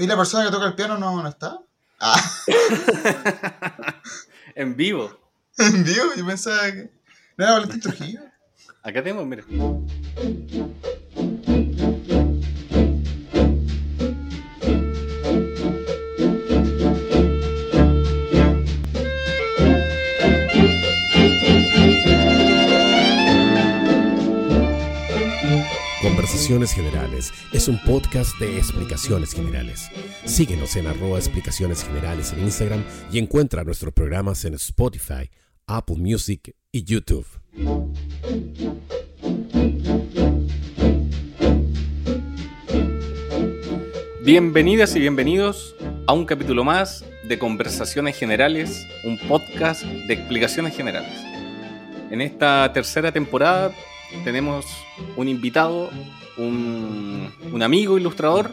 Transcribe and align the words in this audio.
¿Y 0.00 0.06
la 0.06 0.16
persona 0.16 0.46
que 0.46 0.50
toca 0.50 0.66
el 0.66 0.74
piano 0.74 0.96
no, 0.96 1.22
no 1.22 1.28
está? 1.28 1.58
Ah. 2.00 2.18
en 4.54 4.74
vivo. 4.74 5.10
¿En 5.58 5.84
vivo? 5.84 6.14
Yo 6.16 6.26
pensaba 6.26 6.72
que. 6.72 6.90
¿No 7.36 7.44
era 7.44 7.52
Valentín 7.52 7.80
Trujillo? 7.82 8.20
Acá 8.82 9.02
tenemos, 9.02 9.26
mira. 9.26 9.44
Generales 26.50 27.32
es 27.52 27.68
un 27.68 27.78
podcast 27.84 28.36
de 28.40 28.58
explicaciones 28.58 29.34
generales. 29.34 29.88
Síguenos 30.24 30.74
en 30.74 30.88
arroba 30.88 31.16
explicaciones 31.16 31.84
generales 31.84 32.32
en 32.32 32.40
Instagram 32.40 32.82
y 33.12 33.20
encuentra 33.20 33.62
nuestros 33.62 33.94
programas 33.94 34.44
en 34.44 34.54
Spotify, 34.54 35.30
Apple 35.68 35.98
Music 35.98 36.56
y 36.72 36.82
YouTube. 36.82 37.24
Bienvenidas 44.24 44.96
y 44.96 44.98
bienvenidos 44.98 45.76
a 46.08 46.14
un 46.14 46.24
capítulo 46.26 46.64
más 46.64 47.04
de 47.28 47.38
Conversaciones 47.38 48.18
Generales, 48.18 48.88
un 49.04 49.20
podcast 49.28 49.84
de 49.84 50.14
explicaciones 50.14 50.76
generales. 50.76 51.16
En 52.10 52.20
esta 52.20 52.72
tercera 52.72 53.12
temporada 53.12 53.72
tenemos 54.24 54.66
un 55.16 55.28
invitado, 55.28 55.90
un, 56.36 57.62
amigo 57.62 57.98
ilustrador, 57.98 58.50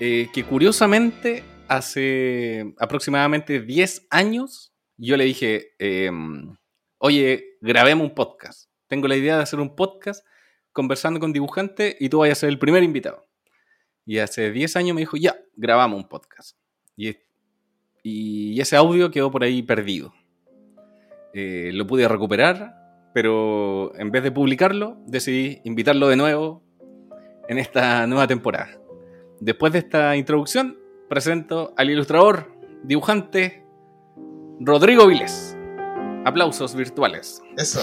eh, 0.00 0.28
que 0.32 0.44
curiosamente 0.44 1.44
hace 1.68 2.74
aproximadamente 2.78 3.60
10 3.60 4.06
años 4.10 4.72
yo 4.98 5.16
le 5.16 5.24
dije, 5.24 5.74
em, 5.78 6.56
oye, 6.98 7.58
grabemos 7.60 8.08
un 8.08 8.14
podcast. 8.14 8.70
Tengo 8.86 9.08
la 9.08 9.16
idea 9.16 9.36
de 9.36 9.42
hacer 9.42 9.60
un 9.60 9.76
podcast 9.76 10.24
conversando 10.72 11.20
con 11.20 11.32
dibujantes 11.32 11.96
y 12.00 12.08
tú 12.08 12.20
vayas 12.20 12.38
a 12.38 12.40
ser 12.42 12.48
el 12.48 12.58
primer 12.58 12.82
invitado. 12.82 13.26
Y 14.06 14.18
hace 14.18 14.50
10 14.52 14.76
años 14.76 14.94
me 14.94 15.02
dijo, 15.02 15.16
ya, 15.16 15.36
grabamos 15.54 16.02
un 16.02 16.08
podcast. 16.08 16.56
Y, 16.96 17.16
y 18.02 18.58
ese 18.60 18.76
audio 18.76 19.10
quedó 19.10 19.30
por 19.30 19.42
ahí 19.42 19.62
perdido. 19.62 20.14
Eh, 21.34 21.70
lo 21.74 21.86
pude 21.86 22.08
recuperar 22.08 22.86
pero 23.16 23.98
en 23.98 24.10
vez 24.10 24.22
de 24.24 24.30
publicarlo, 24.30 24.98
decidí 25.06 25.62
invitarlo 25.64 26.08
de 26.08 26.16
nuevo 26.16 26.62
en 27.48 27.58
esta 27.58 28.06
nueva 28.06 28.26
temporada. 28.26 28.70
Después 29.40 29.72
de 29.72 29.80
esta 29.80 30.16
introducción, 30.16 30.78
presento 31.08 31.74
al 31.76 31.90
ilustrador, 31.90 32.52
dibujante, 32.82 33.64
Rodrigo 34.60 35.06
Viles. 35.06 35.56
Aplausos 36.24 36.74
virtuales. 36.74 37.40
Eso, 37.56 37.80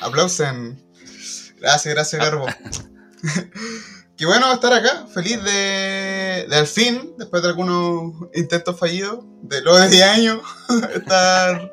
aplausen. 0.00 0.80
Gracias, 1.58 1.94
gracias, 1.94 2.22
Garbo. 2.22 2.46
Qué 4.16 4.26
bueno 4.26 4.52
estar 4.52 4.72
acá, 4.72 5.06
feliz 5.12 5.42
de, 5.42 6.46
de, 6.48 6.56
al 6.56 6.66
fin, 6.66 7.14
después 7.18 7.42
de 7.42 7.48
algunos 7.48 8.14
intentos 8.34 8.78
fallidos, 8.78 9.24
de 9.42 9.62
luego 9.62 9.80
de 9.80 9.88
10 9.88 10.02
años, 10.04 10.40
estar 10.94 11.72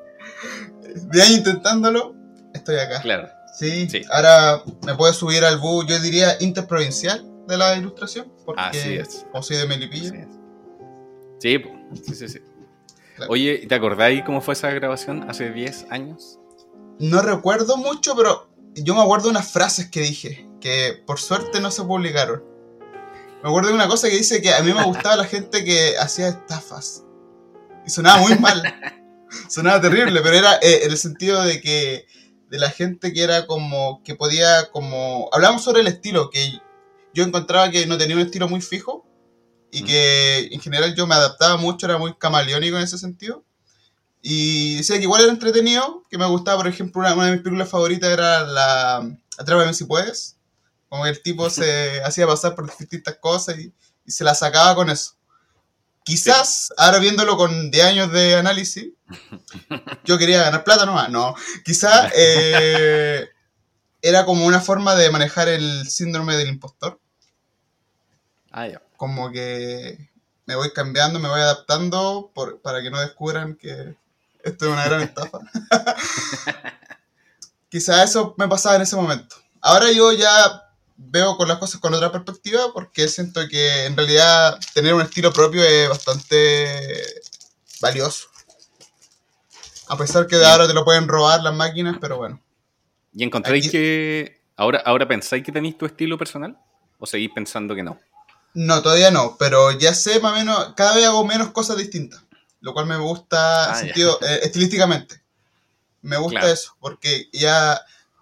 10 1.12 1.26
años 1.26 1.38
intentándolo, 1.38 2.16
estoy 2.54 2.78
acá. 2.78 3.02
Claro. 3.02 3.39
Sí, 3.60 4.02
ahora 4.10 4.64
me 4.86 4.96
puedo 4.96 5.12
subir 5.12 5.44
al 5.44 5.58
bus, 5.58 5.86
yo 5.86 6.00
diría 6.00 6.38
interprovincial 6.40 7.30
de 7.46 7.58
la 7.58 7.76
ilustración, 7.76 8.32
porque 8.46 8.62
Así 8.62 8.94
es. 8.94 9.26
como 9.32 9.44
soy 9.44 9.58
de 9.58 9.68
Melipilla. 9.68 10.28
Sí, 11.40 11.62
sí, 12.06 12.16
sí. 12.16 12.30
sí. 12.30 12.40
Oye, 13.28 13.66
¿te 13.68 13.76
acordáis 13.76 14.24
cómo 14.24 14.40
fue 14.40 14.54
esa 14.54 14.70
grabación 14.70 15.30
hace 15.30 15.52
10 15.52 15.88
años? 15.90 16.40
No 17.00 17.22
recuerdo 17.22 17.76
mucho, 17.76 18.16
pero 18.16 18.50
yo 18.76 18.96
me 18.96 19.02
acuerdo 19.02 19.26
de 19.26 19.32
unas 19.32 19.52
frases 19.52 19.90
que 19.90 20.02
dije, 20.04 20.48
que 20.62 21.04
por 21.06 21.20
suerte 21.20 21.60
no 21.60 21.70
se 21.70 21.84
publicaron. 21.84 22.42
Me 23.44 23.50
acuerdo 23.50 23.70
de 23.70 23.76
una 23.76 23.90
cosa 23.90 24.10
que 24.10 24.16
dice 24.16 24.42
que 24.42 24.54
a 24.54 24.64
mí 24.64 24.74
me 24.74 24.86
gustaba 24.86 25.18
la 25.18 25.26
gente 25.26 25.66
que 25.66 25.98
hacía 25.98 26.30
estafas. 26.30 27.04
Y 27.86 27.90
sonaba 27.90 28.22
muy 28.22 28.38
mal. 28.38 28.64
sonaba 29.50 29.82
terrible, 29.82 30.22
pero 30.22 30.38
era 30.38 30.56
eh, 30.62 30.82
en 30.84 30.92
el 30.92 30.98
sentido 30.98 31.44
de 31.44 31.60
que 31.60 32.06
de 32.50 32.60
la 32.60 32.70
gente 32.70 33.14
que 33.14 33.24
era 33.24 33.48
como, 33.48 34.02
que 34.04 34.16
podía 34.16 34.70
como... 34.72 35.30
Hablamos 35.32 35.64
sobre 35.64 35.82
el 35.82 35.88
estilo, 35.88 36.30
que 36.30 36.60
yo 37.14 37.24
encontraba 37.24 37.70
que 37.72 37.86
no 37.86 37.98
tenía 37.98 38.16
un 38.16 38.22
estilo 38.22 38.48
muy 38.48 38.62
fijo 38.62 39.06
y 39.72 39.84
que 39.84 40.50
en 40.52 40.60
general 40.60 40.96
yo 40.96 41.06
me 41.06 41.16
adaptaba 41.16 41.58
mucho, 41.58 41.86
era 41.86 41.98
muy 41.98 42.16
camaleónico 42.16 42.78
en 42.78 42.84
ese 42.84 42.98
sentido. 42.98 43.44
Y 44.22 44.78
decía 44.78 44.98
que 44.98 45.04
igual 45.04 45.22
era 45.22 45.32
entretenido, 45.32 46.04
que 46.10 46.18
me 46.18 46.26
gustaba, 46.26 46.58
por 46.58 46.68
ejemplo, 46.68 47.02
una, 47.02 47.16
de 47.26 47.32
mis 47.32 47.42
películas 47.42 47.70
favoritas 47.70 48.10
era 48.10 48.44
la 48.44 49.18
Atrápame 49.38 49.74
si 49.74 49.86
puedes. 49.86 50.38
Como 50.90 51.06
el 51.06 51.22
tipo 51.22 51.50
se 51.50 52.02
hacía 52.04 52.28
pasar 52.28 52.56
por 52.56 52.66
distintas 52.78 53.18
cosas 53.18 53.58
y, 53.60 53.74
y 54.06 54.12
se 54.12 54.24
la 54.24 54.36
sacaba 54.36 54.76
con 54.76 54.90
eso. 54.90 55.14
Quizás, 56.10 56.74
ahora 56.76 56.98
viéndolo 56.98 57.38
con 57.38 57.70
10 57.70 57.86
años 57.86 58.12
de 58.12 58.34
análisis, 58.34 58.94
yo 60.06 60.18
quería 60.18 60.42
ganar 60.42 60.64
plata 60.64 60.88
nomás. 60.88 61.12
No, 61.12 61.36
quizás 61.64 62.12
eh, 62.16 63.30
era 64.02 64.26
como 64.26 64.48
una 64.48 64.60
forma 64.60 64.96
de 64.96 65.12
manejar 65.12 65.50
el 65.50 65.88
síndrome 65.88 66.36
del 66.36 66.50
impostor. 66.50 67.00
Ah, 68.50 68.68
ya. 68.68 68.82
Como 68.98 69.30
que 69.30 70.10
me 70.48 70.56
voy 70.56 70.74
cambiando, 70.74 71.20
me 71.20 71.30
voy 71.30 71.42
adaptando 71.42 72.32
para 72.64 72.82
que 72.82 72.90
no 72.90 73.00
descubran 73.00 73.56
que 73.56 73.96
esto 74.44 74.66
es 74.66 74.72
una 74.72 74.86
gran 74.86 75.02
estafa. 75.04 75.42
quizás 77.70 78.10
eso 78.10 78.34
me 78.36 78.48
pasaba 78.48 78.78
en 78.78 78.82
ese 78.82 78.96
momento. 78.96 79.36
Ahora 79.62 79.92
yo 79.92 80.12
ya 80.12 80.69
veo 81.00 81.38
con 81.38 81.48
las 81.48 81.58
cosas 81.58 81.80
con 81.80 81.94
otra 81.94 82.12
perspectiva 82.12 82.74
porque 82.74 83.08
siento 83.08 83.48
que 83.48 83.86
en 83.86 83.96
realidad 83.96 84.60
tener 84.74 84.94
un 84.94 85.02
estilo 85.02 85.32
propio 85.32 85.64
es 85.64 85.88
bastante 85.88 87.22
valioso. 87.82 88.28
A 89.88 89.98
pesar 89.98 90.28
que 90.28 90.36
de 90.36 90.46
ahora 90.46 90.68
te 90.68 90.74
lo 90.74 90.84
pueden 90.84 91.08
robar 91.08 91.42
las 91.42 91.56
máquinas, 91.56 91.98
pero 92.00 92.18
bueno. 92.18 92.40
¿Y 93.14 93.24
encontráis 93.24 93.72
que 93.72 94.42
ahora, 94.56 94.84
ahora 94.86 95.08
pensáis 95.08 95.44
que 95.44 95.52
tenéis 95.52 95.78
tu 95.78 95.86
estilo 95.86 96.18
personal? 96.18 96.60
¿O 97.00 97.08
seguís 97.08 97.32
pensando 97.34 97.74
que 97.74 97.82
no? 97.82 98.00
No, 98.54 98.82
todavía 98.82 99.10
no, 99.10 99.36
pero 99.40 99.72
ya 99.72 99.94
sé 99.94 100.20
más 100.20 100.34
o 100.34 100.36
menos, 100.36 100.74
cada 100.76 100.96
vez 100.96 101.06
hago 101.06 101.26
menos 101.26 101.52
cosas 101.52 101.78
distintas, 101.78 102.22
lo 102.62 102.74
cual 102.74 102.88
me 102.88 102.98
gusta 102.98 103.72
ah, 103.72 103.76
sentido, 103.76 104.20
eh, 104.22 104.40
estilísticamente. 104.44 105.22
Me 106.02 106.18
gusta 106.18 106.52
eso, 106.52 106.76
porque 106.80 107.30
ya 107.32 107.80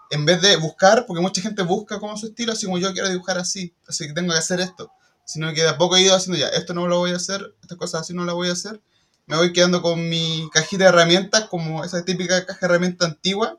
en 0.10 0.26
vez 0.26 0.42
de 0.42 0.56
buscar, 0.58 1.06
porque 1.06 1.22
mucha 1.22 1.42
gente 1.42 1.62
busca 1.64 2.00
como 2.00 2.18
su 2.18 2.28
estilo, 2.28 2.54
así 2.54 2.66
como 2.66 2.78
yo 2.78 2.94
quiero 2.94 3.10
dibujar 3.10 3.38
así, 3.38 3.74
así 3.88 4.08
que 4.08 4.14
tengo 4.14 4.32
que 4.32 4.40
hacer 4.40 4.60
esto, 4.60 4.92
sino 5.26 5.54
que 5.54 5.62
de 5.62 5.70
a 5.70 5.78
poco 5.78 5.96
he 5.96 6.02
ido 6.02 6.16
haciendo 6.16 6.40
ya, 6.40 6.50
esto 6.50 6.74
no 6.74 6.88
lo 6.88 7.00
voy 7.00 7.12
a 7.12 7.18
hacer, 7.18 7.56
estas 7.62 7.78
cosas 7.78 8.02
así 8.02 8.14
no 8.14 8.26
las 8.26 8.36
voy 8.36 8.50
a 8.50 8.54
hacer, 8.54 8.82
me 9.26 9.36
voy 9.36 9.52
quedando 9.52 9.82
con 9.82 10.08
mi 10.10 10.50
cajita 10.54 10.86
de 10.86 10.90
herramientas, 10.90 11.46
como 11.46 11.84
esa 11.84 12.04
típica 12.06 12.46
caja 12.46 12.60
de 12.62 12.66
herramientas 12.68 13.10
antigua, 13.10 13.58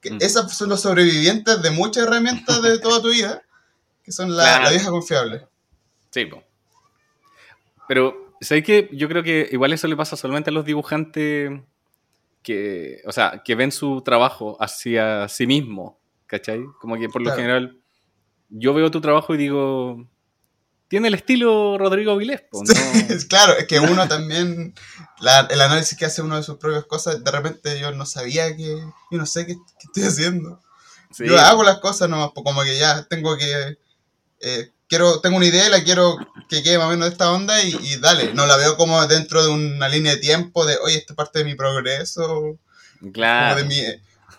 que 0.00 0.10
mm. 0.10 0.18
esas 0.20 0.56
son 0.56 0.68
los 0.68 0.82
sobrevivientes 0.82 1.62
de 1.62 1.70
muchas 1.70 2.04
herramientas 2.04 2.60
de 2.62 2.78
toda 2.78 3.00
tu 3.00 3.08
vida, 3.08 3.42
que 4.04 4.12
son 4.12 4.36
la, 4.36 4.68
vieja 4.70 4.90
confiable. 4.90 5.46
Sí, 6.10 6.28
pero, 7.88 8.34
¿sabes 8.40 8.62
qué? 8.64 8.88
Yo 8.92 9.08
creo 9.08 9.22
que 9.22 9.48
igual 9.50 9.72
eso 9.72 9.88
le 9.88 9.96
pasa 9.96 10.16
solamente 10.16 10.50
a 10.50 10.52
los 10.52 10.64
dibujantes 10.64 11.60
que, 12.42 13.02
o 13.06 13.12
sea, 13.12 13.42
que 13.44 13.54
ven 13.54 13.72
su 13.72 14.02
trabajo 14.02 14.56
hacia 14.60 15.28
sí 15.28 15.46
mismo, 15.46 16.00
¿cachai? 16.26 16.62
Como 16.80 16.96
que 16.96 17.08
por 17.08 17.22
lo 17.22 17.32
general 17.32 17.78
yo 18.48 18.74
veo 18.74 18.90
tu 18.90 19.00
trabajo 19.00 19.34
y 19.34 19.38
digo, 19.38 20.06
tiene 20.88 21.08
el 21.08 21.14
estilo 21.14 21.78
Rodrigo 21.78 22.16
Vilés. 22.16 22.42
claro, 23.28 23.52
es 23.56 23.66
que 23.66 23.78
uno 23.78 24.08
también, 24.08 24.74
el 25.50 25.60
análisis 25.60 25.96
que 25.96 26.06
hace 26.06 26.22
uno 26.22 26.36
de 26.36 26.42
sus 26.42 26.56
propias 26.56 26.84
cosas, 26.84 27.22
de 27.22 27.30
repente 27.30 27.78
yo 27.78 27.92
no 27.92 28.06
sabía 28.06 28.56
que, 28.56 28.76
yo 29.10 29.18
no 29.18 29.26
sé 29.26 29.46
qué, 29.46 29.56
estoy 29.84 30.02
haciendo. 30.02 30.60
Yo 31.18 31.38
hago 31.38 31.64
las 31.64 31.78
cosas 31.78 32.08
nomás, 32.08 32.30
como 32.34 32.62
que 32.62 32.78
ya 32.78 33.04
tengo 33.04 33.36
que 33.36 33.78
eh, 34.40 34.70
quiero, 34.90 35.20
tengo 35.20 35.36
una 35.36 35.46
idea 35.46 35.68
y 35.68 35.70
la 35.70 35.82
quiero 35.82 36.18
que 36.48 36.62
quede 36.62 36.76
más 36.76 36.88
o 36.88 36.90
menos 36.90 37.06
de 37.06 37.12
esta 37.12 37.32
onda 37.32 37.62
y, 37.62 37.96
dale, 38.00 38.34
no 38.34 38.44
la 38.44 38.56
veo 38.56 38.76
como 38.76 39.06
dentro 39.06 39.42
de 39.42 39.48
una 39.48 39.88
línea 39.88 40.16
de 40.16 40.20
tiempo 40.20 40.66
de, 40.66 40.76
oye, 40.82 40.96
esta 40.98 41.14
parte 41.14 41.38
de 41.38 41.44
mi 41.46 41.54
progreso. 41.54 42.58
Claro. 43.14 43.56
de 43.56 43.64
mi, 43.64 43.80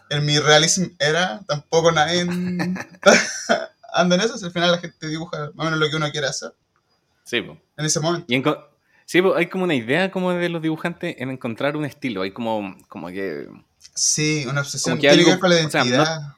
en 0.10 0.26
mi 0.26 0.38
realism 0.38 0.90
era, 1.00 1.42
tampoco 1.48 1.92
nadie 1.92 2.22
anda 3.94 4.16
en 4.16 4.22
eso, 4.22 4.38
si 4.38 4.46
al 4.46 4.52
final 4.52 4.72
la 4.72 4.78
gente 4.78 5.08
dibuja 5.08 5.50
más 5.56 5.66
o 5.66 5.72
menos 5.72 5.80
lo 5.80 5.90
que 5.90 5.96
uno 5.96 6.12
quiere 6.12 6.28
hacer. 6.28 6.54
Sí, 7.24 7.38
En 7.38 7.86
ese 7.86 8.00
momento. 8.02 8.28
sí, 9.06 9.22
hay 9.36 9.48
como 9.48 9.64
una 9.64 9.74
idea 9.74 10.12
como 10.12 10.32
de 10.34 10.50
los 10.50 10.62
dibujantes 10.62 11.16
en 11.18 11.32
encontrar 11.32 11.76
un 11.78 11.86
estilo, 11.86 12.22
hay 12.22 12.32
como, 12.32 12.78
como 12.88 13.08
que... 13.08 13.48
Sí, 13.96 14.46
una 14.48 14.62
obsesión. 14.62 15.00
Tiene 15.00 15.24
que 15.24 15.32
ver 15.32 15.40
con 15.40 15.50
la 15.50 15.56
identidad. 15.60 16.36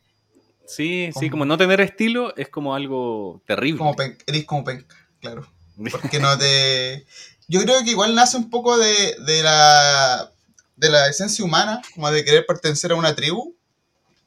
Sí, 0.65 1.10
sí, 1.19 1.30
como 1.30 1.45
no 1.45 1.57
tener 1.57 1.81
estilo 1.81 2.36
es 2.38 2.50
como 2.50 2.75
algo 2.75 3.42
terrible. 3.45 3.80
Como 3.80 3.95
eres 4.25 4.45
como 4.45 4.63
penca, 4.63 4.95
claro. 5.19 5.48
Porque 5.92 6.19
no 6.19 6.38
te... 6.38 7.06
Yo 7.48 7.62
creo 7.62 7.83
que 7.83 7.92
igual 7.92 8.15
nace 8.15 8.38
un 8.38 8.50
poco 8.50 8.77
de, 8.77 9.15
de 9.25 9.44
la, 9.44 10.31
de 10.77 10.89
la 10.89 11.10
esencia 11.10 11.44
humana, 11.44 11.81
como 11.94 12.10
de 12.10 12.24
querer 12.24 12.45
pertenecer 12.45 12.92
a 12.92 12.95
una 12.95 13.15
tribu, 13.15 13.56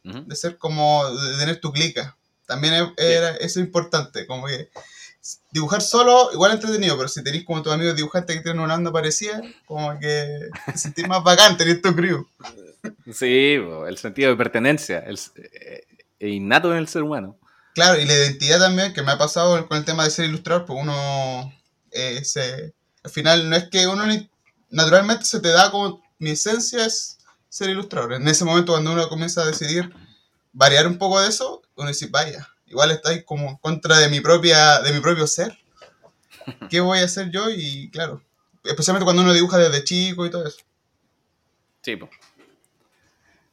de 0.03 0.37
ser 0.37 0.57
como, 0.57 1.11
de 1.11 1.39
tener 1.39 1.61
tu 1.61 1.73
clica. 1.73 2.17
También 2.47 2.75
es, 2.75 2.83
era, 2.97 3.31
eso 3.37 3.59
es 3.59 3.67
importante, 3.67 4.27
como 4.27 4.47
que 4.47 4.69
dibujar 5.51 5.83
solo, 5.83 6.31
igual 6.33 6.53
entretenido, 6.53 6.97
pero 6.97 7.09
si 7.09 7.23
tenéis 7.25 7.45
como 7.45 7.63
tus 7.63 7.73
amigos 7.73 7.97
dibujantes 7.97 8.37
que 8.37 8.43
tienen 8.43 8.63
una 8.63 8.75
onda 8.75 8.93
parecida, 8.93 9.43
como 9.65 9.99
que 9.99 10.39
te 10.67 10.79
sentís 10.79 11.09
más 11.09 11.25
bacán 11.25 11.57
tener 11.57 11.81
tu 11.81 11.95
crew. 11.95 12.27
Sí, 13.13 13.59
el 13.89 13.99
sentido 13.99 14.31
de 14.31 14.37
pertenencia, 14.37 15.01
el, 15.01 15.19
eh, 15.35 15.83
eh, 16.21 16.29
innato 16.29 16.73
en 16.73 16.79
el 16.79 16.89
ser 16.89 17.03
humano. 17.03 17.39
Claro, 17.75 18.01
y 18.01 18.07
la 18.07 18.15
identidad 18.15 18.59
también, 18.59 18.93
que 18.95 19.03
me 19.03 19.13
ha 19.13 19.19
pasado 19.19 19.67
con 19.69 19.77
el 19.77 19.85
tema 19.85 20.05
de 20.05 20.11
ser 20.11 20.25
ilustrador, 20.27 20.65
pues 20.65 20.79
uno 20.83 21.53
eh, 21.91 22.25
se, 22.25 22.75
al 23.05 23.11
final 23.11 23.51
no 23.51 23.57
es 23.57 23.69
que 23.69 23.87
uno 23.87 24.07
ni- 24.07 24.31
naturalmente 24.71 25.25
se 25.25 25.41
te 25.41 25.49
da 25.49 25.71
como 25.71 26.03
mi 26.19 26.31
esencia 26.31 26.87
es 26.87 27.19
ser 27.49 27.69
ilustrador. 27.71 28.15
En 28.15 28.27
ese 28.29 28.45
momento 28.45 28.73
cuando 28.73 28.93
uno 28.93 29.09
comienza 29.09 29.43
a 29.43 29.47
decidir 29.47 29.93
variar 30.53 30.87
un 30.87 30.97
poco 30.99 31.21
de 31.21 31.29
eso, 31.29 31.63
uno 31.77 31.89
dice, 31.89 32.07
vaya, 32.11 32.49
igual 32.67 32.91
estáis 32.91 33.25
como 33.25 33.49
en 33.51 33.57
contra 33.57 33.99
de 33.99 34.09
mi 34.09 34.21
propia, 34.21 34.81
de 34.81 34.93
mi 34.93 35.01
propio 35.01 35.27
ser. 35.27 35.59
¿Qué 36.71 36.81
voy 36.81 37.01
a 37.01 37.05
hacer 37.05 37.31
yo? 37.31 37.51
Y 37.51 37.91
claro, 37.91 38.23
especialmente 38.65 39.05
cuando 39.05 39.23
uno 39.23 39.35
dibuja 39.35 39.59
desde 39.59 39.85
chico 39.85 40.25
y 40.25 40.31
todo 40.31 40.47
eso. 40.47 40.59
Sí, 41.83 41.97
po. 41.97 42.09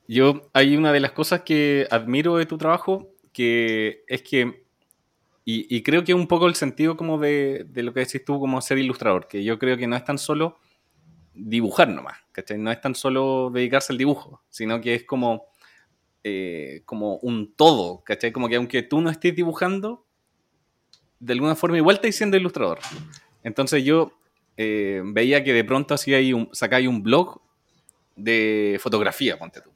Yo, 0.08 0.50
hay 0.54 0.76
una 0.76 0.92
de 0.92 1.00
las 1.00 1.12
cosas 1.12 1.42
que 1.42 1.88
admiro 1.90 2.38
de 2.38 2.46
tu 2.46 2.58
trabajo, 2.58 3.10
que 3.32 4.04
es 4.08 4.22
que, 4.22 4.66
y, 5.46 5.84
creo 5.84 6.04
que 6.04 6.14
es 6.14 6.18
un 6.18 6.28
poco 6.28 6.48
el 6.48 6.56
sentido 6.56 6.96
como 6.96 7.18
de, 7.18 7.66
de 7.68 7.84
lo 7.84 7.94
que 7.94 8.02
decís 8.02 8.24
tú 8.24 8.40
como 8.40 8.62
ser 8.62 8.78
ilustrador, 8.78 9.28
que 9.28 9.44
yo 9.44 9.60
creo 9.60 9.76
que 9.76 9.88
no 9.88 9.96
es 9.96 10.06
tan 10.06 10.18
solo 10.18 10.58
dibujar 11.34 11.90
nomás, 11.90 12.18
¿cachai? 12.32 12.58
No 12.58 12.72
es 12.72 12.80
tan 12.80 12.96
solo 12.96 13.50
dedicarse 13.54 13.92
al 13.92 13.98
dibujo, 13.98 14.42
sino 14.50 14.80
que 14.80 14.96
es 14.96 15.04
como, 15.04 15.46
eh, 16.24 16.84
como 16.86 17.18
un 17.18 17.54
todo, 17.56 18.04
¿cachai? 18.04 18.32
Como 18.32 18.48
que 18.48 18.56
aunque 18.56 18.84
tú 18.84 19.02
no 19.02 19.10
estés 19.10 19.36
dibujando, 19.36 20.06
de 21.20 21.34
alguna 21.34 21.56
forma 21.56 21.78
igual 21.78 21.96
estás 21.96 22.16
siendo 22.16 22.38
ilustrador. 22.38 22.80
Entonces 23.44 23.84
yo 23.84 24.14
eh, 24.58 25.02
veía 25.06 25.44
que 25.44 25.54
de 25.54 25.64
pronto 25.64 25.94
hacía 25.94 26.18
ahí 26.18 26.34
un, 26.34 26.50
sacáis 26.54 26.88
un 26.88 27.02
blog 27.02 27.42
de 28.16 28.78
fotografía, 28.82 29.38
ponte 29.38 29.62
tú. 29.62 29.72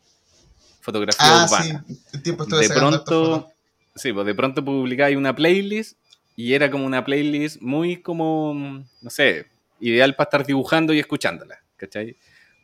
Fotografía 0.87 1.27
Ah, 1.41 1.45
urbana. 1.45 1.83
sí, 1.85 1.99
el 2.13 2.23
tiempo 2.23 2.45
De 2.45 2.69
pronto, 2.69 3.49
sí, 3.93 4.13
pues 4.13 4.25
de 4.25 4.33
pronto 4.33 4.63
publicáis 4.63 5.17
una 5.17 5.35
playlist 5.35 5.97
y 6.37 6.53
era 6.53 6.71
como 6.71 6.85
una 6.85 7.03
playlist 7.03 7.61
muy 7.61 7.97
como, 7.97 8.53
no 9.01 9.09
sé, 9.09 9.47
ideal 9.81 10.15
para 10.15 10.27
estar 10.29 10.45
dibujando 10.45 10.93
y 10.93 10.99
escuchándola, 10.99 11.59
¿cachai? 11.75 12.15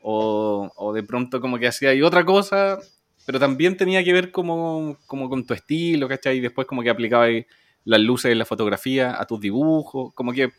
O, 0.02 0.72
o 0.74 0.94
de 0.94 1.04
pronto 1.04 1.42
como 1.42 1.60
que 1.60 1.68
hacía 1.68 1.90
ahí 1.90 2.02
otra 2.02 2.24
cosa, 2.24 2.80
pero 3.26 3.42
también 3.42 3.76
tenía 3.76 4.02
que 4.06 4.14
ver 4.14 4.32
como, 4.32 4.98
como 5.06 5.28
con 5.30 5.46
tu 5.46 5.54
estilo, 5.54 6.08
¿cachai? 6.08 6.38
Y 6.38 6.40
después 6.40 6.66
como 6.66 6.82
que 6.82 6.92
aplicabas 6.92 7.30
las 7.84 8.00
luces 8.00 8.30
de 8.30 8.36
la 8.36 8.46
fotografía 8.46 9.20
a 9.20 9.26
tus 9.26 9.42
dibujos, 9.42 10.14
como 10.14 10.32
que 10.32 10.54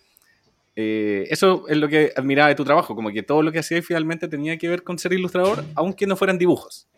eh, 0.77 1.27
eso 1.31 1.67
es 1.67 1.79
lo 1.79 1.89
que 1.89 2.13
admiraba 2.15 2.51
de 2.51 2.57
tu 2.57 2.65
trabajo, 2.65 2.95
como 2.95 3.11
que 3.11 3.23
todo 3.23 3.43
lo 3.43 3.53
que 3.53 3.61
hacías 3.61 3.87
finalmente 3.87 4.29
tenía 4.29 4.59
que 4.59 4.69
ver 4.69 4.83
con 4.83 4.99
ser 4.99 5.15
ilustrador, 5.15 5.65
aunque 5.77 6.07
no 6.07 6.15
fueran 6.15 6.37
dibujos. 6.37 6.89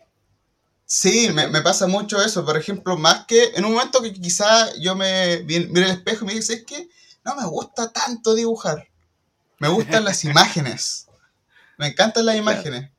Sí, 0.89 1.29
me, 1.33 1.47
me 1.47 1.61
pasa 1.61 1.85
mucho 1.85 2.21
eso. 2.23 2.45
Por 2.45 2.57
ejemplo, 2.57 2.97
más 2.97 3.25
que 3.25 3.51
en 3.55 3.65
un 3.65 3.73
momento 3.73 4.01
que 4.01 4.13
quizá 4.13 4.73
yo 4.75 4.95
me 4.95 5.43
mire 5.43 5.67
el 5.67 5.91
espejo 5.91 6.23
y 6.23 6.27
me 6.29 6.33
dice, 6.33 6.53
es 6.53 6.63
que 6.63 6.87
no 7.25 7.35
me 7.35 7.45
gusta 7.45 7.91
tanto 7.91 8.33
dibujar. 8.33 8.87
Me 9.59 9.67
gustan 9.67 10.05
las 10.05 10.23
imágenes. 10.23 11.07
Me 11.77 11.87
encantan 11.87 12.25
las 12.25 12.37
imágenes. 12.37 12.89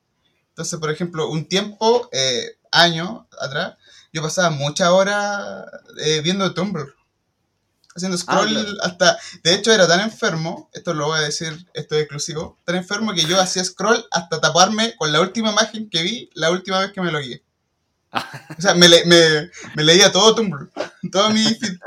Entonces, 0.50 0.79
por 0.79 0.90
ejemplo, 0.90 1.31
un 1.31 1.49
tiempo, 1.49 2.11
eh, 2.12 2.58
años 2.70 3.23
atrás, 3.40 3.76
yo 4.12 4.20
pasaba 4.20 4.50
muchas 4.50 4.88
horas 4.88 5.64
eh, 5.99 6.20
viendo 6.23 6.52
Tumblr. 6.52 6.94
Haciendo 7.96 8.19
scroll 8.19 8.50
claro. 8.50 8.69
hasta... 8.82 9.19
De 9.43 9.55
hecho, 9.55 9.73
era 9.73 9.88
tan 9.88 10.00
enfermo, 10.00 10.69
esto 10.75 10.93
lo 10.93 11.06
voy 11.06 11.20
a 11.20 11.23
decir, 11.23 11.67
esto 11.73 11.94
es 11.94 12.02
exclusivo, 12.02 12.58
tan 12.64 12.76
enfermo 12.76 13.14
que 13.14 13.25
yo 13.25 13.41
hacía 13.41 13.64
scroll 13.64 14.05
hasta 14.11 14.43
taparme 14.43 14.94
con 14.96 15.11
la 15.11 15.23
última 15.23 15.52
imagen 15.52 15.88
que 15.88 16.02
vi 16.02 16.31
la 16.34 16.50
última 16.50 16.81
vez 16.81 16.93
que 16.93 17.00
me 17.00 17.11
logué. 17.11 17.43
O 18.58 18.60
sea, 18.60 18.75
me, 18.75 18.88
le- 18.88 19.05
me, 19.05 19.50
me 19.75 19.84
leía 19.84 20.10
todo 20.10 20.34
Tumblr, 20.34 20.70
todo 21.12 21.31
mi 21.31 21.44
feed. 21.44 21.78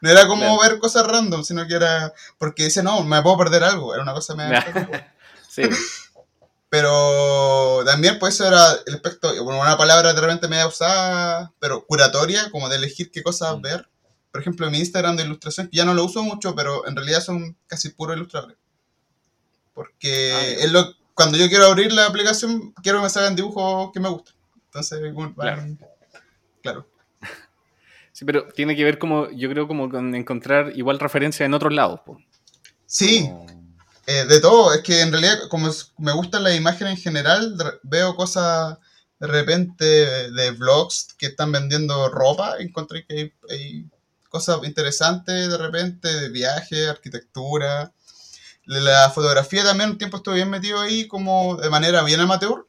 No 0.00 0.10
era 0.10 0.26
como 0.26 0.42
Claro. 0.42 0.60
ver 0.60 0.78
cosas 0.78 1.06
random, 1.06 1.42
sino 1.44 1.66
que 1.66 1.74
era 1.74 2.12
porque 2.38 2.64
decía, 2.64 2.82
no, 2.82 3.02
me 3.04 3.20
puedo 3.22 3.38
perder 3.38 3.64
algo. 3.64 3.92
Era 3.94 4.02
una 4.02 4.12
cosa 4.14 4.34
media 4.34 4.58
enferma. 4.66 5.12
sí, 5.48 5.62
Pero 6.70 7.82
también, 7.86 8.18
pues, 8.18 8.34
eso 8.34 8.46
era 8.46 8.72
el 8.86 8.94
aspecto, 8.96 9.28
bueno, 9.42 9.60
una 9.60 9.78
palabra 9.78 10.12
de 10.12 10.20
repente 10.20 10.48
media 10.48 10.66
usada, 10.66 11.52
pero 11.58 11.84
curatoria, 11.86 12.50
como 12.50 12.68
de 12.68 12.76
elegir 12.76 13.10
qué 13.10 13.22
cosas 13.22 13.56
Mm. 13.56 13.62
ver. 13.62 13.88
Por 14.30 14.42
ejemplo, 14.42 14.70
mi 14.70 14.78
Instagram 14.78 15.16
de 15.16 15.24
ilustración, 15.24 15.68
que 15.68 15.78
ya 15.78 15.84
no 15.86 15.94
lo 15.94 16.04
uso 16.04 16.22
mucho, 16.22 16.54
pero 16.54 16.86
en 16.86 16.94
realidad 16.94 17.22
son 17.22 17.56
casi 17.66 17.88
puros 17.88 18.16
ilustradores. 18.16 18.56
Porque 19.74 20.32
Ah, 20.34 20.64
es 20.64 20.70
lo, 20.70 20.94
cuando 21.14 21.38
yo 21.38 21.48
quiero 21.48 21.66
abrir 21.66 21.92
la 21.92 22.06
aplicación, 22.06 22.72
quiero 22.82 22.98
que 22.98 23.04
me 23.04 23.10
salgan 23.10 23.34
dibujos 23.36 23.90
que 23.92 24.00
me 24.00 24.08
gustan. 24.10 24.34
Entonces, 24.78 25.12
bueno, 25.12 25.34
Claro. 25.34 25.62
claro. 26.62 26.88
Sí, 28.12 28.24
pero 28.24 28.48
tiene 28.48 28.74
que 28.76 28.84
ver 28.84 28.98
como, 28.98 29.30
yo 29.30 29.48
creo, 29.50 29.66
como 29.68 29.88
con 29.90 30.14
encontrar 30.14 30.72
igual 30.76 30.98
referencia 30.98 31.46
en 31.46 31.54
otros 31.54 31.72
lados. 31.72 32.00
po. 32.04 32.18
Sí, 32.86 33.26
Como- 33.28 33.58
Eh, 34.10 34.24
de 34.24 34.40
todo, 34.40 34.72
es 34.72 34.80
que 34.80 35.02
en 35.02 35.12
realidad, 35.12 35.36
como 35.50 35.68
es- 35.68 35.92
me 35.98 36.12
gustan 36.12 36.42
las 36.42 36.56
imágenes 36.56 36.94
en 36.94 37.02
general, 37.02 37.54
veo 37.82 38.16
cosas 38.16 38.78
de 39.20 39.26
repente 39.26 39.84
de 40.30 40.50
vlogs 40.52 41.08
que 41.18 41.26
están 41.26 41.52
vendiendo 41.52 42.08
ropa. 42.08 42.54
Encontré 42.58 43.04
que 43.04 43.14
hay, 43.14 43.32
hay 43.50 43.86
cosas 44.30 44.60
interesantes 44.64 45.50
de 45.50 45.58
repente, 45.58 46.08
de 46.08 46.30
viaje, 46.30 46.88
arquitectura. 46.88 47.92
La 48.64 49.10
fotografía 49.10 49.62
también, 49.62 49.90
un 49.90 49.98
tiempo 49.98 50.16
estuve 50.16 50.36
bien 50.36 50.48
metido 50.50 50.80
ahí, 50.80 51.06
como 51.06 51.56
de 51.56 51.68
manera 51.68 52.02
bien 52.02 52.20
amateur. 52.20 52.66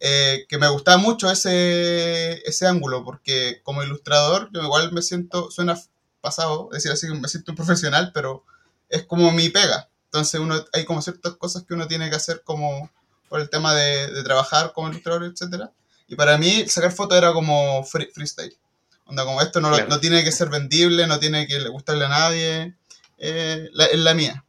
Eh, 0.00 0.46
que 0.48 0.58
me 0.58 0.68
gustaba 0.68 0.96
mucho 0.98 1.30
ese, 1.30 2.42
ese 2.48 2.66
ángulo, 2.66 3.04
porque 3.04 3.60
como 3.62 3.82
ilustrador, 3.82 4.48
yo 4.52 4.62
igual 4.62 4.92
me 4.92 5.02
siento, 5.02 5.50
suena 5.50 5.80
pasado, 6.20 6.68
decir 6.72 6.90
así, 6.92 7.06
me 7.08 7.28
siento 7.28 7.52
un 7.52 7.56
profesional, 7.56 8.10
pero 8.14 8.44
es 8.88 9.04
como 9.04 9.30
mi 9.32 9.48
pega. 9.48 9.88
Entonces 10.06 10.40
uno, 10.40 10.64
hay 10.72 10.84
como 10.84 11.02
ciertas 11.02 11.34
cosas 11.34 11.64
que 11.64 11.74
uno 11.74 11.86
tiene 11.86 12.08
que 12.10 12.16
hacer 12.16 12.42
como 12.44 12.90
por 13.28 13.40
el 13.40 13.50
tema 13.50 13.74
de, 13.74 14.06
de 14.10 14.22
trabajar 14.22 14.72
como 14.72 14.88
ilustrador, 14.88 15.24
etcétera. 15.24 15.70
Y 16.06 16.16
para 16.16 16.38
mí 16.38 16.66
sacar 16.68 16.92
fotos 16.92 17.18
era 17.18 17.32
como 17.32 17.84
free- 17.84 18.10
freestyle. 18.12 18.56
Onda, 19.04 19.24
como 19.24 19.40
esto 19.42 19.60
no, 19.60 19.68
Claro. 19.70 19.88
no 19.88 20.00
tiene 20.00 20.24
que 20.24 20.32
ser 20.32 20.48
vendible, 20.48 21.06
no 21.06 21.18
tiene 21.18 21.46
que 21.46 21.66
gustarle 21.68 22.04
a 22.06 22.08
nadie. 22.08 22.74
eh, 23.18 23.68
la- 23.72 23.86
es 23.86 23.98
la 23.98 24.14
mía. 24.14 24.44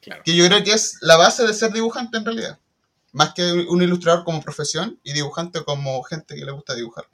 Claro. 0.00 0.22
Que 0.24 0.34
yo 0.34 0.46
creo 0.46 0.64
que 0.64 0.72
es 0.72 0.96
la 1.02 1.16
base 1.16 1.46
de 1.46 1.52
ser 1.54 1.72
dibujante 1.72 2.16
en 2.16 2.24
realidad. 2.24 2.58
Más 3.12 3.34
que 3.34 3.42
un 3.68 3.82
ilustrador 3.82 4.24
como 4.24 4.40
profesión 4.40 4.98
y 5.02 5.12
dibujante 5.12 5.62
como 5.64 6.02
gente 6.02 6.34
que 6.34 6.44
le 6.44 6.52
gusta 6.52 6.74
dibujar. 6.74 7.04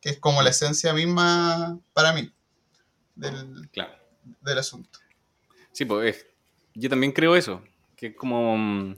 Que 0.00 0.10
es 0.10 0.18
como 0.18 0.42
la 0.42 0.50
esencia 0.50 0.92
misma 0.94 1.78
para 1.92 2.12
mí 2.12 2.32
del, 3.14 3.68
Claro. 3.70 3.92
del 4.40 4.58
asunto. 4.58 4.98
Sí, 5.72 5.84
pues 5.84 6.16
es- 6.16 6.26
yo 6.74 6.88
también 6.88 7.12
creo 7.12 7.36
eso, 7.36 7.62
que 7.96 8.08
es 8.08 8.16
como, 8.16 8.94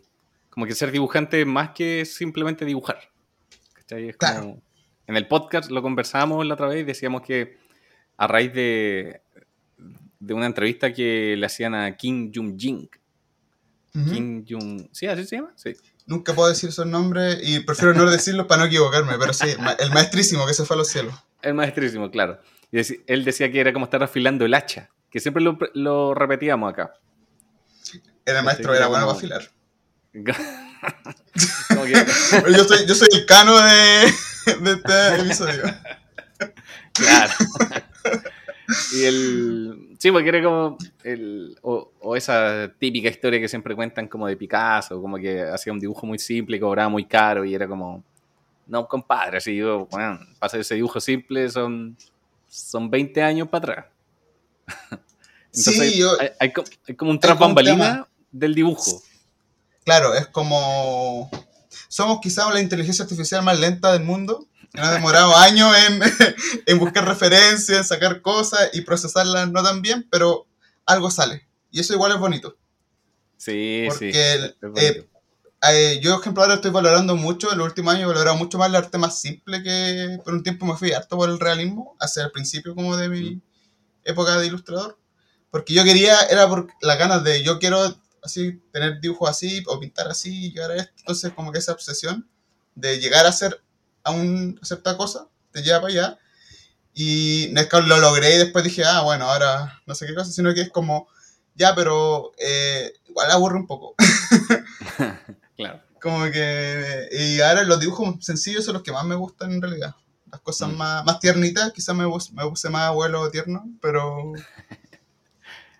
como 0.50 0.67
que 0.67 0.75
ser 0.75 0.91
dibujante 0.93 1.45
más 1.45 1.71
que 1.71 2.05
simplemente 2.05 2.65
dibujar. 2.65 2.99
¿Cachai? 3.75 4.09
Es 4.11 4.17
como- 4.17 4.33
Claro. 4.33 4.62
en 5.07 5.17
el 5.17 5.26
podcast 5.29 5.71
lo 5.71 5.83
conversábamos 5.83 6.45
la 6.47 6.55
otra 6.55 6.69
vez 6.69 6.81
y 6.81 6.85
decíamos 6.85 7.23
que 7.23 7.59
a 8.17 8.26
raíz 8.26 8.53
de, 8.55 9.21
de 10.21 10.35
una 10.35 10.47
entrevista 10.47 10.93
que 10.93 11.37
le 11.37 11.45
hacían 11.47 11.75
a 11.75 11.97
Kim 11.97 12.31
Jong-jin, 12.33 12.88
Ujú. 13.95 14.11
Kim 14.12 14.45
Jong, 14.49 14.88
¿sí? 14.93 15.07
¿Así 15.07 15.25
se 15.26 15.37
llama? 15.37 15.53
Sí. 15.57 15.75
Nunca 16.07 16.35
puedo 16.35 16.49
decir 16.49 16.69
esos 16.69 16.87
nombres 16.87 17.39
y 17.43 17.61
prefiero 17.61 17.93
no 17.93 18.09
decirlos 18.11 18.47
para 18.47 18.61
no 18.61 18.67
equivocarme, 18.67 19.19
pero 19.19 19.33
sí, 19.33 19.49
el 19.79 19.91
maestrísimo 19.91 20.47
que 20.47 20.55
se 20.55 20.65
fue 20.65 20.77
a 20.77 20.79
los 20.79 20.89
cielos. 20.89 21.15
El 21.43 21.55
maestrísimo, 21.55 22.11
claro. 22.11 22.41
Y 22.71 22.81
él 23.07 23.25
decía 23.25 23.51
que 23.51 23.61
era 23.61 23.73
como 23.73 23.87
estar 23.87 24.03
afilando 24.03 24.45
el 24.45 24.55
hacha, 24.55 24.91
que 25.11 25.19
siempre 25.21 25.43
lo, 25.43 25.59
lo 25.75 26.15
repetíamos 26.15 26.73
acá. 26.73 26.93
Era 28.25 28.43
maestro, 28.43 28.75
era 28.75 28.87
bueno 28.89 29.07
para 29.07 29.19
afilar. 29.19 29.51
Que- 31.85 32.53
Yo 32.57 32.65
soy, 32.65 32.87
yo 32.87 32.95
soy 32.95 33.09
el 33.13 33.27
cano 33.27 33.57
de, 33.59 34.13
de 34.61 34.73
este 34.73 35.21
episodio. 35.21 35.63
Claro. 36.95 37.33
y 38.93 39.05
el. 39.05 39.86
Sí, 39.99 40.11
porque 40.11 40.29
era 40.29 40.43
como. 40.43 40.76
El, 41.05 41.57
o, 41.62 41.91
o 42.00 42.17
esa 42.17 42.71
típica 42.79 43.09
historia 43.09 43.41
que 43.41 43.49
siempre 43.49 43.75
cuentan 43.75 44.09
como 44.09 44.26
de 44.26 44.37
Picasso, 44.37 45.00
como 45.00 45.17
que 45.17 45.43
hacía 45.43 45.73
un 45.73 45.81
dibujo 45.81 46.07
muy 46.07 46.19
simple 46.19 46.57
y 46.57 46.61
cobraba 46.61 46.88
muy 46.88 47.05
caro 47.07 47.45
y 47.45 47.55
era 47.55 47.67
como. 47.67 48.03
No, 48.67 48.87
compadre, 48.88 49.38
así 49.38 49.57
yo, 49.57 49.87
bueno, 49.91 50.19
hacer 50.41 50.61
ese 50.61 50.75
dibujo 50.75 50.99
simple 51.00 51.49
son, 51.49 51.97
son 52.49 52.91
20 52.91 53.23
años 53.23 53.49
para 53.49 53.73
atrás. 53.73 53.87
Entonces, 55.55 55.93
Sí, 55.93 55.99
yo- 56.00 56.21
hay, 56.21 56.31
hay 56.41 56.53
co- 56.53 56.65
hay 56.88 56.95
como 56.97 57.11
un 57.12 57.21
tras 57.21 57.37
como 57.37 57.49
un 57.50 57.55
bambalina 57.55 57.85
tema. 57.93 58.09
del 58.33 58.55
dibujo. 58.55 59.03
Claro, 59.85 60.15
es 60.15 60.26
como. 60.26 61.31
Somos 61.88 62.19
quizás 62.21 62.53
la 62.53 62.61
inteligencia 62.61 63.05
artificial 63.05 63.43
más 63.45 63.59
lenta 63.61 63.93
del 63.93 64.03
mundo. 64.03 64.47
Que 64.73 64.79
Nos 64.79 64.89
ha 64.89 64.93
demorado 64.95 65.37
años 65.37 65.75
en, 65.89 66.01
en 66.67 66.79
buscar 66.79 67.07
referencias, 67.07 67.79
en 67.79 67.85
sacar 67.85 68.21
cosas 68.23 68.71
y 68.73 68.83
procesarlas 68.83 69.51
no 69.51 69.63
tan 69.63 69.83
bien, 69.83 70.07
pero 70.11 70.47
algo 70.87 71.11
sale. 71.11 71.47
Y 71.71 71.81
eso 71.81 71.95
igual 71.95 72.13
es 72.13 72.19
bonito. 72.19 72.57
Sí, 73.37 73.85
Porque 73.89 74.13
sí. 74.13 74.19
el- 74.19 74.45
es 74.45 74.61
bonito. 74.61 74.81
eh, 74.81 75.09
Eh, 75.69 76.01
yo, 76.03 76.13
por 76.13 76.21
ejemplo, 76.21 76.43
ahora 76.43 76.55
estoy 76.57 76.71
valorando 76.71 77.17
mucho, 77.17 77.51
en 77.51 77.59
los 77.59 77.67
últimos 77.69 77.95
años 77.95 78.05
he 78.05 78.13
valorado 78.13 78.37
mucho 78.37 78.59
más 78.59 78.69
el 78.69 78.77
arte 78.77 78.99
más 78.99 79.19
simple 79.21 79.63
que 79.63 80.19
por 80.25 80.35
un 80.35 80.43
tiempo 80.43 80.67
me 80.67 80.77
fui 80.77 80.93
harto 80.93 81.17
por 81.17 81.29
el 81.31 81.41
realismo, 81.41 81.97
hacia 81.99 82.25
el 82.25 82.31
principio 82.31 82.75
como 82.75 82.97
de 82.97 83.09
mi 83.09 83.41
época 84.05 84.37
de 84.39 84.47
ilustrador. 84.47 84.99
Porque 85.51 85.73
yo 85.75 85.83
quería, 85.83 86.21
era 86.31 86.47
por 86.49 86.69
las 86.83 86.99
ganas 86.99 87.25
de, 87.25 87.43
yo 87.43 87.59
quiero 87.59 87.79
así, 88.23 88.61
tener 88.73 89.01
dibujos 89.01 89.31
así, 89.31 89.63
o 89.67 89.81
pintar 89.81 90.09
así, 90.09 90.47
y 90.47 90.53
llegar 90.53 90.71
a 90.73 90.77
esto. 90.77 90.93
Entonces, 90.99 91.33
como 91.33 91.51
que 91.51 91.59
esa 91.59 91.73
obsesión 91.73 92.29
de 92.75 93.01
llegar 93.01 93.25
a 93.27 93.31
hacer 93.31 93.63
a, 94.07 94.11
un, 94.13 94.59
a 94.63 94.65
cierta 94.65 94.97
cosa, 94.97 95.29
te 95.53 95.63
lleva 95.63 95.81
para 95.83 95.93
allá. 95.93 96.19
Y 96.95 97.49
no 97.53 97.61
es 97.61 97.67
que 97.69 97.81
lo 97.83 97.99
logré 97.99 98.35
y 98.37 98.39
después 98.39 98.65
dije, 98.65 98.83
ah, 98.85 99.03
bueno, 99.03 99.27
ahora 99.31 99.83
no 99.87 99.95
sé 99.95 100.07
qué 100.07 100.15
cosa, 100.15 100.33
sino 100.33 100.55
que 100.55 100.63
es 100.63 100.71
como, 100.71 101.09
ya, 101.55 101.75
pero 101.75 102.33
eh, 102.39 102.91
igual 103.09 103.31
aburre 103.31 103.57
un 103.57 103.67
poco. 103.67 103.95
Claro. 105.57 105.81
Como 106.03 106.25
que. 106.31 107.09
Y 107.13 107.41
ahora 107.41 107.63
los 107.65 107.81
dibujos 107.81 108.17
sencillos 108.25 108.65
son 108.65 108.75
los 108.75 108.83
que 108.83 108.93
más 108.93 109.05
me 109.07 109.15
gustan 109.15 109.53
en 109.53 109.63
realidad. 109.63 109.95
Las 110.31 110.41
cosas 110.43 110.69
Mm. 110.71 110.77
más, 110.77 111.05
más 111.07 111.19
tiernitas, 111.19 111.73
quizás 111.73 111.95
me, 111.97 112.05
me 112.05 112.49
puse 112.51 112.69
más 112.69 112.83
abuelo 112.89 113.31
tierno, 113.31 113.65
pero. 113.81 114.33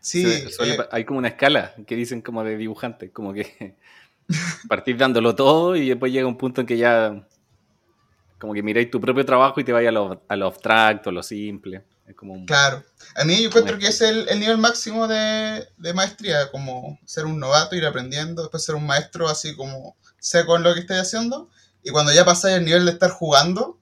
Sí, 0.01 0.23
Se- 0.23 0.51
suele 0.51 0.75
eh, 0.77 0.89
hay 0.93 1.05
como 1.05 1.19
una 1.19 1.29
escala 1.29 1.75
que 1.87 1.97
dicen 1.97 2.23
como 2.23 2.45
de 2.45 2.57
dibujante, 2.57 3.11
como 3.11 3.33
que 3.33 3.77
partís 4.69 4.97
dándolo 4.97 5.35
todo 5.35 5.75
y 5.77 5.89
después 5.89 6.13
llega 6.13 6.29
un 6.29 6.39
punto 6.39 6.61
en 6.61 6.67
que 6.69 6.79
ya 6.79 7.27
como 8.39 8.53
que 8.53 8.63
miráis 8.63 8.91
tu 8.91 9.01
propio 9.01 9.25
trabajo 9.25 9.61
y 9.61 9.65
te 9.65 9.73
vayas 9.73 9.91
a 9.91 9.93
lo, 9.93 10.23
a 10.29 10.37
lo 10.37 10.47
abstracto, 10.47 11.11
a 11.11 11.13
lo 11.13 11.23
simple. 11.23 11.85
Es 12.07 12.15
como 12.15 12.35
un... 12.35 12.47
claro. 12.47 12.85
A 13.17 13.25
mí 13.25 13.41
yo 13.41 13.49
encuentro 13.49 13.79
que 13.79 13.89
es 13.89 14.01
el, 14.01 14.29
el 14.29 14.39
nivel 14.39 14.59
máximo 14.59 15.09
de, 15.09 15.67
de 15.77 15.95
maestría, 15.95 16.51
como 16.51 16.99
ser 17.05 17.25
un 17.25 17.41
novato, 17.41 17.75
ir 17.75 17.85
aprendiendo, 17.85 18.43
después 18.43 18.65
ser 18.65 18.75
un 18.75 18.87
maestro 18.87 19.29
así 19.29 19.57
como 19.57 19.97
seco 20.19 20.57
en 20.57 20.63
lo 20.63 20.75
que 20.75 20.81
estáis 20.81 21.03
haciendo, 21.03 21.51
y 21.83 21.91
cuando 21.91 22.13
ya 22.13 22.25
pasáis 22.25 22.57
el 22.57 22.65
nivel 22.65 22.85
de 22.85 22.93
estar 22.93 23.11
jugando, 23.11 23.79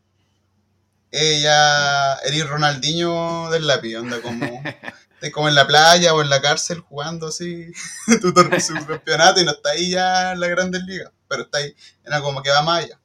eh, 1.11 1.41
ya 1.41 2.15
eres 2.25 2.49
Ronaldinho 2.49 3.49
del 3.51 3.67
lápiz, 3.67 3.97
onda 3.97 4.21
como, 4.21 4.63
como 5.33 5.49
en 5.49 5.55
la 5.55 5.67
playa 5.67 6.13
o 6.13 6.21
en 6.21 6.29
la 6.29 6.41
cárcel 6.41 6.81
jugando 6.81 7.29
así 7.29 7.73
tu, 8.21 8.35
campeonato 8.35 9.41
y 9.41 9.45
no 9.45 9.53
estáis 9.53 9.91
ya 9.91 10.33
en 10.33 10.41
la 10.41 10.49
grandes 10.49 10.83
ligas, 10.83 11.13
pero 11.29 11.43
estáis 11.43 11.75
en 12.05 12.13
algo 12.13 12.27
como 12.27 12.43
que 12.43 12.51
va 12.51 12.63
más 12.63 12.85
allá. 12.85 13.01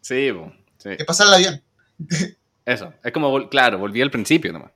Sí, 0.00 0.32
sí. 0.82 0.96
Que 0.96 1.04
pasarla 1.04 1.38
bien. 1.38 1.62
Eso. 2.64 2.92
Es 3.02 3.12
como, 3.12 3.48
claro, 3.48 3.78
volví 3.78 4.00
al 4.02 4.10
principio 4.10 4.52
nomás. 4.52 4.70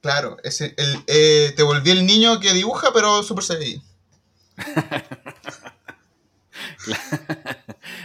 Claro, 0.00 0.36
ese, 0.44 0.74
el, 0.76 1.02
eh, 1.06 1.52
te 1.56 1.62
volví 1.62 1.90
el 1.90 2.06
niño 2.06 2.38
que 2.40 2.52
dibuja, 2.52 2.90
pero 2.92 3.22
Super 3.22 3.44
Saiyajin. 3.44 3.82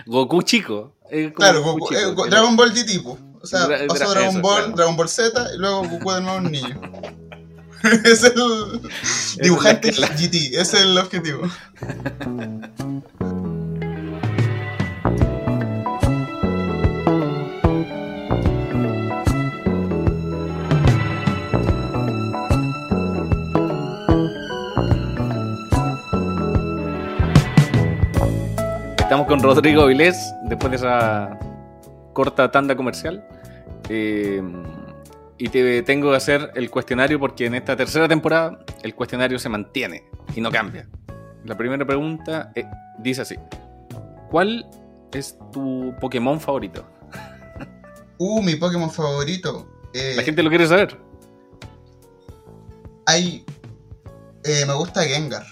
Goku 0.06 0.42
chico. 0.44 0.96
Claro, 1.36 1.62
Goku 1.64 1.80
Goku- 1.86 1.90
chico, 1.90 2.26
eh, 2.26 2.30
Dragon 2.30 2.56
Ball 2.56 2.72
GT, 2.74 3.00
po. 3.04 3.18
O 3.42 3.48
sea, 3.48 3.68
Dra- 3.68 3.88
pasó 3.88 4.06
dra- 4.06 4.10
Dragon 4.12 4.30
eso, 4.30 4.42
Ball, 4.42 4.58
claro. 4.64 4.76
Dragon 4.76 4.98
Ball 4.98 5.10
Z 5.10 5.54
y 5.54 5.58
luego 5.58 5.84
Goku 5.88 6.12
de 6.12 6.22
nuevo 6.22 6.38
un 6.38 6.52
niño. 6.52 6.82
es 8.06 8.24
el 8.24 8.34
dibujante. 9.42 9.92
GT, 9.92 10.36
ese 10.36 10.62
es 10.62 10.74
el 10.74 10.98
objetivo. 10.98 11.42
con 29.30 29.44
Rodrigo 29.44 29.86
Vilés 29.86 30.34
después 30.46 30.72
de 30.72 30.78
esa 30.78 31.38
corta 32.14 32.50
tanda 32.50 32.76
comercial. 32.76 33.24
Eh, 33.88 34.42
y 35.38 35.48
te 35.50 35.84
tengo 35.84 36.10
que 36.10 36.18
hacer 36.18 36.52
el 36.56 36.70
cuestionario 36.72 37.20
porque 37.20 37.46
en 37.46 37.54
esta 37.54 37.78
tercera 37.78 38.08
temporada 38.08 38.60
el 38.82 38.96
cuestionario 38.96 39.38
se 39.38 39.48
mantiene 39.48 40.04
y 40.36 40.42
no 40.42 40.52
cambia. 40.52 40.90
La 41.46 41.56
primera 41.56 41.86
pregunta 41.86 42.52
eh, 42.56 42.66
dice 42.98 43.22
así: 43.22 43.36
¿Cuál 44.32 44.68
es 45.14 45.38
tu 45.54 45.94
Pokémon 46.02 46.40
favorito? 46.42 46.86
Uh, 48.22 48.42
mi 48.44 48.56
Pokémon 48.58 48.92
favorito. 48.92 49.66
Eh, 49.94 50.14
La 50.18 50.24
gente 50.24 50.44
lo 50.44 50.50
quiere 50.50 50.68
saber. 50.68 51.00
Hay. 53.06 53.46
eh, 54.44 54.66
me 54.68 54.74
gusta 54.74 55.04
Gengar. 55.04 55.46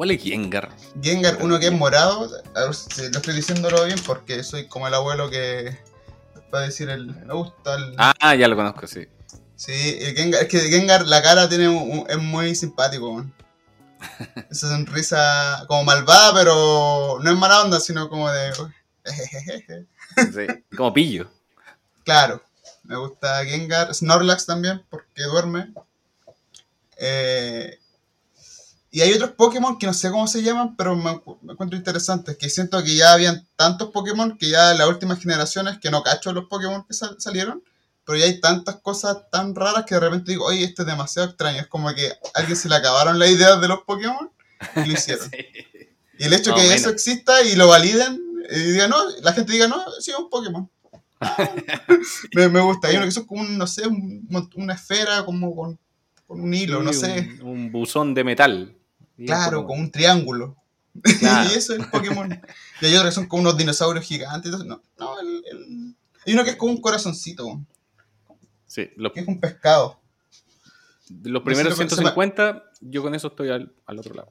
¿Cuál 0.00 0.12
es 0.12 0.22
Gengar? 0.22 0.70
Gengar, 1.02 1.36
uno 1.42 1.60
que 1.60 1.66
es 1.66 1.72
morado. 1.72 2.26
A 2.56 2.60
ver 2.64 2.74
si 2.74 3.02
lo 3.10 3.18
estoy 3.18 3.34
diciéndolo 3.34 3.84
bien 3.84 3.98
porque 4.06 4.42
soy 4.42 4.66
como 4.66 4.88
el 4.88 4.94
abuelo 4.94 5.28
que. 5.28 5.76
Va 6.54 6.60
a 6.60 6.62
decir 6.62 6.88
el. 6.88 7.14
Me 7.26 7.34
gusta 7.34 7.74
el. 7.74 7.96
Ah, 7.98 8.34
ya 8.34 8.48
lo 8.48 8.56
conozco, 8.56 8.86
sí. 8.86 9.06
Sí, 9.56 9.98
el 10.00 10.16
Gengar, 10.16 10.44
es 10.44 10.48
que 10.48 10.58
Gengar 10.58 11.06
la 11.06 11.20
cara 11.22 11.50
tiene 11.50 11.68
un- 11.68 11.98
un- 11.98 12.06
es 12.08 12.16
muy 12.16 12.54
simpático. 12.54 13.12
man. 13.12 13.30
Esa 14.50 14.70
sonrisa 14.70 15.66
como 15.68 15.84
malvada, 15.84 16.32
pero 16.32 17.18
no 17.22 17.30
es 17.30 17.36
mala 17.36 17.60
onda, 17.60 17.78
sino 17.78 18.08
como 18.08 18.30
de... 18.30 18.52
sí. 20.16 20.64
Como 20.74 20.94
pillo. 20.94 21.30
Claro, 22.06 22.42
me 22.84 22.96
gusta 22.96 23.44
Gengar, 23.44 23.94
Snorlax 23.94 24.46
también, 24.46 24.82
porque 24.88 25.24
duerme. 25.24 25.74
Eh, 26.96 27.78
y 28.90 29.00
hay 29.02 29.12
otros 29.12 29.30
Pokémon 29.32 29.78
que 29.78 29.86
no 29.86 29.94
sé 29.94 30.10
cómo 30.10 30.26
se 30.26 30.42
llaman, 30.42 30.76
pero 30.76 30.96
me, 30.96 31.20
me 31.42 31.52
encuentro 31.52 31.76
interesantes, 31.78 32.36
que 32.36 32.48
siento 32.50 32.82
que 32.82 32.96
ya 32.96 33.12
habían 33.12 33.46
tantos 33.56 33.90
Pokémon 33.90 34.36
que 34.36 34.48
ya 34.50 34.74
las 34.74 34.88
últimas 34.88 35.20
generaciones, 35.20 35.78
que 35.78 35.90
no 35.90 36.02
cacho 36.02 36.32
los 36.32 36.46
Pokémon 36.46 36.84
que 36.86 36.94
sal- 36.94 37.16
salieron, 37.18 37.62
pero 38.04 38.18
ya 38.18 38.24
hay 38.24 38.40
tantas 38.40 38.76
cosas 38.80 39.18
tan 39.30 39.54
raras 39.54 39.84
que 39.86 39.94
de 39.94 40.00
repente 40.00 40.32
digo, 40.32 40.46
oye, 40.46 40.64
esto 40.64 40.82
es 40.82 40.88
demasiado 40.88 41.28
extraño, 41.28 41.60
es 41.60 41.66
como 41.68 41.94
que 41.94 42.08
a 42.08 42.14
alguien 42.34 42.56
se 42.56 42.68
le 42.68 42.74
acabaron 42.76 43.18
las 43.18 43.30
ideas 43.30 43.60
de 43.60 43.68
los 43.68 43.80
Pokémon 43.82 44.30
y 44.76 44.86
lo 44.86 44.92
hicieron. 44.92 45.30
Sí. 45.30 45.46
Y 46.18 46.24
el 46.24 46.32
hecho 46.34 46.50
Más 46.50 46.58
o 46.60 46.62
que 46.62 46.74
eso 46.74 46.90
exista 46.90 47.42
y 47.42 47.54
lo 47.56 47.68
validen, 47.68 48.20
y 48.50 48.58
diga, 48.72 48.88
no, 48.88 48.96
la 49.22 49.32
gente 49.32 49.52
diga, 49.52 49.68
no, 49.68 49.82
sí, 50.00 50.10
es 50.10 50.18
un 50.18 50.28
Pokémon. 50.28 50.68
me, 52.34 52.48
me 52.48 52.60
gusta. 52.60 52.88
Hay 52.88 52.96
uno 52.96 53.04
que 53.06 53.10
son 53.12 53.24
como, 53.24 53.42
un, 53.42 53.56
no 53.56 53.66
sé, 53.66 53.86
un- 53.86 54.26
una 54.56 54.74
esfera 54.74 55.24
como 55.24 55.54
con, 55.54 55.78
con 56.26 56.40
un 56.40 56.52
hilo, 56.52 56.82
no 56.82 56.92
Sí, 56.92 57.00
sé. 57.00 57.20
Un, 57.42 57.48
un 57.48 57.72
buzón 57.72 58.12
de 58.14 58.24
metal. 58.24 58.76
Claro, 59.26 59.66
con 59.66 59.78
un 59.80 59.90
triángulo. 59.90 60.56
Claro. 61.20 61.48
y 61.50 61.54
eso 61.56 61.74
es 61.74 61.86
Pokémon. 61.86 62.40
Y 62.80 62.86
hay 62.86 62.94
otros 62.96 63.10
que 63.10 63.14
son 63.14 63.26
como 63.26 63.42
unos 63.42 63.56
dinosaurios 63.56 64.04
gigantes. 64.04 64.50
No, 64.64 64.82
no 64.98 65.20
el, 65.20 65.44
el- 65.50 65.94
Hay 66.26 66.32
uno 66.34 66.42
que 66.44 66.50
es 66.50 66.56
como 66.56 66.72
un 66.72 66.80
corazoncito, 66.80 67.60
Sí, 68.66 68.90
los, 68.96 69.12
que 69.12 69.20
es 69.20 69.26
un 69.28 69.40
pescado. 69.40 69.98
los 71.24 71.42
primeros 71.42 71.72
lo 71.78 71.84
que 71.84 71.88
se 71.90 71.96
llama- 71.96 72.12
150, 72.14 72.64
yo 72.80 73.02
con 73.02 73.14
eso 73.14 73.28
estoy 73.28 73.50
al, 73.50 73.72
al 73.86 73.98
otro 73.98 74.14
lado. 74.14 74.30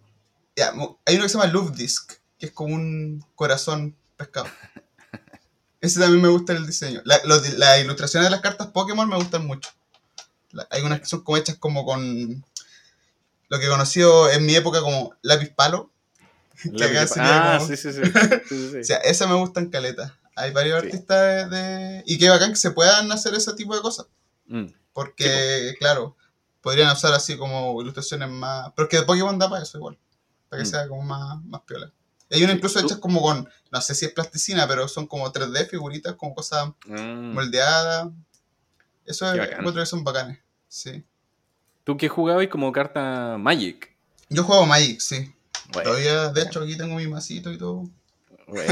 Ya, 0.55 0.71
hay 1.05 1.15
uno 1.15 1.23
que 1.23 1.29
se 1.29 1.37
llama 1.37 1.51
Luftdisk, 1.51 2.13
que 2.37 2.47
es 2.47 2.51
como 2.51 2.73
un 2.75 3.23
corazón 3.35 3.95
pescado. 4.17 4.47
Ese 5.81 5.99
también 5.99 6.21
me 6.21 6.27
gusta 6.29 6.53
el 6.53 6.65
diseño. 6.67 7.01
La- 7.05 7.21
los 7.25 7.57
las 7.57 7.79
ilustraciones 7.81 8.27
de 8.27 8.31
las 8.31 8.41
cartas 8.41 8.67
Pokémon 8.67 9.07
me 9.07 9.15
gustan 9.15 9.45
mucho. 9.47 9.69
La- 10.51 10.67
hay 10.71 10.81
unas 10.83 10.99
que 10.99 11.05
son 11.05 11.21
como 11.23 11.37
hechas 11.37 11.55
como 11.57 11.85
con 11.85 12.43
lo 13.49 13.59
que 13.59 13.65
he 13.65 13.69
conocido 13.69 14.29
en 14.31 14.45
mi 14.45 14.55
época 14.55 14.79
como 14.81 15.13
lápiz 15.21 15.49
palo. 15.53 15.91
Ah, 17.17 17.55
como- 17.57 17.67
sí, 17.67 17.77
sí, 17.77 17.93
sí. 17.93 18.01
sí, 18.03 18.11
sí, 18.49 18.69
sí. 18.71 18.77
O 18.81 18.83
sea, 18.83 18.97
esas 18.97 19.27
me 19.29 19.35
gustan 19.35 19.69
caleta. 19.69 20.17
Hay 20.35 20.51
varios 20.51 20.81
Sí. 20.81 20.87
artistas 20.87 21.49
de, 21.49 21.57
de- 21.57 22.03
Y 22.05 22.17
qué 22.17 22.29
bacán 22.29 22.51
que 22.51 22.57
se 22.57 22.71
puedan 22.71 23.11
hacer 23.11 23.33
ese 23.33 23.53
tipo 23.53 23.75
de 23.75 23.81
cosas. 23.81 24.07
Mm, 24.47 24.65
Porque, 24.93 25.73
claro, 25.79 26.15
podrían 26.61 26.91
usar 26.91 27.13
así 27.13 27.37
como 27.37 27.81
ilustraciones 27.81 28.29
más. 28.29 28.71
Pero 28.75 28.85
es 28.87 28.89
que 28.89 28.97
de 28.97 29.03
Pokémon 29.03 29.37
da 29.39 29.49
para 29.49 29.63
eso 29.63 29.77
igual. 29.77 29.97
Para 30.49 30.61
que 30.61 30.67
Mm. 30.67 30.71
sea 30.71 30.87
como 30.87 31.01
más, 31.03 31.43
más 31.45 31.61
piola. 31.61 31.91
Hay 32.31 32.43
unas 32.43 32.55
incluso 32.57 32.79
hechas 32.79 32.97
como 32.99 33.21
con. 33.21 33.49
No 33.71 33.81
sé 33.81 33.95
si 33.95 34.05
es 34.05 34.11
plasticina, 34.13 34.67
pero 34.67 34.87
son 34.87 35.07
como 35.07 35.31
3D 35.31 35.65
figuritas, 35.67 36.13
como 36.15 36.35
cosas 36.35 36.69
mm. 36.85 37.33
moldeadas. 37.33 38.09
Eso 39.05 39.31
es, 39.33 39.49
encuentro 39.51 39.81
que 39.81 39.85
son 39.87 40.03
bacanes. 40.03 40.39
Sí. 40.67 41.03
¿Tú 41.89 41.97
qué 41.97 42.07
jugabas 42.07 42.45
como 42.49 42.71
carta 42.71 43.35
Magic? 43.39 43.91
Yo 44.29 44.43
juego 44.43 44.67
Magic, 44.67 44.99
sí. 44.99 45.33
Bueno, 45.73 45.89
Todavía, 45.89 46.29
de 46.29 46.43
hecho, 46.43 46.61
aquí 46.61 46.77
tengo 46.77 46.93
mi 46.97 47.07
masito 47.07 47.51
y 47.51 47.57
todo. 47.57 47.89
bueno. 48.45 48.71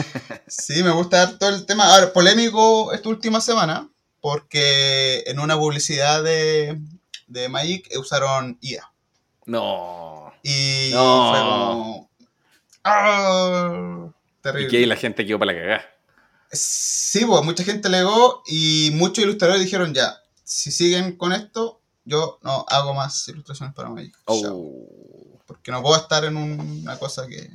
Sí, 0.48 0.82
me 0.82 0.90
gusta 0.92 1.18
dar 1.26 1.38
todo 1.38 1.50
el 1.50 1.66
tema. 1.66 1.84
Ahora, 1.92 2.10
polémico 2.14 2.90
esta 2.94 3.10
última 3.10 3.42
semana, 3.42 3.90
porque 4.22 5.24
en 5.26 5.40
una 5.40 5.58
publicidad 5.58 6.22
de 6.24 6.80
de 7.26 7.48
Magic 7.50 7.86
usaron 7.98 8.56
IA. 8.62 8.90
No. 9.44 10.32
Y 10.42 10.88
No. 10.94 11.30
fue 11.30 11.40
como. 11.40 12.10
¡Ah! 12.82 14.08
Y 14.08 14.42
Terrible. 14.42 14.68
que 14.70 14.76
ahí 14.78 14.86
la 14.86 14.96
gente 14.96 15.26
quedó 15.26 15.38
para 15.38 15.52
la 15.52 15.58
cagada. 15.60 15.84
Sí, 16.50 17.26
pues 17.26 17.44
mucha 17.44 17.62
gente 17.62 17.90
legó 17.90 18.42
y 18.46 18.90
muchos 18.94 19.22
ilustradores 19.22 19.62
dijeron 19.62 19.92
ya, 19.92 20.16
si 20.44 20.72
siguen 20.72 21.18
con 21.18 21.34
esto, 21.34 21.82
yo 22.04 22.38
no 22.42 22.64
hago 22.68 22.94
más 22.94 23.26
ilustraciones 23.28 23.74
para 23.74 23.88
Magic. 23.90 24.16
Oh. 24.26 25.40
Porque 25.46 25.70
no 25.72 25.82
puedo 25.82 25.96
estar 26.00 26.24
en 26.24 26.36
un- 26.36 26.80
una 26.82 26.98
cosa 26.98 27.26
que, 27.26 27.50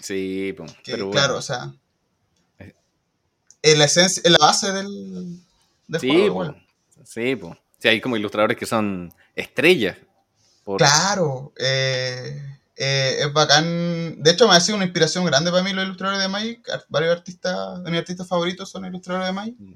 Sí, 0.00 0.54
que, 0.84 0.92
pero 0.92 1.10
claro, 1.10 1.34
bueno. 1.34 1.38
o 1.38 1.42
sea, 1.42 1.72
Eh. 2.58 2.74
es 3.62 3.78
la 3.78 3.84
esencia, 3.84 4.22
es 4.24 4.30
la 4.30 4.38
base 4.38 4.72
del, 4.72 5.40
del 5.88 6.00
Sí, 6.00 6.08
juego 6.08 6.22
po. 6.22 6.26
igual. 6.44 6.66
Sí, 7.04 7.36
po. 7.36 7.56
Sí, 7.78 7.88
hay 7.88 8.00
como 8.00 8.16
ilustradores 8.16 8.56
que 8.56 8.66
son 8.66 9.12
estrellas. 9.34 9.96
por- 10.64 10.78
Claro, 10.78 11.52
eh, 11.58 12.42
eh, 12.74 13.16
es 13.20 13.32
bacán. 13.32 14.20
De 14.20 14.32
hecho, 14.32 14.48
me 14.48 14.54
ha 14.56 14.60
sido 14.60 14.74
una 14.74 14.84
inspiración 14.84 15.24
grande 15.24 15.52
para 15.52 15.62
mí 15.62 15.72
los 15.72 15.84
ilustradores 15.84 16.20
de 16.20 16.28
Magic. 16.28 16.68
Ar- 16.68 16.84
Varios 16.88 17.12
artistas, 17.16 17.84
de 17.84 17.90
mis 17.92 18.00
artistas 18.00 18.26
favoritos 18.26 18.68
son 18.68 18.84
ilustradores 18.84 19.28
de 19.28 19.32
Magic. 19.32 19.54
Mm. 19.60 19.74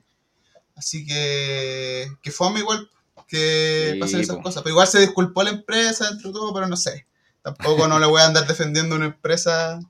Así 0.74 1.06
que, 1.06 2.08
que 2.22 2.30
fue 2.32 2.50
igual 2.58 2.90
que 3.30 3.90
Sí, 3.94 3.98
pasen 4.00 4.20
esas 4.20 4.36
po. 4.36 4.42
cosas. 4.42 4.62
Pero 4.62 4.72
igual 4.74 4.86
se 4.88 5.00
disculpó 5.00 5.42
la 5.42 5.50
empresa 5.50 6.08
dentro 6.10 6.28
de 6.30 6.34
todo, 6.34 6.52
pero 6.52 6.66
no 6.66 6.76
sé. 6.76 7.06
Tampoco 7.42 7.88
no 7.88 7.98
le 7.98 8.06
voy 8.06 8.20
a 8.20 8.26
andar 8.26 8.46
defendiendo 8.46 8.94
a 8.94 8.98
una 8.98 9.06
empresa 9.06 9.80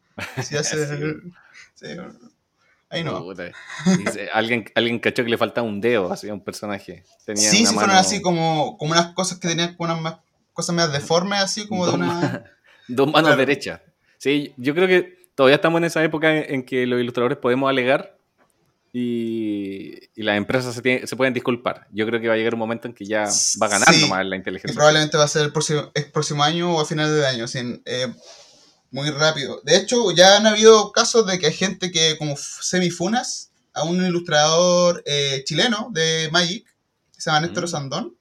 si 0.44 0.56
hace... 0.56 0.76
sí, 1.74 1.86
ahí 2.90 3.02
no. 3.04 3.24
Alguien, 4.32 4.64
alguien 4.74 4.98
cachó 4.98 5.24
que 5.24 5.30
le 5.30 5.38
faltaba 5.38 5.66
un 5.66 5.80
dedo 5.80 6.12
así 6.12 6.28
a 6.28 6.34
un 6.34 6.44
personaje. 6.44 7.04
Tenía 7.24 7.50
Sí, 7.50 7.66
sí 7.66 7.74
fueron 7.74 7.96
así 7.96 8.20
como, 8.22 8.76
como 8.78 8.92
unas 8.92 9.12
cosas 9.14 9.38
que 9.38 9.48
tenían 9.48 9.74
como 9.76 9.92
unas 9.92 10.02
más- 10.02 10.16
cosas 10.52 10.74
más 10.74 10.92
deformes, 10.92 11.40
así 11.40 11.66
como 11.66 11.86
de 11.86 11.92
Dos 11.92 12.00
una... 12.00 12.44
Dos 12.88 13.06
manos 13.06 13.22
Claro. 13.30 13.36
derechas. 13.36 13.80
Sí, 14.18 14.52
yo 14.56 14.74
creo 14.74 14.86
que 14.88 15.30
todavía 15.34 15.54
estamos 15.56 15.78
en 15.78 15.84
esa 15.84 16.02
época 16.04 16.36
en 16.36 16.64
que 16.64 16.86
los 16.86 17.00
ilustradores 17.00 17.38
podemos 17.38 17.70
alegar 17.70 18.18
y, 18.92 19.94
y 20.14 20.22
las 20.22 20.36
empresas 20.36 20.74
se, 20.74 21.16
pueden 21.16 21.34
disculpar. 21.34 21.86
Yo 21.92 22.06
creo 22.06 22.20
que 22.20 22.28
va 22.28 22.34
a 22.34 22.36
llegar 22.36 22.54
un 22.54 22.60
momento 22.60 22.88
en 22.88 22.94
que 22.94 23.04
ya 23.06 23.24
va 23.62 23.66
a 23.66 23.70
ganar 23.70 23.92
Sí. 23.94 24.00
nomás 24.02 24.26
la 24.26 24.36
Y 24.36 24.38
inteligencia. 24.38 24.74
probablemente 24.74 25.16
va 25.16 25.24
a 25.24 25.28
ser 25.28 25.42
el 25.42 25.52
próximo, 25.52 25.90
el 25.94 26.10
próximo 26.10 26.42
año 26.42 26.74
o 26.74 26.80
a 26.80 26.86
finales 26.86 27.14
de 27.14 27.26
año, 27.26 27.44
así, 27.44 27.58
eh, 27.84 28.12
muy 28.90 29.10
rápido. 29.10 29.60
De 29.64 29.76
hecho, 29.76 30.10
ya 30.12 30.36
han 30.36 30.46
habido 30.46 30.90
casos 30.92 31.26
de 31.26 31.38
que 31.38 31.46
hay 31.46 31.52
gente 31.52 31.92
que 31.92 32.16
como 32.18 32.36
semifunas 32.36 33.52
a 33.72 33.84
un 33.84 34.04
ilustrador 34.04 35.02
eh, 35.06 35.42
chileno 35.44 35.88
de 35.92 36.28
Magic, 36.32 36.64
que 37.14 37.20
se 37.20 37.30
llama 37.30 37.46
Néstor 37.46 37.64
Mm. 37.64 37.68
Sandón. 37.68 38.16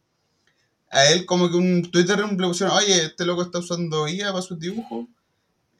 A 0.92 1.06
él 1.08 1.26
como 1.26 1.50
que 1.50 1.56
un 1.56 1.90
Twitter 1.92 2.20
le 2.20 2.28
pusieron, 2.48 2.76
oye, 2.76 3.06
este 3.06 3.26
loco 3.26 3.42
está 3.44 3.60
usando 3.60 4.08
IA 4.08 4.32
para 4.32 4.42
sus 4.42 4.60
dibujos. 4.60 5.06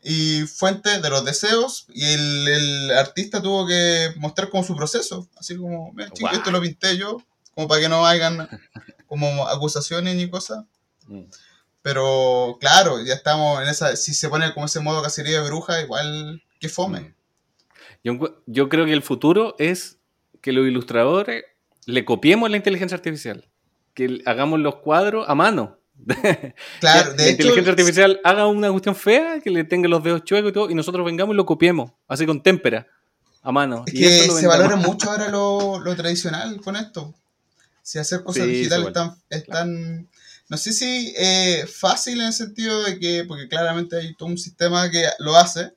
Y 0.02 0.44
fuente 0.44 1.02
de 1.02 1.10
los 1.10 1.26
deseos. 1.26 1.86
Y 1.90 2.06
el, 2.06 2.48
el 2.48 2.92
artista 2.92 3.42
tuvo 3.42 3.68
que 3.68 4.14
mostrar 4.18 4.50
como 4.50 4.64
su 4.64 4.76
proceso. 4.76 5.28
Así 5.38 5.58
como, 5.58 5.92
"Mira, 5.94 6.10
chico, 6.12 6.30
esto 6.32 6.52
lo 6.52 6.62
pinté 6.62 6.98
yo. 6.98 7.18
Como 7.54 7.68
para 7.68 7.82
que 7.82 7.90
no 7.90 8.06
hagan 8.06 8.48
como 9.10 9.48
acusaciones 9.48 10.16
ni 10.16 10.30
cosas. 10.30 10.64
Mm. 11.08 11.24
Pero 11.82 12.58
claro, 12.62 13.02
ya 13.04 13.16
estamos 13.16 13.62
en 13.62 13.68
esa. 13.68 13.96
Si 13.96 14.14
se 14.14 14.30
pone 14.30 14.54
como 14.54 14.68
ese 14.68 14.80
modo 14.80 15.02
cacería 15.02 15.42
de 15.42 15.48
bruja, 15.48 15.82
igual 15.82 16.44
que 16.60 16.70
fome. 16.70 17.00
Mm. 17.02 17.14
Yo, 18.04 18.42
yo 18.46 18.70
creo 18.70 18.86
que 18.86 18.94
el 18.94 19.02
futuro 19.02 19.56
es 19.60 19.98
que 20.42 20.54
los 20.54 20.66
ilustradores 20.68 21.44
le 21.86 22.06
copiemos 22.06 22.50
la 22.50 22.58
inteligencia 22.58 22.96
artificial. 22.96 23.50
Que 23.94 24.22
hagamos 24.26 24.60
los 24.60 24.76
cuadros 24.78 25.28
a 25.28 25.36
mano. 25.36 25.79
Claro, 26.80 27.12
de 27.12 27.18
la 27.18 27.24
hecho. 27.24 27.32
inteligencia 27.32 27.72
artificial 27.72 28.20
haga 28.24 28.48
una 28.48 28.70
cuestión 28.72 28.96
fea, 28.96 29.40
que 29.42 29.50
le 29.50 29.64
tenga 29.64 29.88
los 29.90 30.04
dedos 30.04 30.24
chuecos 30.24 30.50
y 30.52 30.54
todo, 30.54 30.70
y 30.70 30.76
nosotros 30.76 31.06
vengamos 31.06 31.34
y 31.34 31.38
lo 31.38 31.46
copiemos, 31.46 31.92
así 32.08 32.26
con 32.26 32.42
témpera, 32.42 32.88
a 33.42 33.52
mano. 33.52 33.84
Es 33.88 33.94
y 33.94 33.98
que 34.00 34.10
se 34.30 34.48
valora 34.48 34.76
mucho 34.76 35.10
ahora 35.12 35.30
lo, 35.30 35.80
lo 35.80 35.96
tradicional 35.96 36.60
con 36.62 36.76
esto. 36.76 37.14
Si 37.82 37.98
hacer 38.00 38.24
cosas 38.24 38.44
Sí, 38.46 38.50
digitales 38.52 38.84
se 38.86 38.90
están, 38.90 39.16
están. 39.30 40.10
No 40.48 40.58
sé 40.58 40.74
si 40.74 41.14
eh, 41.18 41.66
fácil 41.72 42.22
en 42.22 42.28
el 42.28 42.34
sentido 42.34 42.84
de 42.84 43.00
que. 43.00 43.26
Porque 43.28 43.48
claramente 43.48 43.98
hay 43.98 44.16
todo 44.16 44.30
un 44.30 44.38
sistema 44.38 44.90
que 44.92 45.06
lo 45.20 45.36
hace. 45.36 45.74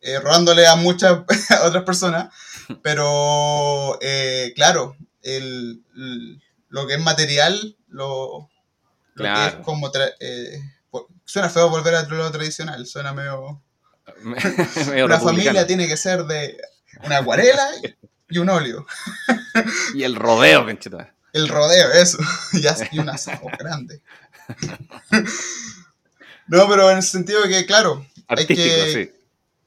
eh, 0.00 0.18
robándole 0.20 0.66
a 0.66 0.76
muchas 0.76 1.20
a 1.50 1.66
otras 1.66 1.84
personas. 1.84 2.32
Pero 2.82 3.98
eh, 4.00 4.52
claro, 4.56 4.96
el, 5.22 5.82
el- 5.96 6.40
lo 6.70 6.86
que 6.86 6.94
es 6.94 7.00
material, 7.00 7.76
lo, 7.88 8.48
que 9.24 9.46
es 9.48 9.54
como. 9.64 9.90
eh, 10.20 10.60
suena 11.24 11.48
feo 11.50 11.68
volver 11.68 11.94
a 11.94 12.02
lo 12.02 12.30
tradicional. 12.30 12.86
Suena 12.86 13.12
medio. 13.12 13.62
Medio 14.22 14.36
Una 15.04 15.16
republicano. 15.16 15.18
familia 15.18 15.66
tiene 15.66 15.86
que 15.86 15.96
ser 15.96 16.24
de 16.24 16.58
una 17.04 17.18
acuarela 17.18 17.68
y 18.30 18.38
un 18.38 18.48
óleo. 18.48 18.86
Y 19.94 20.02
el 20.02 20.16
rodeo. 20.16 20.66
El 21.34 21.46
rodeo, 21.48 21.92
eso. 21.92 22.18
y, 22.54 22.98
un 22.98 23.10
asado 23.10 23.42
grande. 23.58 24.00
no, 26.46 26.68
pero 26.68 26.90
en 26.90 26.96
el 26.96 27.02
sentido 27.02 27.42
de 27.42 27.48
que, 27.50 27.66
claro, 27.66 28.04
Artístico, 28.26 28.60
que- 28.62 28.92
sí. 29.12 29.12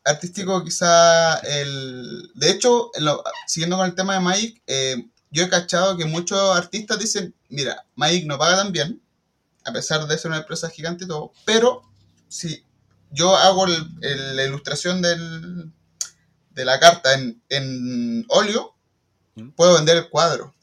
artístico 0.03 0.63
quizá 0.63 1.35
el... 1.39 2.31
De 2.33 2.49
hecho, 2.49 2.89
lo- 2.99 3.23
siguiendo 3.47 3.77
con 3.77 3.85
el 3.85 3.93
tema 3.95 4.15
de 4.15 4.19
Magic, 4.21 4.61
eh, 4.67 5.05
yo 5.29 5.43
he 5.43 5.49
cachado 5.49 5.95
que 5.97 6.05
muchos 6.05 6.57
artistas 6.57 6.97
dicen, 6.99 7.33
mira, 7.49 7.85
Magic 7.95 8.25
no 8.25 8.37
paga 8.39 8.57
tan 8.57 8.71
bien, 8.71 8.99
a 9.65 9.71
pesar 9.73 10.07
de 10.07 10.17
ser 10.17 10.29
una 10.31 10.39
empresa 10.39 10.69
gigante 10.69 11.05
y 11.05 11.07
todo, 11.07 11.33
pero 11.45 11.83
si 12.27 12.63
yo 13.11 13.35
hago 13.35 13.65
el- 13.67 13.89
el- 14.01 14.35
la 14.35 14.43
ilustración 14.45 15.01
del, 15.01 15.71
de 16.51 16.65
la 16.65 16.79
carta 16.79 17.13
en, 17.13 17.41
en 17.49 18.25
óleo, 18.29 18.75
¿Mm? 19.35 19.49
puedo 19.51 19.75
vender 19.75 19.97
el 19.97 20.09
cuadro. 20.09 20.53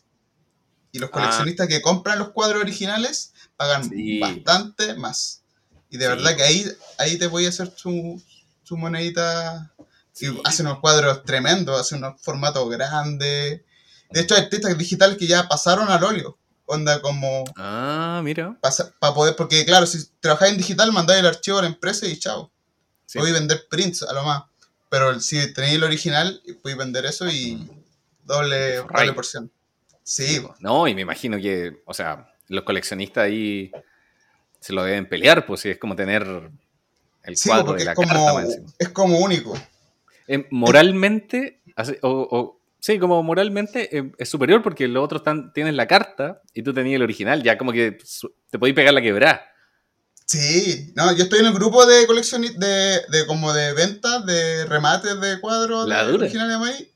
Y 0.93 0.99
los 0.99 1.11
Ah. 1.11 1.13
coleccionistas 1.13 1.69
que 1.69 1.83
compran 1.83 2.19
los 2.19 2.31
cuadros 2.31 2.63
originales 2.63 3.33
pagan 3.57 3.89
Sí. 3.89 4.19
bastante 4.21 4.95
más. 4.95 5.43
Y 5.91 5.97
de 5.99 6.05
Sí. 6.07 6.09
verdad 6.11 6.37
que 6.37 6.43
ahí, 6.43 6.67
ahí 6.99 7.19
te 7.19 7.27
voy 7.27 7.47
a 7.47 7.51
hacer 7.51 7.73
su, 7.77 8.23
su 8.63 8.77
monedita. 8.77 9.73
Y 10.21 10.27
hacen 10.45 10.67
unos 10.67 10.81
cuadros 10.81 11.23
tremendos, 11.25 11.81
hacen 11.81 11.99
unos 11.99 12.21
formatos 12.21 12.69
grandes. 12.71 13.63
De 14.11 14.21
hecho, 14.21 14.35
hay 14.35 14.43
artistas 14.43 14.77
digitales 14.77 15.17
que 15.17 15.27
ya 15.29 15.47
pasaron 15.49 15.89
al 15.91 16.03
óleo. 16.03 16.37
Onda 16.71 17.01
como 17.01 17.45
Ah, 17.57 18.21
mira. 18.23 18.57
para 19.01 19.15
poder, 19.15 19.35
porque 19.37 19.65
claro, 19.65 19.87
si 19.87 20.07
trabajáis 20.21 20.53
en 20.53 20.59
digital, 20.59 20.93
mandáis 20.93 21.21
el 21.21 21.27
archivo 21.27 21.59
a 21.59 21.63
la 21.63 21.69
empresa 21.69 22.07
y 22.07 22.19
chao. 22.19 22.51
Sí. 23.07 23.19
Podéis 23.19 23.35
vender 23.39 23.67
prints 23.71 24.03
a 24.03 24.13
lo 24.13 24.23
más. 24.23 24.45
Pero 24.91 25.19
si 25.19 25.53
tenéis 25.55 25.77
el 25.77 25.85
original, 25.85 26.43
podéis 26.63 26.79
vender 26.79 27.07
eso 27.07 27.27
y 27.29 27.67
doble, 28.25 28.83
Forráis. 28.83 29.07
doble 29.07 29.13
porción. 29.15 29.51
Sí, 30.03 30.43
No, 30.61 30.87
y 30.89 30.95
me 30.95 31.03
imagino 31.03 31.37
que, 31.39 31.83
o 31.87 31.93
sea, 31.95 32.33
los 32.49 32.65
coleccionistas 32.65 33.25
ahí 33.25 33.71
se 34.61 34.73
lo 34.73 34.83
deben 34.85 35.09
pelear, 35.09 35.47
pues 35.47 35.61
sí, 35.61 35.71
es 35.71 35.79
como 35.79 35.95
tener 35.97 36.51
el 37.23 37.37
sí 37.37 37.49
cuadro 37.49 37.73
de 37.75 37.85
la 37.85 37.93
es 37.93 37.97
como, 37.97 38.09
carta 38.09 38.47
es 38.79 38.89
como 38.91 39.19
único. 39.19 39.55
Eh, 40.27 40.47
moralmente, 40.51 41.61
así- 41.77 41.97
o, 42.03 42.11
o- 42.11 42.58
sí, 42.81 42.99
como 42.99 43.23
moralmente 43.23 43.97
eh, 43.97 44.13
es 44.19 44.29
superior 44.29 44.63
porque 44.63 44.89
los 44.89 45.05
otros 45.05 45.21
están, 45.21 45.53
tienen 45.53 45.77
la 45.77 45.87
carta 45.87 46.43
y 46.55 46.63
tú 46.63 46.73
tenías 46.75 46.97
el 46.97 47.03
original, 47.03 47.43
ya 47.43 47.59
como 47.59 47.73
que 47.73 47.99
te 48.51 48.59
podéis 48.59 48.75
pegar 48.77 48.95
la 48.95 49.03
quebrada. 49.03 49.43
Sí, 50.27 50.93
no, 50.95 51.11
yo 51.17 51.25
estoy 51.25 51.39
en 51.41 51.47
el 51.47 51.55
grupo 51.55 51.87
de 51.87 52.07
coleccionistas, 52.07 52.61
de, 52.61 53.01
de 53.19 53.27
como 53.27 53.53
de 53.55 53.73
ventas, 53.73 54.27
de 54.27 54.67
remates 54.67 55.19
de 55.21 55.41
cuadros 55.41 55.89
La 55.89 56.05
de 56.07 56.13
originales 56.13 56.53
de 56.53 56.59
Magic. 56.59 56.89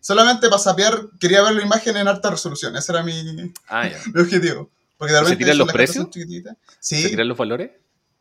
Solamente 0.00 0.48
para 0.48 0.58
sapear, 0.60 0.98
quería 1.20 1.42
ver 1.42 1.52
la 1.54 1.62
imagen 1.62 1.96
en 1.96 2.08
alta 2.08 2.30
resolución. 2.30 2.76
Ese 2.76 2.90
era 2.90 3.02
mi, 3.04 3.52
Ah, 3.68 3.86
ya. 3.88 3.98
mi 4.14 4.20
objetivo. 4.20 4.70
Porque 4.96 5.14
de 5.14 5.22
¿Y 5.22 5.26
se 5.26 5.36
tiran 5.36 5.58
los 5.58 5.72
precios? 5.72 6.10
chiquititas. 6.10 6.56
¿Se 6.80 6.96
Sí, 7.02 7.08
tiran 7.10 7.28
los 7.28 7.36
valores? 7.38 7.70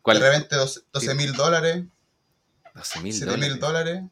de 0.06 0.14
repente 0.20 0.56
12 0.56 1.16
mil 1.16 1.34
dólares. 1.34 1.84
12 2.76 3.00
mil 3.02 3.14
7 3.14 3.38
mil 3.38 3.60
dólares. 3.60 3.96
dólares. 3.96 4.04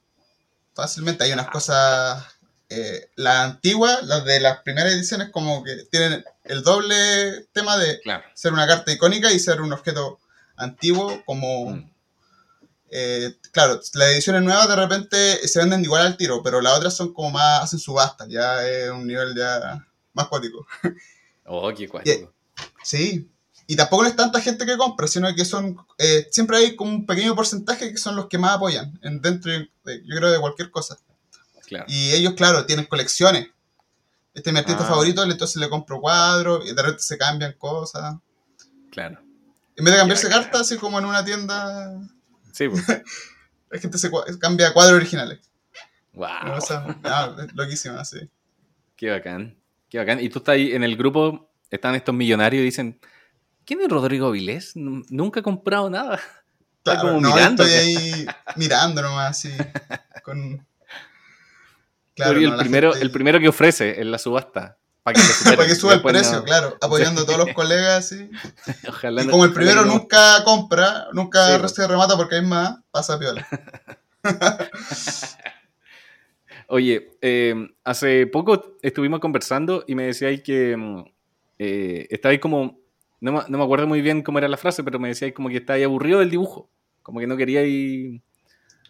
Fácilmente 0.74 1.24
hay 1.24 1.34
unas 1.34 1.50
cosas. 1.50 2.26
Eh, 2.70 3.10
las 3.16 3.46
antiguas, 3.52 4.04
las 4.04 4.26
de 4.26 4.40
las 4.42 4.60
primeras 4.62 4.92
ediciones, 4.94 5.30
como 5.32 5.64
que 5.64 5.76
tienen 5.90 6.24
el 6.44 6.64
doble 6.64 7.46
tema 7.54 7.78
de 7.78 8.00
Claro. 8.02 8.24
ser 8.34 8.52
una 8.54 8.68
carta 8.68 8.92
icónica 8.92 9.32
y 9.32 9.40
ser 9.40 9.62
un 9.62 9.72
objeto 9.74 10.20
antiguo, 10.58 11.24
como. 11.26 11.72
Mm. 11.72 11.92
eh, 12.90 13.36
claro, 13.52 13.80
las 13.94 14.10
ediciones 14.10 14.42
nuevas 14.44 14.68
de 14.68 14.76
repente 14.76 15.48
se 15.48 15.60
venden 15.60 15.84
igual 15.84 16.06
al 16.06 16.18
tiro, 16.18 16.42
pero 16.44 16.62
las 16.62 16.78
otras 16.78 16.96
son 16.96 17.14
como 17.14 17.32
más. 17.32 17.64
hacen 17.64 17.80
subasta, 17.80 18.26
ya 18.28 18.68
es 18.68 18.90
un 18.90 19.06
nivel 19.08 19.36
ya 19.36 19.86
más 20.14 20.28
cuático. 20.28 20.66
Oh, 21.50 21.74
qué 21.74 21.88
cuático. 21.88 22.34
Sí. 22.84 23.32
Y 23.68 23.78
tampoco 23.78 24.04
no 24.04 24.10
es 24.10 24.18
tanta 24.18 24.42
gente 24.42 24.66
que 24.66 24.76
compra, 24.76 25.08
sino 25.08 25.34
que 25.34 25.46
son. 25.46 25.78
eh, 25.98 26.28
siempre 26.30 26.58
hay 26.58 26.76
como 26.76 26.92
un 26.92 27.06
pequeño 27.06 27.36
porcentaje 27.36 27.90
que 27.90 27.98
son 27.98 28.18
los 28.18 28.28
que 28.28 28.38
más 28.38 28.56
apoyan 28.58 29.00
en, 29.02 29.22
dentro, 29.22 29.50
de, 29.54 29.70
yo 30.06 30.16
creo, 30.18 30.30
de 30.30 30.40
cualquier 30.42 30.70
cosa. 30.72 30.98
Claro. 31.68 31.86
Y 31.88 32.12
ellos, 32.14 32.34
claro, 32.34 32.66
tienen 32.66 32.86
colecciones. 32.86 33.48
Este 34.34 34.50
es 34.50 34.54
mi 34.54 34.60
artista 34.60 34.84
Ah. 34.84 34.88
favorito, 34.88 35.24
entonces 35.24 35.58
le 35.58 35.70
compro 35.70 36.00
cuadros 36.02 36.66
y 36.66 36.74
de 36.74 36.82
repente 36.82 37.04
se 37.04 37.18
cambian 37.18 37.54
cosas. 37.54 38.16
Claro. 38.92 39.20
En 39.76 39.86
vez 39.86 39.94
de 39.94 40.00
cambiarse 40.00 40.30
cartas, 40.30 40.62
así 40.62 40.78
como 40.78 40.98
en 40.98 41.06
una 41.06 41.24
tienda, 41.24 42.00
Sí, 42.52 42.68
pues. 42.70 42.84
la 43.70 43.80
gente 43.80 43.98
se 44.00 44.10
cambia 44.40 44.74
cuadros 44.74 44.96
originales. 44.96 45.40
Wow. 46.14 46.28
Loquísima, 47.54 48.04
sí. 48.06 48.30
Qué 48.96 49.12
bacán. 49.12 49.56
Qué 49.90 50.00
bacán. 50.00 50.20
Y 50.20 50.30
tú 50.30 50.40
estás 50.40 50.54
ahí 50.54 50.72
en 50.74 50.84
el 50.84 50.98
grupo, 50.98 51.52
están 51.70 51.94
estos 51.96 52.16
millonarios 52.16 52.62
y 52.62 52.66
dicen, 52.66 53.00
¿quién 53.66 53.82
es 53.82 53.90
Rodrigo 53.90 54.32
Vilés? 54.32 54.72
Nunca 54.76 55.42
ha 55.42 55.44
comprado 55.44 55.90
nada. 55.90 56.20
Claro, 56.84 57.02
como 57.02 57.22
no, 57.22 57.36
mirando. 57.36 57.64
estoy 57.64 57.96
ahí 57.96 58.28
mirando 58.56 59.02
nomás, 59.02 59.32
así. 59.32 59.52
Con... 60.24 60.66
Claro, 62.18 62.38
el, 62.40 62.50
no, 62.50 62.56
la 62.58 62.64
primero, 62.64 62.92
gente- 62.92 63.06
el 63.06 63.12
primero 63.12 63.40
que 63.40 63.48
ofrece 63.48 64.02
en 64.02 64.12
la 64.12 64.18
subasta. 64.18 64.78
Para 65.04 65.14
que. 65.18 65.22
Para 65.56 65.76
suba 65.76 65.94
el 65.94 66.02
precio, 66.02 66.38
no- 66.40 66.44
claro. 66.44 66.78
Apoyando 66.82 67.22
a 67.22 67.26
todos 67.26 67.40
los 67.40 67.54
colegas, 67.56 68.10
sí. 68.10 68.30
Ojalá 68.90 69.24
Y 69.24 69.28
como 69.28 69.46
el 69.46 69.54
primero 69.54 69.86
no- 69.86 69.94
nunca 69.94 70.44
compra, 70.44 71.06
nunca 71.14 71.54
Sí, 71.54 71.60
pues. 71.60 71.72
se 71.76 71.88
remata 71.88 72.18
porque 72.18 72.36
hay 72.36 72.42
más, 72.46 72.78
pasa 72.92 73.18
piola. 73.18 73.48
Oye, 76.70 77.12
eh, 77.22 77.56
hace 77.86 78.28
poco 78.28 78.78
estuvimos 78.82 79.20
conversando 79.22 79.86
y 79.88 79.96
me 79.96 80.04
decíais 80.08 80.42
que 80.42 80.76
mm, 80.76 81.06
eh, 81.60 82.08
estabais 82.10 82.40
como, 82.42 82.80
no, 83.22 83.32
me- 83.32 83.44
no 83.48 83.58
me 83.58 83.64
acuerdo 83.64 83.88
muy 83.88 84.02
bien 84.02 84.22
cómo 84.22 84.38
era 84.40 84.48
la 84.50 84.58
frase, 84.58 84.84
pero 84.84 85.00
me 85.00 85.08
decíais 85.08 85.34
como 85.34 85.48
que 85.50 85.58
estabais 85.58 85.86
aburrido 85.86 86.20
del 86.20 86.30
dibujo, 86.30 86.70
como 87.04 87.20
que 87.22 87.28
no 87.28 87.38
queríais 87.38 88.20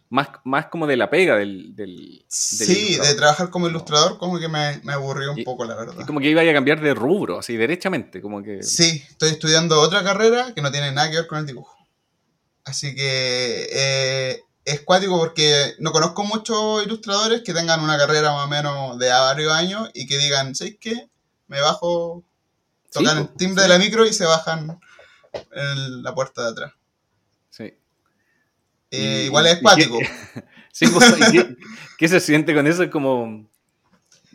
más, 0.09 0.29
más 0.43 0.67
como 0.67 0.87
de 0.87 0.97
la 0.97 1.09
pega 1.09 1.35
del... 1.37 1.75
del, 1.75 1.95
del 1.97 2.25
Sí, 2.27 2.97
de 2.97 3.13
trabajar 3.15 3.49
como 3.49 3.67
ilustrador 3.67 4.17
como 4.17 4.39
que 4.39 4.47
me, 4.47 4.79
me 4.83 4.93
aburrió 4.93 5.31
un 5.33 5.39
Y- 5.39 5.43
poco, 5.43 5.65
la 5.65 5.73
Y 5.73 5.77
verdad. 5.77 6.05
como 6.05 6.19
que 6.19 6.29
ibais 6.29 6.49
a 6.49 6.53
cambiar 6.53 6.79
de 6.81 6.93
rubro, 6.93 7.39
así 7.39 7.57
derechamente, 7.57 8.21
como 8.21 8.41
que... 8.43 8.63
Sí, 8.63 9.03
estoy 9.09 9.29
estudiando 9.31 9.79
otra 9.81 10.03
carrera 10.03 10.53
que 10.53 10.61
no 10.61 10.71
tiene 10.71 10.91
nada 10.91 11.09
que 11.09 11.17
ver 11.17 11.27
con 11.27 11.39
el 11.39 11.45
dibujo. 11.45 11.75
Así 12.65 12.93
que 12.95 13.67
eh, 13.71 14.41
es 14.65 14.81
cuático 14.81 15.17
porque 15.17 15.73
no 15.79 15.91
conozco 15.91 16.23
muchos 16.23 16.85
ilustradores 16.85 17.41
que 17.41 17.53
tengan 17.53 17.79
una 17.81 17.97
carrera 17.97 18.31
más 18.33 18.45
o 18.45 18.49
menos 18.49 18.99
de 18.99 19.11
a 19.11 19.21
varios 19.21 19.53
años 19.53 19.89
y 19.93 20.05
que 20.07 20.17
digan, 20.17 20.53
¿sabes 20.55 20.75
qué? 20.79 21.07
Me 21.47 21.61
bajo, 21.61 22.23
Sí, 22.91 23.03
tocan 23.03 23.17
el 23.19 23.29
timbre 23.35 23.63
sí. 23.63 23.69
de 23.69 23.77
la 23.77 23.83
micro 23.83 24.05
y 24.05 24.13
se 24.13 24.25
bajan 24.25 24.79
en 25.53 26.03
la 26.03 26.13
puerta 26.15 26.43
de 26.43 26.49
atrás. 26.51 26.73
Eh, 28.91 29.23
igual 29.25 29.47
es 29.47 29.59
cuático. 29.61 29.99
qué- 29.99 30.43
Sí, 30.71 30.87
pues, 30.87 31.13
¿y 31.19 31.31
¿qué, 31.31 31.55
qué 31.97 32.07
se 32.07 32.19
siente 32.19 32.53
con 32.53 32.67
eso? 32.67 32.83
Es 32.83 32.89
como... 32.91 33.49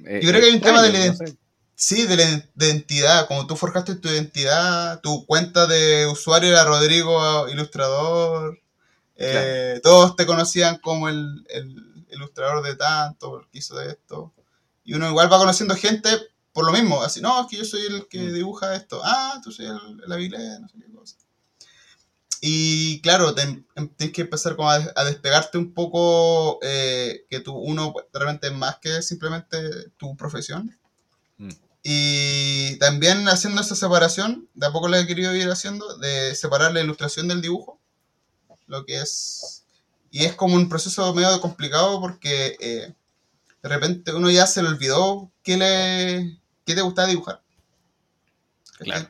eh, 0.05 0.21
Yo 0.23 0.29
creo 0.31 0.41
que 0.41 0.47
hay 0.49 0.55
un 0.55 0.61
tema 0.61 0.83
de 0.83 1.09
no 1.09 1.15
sé. 1.15 1.37
Sí, 1.75 2.07
de 2.07 2.17
la 2.17 2.23
iden- 2.25 2.51
de 2.55 2.67
identidad, 2.67 3.27
como 3.27 3.47
tú 3.47 3.57
forjaste 3.57 3.97
tu 3.97 4.09
identidad, 4.09 5.01
tu 5.01 5.25
cuenta 5.27 5.67
de 5.67 6.07
usuario 6.07 6.51
era 6.51 6.65
Rodrigo 6.65 7.49
Ilustrador, 7.49 8.61
eh, 9.17 9.81
todos 9.83 10.15
te 10.15 10.27
conocían 10.27 10.79
como 10.79 11.09
el, 11.09 11.45
el 11.49 12.05
ilustrador 12.11 12.63
de 12.63 12.77
tanto, 12.77 13.41
el 13.41 13.49
que 13.49 13.59
hizo 13.59 13.75
de 13.77 13.91
esto, 13.91 14.33
y 14.85 14.95
uno 14.95 15.09
igual 15.09 15.33
va 15.33 15.39
conociendo 15.39 15.75
gente 15.75 16.09
por 16.53 16.67
lo 16.67 16.73
mismo, 16.73 17.03
así, 17.03 17.21
no, 17.21 17.41
es 17.41 17.47
que 17.49 17.57
yo 17.57 17.65
soy 17.65 17.81
el 17.87 18.07
que 18.07 18.19
Mm. 18.21 18.33
dibuja 18.35 18.77
esto, 18.77 19.01
ah, 19.03 19.41
tú 19.43 19.51
soy 19.51 19.67
el, 19.67 19.79
el 20.05 20.13
Avilés, 20.13 20.61
no 20.61 20.69
sé 20.69 20.77
qué 20.79 20.93
cosa. 20.93 21.17
Y 22.45 23.01
claro, 23.03 23.33
em- 23.39 23.65
tienes 23.97 24.13
que 24.13 24.23
empezar 24.23 24.57
como 24.57 24.69
a, 24.69 24.75
a 24.97 25.05
despegarte 25.05 25.59
un 25.59 25.73
poco, 25.73 26.59
eh, 26.63 27.25
que 27.31 27.39
tú, 27.39 27.55
uno 27.55 27.95
de 28.13 28.19
repente 28.19 28.49
es 28.49 28.53
más 28.53 28.79
que 28.79 29.01
simplemente 29.01 29.91
tu 29.97 30.17
profesión. 30.17 30.77
Mm. 31.39 31.51
Y 31.85 32.77
también 32.81 33.29
haciendo 33.29 33.61
esa 33.61 33.77
separación, 33.77 34.49
de 34.55 34.67
a 34.67 34.73
poco 34.73 34.89
la 34.89 34.99
he 34.99 35.07
querido 35.07 35.33
ir 35.37 35.49
haciendo, 35.51 35.97
de 35.99 36.35
separar 36.35 36.73
la 36.73 36.81
ilustración 36.81 37.29
del 37.29 37.43
dibujo, 37.43 37.79
lo 38.67 38.85
que 38.85 39.01
es... 39.01 39.63
Y 40.11 40.25
es 40.25 40.35
como 40.35 40.57
un 40.57 40.69
proceso 40.69 41.15
medio 41.15 41.41
complicado 41.41 42.01
porque 42.01 42.57
eh, 42.61 42.93
de 43.63 43.69
repente 43.69 44.13
uno 44.13 44.29
ya 44.31 44.49
se 44.49 44.63
le 44.63 44.69
olvidó 44.69 45.31
qué, 45.45 45.57
le, 45.57 46.41
qué 46.67 46.75
te 46.75 46.83
gustaba 46.83 47.07
dibujar. 47.07 47.41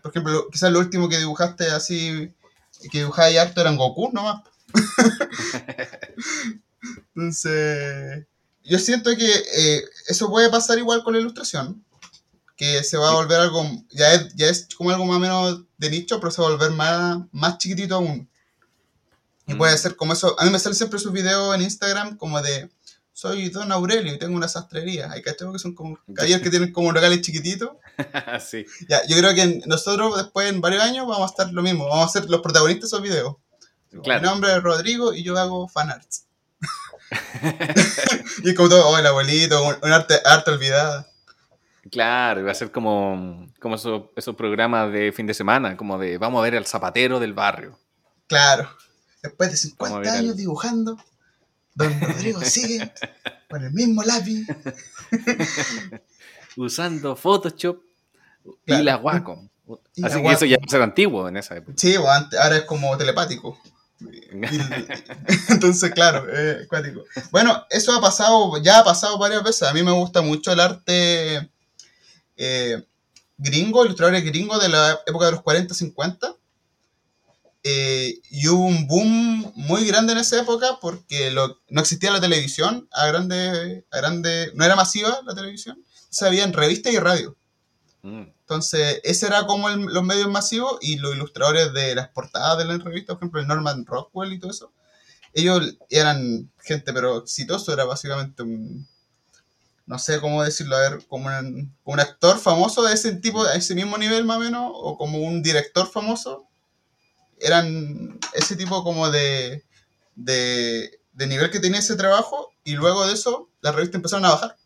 Por 0.03 0.11
ejemplo, 0.11 0.33
lo- 0.35 0.49
quizás 0.51 0.71
lo 0.71 0.81
último 0.81 1.09
que 1.09 1.17
dibujaste 1.19 1.71
así, 1.71 2.31
que 2.91 2.99
dibujaba 2.99 3.29
harto 3.41 3.61
eran 3.61 3.77
Goku 3.77 4.11
nomás. 4.13 4.43
Entonces, 7.15 8.27
yo 8.65 8.79
siento 8.79 9.15
que 9.17 9.31
eh, 9.57 9.85
eso 10.09 10.29
puede 10.31 10.51
pasar 10.51 10.79
igual 10.79 11.03
con 11.03 11.15
la 11.15 11.21
ilustración, 11.21 11.85
que 12.57 12.83
se 12.85 12.97
va 12.97 13.11
a 13.11 13.15
volver 13.15 13.41
algo, 13.41 13.65
ya 13.91 14.13
es, 14.15 14.35
ya 14.35 14.49
es 14.49 14.69
como 14.77 14.91
algo 14.91 15.05
más 15.05 15.17
o 15.17 15.21
menos 15.21 15.63
de 15.79 15.91
nicho, 15.91 16.21
pero 16.21 16.31
se 16.31 16.43
va 16.43 16.49
a 16.49 16.51
volver 16.53 16.71
más, 16.73 17.19
más 17.33 17.59
chiquitito 17.59 17.97
aún. 17.97 18.29
Y 19.47 19.55
Mm. 19.55 19.59
puede 19.59 19.77
ser 19.77 19.97
como 19.97 20.13
eso, 20.13 20.39
a 20.39 20.45
mí 20.45 20.51
me 20.51 20.59
salen 20.59 20.77
siempre 20.77 20.99
sus 20.99 21.13
videos 21.13 21.55
en 21.55 21.63
Instagram 21.63 22.17
como 22.17 22.41
de, 22.41 22.71
soy 23.13 23.49
Don 23.51 23.71
Aurelio 23.73 24.15
y 24.15 24.19
tengo 24.19 24.37
una 24.37 24.49
sastrería. 24.49 25.11
Hay 25.11 25.23
cachorros 25.23 25.55
que 25.55 25.59
son 25.59 25.75
como 25.75 25.99
caballeros 26.15 26.43
que 26.43 26.51
tienen 26.51 26.73
como 26.73 26.93
locales 26.93 27.21
chiquititos. 27.21 27.71
sí. 28.41 28.65
Ya, 28.89 29.07
yo 29.07 29.17
creo 29.17 29.35
que 29.35 29.63
nosotros 29.67 30.17
después 30.17 30.49
en 30.49 30.61
varios 30.61 30.83
años 30.83 31.07
vamos 31.07 31.23
a 31.23 31.33
estar 31.33 31.53
lo 31.53 31.63
mismo, 31.63 31.89
vamos 31.89 32.07
a 32.07 32.21
ser 32.21 32.31
los 32.31 32.41
protagonistas 32.41 32.91
de 32.91 32.97
esos 32.97 33.03
videos. 33.03 33.37
Claro. 34.03 34.21
Mi 34.21 34.27
nombre 34.27 34.53
es 34.53 34.63
Rodrigo 34.63 35.13
y 35.13 35.23
yo 35.23 35.37
hago 35.39 35.69
fanarts. 35.69 36.27
y 38.43 38.51
es 38.51 38.57
como 38.57 38.69
todo, 38.69 38.89
oh, 38.89 38.99
el 38.99 39.07
abuelito, 39.07 39.63
un, 39.63 39.77
un 39.83 39.93
arte, 39.93 40.15
arte 40.25 40.51
olvidada. 40.51 41.09
Claro, 41.91 42.41
iba 42.41 42.51
a 42.51 42.55
ser 42.55 42.71
como, 42.71 43.53
como 43.61 43.75
esos, 43.75 44.05
esos 44.17 44.35
programas 44.35 44.93
de 44.93 45.13
fin 45.13 45.27
de 45.27 45.35
semana, 45.35 45.77
como 45.77 45.99
de 45.99 46.17
vamos 46.17 46.41
a 46.41 46.43
ver 46.45 46.57
al 46.57 46.67
zapatero 46.67 47.21
del 47.21 47.35
barrio. 47.35 47.79
Claro. 48.29 48.71
Después 49.23 49.51
de 49.51 49.71
Vamos 49.79 49.99
a 49.99 50.01
50 50.01 50.01
ver 50.01 50.21
años 50.21 50.37
dibujando, 50.37 50.97
Don 51.75 52.01
Rodrigo 52.01 52.41
sigue 52.43 52.93
con 53.51 53.65
el 53.65 53.73
mismo 53.73 54.03
lápiz. 54.03 54.47
Usando 56.57 57.17
Photoshop 57.17 57.79
Claro. 58.67 58.83
y 58.83 58.85
la 58.85 58.97
Wacom. 58.97 59.49
Y 59.95 60.01
la 60.03 60.09
Así 60.09 60.21
que 60.23 60.33
eso 60.33 60.45
ya 60.47 60.57
Wacom. 60.57 60.63
va 60.65 60.67
a 60.67 60.71
ser 60.71 60.83
antiguo 60.83 61.29
en 61.29 61.37
esa 61.37 61.57
época. 61.57 61.75
Sí, 61.77 61.95
ahora 61.95 62.57
es 62.57 62.63
como 62.65 62.97
telepático. 62.99 63.59
Entonces, 65.49 65.91
claro, 65.93 66.29
es 66.33 66.67
cuático. 66.67 67.05
Bueno, 67.31 67.65
eso 67.71 67.93
ha 67.93 68.01
pasado, 68.01 68.57
ya 68.63 68.81
ha 68.81 68.85
pasado 68.85 69.19
varias 69.19 69.43
veces. 69.45 69.63
A 69.69 69.73
mí 69.73 69.83
me 69.83 69.93
gusta 69.93 70.23
mucho 70.23 70.53
el 70.53 70.61
arte 70.61 71.51
eh, 72.37 72.85
gringo, 73.39 73.85
ilustradores 73.85 74.25
gringos 74.25 74.61
de 74.63 74.69
la 74.69 74.99
época 75.07 75.27
de 75.27 75.33
los 75.33 75.43
40, 75.43 75.75
50. 75.75 76.35
Eh, 77.65 78.19
y 78.31 78.49
hubo 78.49 78.67
un 78.67 78.89
boom 78.89 79.53
muy 79.55 79.87
grande 79.87 80.13
en 80.15 80.19
esa 80.19 80.41
época 80.41 80.79
porque 80.81 81.31
lo- 81.31 81.61
no 81.69 81.81
existía 81.81 82.11
la 82.11 82.21
televisión 82.21 82.89
a 82.91 83.07
grande, 83.07 83.85
a 83.93 83.97
grande, 83.99 84.51
no 84.55 84.65
era 84.65 84.75
masiva 84.75 85.21
la 85.25 85.33
televisión, 85.33 85.81
se 86.13 86.27
había 86.27 86.45
en 86.45 86.53
revistas 86.53 86.93
y 86.93 86.99
radio. 86.99 87.37
Mm, 88.03 88.23
Entonces, 88.41 89.01
ese 89.03 89.27
era 89.29 89.47
como 89.47 89.69
el- 89.71 89.87
los 89.87 90.03
medios 90.05 90.29
masivos 90.29 90.77
y 90.83 90.99
los 90.99 91.15
ilustradores 91.15 91.73
de 91.73 91.95
las 91.95 92.09
portadas 92.11 92.59
de 92.59 92.67
las 92.67 92.85
revistas, 92.85 93.17
por 93.17 93.23
ejemplo, 93.25 93.41
el 93.41 93.47
Norman 93.49 93.87
Rockwell 93.87 94.33
y 94.33 94.39
todo 94.39 94.51
eso. 94.51 94.73
Ellos 95.33 95.77
eran 95.89 96.51
gente, 96.61 96.93
pero 96.93 97.19
exitoso, 97.19 97.73
era 97.73 97.85
básicamente 97.87 98.43
un, 98.43 98.87
no 99.87 99.99
sé 99.99 100.21
cómo 100.21 100.43
decirlo, 100.45 100.77
a 100.77 100.81
ver, 100.81 101.07
como 101.09 101.29
un, 101.29 101.75
como 101.83 101.95
un 101.95 102.01
actor 102.01 102.39
famoso 102.39 102.83
de 102.83 102.93
ese 102.95 103.15
tipo, 103.17 103.43
a 103.45 103.55
ese 103.55 103.75
mismo 103.75 103.97
nivel 103.97 104.25
más 104.25 104.37
o 104.37 104.41
menos, 104.41 104.71
o 104.75 104.99
como 104.99 105.19
un 105.19 105.43
director 105.43 105.91
famoso. 105.91 106.47
Eran 107.41 108.19
ese 108.35 108.55
tipo 108.57 108.85
como 108.85 109.11
de, 109.11 109.65
de, 110.15 111.01
de 111.13 111.27
nivel 111.27 111.51
que 111.51 111.59
tenía 111.61 111.81
ese 111.81 111.97
trabajo 111.97 112.53
y 112.65 112.73
luego 112.75 113.07
de 113.07 113.15
eso 113.15 113.49
las 113.63 113.75
revistas 113.75 113.97
empezaron 113.97 114.27
a 114.27 114.31
bajar 114.31 114.57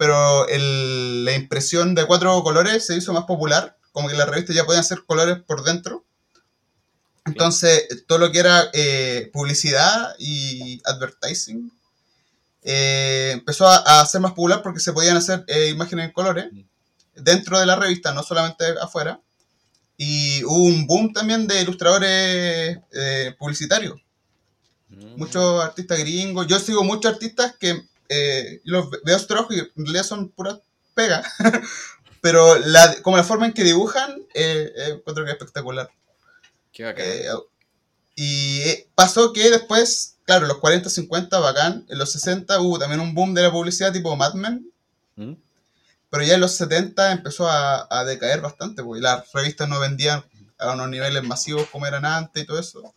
pero 0.00 0.48
el- 0.48 1.26
la 1.26 1.34
impresión 1.34 1.94
de 1.94 2.06
cuatro 2.06 2.42
colores 2.42 2.86
se 2.86 2.96
hizo 2.96 3.12
más 3.12 3.24
popular, 3.24 3.76
como 3.92 4.08
que 4.08 4.14
las 4.16 4.26
revistas 4.30 4.56
ya 4.56 4.64
podían 4.64 4.82
ser 4.82 5.04
colores 5.04 5.36
por 5.46 5.62
dentro. 5.62 6.06
Entonces, 7.26 7.86
todo 8.08 8.16
lo 8.16 8.32
que 8.32 8.38
era 8.38 8.70
eh, 8.72 9.28
publicidad 9.30 10.14
y 10.18 10.80
advertising 10.86 11.70
eh, 12.62 13.32
empezó 13.34 13.68
a, 13.68 14.00
a 14.00 14.06
ser 14.06 14.22
más 14.22 14.32
popular 14.32 14.62
porque 14.62 14.80
se 14.80 14.94
podían 14.94 15.18
hacer 15.18 15.44
eh, 15.48 15.68
imágenes 15.68 16.06
en 16.06 16.12
colores 16.12 16.46
dentro 17.14 17.60
de 17.60 17.66
la 17.66 17.76
revista, 17.76 18.14
no 18.14 18.22
solamente 18.22 18.64
afuera. 18.80 19.20
Y 19.98 20.42
hubo 20.44 20.64
un 20.64 20.86
boom 20.86 21.12
también 21.12 21.46
de 21.46 21.60
ilustradores 21.60 22.78
eh, 22.90 23.34
publicitarios 23.38 24.00
mm. 24.88 25.18
muchos 25.18 25.62
artistas 25.62 25.98
gringos. 25.98 26.46
Yo 26.46 26.58
sigo 26.58 26.84
muchos 26.84 27.12
artistas 27.12 27.54
que 27.60 27.82
eh, 28.10 28.60
yo 28.64 28.72
los 28.72 28.90
ve- 28.90 28.98
veo 29.04 29.18
su 29.18 29.26
trabajo 29.26 29.54
y 29.54 29.60
en 29.60 29.70
realidad 29.76 30.04
son 30.04 30.28
puras 30.28 30.58
pegas. 30.94 31.26
Pero 32.20 32.58
la, 32.58 33.00
como 33.02 33.16
la 33.16 33.24
forma 33.24 33.46
en 33.46 33.54
que 33.54 33.64
dibujan, 33.64 34.10
eh, 34.34 34.70
eh, 34.76 34.88
encuentro 34.98 35.24
que 35.24 35.30
es 35.30 35.36
espectacular. 35.38 35.88
Qué 36.72 36.84
bacán. 36.84 37.06
Eh, 37.08 37.24
y 38.16 38.60
eh, 38.62 38.88
pasó 38.94 39.32
que 39.32 39.48
después, 39.50 40.16
claro, 40.24 40.46
los 40.46 40.58
40, 40.58 40.90
50, 40.90 41.38
bacán. 41.38 41.86
En 41.88 41.98
los 41.98 42.12
60 42.12 42.60
hubo 42.60 42.78
también 42.78 43.00
un 43.00 43.14
boom 43.14 43.32
de 43.34 43.42
la 43.42 43.50
publicidad 43.50 43.92
tipo 43.92 44.14
Mad 44.16 44.34
Men. 44.34 44.70
Mm, 45.16 45.32
Pero 46.10 46.22
ya 46.24 46.34
en 46.34 46.40
los 46.40 46.52
70 46.56 47.12
empezó 47.12 47.48
a, 47.48 47.86
a 47.90 48.04
decaer 48.04 48.40
bastante, 48.42 48.82
porque 48.82 49.00
las 49.00 49.32
revistas 49.32 49.68
no 49.68 49.80
vendían 49.80 50.22
a 50.58 50.72
unos 50.72 50.90
niveles 50.90 51.22
masivos 51.22 51.66
como 51.70 51.86
eran 51.86 52.04
antes 52.04 52.42
y 52.42 52.46
todo 52.46 52.58
eso. 52.58 52.94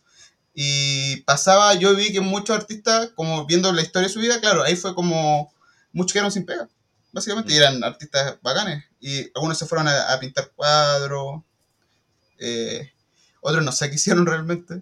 Y 0.54 1.16
pasaba, 1.22 1.74
yo 1.74 1.94
vi 1.96 2.12
que 2.12 2.20
muchos 2.20 2.56
artistas, 2.56 3.10
como 3.16 3.44
viendo 3.46 3.72
la 3.72 3.82
historia 3.82 4.06
de 4.08 4.14
su 4.14 4.20
vida, 4.20 4.40
claro, 4.40 4.62
ahí 4.62 4.76
fue 4.76 4.94
como 4.94 5.52
muchos 5.92 6.12
quedaron 6.12 6.30
sin 6.30 6.46
pega, 6.46 6.68
básicamente, 7.12 7.52
y 7.52 7.56
eran 7.56 7.82
artistas 7.82 8.36
bacanes. 8.42 8.84
Y 9.00 9.30
algunos 9.34 9.58
se 9.58 9.66
fueron 9.66 9.88
a, 9.88 10.12
a 10.12 10.20
pintar 10.20 10.52
cuadros, 10.54 11.42
eh, 12.38 12.92
otros 13.40 13.64
no 13.64 13.72
sé 13.72 13.88
qué 13.88 13.96
hicieron 13.96 14.26
realmente. 14.26 14.80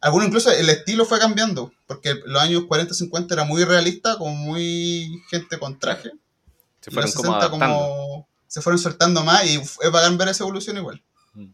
Algunos 0.00 0.28
incluso 0.28 0.52
el 0.52 0.68
estilo 0.68 1.04
fue 1.04 1.18
cambiando, 1.18 1.72
porque 1.86 2.14
los 2.26 2.40
años 2.40 2.64
40, 2.68 2.94
50 2.94 3.34
era 3.34 3.44
muy 3.44 3.64
realista, 3.64 4.16
como 4.16 4.34
muy 4.34 5.22
gente 5.30 5.58
con 5.58 5.78
traje. 5.78 6.10
Se 6.80 6.90
Y 6.90 6.94
fueron 6.94 7.06
los 7.10 7.14
como 7.14 7.32
60 7.32 7.38
adaptando. 7.38 7.76
como 7.78 8.28
se 8.46 8.60
fueron 8.62 8.78
soltando 8.78 9.24
más 9.24 9.44
y 9.44 9.56
es 9.56 9.90
bacán 9.90 10.16
ver 10.16 10.28
esa 10.28 10.44
evolución 10.44 10.76
igual. 10.76 11.02
Mm, 11.34 11.46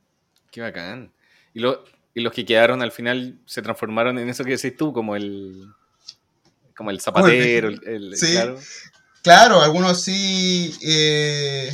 Qué 0.51 0.61
bacán. 0.61 1.13
Y, 1.55 1.61
lo- 1.61 1.85
y 2.15 2.21
los 2.21 2.33
que 2.33 2.45
quedaron 2.45 2.81
al 2.83 2.93
final 2.93 3.39
se 3.47 3.61
transformaron 3.63 4.19
en 4.19 4.29
eso 4.29 4.45
que 4.45 4.57
decís 4.57 4.77
tú, 4.77 4.93
como 4.93 5.17
el 5.17 5.67
como 6.77 6.91
el 6.91 7.01
zapatero, 7.01 7.69
el, 7.69 7.81
el- 7.87 8.17
Sí. 8.17 8.33
claro. 8.33 8.59
Claro, 9.23 9.63
algunos 9.63 10.03
sí. 10.03 10.77
eh, 10.83 11.73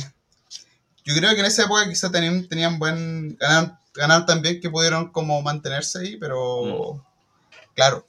yo 1.03 1.15
creo 1.15 1.33
que 1.33 1.39
en 1.41 1.45
esa 1.47 1.63
época 1.63 1.87
quizá 1.89 2.09
tenían, 2.11 2.47
tenían 2.47 2.79
buen. 2.79 3.35
Ganaron, 3.37 3.77
ganaron 3.93 4.25
tan 4.25 4.41
bien 4.41 4.61
que 4.61 4.69
pudieron 4.69 5.11
como 5.11 5.41
mantenerse 5.41 5.99
ahí, 5.99 6.17
pero. 6.17 7.03
Claro. 7.75 8.07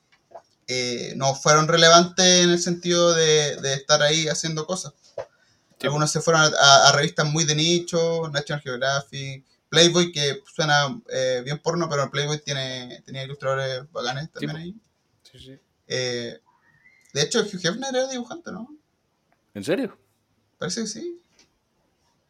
eh, 0.68 1.14
no 1.16 1.35
fueron 1.35 1.66
relevantes 1.68 2.45
en 2.45 2.51
el 2.51 2.59
sentido 2.61 3.12
de, 3.14 3.57
de 3.57 3.75
estar 3.75 4.01
ahí 4.03 4.29
haciendo 4.29 4.64
cosas. 4.66 4.92
Sí. 5.16 5.87
Algunos 5.88 6.11
se 6.12 6.21
fueron 6.21 6.42
a, 6.42 6.47
a- 6.47 6.88
a 6.88 6.92
revistas 6.92 7.27
muy 7.27 7.45
de 7.45 7.55
nicho, 7.57 8.29
National 8.33 8.62
Geographic, 8.62 9.45
Playboy, 9.73 10.13
que 10.13 10.43
suena 10.55 11.01
eh, 11.11 11.41
bien 11.47 11.59
porno, 11.59 11.89
pero 11.89 12.11
Playboy 12.11 12.39
tiene, 12.45 13.03
tenía 13.07 13.25
ilustradores 13.25 13.91
bacanes 13.91 14.31
también 14.31 14.55
ahí. 14.57 14.75
Sí, 15.23 15.39
sí. 15.39 15.59
Eh, 15.89 16.39
de 17.15 17.23
hecho, 17.23 17.41
Hugh 17.41 17.65
Hefner 17.67 17.89
era 17.97 18.07
dibujante, 18.07 18.53
¿no? 18.53 18.69
¿En 19.55 19.65
serio? 19.65 19.97
Parece 20.59 20.83
que 20.83 20.87
sí. 20.89 21.19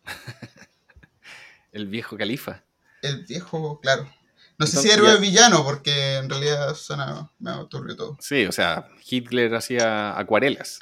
El 1.73 1.87
viejo 1.89 2.17
califa. 2.17 2.63
El 3.03 3.25
viejo, 3.25 3.81
claro. 3.81 4.09
No 4.59 4.67
sé 4.67 4.81
si 4.81 4.91
héroe 4.91 5.09
ya- 5.15 5.17
villano, 5.17 5.65
porque 5.65 6.19
en 6.19 6.31
realidad 6.31 6.75
suena 6.77 7.29
medio 7.41 7.67
turbio 7.67 7.97
todo. 7.97 8.17
Sí, 8.21 8.47
o 8.47 8.53
sea, 8.53 8.89
Hitler 9.05 9.53
hacía 9.55 10.17
acuarelas. 10.17 10.79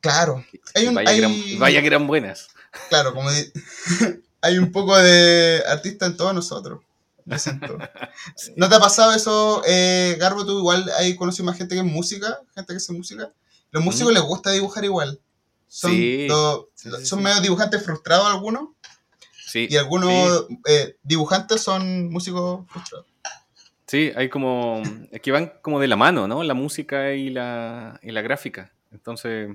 Claro, 0.00 0.44
hay 0.76 0.86
un, 0.86 0.94
vaya, 0.94 1.10
que 1.10 1.18
eran, 1.18 1.30
hay- 1.32 1.56
vaya 1.56 1.80
que 1.80 1.86
eran 1.88 2.06
buenas. 2.06 2.50
claro, 2.88 3.12
como 3.14 3.30
di- 3.32 3.50
hay 4.40 4.58
un 4.58 4.70
poco 4.72 4.96
de 4.96 5.62
artista 5.68 6.06
en 6.06 6.16
todos 6.16 6.34
nosotros. 6.34 6.80
Siento. 7.36 7.76
¿No 8.56 8.68
te 8.68 8.74
ha 8.74 8.80
pasado 8.80 9.12
eso, 9.12 9.62
eh, 9.66 10.16
Garbo? 10.18 10.46
Tú 10.46 10.58
igual 10.58 10.90
hay 10.98 11.14
conocido 11.16 11.44
más 11.44 11.58
gente 11.58 11.74
que 11.74 11.80
es 11.80 11.86
música, 11.86 12.40
gente 12.54 12.72
que 12.72 12.76
hace 12.78 12.92
música. 12.92 13.30
Los 13.70 13.84
músicos 13.84 14.12
les 14.14 14.22
gusta 14.22 14.50
dibujar 14.50 14.84
igual. 14.84 15.20
Son, 15.66 15.90
Sí. 15.90 16.26
lo- 16.26 16.70
Sí, 16.74 16.88
sí, 16.98 17.04
son 17.06 17.22
medio 17.22 17.40
dibujantes 17.42 17.84
frustrados 17.84 18.26
algunos, 18.28 18.70
Sí, 19.46 19.66
y 19.68 19.76
algunos 19.76 20.46
eh, 20.66 20.96
dibujantes 21.02 21.60
son 21.60 22.10
músicos 22.10 22.64
frustrados. 22.70 23.06
sí, 23.86 24.10
hay 24.16 24.30
como. 24.30 24.82
Es 25.10 25.20
que 25.20 25.30
van 25.32 25.52
como 25.60 25.80
de 25.80 25.88
la 25.88 25.96
mano, 25.96 26.26
¿no? 26.26 26.42
La 26.42 26.54
música 26.54 27.12
y 27.12 27.28
la, 27.28 27.98
y 28.02 28.10
la 28.12 28.22
gráfica. 28.22 28.72
Entonces, 28.90 29.50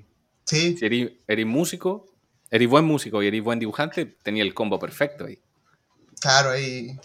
Sí, 0.45 0.77
si 0.77 0.85
eres 1.27 1.45
músico, 1.47 2.05
eres 2.53 2.69
buen 2.69 2.85
músico 2.85 3.21
y 3.23 3.27
eres 3.27 3.43
buen 3.43 3.59
dibujante, 3.59 4.05
tenía 4.05 4.43
el 4.43 4.53
combo 4.53 4.77
perfecto 4.79 5.25
ahí. 5.25 5.39
claro, 6.21 6.51
ahí 6.51 6.97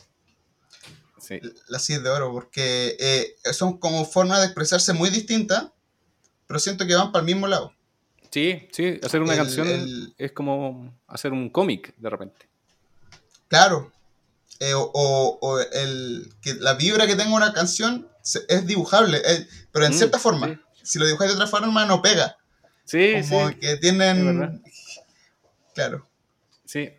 Sí, 1.21 1.41
la 1.69 1.79
10 1.79 2.03
de 2.03 2.09
oro, 2.09 2.33
porque 2.33 2.97
eh, 2.99 3.35
son 3.53 3.79
como 3.79 4.05
formas 4.05 4.39
de 4.41 4.47
expresarse 4.47 4.93
muy 4.93 5.11
distintas, 5.11 5.67
pero 6.47 6.59
siento 6.61 6.87
que 6.87 6.95
van 6.95 7.13
para 7.13 7.21
el 7.21 7.27
mismo 7.27 7.47
lado. 7.49 7.73
sí, 8.31 8.69
sí, 8.73 8.99
hacer 9.03 9.21
una 9.23 9.33
El- 9.35 9.39
canción 9.39 9.69
el- 9.69 10.15
es 10.17 10.33
como 10.33 10.95
hacer 11.07 11.33
un 11.33 11.51
cómic 11.51 11.95
de 11.99 12.09
repente. 12.11 12.49
Claro. 13.49 13.91
Eh, 14.61 14.75
o 14.75 14.91
o- 14.95 15.39
o 15.41 15.61
el, 15.61 16.33
que 16.43 16.55
la 16.55 16.75
vibra 16.75 17.07
que 17.07 17.17
tenga 17.17 17.35
una 17.35 17.53
canción 17.53 18.09
es 18.49 18.67
dibujable, 18.67 19.21
eh, 19.25 19.47
pero 19.73 19.87
en 19.87 19.93
Mm, 19.93 19.99
cierta 19.99 20.19
forma. 20.19 20.47
sí. 20.49 20.59
Si 20.83 20.99
lo 20.99 21.07
dibujas 21.07 21.29
de 21.29 21.35
otra 21.35 21.47
forma, 21.47 21.85
no 21.85 22.01
pega. 22.01 22.37
Sí, 22.85 23.13
Como 23.29 23.49
sí. 23.51 23.55
que 23.57 23.77
tienen. 23.77 24.63
Claro. 25.79 26.07
Sí, 26.65 26.91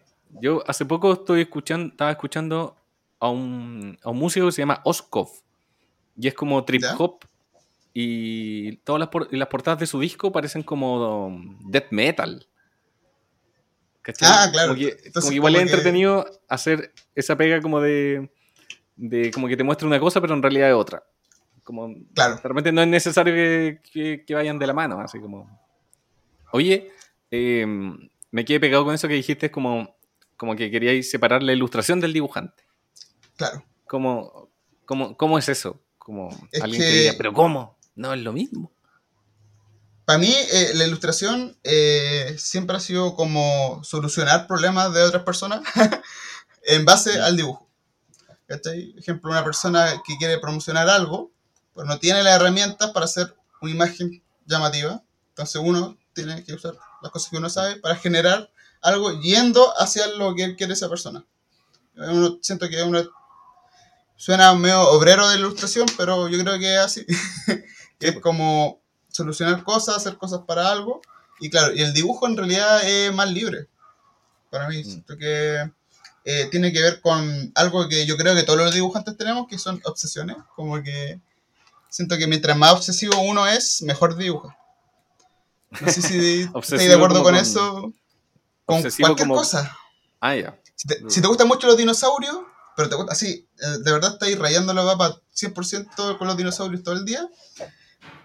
yo 0.41 0.63
hace 0.67 0.85
poco 0.85 1.11
estoy 1.13 1.41
escuchando, 1.41 1.89
estaba 1.89 2.11
escuchando 2.11 2.77
a 3.19 3.29
un, 3.29 3.97
a 4.03 4.09
un 4.09 4.17
músico 4.17 4.45
que 4.45 4.51
se 4.53 4.61
llama 4.61 4.81
Oskov. 4.85 5.29
Y 6.17 6.27
es 6.27 6.33
como 6.33 6.63
trip 6.63 6.81
¿Ya? 6.81 6.95
hop. 6.97 7.19
Y 7.93 8.77
todas 8.77 8.99
las, 8.99 9.09
por- 9.09 9.27
y 9.31 9.35
las 9.37 9.47
portadas 9.49 9.79
de 9.79 9.87
su 9.87 9.99
disco 9.99 10.31
parecen 10.31 10.63
como 10.63 11.41
death 11.65 11.91
metal. 11.91 12.47
¿Cachai? 14.01 14.29
Ah, 14.31 14.49
claro. 14.51 14.69
Como 14.69 14.79
que, 14.79 14.89
Entonces, 14.91 15.13
como 15.21 15.29
que 15.29 15.35
igual 15.35 15.55
es 15.55 15.59
que- 15.63 15.69
entretenido 15.69 16.25
hacer 16.47 16.93
esa 17.15 17.35
pega 17.35 17.61
como 17.61 17.81
de, 17.81 18.31
de. 18.95 19.31
como 19.31 19.47
que 19.47 19.57
te 19.57 19.63
muestra 19.63 19.87
una 19.87 19.99
cosa, 19.99 20.21
pero 20.21 20.33
en 20.33 20.41
realidad 20.41 20.69
es 20.69 20.75
otra. 20.75 21.03
Como 21.63 21.93
Claro. 22.13 22.35
de 22.35 22.41
repente 22.47 22.71
no 22.71 22.81
es 22.81 22.87
necesario 22.87 23.33
que, 23.33 23.81
que- 23.91 24.23
que 24.25 24.33
vayan 24.35 24.57
de 24.57 24.67
la 24.67 24.73
mano, 24.73 24.99
así 25.01 25.19
como. 25.19 25.49
Oye, 26.51 26.91
eh, 27.29 27.65
me 28.31 28.45
quedé 28.45 28.59
pegado 28.59 28.85
con 28.85 28.93
eso 28.95 29.07
que 29.07 29.13
dijiste, 29.15 29.51
como, 29.51 29.95
como 30.37 30.55
que 30.55 30.69
queríais 30.71 31.09
separar 31.09 31.41
la 31.43 31.53
ilustración 31.53 31.99
del 31.99 32.13
dibujante. 32.13 32.63
Claro. 33.35 33.63
¿Cómo, 33.87 34.49
cómo, 34.85 35.15
cómo 35.17 35.37
es 35.39 35.49
eso? 35.49 35.81
Como 35.97 36.29
Es 36.51 36.61
alguien 36.61 36.81
que... 36.81 36.87
que- 36.87 36.93
diría, 36.93 37.13
pero 37.17 37.33
¿cómo? 37.33 37.77
No 37.95 38.13
es 38.13 38.21
lo 38.21 38.33
mismo. 38.33 38.71
Para 40.05 40.19
mí, 40.19 40.33
eh, 40.33 40.71
la 40.73 40.85
ilustración 40.87 41.55
eh, 41.63 42.35
siempre 42.39 42.75
ha 42.75 42.79
sido 42.79 43.15
como 43.15 43.79
solucionar 43.83 44.47
problemas 44.47 44.91
de 44.93 45.03
otras 45.03 45.23
personas 45.23 45.61
en 46.63 46.83
base 46.85 47.19
al 47.21 47.37
dibujo. 47.37 47.69
¿Cachai? 48.47 48.95
Ejemplo, 48.97 49.29
una 49.29 49.43
persona 49.43 50.01
que 50.05 50.17
quiere 50.17 50.39
promocionar 50.39 50.89
algo, 50.89 51.31
pero 51.75 51.85
no 51.85 51.99
tiene 51.99 52.23
las 52.23 52.35
herramientas 52.39 52.89
para 52.91 53.05
hacer 53.05 53.35
una 53.61 53.71
imagen 53.71 54.23
llamativa. 54.47 55.03
Entonces 55.29 55.61
uno 55.63 55.95
tiene 56.13 56.43
que 56.43 56.53
usar 56.55 56.73
las 57.01 57.11
cosas 57.11 57.29
que 57.29 57.37
uno 57.37 57.49
sabe 57.49 57.77
para 57.77 57.95
generar 57.95 58.49
algo 58.81 59.19
yendo 59.19 59.73
hacia 59.79 60.07
lo 60.07 60.35
que 60.35 60.55
quiere 60.55 60.73
esa 60.73 60.89
persona. 60.89 61.25
Uno, 61.95 62.39
siento 62.41 62.69
que 62.69 62.81
uno 62.83 63.03
suena 64.15 64.53
medio 64.53 64.81
obrero 64.89 65.27
de 65.29 65.37
ilustración, 65.37 65.87
pero 65.97 66.27
yo 66.27 66.39
creo 66.39 66.59
que 66.59 66.75
es 66.75 66.79
así. 66.79 67.05
es 67.99 68.19
como 68.19 68.81
solucionar 69.09 69.63
cosas, 69.63 69.97
hacer 69.97 70.17
cosas 70.17 70.41
para 70.47 70.69
algo. 70.69 71.01
Y 71.39 71.49
claro, 71.49 71.73
y 71.73 71.81
el 71.81 71.93
dibujo 71.93 72.27
en 72.27 72.37
realidad 72.37 72.87
es 72.87 73.13
más 73.13 73.31
libre. 73.31 73.67
Para 74.49 74.67
mí, 74.67 74.83
siento 74.83 75.17
que 75.17 75.71
eh, 76.25 76.47
tiene 76.51 76.73
que 76.73 76.81
ver 76.81 77.01
con 77.01 77.51
algo 77.55 77.87
que 77.87 78.05
yo 78.05 78.17
creo 78.17 78.35
que 78.35 78.43
todos 78.43 78.59
los 78.59 78.73
dibujantes 78.73 79.15
tenemos, 79.15 79.47
que 79.47 79.57
son 79.57 79.81
obsesiones. 79.85 80.37
Como 80.55 80.81
que 80.83 81.21
siento 81.89 82.17
que 82.17 82.27
mientras 82.27 82.57
más 82.57 82.73
obsesivo 82.73 83.19
uno 83.21 83.47
es, 83.47 83.81
mejor 83.83 84.15
dibuja. 84.15 84.57
No 85.81 85.91
sé 85.91 86.01
si 86.01 86.41
estáis 86.41 86.87
de 86.89 86.93
acuerdo 86.93 87.23
con, 87.23 87.33
con- 87.33 87.41
eso. 87.41 87.93
Con 88.65 88.81
cualquier 88.81 89.15
como- 89.27 89.35
cosa. 89.35 89.75
Ah, 90.19 90.35
ya. 90.35 90.59
Si 90.75 90.87
te, 90.87 91.09
si 91.09 91.21
te 91.21 91.27
gustan 91.27 91.47
mucho 91.47 91.67
los 91.67 91.77
dinosaurios, 91.77 92.37
pero 92.75 92.89
te 92.89 92.95
gusta 92.95 93.11
así, 93.13 93.47
eh, 93.61 93.67
de 93.83 93.91
verdad 93.91 94.13
estáis 94.13 94.37
rayando 94.39 94.73
la 94.73 94.83
papa 94.85 95.19
100% 95.35 96.17
con 96.17 96.27
los 96.27 96.37
dinosaurios 96.37 96.83
todo 96.83 96.95
el 96.95 97.03
día, 97.05 97.27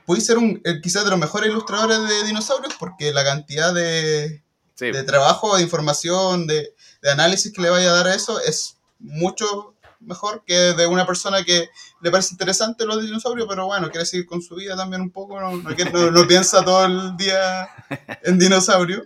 podéis 0.06 0.26
ser 0.26 0.38
un, 0.38 0.60
eh, 0.64 0.80
quizás 0.82 1.04
de 1.04 1.10
los 1.10 1.18
mejores 1.18 1.50
ilustradores 1.50 2.06
de 2.08 2.24
dinosaurios 2.24 2.74
porque 2.78 3.12
la 3.12 3.24
cantidad 3.24 3.72
de, 3.74 4.42
Sí, 4.76 4.90
de 4.90 5.02
trabajo, 5.04 5.56
de 5.56 5.62
información, 5.62 6.46
de, 6.46 6.74
de 7.02 7.10
análisis 7.10 7.52
que 7.52 7.62
le 7.62 7.70
vaya 7.70 7.90
a 7.90 7.94
dar 7.94 8.08
a 8.08 8.14
eso 8.14 8.40
es 8.40 8.76
mucho 8.98 9.73
mejor 10.04 10.42
que 10.46 10.54
de 10.54 10.86
una 10.86 11.06
persona 11.06 11.44
que 11.44 11.68
le 12.00 12.10
parece 12.10 12.32
interesante 12.34 12.84
los 12.86 13.02
dinosaurios, 13.02 13.46
pero 13.48 13.66
bueno, 13.66 13.90
quiere 13.90 14.06
seguir 14.06 14.26
con 14.26 14.42
su 14.42 14.54
vida 14.56 14.76
también 14.76 15.02
un 15.02 15.10
poco, 15.10 15.40
no, 15.40 15.50
no, 15.56 15.70
no- 15.92 16.10
no 16.10 16.26
piensa 16.26 16.64
todo 16.64 16.84
el 16.86 17.16
día 17.16 17.68
en 18.22 18.38
dinosaurios. 18.38 19.02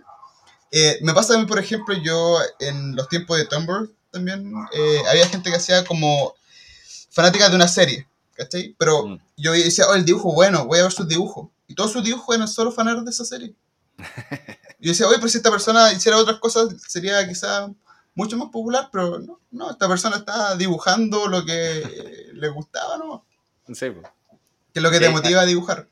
Eh, 0.71 0.99
me 1.01 1.13
pasa 1.13 1.33
a 1.33 1.37
mí, 1.37 1.45
por 1.45 1.59
ejemplo, 1.59 1.95
yo 1.95 2.37
en 2.59 2.95
los 2.95 3.07
tiempos 3.09 3.37
de 3.37 3.45
Tumblr 3.45 3.89
también, 4.11 4.53
eh, 4.73 5.01
había 5.09 5.27
gente 5.27 5.49
que 5.49 5.55
hacía 5.57 5.83
como 5.85 6.35
fanática 7.11 7.49
de 7.49 7.55
una 7.55 7.67
serie, 7.67 8.07
¿cachai? 8.35 8.75
Pero 8.77 9.05
Mm. 9.07 9.19
yo 9.37 9.51
decía, 9.53 9.85
oh, 9.89 9.95
el 9.95 10.05
dibujo, 10.05 10.33
bueno, 10.33 10.65
voy 10.65 10.79
a 10.79 10.83
ver 10.83 10.91
sus 10.91 11.07
dibujos. 11.07 11.49
Y 11.67 11.75
todos 11.75 11.91
sus 11.91 12.03
dibujos 12.03 12.35
eran 12.35 12.47
solo 12.47 12.71
fanáticos 12.71 13.05
de 13.05 13.11
esa 13.11 13.25
serie. 13.25 13.55
Yo 14.81 14.89
decía, 14.91 15.07
oye, 15.07 15.17
pero 15.17 15.27
si 15.27 15.37
esta 15.37 15.51
persona 15.51 15.91
hiciera 15.91 16.17
otras 16.17 16.39
cosas, 16.39 16.69
sería 16.87 17.27
quizá 17.27 17.69
mucho 18.19 18.37
más 18.37 18.49
popular, 18.49 18.89
pero 18.91 19.17
no, 19.19 19.39
no, 19.51 19.71
esta 19.71 19.87
persona 19.87 20.17
está 20.17 20.55
dibujando 20.57 21.27
lo 21.27 21.45
que 21.45 21.83
le 22.33 22.49
gustaba, 22.49 22.97
¿no? 22.97 23.25
sí, 23.73 23.89
po. 23.89 24.01
Que 24.73 24.79
es 24.79 24.83
lo 24.83 24.91
que 24.91 24.99
te 24.99 25.09
motiva 25.09 25.41
a 25.41 25.45
dibujar. 25.45 25.87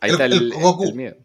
Ahí 0.00 0.10
El- 0.10 0.14
está 0.16 0.24
el, 0.26 0.32
el 0.32 0.52
Goku. 0.60 0.84
el 0.84 0.94
miedo. 0.94 1.16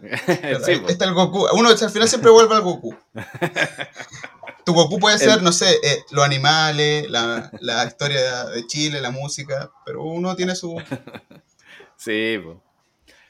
Claro, 0.00 0.60
Sí, 0.64 0.72
ahí 0.72 0.82
está 0.88 1.04
el 1.04 1.12
Goku. 1.14 1.46
Uno 1.52 1.68
al 1.68 1.76
final 1.90 2.08
siempre 2.08 2.30
vuelve 2.30 2.54
al 2.56 2.62
Goku. 2.62 2.94
Tu 4.64 4.74
Goku 4.74 4.98
puede 4.98 5.18
ser, 5.18 5.42
no 5.42 5.50
sé, 5.52 5.70
eh, 5.82 6.04
los 6.10 6.24
animales, 6.24 7.08
la, 7.10 7.50
la 7.60 7.84
historia 7.86 8.44
de 8.46 8.66
Chile, 8.66 9.00
la 9.00 9.10
música, 9.10 9.70
pero 9.86 10.02
uno 10.02 10.34
tiene 10.36 10.54
su... 10.54 10.76
Sí, 11.96 12.38
po. 12.44 12.62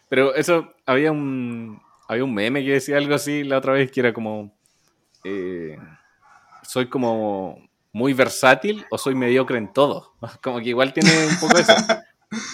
Pero 0.08 0.34
eso, 0.34 0.72
había 0.84 1.10
un, 1.12 1.80
había 2.08 2.24
un 2.24 2.34
meme 2.34 2.64
que 2.64 2.72
decía 2.72 2.96
algo 2.96 3.14
así 3.14 3.44
la 3.44 3.58
otra 3.58 3.72
vez 3.72 3.90
que 3.92 4.00
era 4.00 4.12
como, 4.12 4.52
eh, 5.24 5.78
soy 6.68 6.90
como 6.90 7.66
muy 7.92 8.12
versátil 8.12 8.84
o 8.90 8.98
soy 8.98 9.14
mediocre 9.14 9.56
en 9.56 9.72
todo. 9.72 10.12
Como 10.42 10.58
que 10.58 10.68
igual 10.68 10.92
tiene 10.92 11.26
un 11.26 11.40
poco 11.40 11.56
eso. 11.56 11.72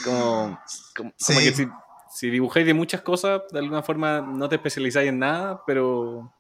Como, 0.05 0.61
como, 0.97 1.13
que 1.41 1.53
si, 1.53 1.67
si 2.13 2.31
dibujáis 2.31 2.65
de 2.65 2.75
muchas 2.75 3.03
cosas, 3.03 3.43
de 3.51 3.59
alguna 3.59 3.83
forma 3.83 4.21
no 4.21 4.49
te 4.49 4.55
especializáis 4.55 5.09
en 5.09 5.19
nada, 5.19 5.63
pero 5.67 6.33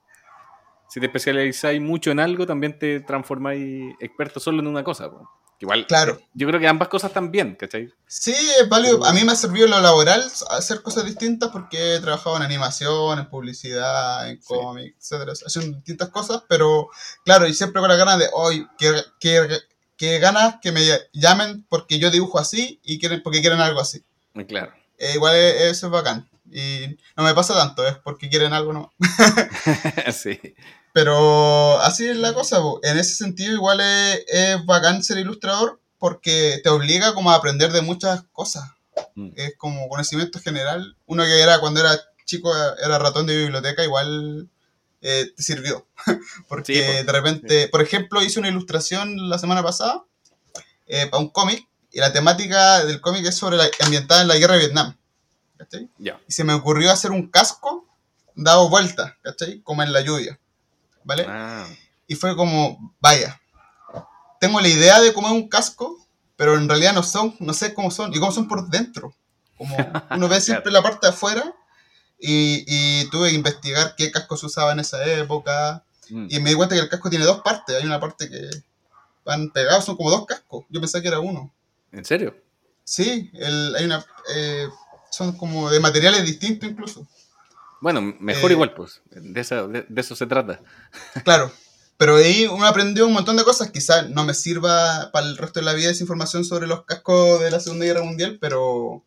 si 0.88 1.00
te 1.00 1.06
especializáis 1.06 1.80
mucho 1.80 2.12
en 2.12 2.20
algo, 2.20 2.46
también 2.46 2.78
te 2.78 3.00
transformáis 3.00 3.96
experto 3.98 4.38
solo 4.38 4.60
en 4.60 4.68
una 4.68 4.84
cosa. 4.84 5.10
po. 5.10 5.28
Igual, 5.60 5.86
Claro. 5.86 6.20
yo 6.34 6.46
creo 6.48 6.60
que 6.60 6.66
ambas 6.68 6.88
cosas 6.88 7.12
también, 7.12 7.54
¿cachai? 7.54 7.88
Sí, 8.06 8.34
es 8.60 8.68
válido. 8.68 9.04
A 9.04 9.12
mí 9.12 9.24
me 9.24 9.32
ha 9.32 9.36
servido 9.36 9.64
en 9.66 9.70
lo 9.70 9.80
laboral 9.80 10.22
hacer 10.50 10.82
cosas 10.82 11.04
distintas 11.06 11.50
porque 11.50 11.94
he 11.94 12.00
trabajado 12.00 12.36
en 12.36 12.42
animación, 12.42 13.18
en 13.18 13.28
publicidad, 13.30 14.28
en 14.28 14.36
Sí. 14.42 14.48
cómics, 14.48 14.96
etcétera, 15.00 15.32
haciendo 15.46 15.76
distintas 15.76 16.08
cosas, 16.10 16.42
pero 16.48 16.88
claro, 17.24 17.46
y 17.46 17.54
siempre 17.54 17.80
con 17.80 17.88
la 17.88 17.96
ganas 17.96 18.18
de, 18.18 18.28
hoy, 18.32 18.66
que, 18.78 18.92
que, 19.20 19.46
que 19.96 20.18
ganas 20.18 20.56
que 20.60 20.72
me 20.72 20.84
llamen 21.12 21.64
porque 21.68 21.98
yo 21.98 22.10
dibujo 22.10 22.38
así 22.38 22.80
y 22.82 22.98
quieren 22.98 23.22
porque 23.22 23.40
quieren 23.40 23.60
algo 23.60 23.80
así. 23.80 24.04
Muy 24.34 24.44
claro. 24.46 24.72
Eh, 24.98 25.12
igual 25.14 25.34
eso 25.36 25.86
es 25.86 25.92
bacán. 25.92 26.28
Y 26.50 26.96
no 27.16 27.24
me 27.24 27.34
pasa 27.34 27.54
tanto, 27.54 27.86
es 27.86 27.96
porque 27.96 28.28
quieren 28.28 28.52
algo, 28.52 28.72
no. 28.72 28.92
sí. 30.12 30.38
Pero 30.92 31.80
así 31.80 32.06
es 32.06 32.16
la 32.16 32.34
cosa, 32.34 32.60
po. 32.60 32.80
en 32.82 32.98
ese 32.98 33.14
sentido 33.16 33.52
igual 33.52 33.80
es, 33.80 34.24
es 34.28 34.64
bacán 34.64 35.02
ser 35.02 35.18
ilustrador 35.18 35.80
porque 35.98 36.60
te 36.62 36.68
obliga 36.68 37.14
como 37.14 37.30
a 37.30 37.36
aprender 37.36 37.72
de 37.72 37.82
muchas 37.82 38.24
cosas. 38.32 38.70
Mm. 39.14 39.30
Es 39.36 39.54
como 39.56 39.88
conocimiento 39.88 40.38
general. 40.38 40.96
Uno 41.06 41.24
que 41.24 41.40
era 41.40 41.60
cuando 41.60 41.80
era 41.80 41.98
chico 42.26 42.52
era 42.82 42.98
ratón 42.98 43.26
de 43.26 43.36
biblioteca, 43.36 43.82
igual 43.82 44.48
eh, 45.00 45.30
te 45.36 45.42
sirvió. 45.42 45.86
porque 46.48 46.74
Sí, 46.74 46.80
po. 46.80 46.92
de 47.06 47.12
repente, 47.12 47.68
por 47.68 47.82
ejemplo, 47.82 48.22
hice 48.22 48.38
una 48.38 48.48
ilustración 48.48 49.28
la 49.28 49.38
semana 49.38 49.62
pasada 49.62 50.04
eh, 50.86 51.06
para 51.06 51.22
un 51.22 51.30
cómic 51.30 51.66
y 51.90 52.00
la 52.00 52.12
temática 52.12 52.84
del 52.84 53.00
cómic 53.00 53.24
es 53.26 53.36
sobre 53.36 53.56
la 53.56 53.68
ambientada 53.80 54.22
en 54.22 54.28
la 54.28 54.36
guerra 54.36 54.54
de 54.54 54.60
Vietnam. 54.60 54.96
Y 56.26 56.32
se 56.32 56.44
me 56.44 56.54
ocurrió 56.54 56.90
hacer 56.90 57.10
un 57.10 57.28
casco 57.28 57.86
dado 58.34 58.68
vuelta, 58.68 59.16
¿cachai? 59.22 59.60
Como 59.62 59.82
en 59.82 59.92
la 59.92 60.00
lluvia, 60.00 60.38
¿vale? 61.04 61.26
Ah, 61.28 61.66
Y 62.06 62.14
fue 62.16 62.36
como, 62.36 62.94
vaya, 63.00 63.40
tengo 64.40 64.60
la 64.60 64.68
idea 64.68 65.00
de 65.00 65.12
cómo 65.12 65.28
es 65.28 65.32
un 65.32 65.48
casco, 65.48 65.96
pero 66.36 66.56
en 66.56 66.68
realidad 66.68 66.92
no 66.92 67.02
son, 67.02 67.34
no 67.38 67.54
sé 67.54 67.74
cómo 67.74 67.90
son, 67.90 68.12
y 68.12 68.18
cómo 68.18 68.32
son 68.32 68.48
por 68.48 68.68
dentro. 68.68 69.14
Como 69.56 69.76
uno 70.10 70.28
ve 70.28 70.40
siempre 70.40 70.72
la 70.72 70.82
parte 70.82 71.06
de 71.06 71.12
afuera, 71.12 71.54
y, 72.18 72.64
y 72.66 73.10
tuve 73.10 73.30
que 73.30 73.36
investigar 73.36 73.94
qué 73.96 74.10
casco 74.10 74.36
se 74.36 74.46
usaba 74.46 74.72
en 74.72 74.80
esa 74.80 75.04
época, 75.04 75.84
mm. 76.10 76.26
y 76.30 76.40
me 76.40 76.50
di 76.50 76.56
cuenta 76.56 76.74
que 76.74 76.82
el 76.82 76.88
casco 76.88 77.10
tiene 77.10 77.24
dos 77.24 77.40
partes, 77.42 77.76
hay 77.76 77.86
una 77.86 78.00
parte 78.00 78.28
que 78.28 78.50
van 79.24 79.50
pegados, 79.50 79.84
son 79.84 79.96
como 79.96 80.10
dos 80.10 80.26
cascos, 80.26 80.64
yo 80.68 80.80
pensé 80.80 81.00
que 81.00 81.08
era 81.08 81.20
uno. 81.20 81.52
¿En 81.92 82.04
serio? 82.04 82.36
Sí, 82.84 83.30
el, 83.34 83.74
hay 83.76 83.84
una, 83.86 84.04
eh, 84.34 84.68
son 85.14 85.36
como 85.36 85.70
de 85.70 85.80
materiales 85.80 86.24
distintos 86.24 86.68
incluso. 86.70 87.06
Bueno, 87.80 88.00
mejor 88.20 88.50
Eh, 88.50 88.54
igual, 88.54 88.72
pues. 88.74 89.02
De, 89.10 89.40
esa- 89.40 89.66
de- 89.66 89.84
de 89.88 90.00
eso 90.00 90.16
se 90.16 90.26
trata. 90.26 90.60
Claro, 91.24 91.52
pero 91.96 92.16
ahí 92.16 92.46
uno 92.46 92.64
aprendió 92.66 93.06
un 93.06 93.12
montón 93.12 93.36
de 93.36 93.44
cosas. 93.44 93.70
Quizás 93.70 94.08
no 94.10 94.24
me 94.24 94.34
sirva 94.34 95.10
para 95.12 95.26
el 95.26 95.36
resto 95.36 95.60
de 95.60 95.66
la 95.66 95.74
vida 95.74 95.90
esa 95.90 96.02
información 96.02 96.44
sobre 96.44 96.66
los 96.66 96.84
cascos 96.84 97.40
de 97.40 97.50
la 97.50 97.60
Segunda 97.60 97.84
Guerra 97.84 98.02
Mundial, 98.02 98.38
pero 98.40 99.02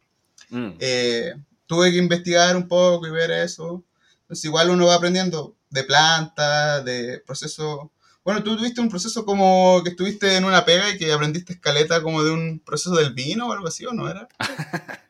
Mm. 0.50 0.70
eh, 0.80 1.34
tuve 1.66 1.92
que 1.92 1.98
investigar 1.98 2.56
un 2.56 2.68
poco 2.68 3.06
y 3.08 3.12
ver 3.12 3.32
eso. 3.32 3.84
Entonces 4.22 4.46
igual 4.46 4.70
uno 4.70 4.86
va 4.86 4.96
aprendiendo 4.96 5.56
de 5.70 5.84
plantas, 5.84 6.86
de 6.86 7.22
procesos. 7.26 7.80
Bueno, 8.24 8.44
tú 8.44 8.56
tuviste 8.58 8.80
un 8.82 8.90
proceso 8.90 9.26
como 9.26 9.82
que 9.84 9.90
estuviste 9.92 10.36
en 10.38 10.46
una 10.46 10.64
pega 10.66 10.90
y 10.90 10.98
que 10.98 11.12
aprendiste 11.12 11.54
escaleta 11.54 12.02
como 12.02 12.24
de 12.24 12.32
un 12.32 12.60
proceso 12.60 12.96
del 12.96 13.14
vino 13.14 13.48
o 13.48 13.54
algo 13.54 13.68
así, 13.68 13.86
¿o 13.86 13.92
no 13.94 14.10
era? 14.10 14.28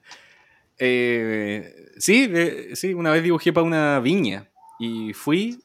Eh, 0.80 1.74
sí, 1.98 2.28
de- 2.28 2.76
sí, 2.76 2.94
una 2.94 3.12
vez 3.12 3.24
dibujé 3.24 3.52
para 3.54 3.66
una 3.66 4.00
viña 4.00 4.50
y 4.80 5.14
fui 5.14 5.60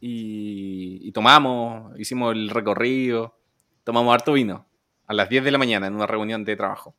y, 0.00 1.00
y 1.02 1.12
tomamos, 1.12 1.98
hicimos 1.98 2.34
el 2.34 2.50
recorrido, 2.50 3.38
tomamos 3.84 4.12
harto 4.14 4.32
vino 4.32 4.66
a 5.06 5.14
las 5.14 5.28
10 5.28 5.44
de 5.44 5.50
la 5.50 5.58
mañana 5.58 5.86
en 5.86 5.94
una 5.94 6.06
reunión 6.06 6.44
de 6.44 6.56
trabajo. 6.56 6.94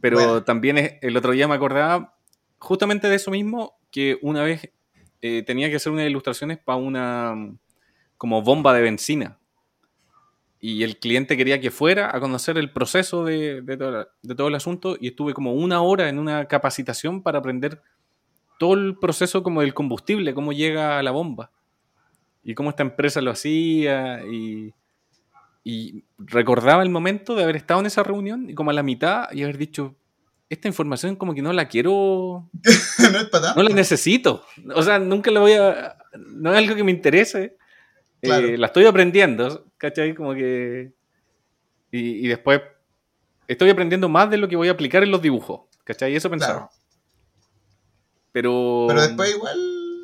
Pero 0.00 0.16
Bueno. 0.18 0.44
también 0.44 0.78
es- 0.78 0.94
el 1.02 1.16
otro 1.16 1.32
día 1.32 1.48
me 1.48 1.54
acordaba 1.54 2.16
justamente 2.58 3.08
de 3.08 3.16
eso 3.16 3.30
mismo, 3.30 3.74
que 3.90 4.18
una 4.22 4.42
vez 4.42 4.70
eh, 5.22 5.42
tenía 5.42 5.70
que 5.70 5.76
hacer 5.76 5.90
unas 5.92 6.06
ilustraciones 6.06 6.58
para 6.58 6.76
una 6.76 7.34
mm, 7.34 7.58
como 8.18 8.42
bomba 8.42 8.74
de 8.74 8.82
benzina. 8.82 9.38
Y 10.66 10.82
el 10.82 10.96
cliente 10.96 11.36
quería 11.36 11.60
que 11.60 11.70
fuera 11.70 12.16
a 12.16 12.20
conocer 12.20 12.56
el 12.56 12.70
proceso 12.70 13.22
de, 13.22 13.60
de 13.60 13.76
todo, 13.76 14.08
de 14.22 14.34
todo 14.34 14.48
el 14.48 14.54
asunto 14.54 14.96
y 14.98 15.08
estuve 15.08 15.34
como 15.34 15.52
una 15.52 15.82
hora 15.82 16.08
en 16.08 16.18
una 16.18 16.46
capacitación 16.46 17.22
para 17.22 17.40
aprender 17.40 17.82
todo 18.58 18.72
el 18.72 18.96
proceso 18.96 19.42
como 19.42 19.60
del 19.60 19.74
combustible, 19.74 20.32
cómo 20.32 20.54
llega 20.54 20.98
a 20.98 21.02
la 21.02 21.10
bomba 21.10 21.50
y 22.42 22.54
cómo 22.54 22.70
esta 22.70 22.82
empresa 22.82 23.20
lo 23.20 23.30
hacía 23.30 24.24
y, 24.24 24.72
y 25.64 26.02
recordaba 26.16 26.82
el 26.82 26.88
momento 26.88 27.34
de 27.34 27.42
haber 27.42 27.56
estado 27.56 27.80
en 27.80 27.86
esa 27.86 28.02
reunión 28.02 28.48
y 28.48 28.54
como 28.54 28.70
a 28.70 28.72
la 28.72 28.82
mitad 28.82 29.30
y 29.32 29.42
haber 29.42 29.58
dicho, 29.58 29.94
esta 30.48 30.66
información 30.66 31.16
como 31.16 31.34
que 31.34 31.42
no 31.42 31.52
la 31.52 31.68
quiero, 31.68 32.48
no 33.12 33.18
es 33.18 33.24
para 33.26 33.54
no 33.54 33.62
la 33.62 33.68
necesito, 33.68 34.46
o 34.74 34.82
sea, 34.82 34.98
nunca 34.98 35.30
la 35.30 35.40
voy 35.40 35.52
a, 35.52 35.98
no 36.14 36.54
es 36.54 36.56
algo 36.56 36.74
que 36.74 36.84
me 36.84 36.90
interese, 36.90 37.58
Eh, 38.24 38.56
la 38.58 38.66
estoy 38.66 38.86
aprendiendo, 38.86 39.66
¿cachai? 39.78 40.14
Como 40.14 40.34
que... 40.34 40.92
Y, 41.90 42.24
y 42.24 42.28
después 42.28 42.60
estoy 43.46 43.70
aprendiendo 43.70 44.08
más 44.08 44.30
de 44.30 44.36
lo 44.38 44.48
que 44.48 44.56
voy 44.56 44.68
a 44.68 44.72
aplicar 44.72 45.02
en 45.02 45.10
los 45.10 45.22
dibujos, 45.22 45.62
¿cachai? 45.84 46.12
Y 46.12 46.16
eso 46.16 46.30
pensaba. 46.30 46.54
Claro. 46.54 46.70
Pero... 48.32 48.86
Pero 48.88 49.02
después 49.02 49.34
igual. 49.34 49.58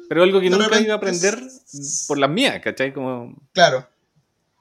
Pero 0.08 0.22
algo 0.22 0.40
que 0.40 0.50
de 0.50 0.56
nunca 0.56 0.80
ido 0.80 0.92
a 0.92 0.96
aprender 0.96 1.34
es- 1.38 2.04
por 2.08 2.18
las 2.18 2.30
mías, 2.30 2.60
¿cachai? 2.62 2.92
Como, 2.92 3.34
Claro, 3.52 3.86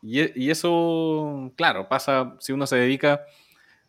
y, 0.02 0.46
y 0.46 0.50
eso, 0.50 1.52
claro, 1.58 1.90
pasa 1.90 2.36
si 2.40 2.54
uno 2.54 2.66
se 2.66 2.78
dedica 2.78 3.26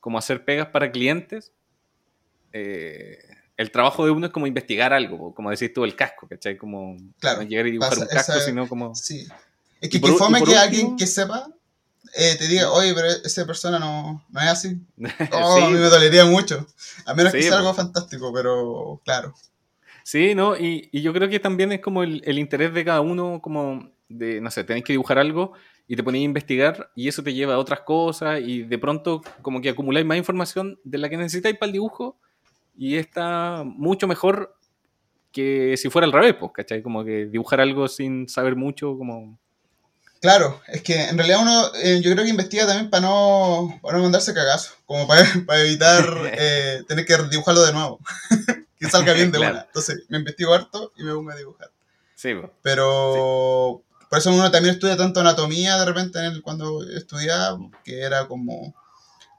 como 0.00 0.18
a 0.18 0.20
hacer 0.20 0.44
pegas 0.44 0.68
para 0.68 0.90
clientes. 0.90 1.52
eh, 2.52 3.18
el 3.56 3.70
trabajo 3.70 4.06
de 4.06 4.10
uno 4.10 4.26
es 4.26 4.32
como 4.32 4.46
investigar 4.46 4.92
algo, 4.94 5.34
como 5.34 5.50
decís 5.50 5.72
tú, 5.74 5.84
el 5.84 5.94
casco, 5.94 6.26
¿cachai? 6.26 6.56
Como 6.56 6.96
Claro, 7.18 7.42
no 7.42 7.46
llegar 7.48 7.66
y 7.66 7.72
dibujar 7.72 7.90
pasa 7.90 8.02
un 8.02 8.08
casco, 8.08 8.32
esa- 8.32 8.40
sino 8.40 8.66
como... 8.66 8.94
sí. 8.94 9.28
Es 9.80 9.88
que 9.90 9.98
por 9.98 10.10
que 10.10 10.16
fome 10.16 10.38
que 10.38 10.44
último- 10.44 10.60
alguien 10.60 10.96
que 10.96 11.06
sepa 11.06 11.48
eh, 12.14 12.34
te 12.38 12.48
diga, 12.48 12.70
oye, 12.72 12.92
pero 12.94 13.06
esa 13.08 13.46
persona 13.46 13.78
no, 13.78 14.24
no 14.30 14.40
es 14.40 14.46
así. 14.48 14.76
Sí, 14.98 15.06
Oh, 15.32 15.62
a 15.62 15.66
mí 15.68 15.74
me 15.74 15.88
dolería 15.88 16.24
mucho. 16.24 16.66
A 17.06 17.14
menos 17.14 17.32
que 17.32 17.42
sea 17.42 17.58
algo 17.58 17.72
fantástico, 17.74 18.32
pero 18.34 19.00
claro. 19.04 19.34
Sí, 20.02 20.34
¿no? 20.34 20.56
Y, 20.56 20.88
y 20.92 21.02
yo 21.02 21.12
creo 21.12 21.28
que 21.28 21.38
también 21.38 21.70
es 21.72 21.80
como 21.80 22.02
el, 22.02 22.22
el 22.24 22.38
interés 22.38 22.74
de 22.74 22.84
cada 22.84 23.00
uno, 23.00 23.40
como 23.42 23.90
de, 24.08 24.40
no 24.40 24.50
sé, 24.50 24.64
tenéis 24.64 24.84
que 24.84 24.92
dibujar 24.92 25.18
algo 25.18 25.52
y 25.86 25.94
te 25.94 26.02
ponéis 26.02 26.22
a 26.22 26.24
investigar 26.24 26.90
y 26.96 27.06
eso 27.08 27.22
te 27.22 27.32
lleva 27.32 27.54
a 27.54 27.58
otras 27.58 27.80
cosas 27.80 28.40
y 28.40 28.62
de 28.62 28.78
pronto 28.78 29.20
como 29.42 29.60
que 29.60 29.68
acumuláis 29.68 30.06
más 30.06 30.16
información 30.18 30.80
de 30.84 30.98
la 30.98 31.08
que 31.08 31.16
necesitáis 31.16 31.56
para 31.58 31.68
el 31.68 31.72
dibujo 31.74 32.18
y 32.76 32.96
está 32.96 33.62
mucho 33.64 34.08
mejor 34.08 34.56
que 35.32 35.76
si 35.76 35.90
fuera 35.90 36.06
al 36.06 36.12
revés, 36.12 36.34
pues, 36.40 36.50
¿cachai? 36.52 36.82
Como 36.82 37.04
que 37.04 37.26
dibujar 37.26 37.60
algo 37.60 37.86
sin 37.86 38.28
saber 38.28 38.56
mucho, 38.56 38.96
como... 38.98 39.38
Claro, 40.20 40.60
es 40.68 40.82
que 40.82 41.02
en 41.08 41.16
realidad 41.16 41.40
uno, 41.40 41.70
eh, 41.76 42.00
yo 42.02 42.12
creo 42.12 42.24
que 42.24 42.30
investiga 42.30 42.66
también 42.66 42.90
para 42.90 43.02
no, 43.06 43.78
para 43.82 43.96
no 43.96 44.02
mandarse 44.04 44.34
cagazo, 44.34 44.72
como 44.84 45.06
para, 45.06 45.24
para 45.46 45.60
evitar 45.60 46.04
eh, 46.38 46.82
tener 46.86 47.06
que 47.06 47.16
dibujarlo 47.30 47.62
de 47.62 47.72
nuevo. 47.72 47.98
que 48.78 48.88
salga 48.90 49.12
bien 49.14 49.30
de 49.30 49.38
Claro. 49.38 49.54
una. 49.54 49.62
Entonces, 49.64 50.02
me 50.08 50.18
investigo 50.18 50.54
harto 50.54 50.92
y 50.96 51.02
me 51.04 51.12
pongo 51.12 51.30
a 51.30 51.36
dibujar. 51.36 51.70
Sí, 52.14 52.34
pues. 52.34 52.50
Pero 52.62 53.82
por 54.08 54.18
eso 54.18 54.30
uno 54.32 54.50
también 54.50 54.74
estudia 54.74 54.96
tanto 54.96 55.20
anatomía 55.20 55.78
de 55.78 55.84
repente 55.86 56.18
en 56.18 56.24
el- 56.26 56.42
cuando 56.42 56.82
estudiaba, 56.84 57.58
que 57.84 58.00
era 58.00 58.26
como, 58.26 58.74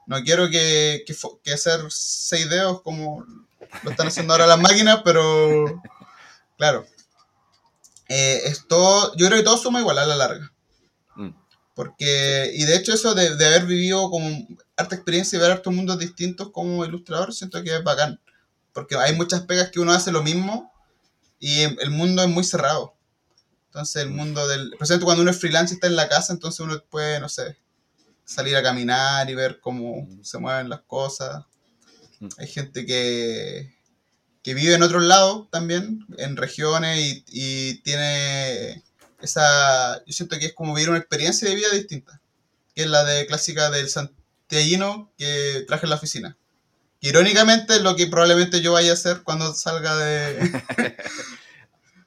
no 0.06 0.22
quiero 0.22 0.48
que, 0.50 1.04
que, 1.44 1.52
hacer 1.52 1.80
seis 1.90 2.48
dedos 2.50 2.82
como 2.82 3.24
lo 3.84 3.90
están 3.90 4.08
haciendo 4.08 4.32
ahora 4.34 4.46
las 4.46 4.60
máquinas, 4.60 5.00
pero 5.04 5.80
claro. 6.56 6.86
Eh, 8.08 8.42
es 8.44 8.66
todo- 8.68 9.14
yo 9.16 9.26
creo 9.26 9.38
que 9.38 9.44
todo 9.44 9.56
suma 9.56 9.80
igual 9.80 9.98
a 9.98 10.06
la 10.06 10.16
larga. 10.16 10.51
Mm. 11.72 11.74
Porque, 11.74 12.50
y 12.54 12.64
de 12.64 12.76
hecho 12.76 12.92
eso 12.92 13.14
de, 13.14 13.36
de 13.36 13.46
haber 13.46 13.66
vivido 13.66 14.10
como 14.10 14.28
harta 14.76 14.94
experiencia 14.94 15.36
y 15.36 15.40
ver 15.40 15.52
hartos 15.52 15.72
mundos 15.72 15.98
distintos 15.98 16.50
como 16.50 16.84
ilustrador, 16.84 17.32
siento 17.34 17.62
que 17.62 17.74
es 17.74 17.84
bacán. 17.84 18.20
Porque 18.72 18.96
hay 18.96 19.14
muchas 19.14 19.42
pegas 19.42 19.70
que 19.70 19.80
uno 19.80 19.92
hace 19.92 20.12
lo 20.12 20.22
mismo 20.22 20.72
y 21.38 21.60
el 21.62 21.90
mundo 21.90 22.22
es 22.22 22.28
muy 22.28 22.44
cerrado. 22.44 22.94
Entonces 23.66 24.02
el 24.02 24.10
mundo 24.10 24.46
del... 24.48 24.70
Por 24.72 24.84
ejemplo, 24.84 25.06
cuando 25.06 25.22
uno 25.22 25.30
es 25.30 25.38
freelance 25.38 25.74
y 25.74 25.76
está 25.76 25.86
en 25.86 25.96
la 25.96 26.08
casa, 26.08 26.32
entonces 26.32 26.60
uno 26.60 26.82
puede, 26.90 27.20
no 27.20 27.28
sé, 27.28 27.56
salir 28.24 28.56
a 28.56 28.62
caminar 28.62 29.28
y 29.28 29.34
ver 29.34 29.60
cómo 29.60 30.06
se 30.22 30.38
mueven 30.38 30.68
las 30.68 30.82
cosas. 30.82 31.44
Hay 32.38 32.46
gente 32.46 32.86
que, 32.86 33.74
que 34.42 34.54
vive 34.54 34.74
en 34.74 34.82
otros 34.82 35.02
lados 35.02 35.48
también, 35.50 36.06
en 36.18 36.36
regiones, 36.36 36.98
y, 36.98 37.24
y, 37.28 37.82
tiene 37.82 38.82
esa... 39.22 40.04
Yo 40.04 40.12
siento 40.12 40.38
que 40.38 40.46
es 40.46 40.52
como 40.52 40.74
vivir 40.74 40.90
una 40.90 40.98
experiencia 40.98 41.48
de 41.48 41.54
vida 41.54 41.68
distinta, 41.72 42.20
que 42.74 42.82
es 42.82 42.88
la 42.88 43.04
de 43.04 43.26
clásica 43.26 43.70
del 43.70 43.88
santiaguino 43.88 45.10
que 45.16 45.64
traje 45.66 45.86
en 45.86 45.90
la 45.90 45.96
oficina. 45.96 46.36
Irónicamente, 47.00 47.80
lo 47.80 47.96
que 47.96 48.06
probablemente 48.06 48.60
yo 48.60 48.72
vaya 48.72 48.90
a 48.90 48.94
hacer 48.94 49.22
cuando 49.22 49.54
salga 49.54 49.96
de... 49.96 50.62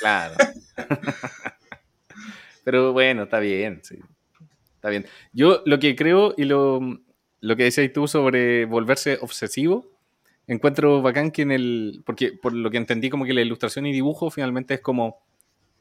Claro. 0.00 0.36
Pero 2.64 2.92
bueno, 2.92 3.24
está 3.24 3.38
bien, 3.38 3.80
sí. 3.82 3.98
Está 4.86 4.90
bien. 4.90 5.06
Yo 5.32 5.62
lo 5.66 5.80
que 5.80 5.96
creo 5.96 6.32
y 6.36 6.44
lo, 6.44 6.80
lo 7.40 7.56
que 7.56 7.64
decías 7.64 7.92
tú 7.92 8.06
sobre 8.06 8.66
volverse 8.66 9.18
obsesivo, 9.20 9.90
encuentro 10.46 11.02
bacán 11.02 11.32
que 11.32 11.42
en 11.42 11.50
el. 11.50 12.04
Porque 12.06 12.30
por 12.30 12.52
lo 12.52 12.70
que 12.70 12.76
entendí, 12.76 13.10
como 13.10 13.24
que 13.24 13.34
la 13.34 13.40
ilustración 13.40 13.86
y 13.86 13.92
dibujo 13.92 14.30
finalmente 14.30 14.74
es 14.74 14.80
como 14.80 15.18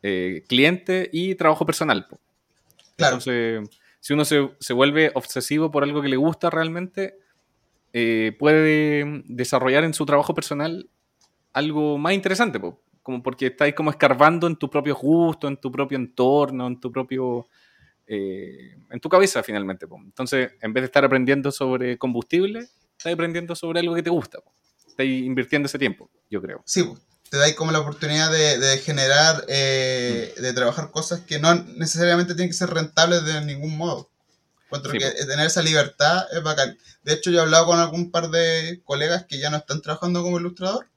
eh, 0.01 0.43
cliente 0.47 1.07
y 1.13 1.35
trabajo 1.35 1.67
personal. 1.67 2.07
Claro. 2.95 3.17
Entonces, 3.17 3.69
si 3.99 4.13
uno 4.13 4.25
se, 4.25 4.49
se, 4.59 4.73
vuelve 4.73 5.11
obsesivo 5.13 5.69
por 5.69 5.83
algo 5.83 6.01
que 6.01 6.09
le 6.09 6.17
gusta 6.17 6.49
realmente, 6.49 7.19
eh, 7.93 8.35
puede 8.39 9.21
desarrollar 9.25 9.83
en 9.83 9.93
su 9.93 10.07
trabajo 10.07 10.33
personal 10.33 10.89
algo 11.53 11.99
más 11.99 12.13
interesante, 12.13 12.59
como 13.03 13.21
porque 13.21 13.45
estáis 13.45 13.75
como 13.75 13.91
escarbando 13.91 14.47
en 14.47 14.55
tu 14.55 14.67
propio 14.67 14.95
gusto, 14.95 15.47
en 15.47 15.57
tu 15.57 15.71
propio 15.71 15.95
entorno, 15.95 16.65
en 16.65 16.79
tu 16.79 16.91
propio. 16.91 17.47
Eh, 18.07 18.77
en 18.89 18.99
tu 18.99 19.09
cabeza 19.09 19.41
finalmente. 19.41 19.87
Entonces, 20.03 20.51
en 20.61 20.73
vez 20.73 20.83
de 20.83 20.85
estar 20.85 21.03
aprendiendo 21.03 21.51
sobre 21.51 21.97
combustible, 21.97 22.67
estás 22.97 23.13
aprendiendo 23.13 23.55
sobre 23.55 23.79
algo 23.79 23.95
que 23.95 24.03
te 24.03 24.09
gusta. 24.09 24.39
Estás 24.87 25.05
invirtiendo 25.05 25.65
ese 25.65 25.79
tiempo, 25.79 26.09
yo 26.29 26.41
creo. 26.41 26.61
Sí, 26.65 26.87
te 27.29 27.37
dais 27.37 27.55
como 27.55 27.71
la 27.71 27.79
oportunidad 27.79 28.31
de, 28.31 28.77
generar, 28.77 29.43
eh, 29.47 30.33
mm. 30.37 30.41
de 30.41 30.53
trabajar 30.53 30.91
cosas 30.91 31.21
que 31.21 31.39
no 31.39 31.53
necesariamente 31.55 32.35
tienen 32.35 32.49
que 32.49 32.57
ser 32.57 32.69
rentables 32.69 33.25
de 33.25 33.43
ningún 33.43 33.75
modo. 33.75 34.09
Encuentro 34.65 34.93
que 34.93 35.25
tener 35.25 35.45
esa 35.45 35.61
libertad 35.61 36.25
es 36.31 36.41
bacán. 36.43 36.77
De 37.03 37.13
hecho, 37.13 37.29
yo 37.29 37.39
he 37.39 37.41
hablado 37.41 37.67
con 37.67 37.79
algún 37.79 38.11
par 38.11 38.29
de 38.29 38.81
colegas 38.83 39.25
que 39.25 39.39
ya 39.39 39.49
no 39.49 39.57
están 39.57 39.81
trabajando 39.81 40.23
como 40.23 40.39
ilustrador 40.39 40.87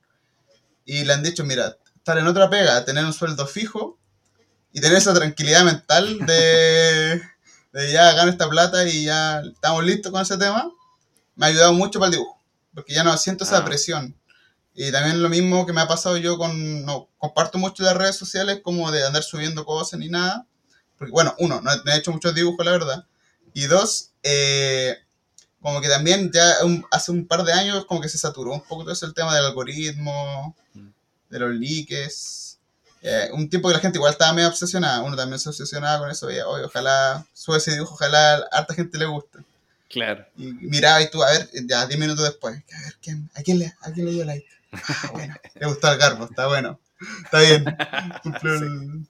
y 0.84 1.04
le 1.04 1.12
han 1.12 1.22
dicho, 1.22 1.44
mira, 1.44 1.76
estar 1.96 2.16
en 2.18 2.26
otra 2.26 2.48
pega, 2.48 2.84
tener 2.84 3.04
un 3.04 3.12
sueldo 3.12 3.46
fijo 3.46 3.97
y 4.72 4.80
tener 4.80 4.98
esa 4.98 5.14
tranquilidad 5.14 5.64
mental 5.64 6.18
de, 6.26 7.22
de 7.72 7.92
ya 7.92 8.12
ganar 8.12 8.28
esta 8.28 8.48
plata 8.48 8.88
y 8.88 9.04
ya 9.04 9.40
estamos 9.40 9.84
listos 9.84 10.12
con 10.12 10.22
ese 10.22 10.36
tema, 10.36 10.70
me 11.36 11.46
ha 11.46 11.48
ayudado 11.48 11.72
mucho 11.72 11.98
para 11.98 12.08
el 12.10 12.18
dibujo, 12.18 12.40
porque 12.74 12.94
ya 12.94 13.04
no 13.04 13.16
siento 13.16 13.44
esa 13.44 13.58
ah. 13.58 13.64
presión. 13.64 14.14
Y 14.74 14.92
también 14.92 15.20
lo 15.22 15.28
mismo 15.28 15.66
que 15.66 15.72
me 15.72 15.80
ha 15.80 15.88
pasado 15.88 16.16
yo 16.18 16.38
con, 16.38 16.84
no 16.84 17.08
comparto 17.18 17.58
mucho 17.58 17.82
las 17.82 17.96
redes 17.96 18.16
sociales 18.16 18.60
como 18.62 18.92
de 18.92 19.04
andar 19.04 19.24
subiendo 19.24 19.64
cosas 19.64 19.98
ni 19.98 20.08
nada, 20.08 20.46
porque 20.96 21.10
bueno, 21.10 21.34
uno, 21.38 21.60
no 21.60 21.70
he, 21.72 21.96
hecho 21.96 22.12
muchos 22.12 22.34
dibujos, 22.34 22.64
la 22.64 22.72
verdad, 22.72 23.06
y 23.54 23.64
dos, 23.64 24.10
eh, 24.22 24.96
como 25.60 25.80
que 25.80 25.88
también 25.88 26.30
ya 26.32 26.54
hace 26.92 27.10
un 27.10 27.26
par 27.26 27.42
de 27.42 27.52
años 27.52 27.86
como 27.86 28.00
que 28.00 28.08
se 28.08 28.18
saturó 28.18 28.52
un 28.52 28.62
poco 28.62 28.82
todo 28.84 28.92
ese 28.92 29.06
el 29.06 29.14
tema 29.14 29.34
del 29.34 29.46
algoritmo, 29.46 30.54
mm. 30.74 30.88
de 31.30 31.38
los 31.38 31.54
leaks. 31.54 32.47
Eh, 33.02 33.30
un 33.32 33.48
tiempo 33.48 33.68
que 33.68 33.74
la 33.74 33.80
gente 33.80 33.98
igual 33.98 34.12
estaba 34.12 34.32
medio 34.32 34.48
obsesionada, 34.48 35.02
uno 35.02 35.16
también 35.16 35.38
se 35.38 35.48
obsesionaba 35.48 36.00
con 36.00 36.10
eso, 36.10 36.30
y, 36.30 36.38
ojalá 36.40 37.24
sube 37.32 37.58
ese 37.58 37.72
dibujo, 37.72 37.94
ojalá 37.94 38.34
a 38.34 38.58
harta 38.58 38.74
gente 38.74 38.98
le 38.98 39.06
guste. 39.06 39.38
Claro. 39.88 40.26
Y 40.36 40.52
miraba 40.52 41.00
y 41.00 41.10
tú, 41.10 41.22
a 41.22 41.30
ver, 41.30 41.48
ya 41.66 41.86
10 41.86 41.98
minutos 41.98 42.24
después, 42.24 42.56
a 42.56 42.82
ver, 42.82 42.94
¿quién, 43.00 43.30
a, 43.34 43.42
quién 43.42 43.58
le, 43.60 43.74
¿a 43.80 43.92
quién 43.92 44.06
le 44.06 44.12
dio 44.12 44.24
like? 44.24 44.46
Ah, 44.72 45.10
bueno, 45.12 45.34
le 45.54 45.66
gustó 45.66 45.88
al 45.88 45.98
garbo, 45.98 46.24
está 46.24 46.46
bueno. 46.46 46.78
Está 47.24 47.40
bien. 47.40 49.08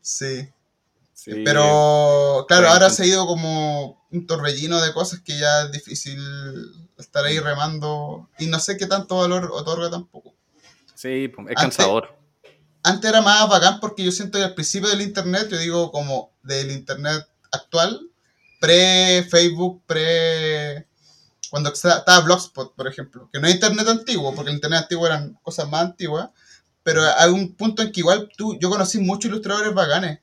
sí. 0.00 0.48
sí. 1.14 1.42
Pero, 1.44 2.46
claro, 2.48 2.68
ahora 2.68 2.90
se 2.90 3.02
ha 3.02 3.06
ido 3.06 3.26
como 3.26 4.04
un 4.10 4.26
torbellino 4.26 4.80
de 4.80 4.92
cosas 4.92 5.20
que 5.20 5.38
ya 5.38 5.62
es 5.64 5.72
difícil 5.72 6.18
estar 6.98 7.24
ahí 7.24 7.38
remando. 7.38 8.28
Y 8.38 8.46
no 8.46 8.58
sé 8.58 8.76
qué 8.76 8.86
tanto 8.86 9.18
valor 9.18 9.50
otorga 9.52 9.90
tampoco. 9.90 10.34
Sí, 10.94 11.30
es 11.48 11.54
cansador. 11.56 12.15
Antes, 12.86 13.10
era 13.10 13.20
más 13.20 13.48
bacán 13.48 13.80
porque 13.80 14.04
yo 14.04 14.12
siento 14.12 14.38
que 14.38 14.44
al 14.44 14.54
principio 14.54 14.88
del 14.88 15.00
internet, 15.00 15.48
yo 15.50 15.58
digo 15.58 15.90
como 15.90 16.30
del 16.44 16.70
internet 16.70 17.26
actual, 17.50 18.00
pre-Facebook, 18.60 19.82
pre... 19.86 20.86
Cuando 21.50 21.72
estaba 21.72 22.20
Blogspot, 22.20 22.76
por 22.76 22.86
ejemplo, 22.86 23.28
que 23.32 23.40
no 23.40 23.48
es 23.48 23.54
internet 23.54 23.88
antiguo, 23.88 24.32
porque 24.36 24.50
el 24.50 24.56
internet 24.56 24.82
antiguo 24.82 25.04
eran 25.04 25.36
cosas 25.42 25.68
más 25.68 25.82
antiguas, 25.82 26.30
pero 26.84 27.02
hay 27.02 27.30
un 27.30 27.56
punto 27.56 27.82
en 27.82 27.90
que 27.90 28.00
igual 28.00 28.28
tú, 28.36 28.56
yo 28.60 28.70
conocí 28.70 28.98
muchos 28.98 29.32
ilustradores 29.32 29.74
bacanes, 29.74 30.20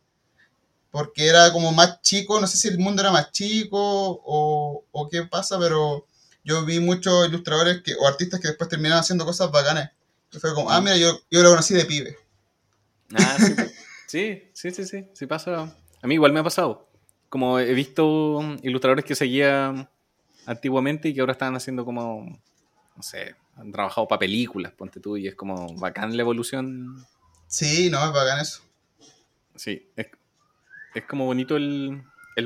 porque 0.89 1.27
era 1.27 1.51
como 1.51 1.73
más 1.73 2.01
chico, 2.01 2.39
no 2.39 2.47
sé 2.47 2.55
si 2.55 2.69
el 2.69 2.79
mundo 2.79 3.01
era 3.01 3.11
más 3.11 3.33
chico 3.33 3.77
o, 3.77 4.85
o 4.89 5.09
qué 5.09 5.23
pasa, 5.23 5.59
pero 5.59 6.07
yo 6.45 6.63
vi 6.63 6.79
muchos 6.79 7.27
ilustradores 7.27 7.81
que, 7.83 7.93
o 7.95 8.07
artistas 8.07 8.39
que 8.39 8.47
después 8.47 8.69
terminaron 8.69 9.01
haciendo 9.01 9.25
cosas 9.25 9.51
bacanas. 9.51 9.91
Y 10.31 10.39
fue 10.39 10.53
como, 10.53 10.69
ah, 10.69 10.79
mira, 10.79 10.95
yo, 10.95 11.19
yo 11.29 11.43
lo 11.43 11.49
conocí 11.49 11.73
de 11.73 11.85
pibe. 11.85 12.22
Ah, 13.15 13.37
sí, 14.07 14.43
sí, 14.53 14.71
sí, 14.71 14.85
sí, 14.85 15.05
sí, 15.13 15.27
pasa. 15.27 15.75
A 16.01 16.07
mí 16.07 16.15
igual 16.15 16.33
me 16.33 16.39
ha 16.39 16.43
pasado. 16.43 16.89
Como 17.29 17.59
he 17.59 17.73
visto 17.73 18.41
ilustradores 18.61 19.05
que 19.05 19.15
seguía 19.15 19.89
antiguamente 20.45 21.09
y 21.09 21.13
que 21.13 21.21
ahora 21.21 21.33
están 21.33 21.55
haciendo 21.55 21.85
como, 21.85 22.39
no 22.95 23.03
sé, 23.03 23.35
han 23.55 23.71
trabajado 23.71 24.07
para 24.07 24.19
películas, 24.19 24.71
ponte 24.73 24.99
tú, 24.99 25.17
y 25.17 25.27
es 25.27 25.35
como 25.35 25.75
bacán 25.75 26.15
la 26.15 26.21
evolución. 26.21 27.05
Sí, 27.47 27.89
no, 27.89 28.03
es 28.05 28.11
bacán 28.11 28.39
eso. 28.39 28.61
Sí, 29.55 29.89
es, 29.95 30.07
es 30.93 31.05
como 31.05 31.25
bonito 31.25 31.55
el, 31.55 32.03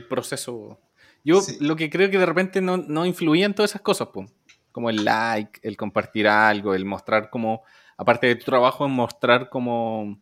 proceso. 0.09 0.79
Yo 1.23 1.41
lo 1.59 1.75
que 1.75 1.89
creo 1.89 2.09
que 2.09 2.19
de 2.19 2.25
repente 2.25 2.61
no, 2.61 2.77
no 2.77 3.05
influía 3.05 3.45
en 3.45 3.53
todas 3.53 3.71
esas 3.71 3.81
cosas, 3.81 4.09
pues. 4.13 4.29
como 4.71 4.89
el 4.89 5.03
like, 5.03 5.59
el 5.63 5.75
compartir 5.75 6.27
algo, 6.27 6.73
el 6.73 6.85
mostrar 6.85 7.29
como, 7.29 7.63
aparte 7.97 8.27
de 8.27 8.35
tu 8.35 8.45
trabajo, 8.45 8.85
en 8.85 8.91
mostrar 8.91 9.49
como 9.49 10.19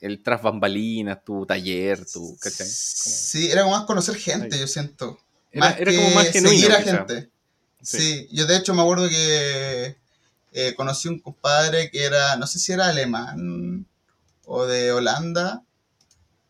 el 0.00 0.22
tras 0.22 0.42
bambalinas, 0.42 1.24
tu 1.24 1.46
taller, 1.46 2.04
tu, 2.06 2.36
¿cachai? 2.38 2.66
Sí, 2.68 3.50
era 3.50 3.62
como 3.62 3.76
más 3.76 3.86
conocer 3.86 4.16
gente, 4.16 4.58
yo 4.58 4.66
siento. 4.66 5.18
Era, 5.50 5.76
como 5.76 6.10
más 6.10 6.30
genuino. 6.30 6.58
Seguir 6.58 6.72
a 6.72 6.82
gente. 6.82 7.30
Sí. 7.80 8.28
yo 8.32 8.46
de 8.46 8.56
hecho 8.56 8.74
me 8.74 8.82
acuerdo 8.82 9.08
que 9.08 9.96
eh, 10.52 10.74
conocí 10.74 11.08
un 11.08 11.20
compadre 11.20 11.90
que 11.90 12.04
era, 12.04 12.36
no 12.36 12.46
sé 12.46 12.58
si 12.58 12.72
era 12.72 12.88
alemán 12.88 13.86
o 14.44 14.66
de 14.66 14.92
Holanda, 14.92 15.62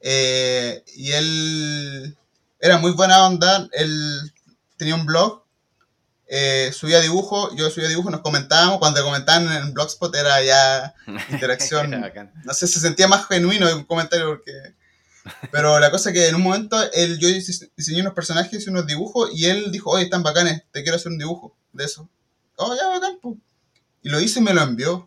eh, 0.00 0.82
y 0.96 1.12
él 1.12 2.16
era 2.60 2.78
muy 2.78 2.92
buena 2.92 3.26
onda, 3.26 3.68
él 3.72 4.32
tenía 4.76 4.94
un 4.94 5.06
blog, 5.06 5.42
eh, 6.28 6.70
subía 6.72 7.00
dibujos, 7.00 7.54
yo 7.56 7.70
subía 7.70 7.88
dibujos, 7.88 8.12
nos 8.12 8.20
comentábamos, 8.20 8.78
cuando 8.78 9.02
comentaban 9.02 9.50
en 9.50 9.72
Blogspot 9.72 10.14
era 10.14 10.42
ya 10.42 10.94
interacción, 11.30 11.90
no 12.44 12.54
sé, 12.54 12.68
se 12.68 12.80
sentía 12.80 13.08
más 13.08 13.26
genuino 13.26 13.74
un 13.74 13.84
comentario 13.84 14.26
porque... 14.26 14.52
Pero 15.50 15.78
la 15.78 15.90
cosa 15.90 16.08
es 16.08 16.14
que 16.14 16.28
en 16.28 16.36
un 16.36 16.42
momento 16.42 16.78
él, 16.94 17.18
yo 17.18 17.28
diseñé 17.28 18.00
unos 18.00 18.14
personajes 18.14 18.66
y 18.66 18.70
unos 18.70 18.86
dibujos 18.86 19.30
y 19.34 19.44
él 19.44 19.70
dijo, 19.70 19.90
oye, 19.90 20.04
están 20.04 20.22
bacanes, 20.22 20.62
te 20.70 20.82
quiero 20.82 20.96
hacer 20.96 21.12
un 21.12 21.18
dibujo 21.18 21.54
de 21.72 21.84
eso. 21.84 22.08
Oh, 22.56 22.74
ya, 22.74 22.88
bacán, 22.88 23.18
Y 24.02 24.08
lo 24.08 24.20
hizo 24.20 24.38
y 24.38 24.42
me 24.42 24.54
lo 24.54 24.62
envió. 24.62 25.06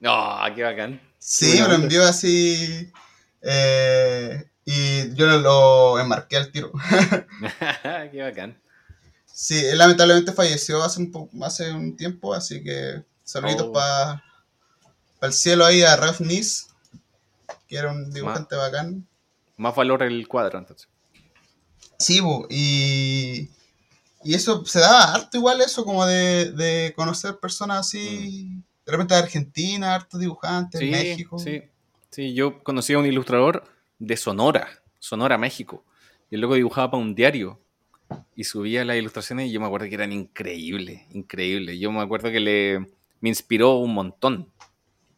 No, 0.00 0.38
qué 0.54 0.62
bacán. 0.62 1.02
Sí, 1.18 1.60
me 1.60 1.68
lo 1.68 1.74
envió 1.74 2.02
así 2.02 2.90
eh, 3.42 4.50
y 4.64 5.14
yo 5.14 5.26
lo 5.26 5.98
enmarqué 5.98 6.38
al 6.38 6.50
tiro. 6.50 6.72
Qué 8.10 8.22
bacán. 8.22 8.58
Sí, 9.40 9.56
él 9.56 9.78
lamentablemente 9.78 10.32
falleció 10.32 10.82
hace 10.82 11.00
un, 11.00 11.30
hace 11.44 11.70
un 11.70 11.96
tiempo, 11.96 12.34
así 12.34 12.60
que 12.60 13.04
saluditos 13.22 13.68
oh. 13.68 13.72
para 13.72 14.24
el 15.22 15.32
cielo 15.32 15.64
ahí 15.64 15.82
a 15.82 15.94
Ralph 15.94 16.20
Nis, 16.20 16.66
que 17.68 17.76
era 17.76 17.92
un 17.92 18.10
dibujante 18.10 18.56
bacán. 18.56 19.06
Más 19.56 19.76
valor 19.76 20.02
el 20.02 20.26
cuadro, 20.26 20.58
entonces. 20.58 20.88
Sí, 22.00 22.20
y, 22.50 23.48
y 24.24 24.34
eso 24.34 24.64
se 24.66 24.80
daba 24.80 25.14
harto 25.14 25.36
igual 25.36 25.60
eso, 25.60 25.84
como 25.84 26.04
de, 26.04 26.50
de 26.50 26.92
conocer 26.96 27.38
personas 27.38 27.78
así, 27.78 28.48
mm. 28.50 28.62
de 28.86 28.92
repente 28.92 29.14
de 29.14 29.20
Argentina, 29.20 29.94
harto 29.94 30.18
dibujantes, 30.18 30.80
sí, 30.80 30.90
México. 30.90 31.38
Sí, 31.38 31.62
Sí, 32.10 32.34
yo 32.34 32.62
conocí 32.64 32.94
a 32.94 32.98
un 32.98 33.06
ilustrador 33.06 33.64
de 33.98 34.16
Sonora, 34.16 34.68
Sonora, 34.98 35.38
México, 35.38 35.84
y 36.30 36.36
loco 36.36 36.54
dibujaba 36.54 36.90
para 36.90 37.02
un 37.02 37.14
diario 37.14 37.60
y 38.34 38.44
subía 38.44 38.84
las 38.84 38.96
ilustraciones 38.96 39.48
y 39.48 39.52
yo 39.52 39.60
me 39.60 39.66
acuerdo 39.66 39.88
que 39.88 39.94
eran 39.94 40.12
increíbles, 40.12 41.02
increíbles. 41.12 41.78
Yo 41.78 41.90
me 41.92 42.00
acuerdo 42.00 42.30
que 42.30 42.40
le, 42.40 42.78
me 43.20 43.28
inspiró 43.28 43.76
un 43.78 43.94
montón, 43.94 44.50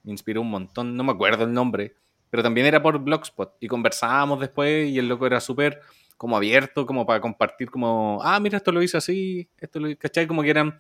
me 0.03 0.13
inspiró 0.13 0.41
un 0.41 0.51
montón, 0.51 0.97
no 0.97 1.05
me 1.05 1.13
acuerdo 1.13 1.45
el 1.45 1.53
nombre, 1.53 1.95
pero 2.31 2.43
también 2.43 2.67
era 2.67 2.83
por 2.83 2.99
Blogspot 2.99 3.57
y 3.61 3.69
conversábamos 3.69 4.41
después 4.41 4.89
y 4.89 4.99
el 4.99 5.09
loco 5.09 5.27
era 5.27 5.41
súper 5.41 5.81
como 6.17 6.37
abierto, 6.37 6.85
como 6.87 7.07
para 7.07 7.21
compartir 7.21 7.71
como, 7.71 8.21
ah, 8.23 8.39
mira, 8.41 8.59
esto 8.59 8.73
lo 8.73 8.83
hice 8.83 8.97
así, 8.97 9.49
esto 9.59 9.81
lo 9.81 9.97
¿cachai? 9.97 10.27
Como 10.27 10.43
que 10.43 10.51
eran 10.51 10.79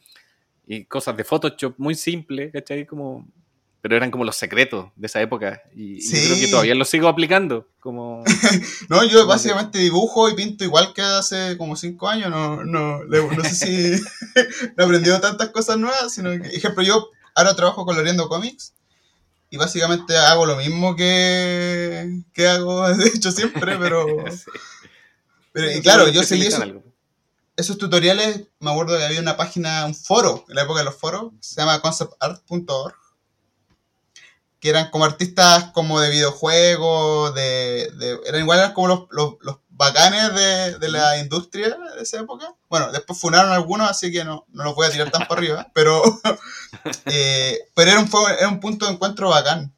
y 0.67 0.85
cosas 0.85 1.17
de 1.17 1.25
Photoshop 1.25 1.75
muy 1.79 1.95
simples, 1.95 2.53
¿cachai? 2.53 2.87
Como, 2.87 3.27
pero 3.81 3.97
eran 3.97 4.11
como 4.11 4.25
los 4.25 4.37
secretos 4.37 4.87
de 4.97 5.07
esa 5.07 5.21
época 5.21 5.63
y, 5.75 5.99
y 5.99 6.01
yo 6.01 6.27
creo 6.27 6.41
que 6.41 6.49
todavía 6.49 6.75
los 6.75 6.89
sigo 6.89 7.09
aplicando. 7.09 7.67
Como... 7.81 8.25
no, 8.89 9.05
yo 9.05 9.27
básicamente 9.27 9.79
dibujo 9.79 10.29
y 10.29 10.35
pinto 10.35 10.65
igual 10.65 10.93
que 10.93 11.03
hace 11.03 11.57
como 11.57 11.77
cinco 11.77 12.09
años, 12.09 12.31
no, 12.31 12.65
no, 12.65 13.05
no 13.05 13.45
sé 13.45 13.55
si 13.55 14.03
he 14.79 14.83
aprendido 14.83 15.21
tantas 15.21 15.49
cosas 15.49 15.79
nuevas, 15.79 16.13
sino 16.13 16.31
que, 16.31 16.49
ejemplo, 16.49 16.83
yo 16.83 17.09
ahora 17.35 17.57
trabajo 17.57 17.87
coloreando 17.87 18.29
cómics 18.29 18.75
y 19.49 19.57
básicamente 19.57 20.17
hago 20.17 20.47
lo 20.47 20.57
mismo 20.57 20.95
que, 20.95 22.23
que 22.33 22.49
hago, 22.49 22.89
de 22.95 23.09
hecho, 23.09 23.33
siempre, 23.33 23.77
pero... 23.79 24.07
pero 25.53 25.73
y 25.73 25.81
claro, 25.81 26.09
yo 26.09 26.23
seguí 26.23 26.47
eso, 26.47 26.63
esos 27.57 27.79
tutoriales, 27.79 28.49
me 28.59 28.71
acuerdo 28.71 28.97
que 28.97 29.05
había 29.05 29.21
una 29.21 29.37
página, 29.37 29.85
un 29.85 29.95
foro, 29.95 30.45
en 30.49 30.55
la 30.55 30.63
época 30.63 30.81
de 30.81 30.87
los 30.87 30.97
foros, 30.97 31.33
se 31.41 31.61
llama 31.61 31.81
conceptart.org, 31.81 32.95
que 34.61 34.69
eran 34.69 34.91
como 34.91 35.05
artistas 35.05 35.71
como 35.73 36.01
de 36.01 36.11
videojuegos, 36.11 37.35
de, 37.35 37.91
de 37.97 38.21
eran 38.27 38.43
igual 38.43 38.73
como 38.75 38.89
los, 38.89 39.01
los, 39.11 39.35
los 39.41 39.59
bacanes 39.71 40.35
de, 40.35 40.79
de, 40.79 40.89
la 40.91 41.19
industria 41.19 41.77
de 41.97 42.03
esa 42.03 42.21
época. 42.21 42.55
Bueno, 42.69 42.93
después 42.93 43.19
funaron 43.19 43.53
algunos, 43.53 43.91
así 43.91 44.13
que 44.13 44.25
no, 44.25 44.45
no 44.53 44.65
los 44.65 44.75
voy 44.75 44.87
a 44.87 44.91
tirar 44.91 45.11
tan 45.11 45.27
para 45.27 45.41
arriba, 45.41 45.71
pero, 45.75 46.03
eh, 47.07 47.59
pero 47.75 47.91
era, 47.91 48.01
un, 48.01 48.11
era 48.39 48.49
un 48.49 48.61
punto 48.61 48.87
de 48.87 48.93
encuentro 48.93 49.31
bacán. 49.31 49.75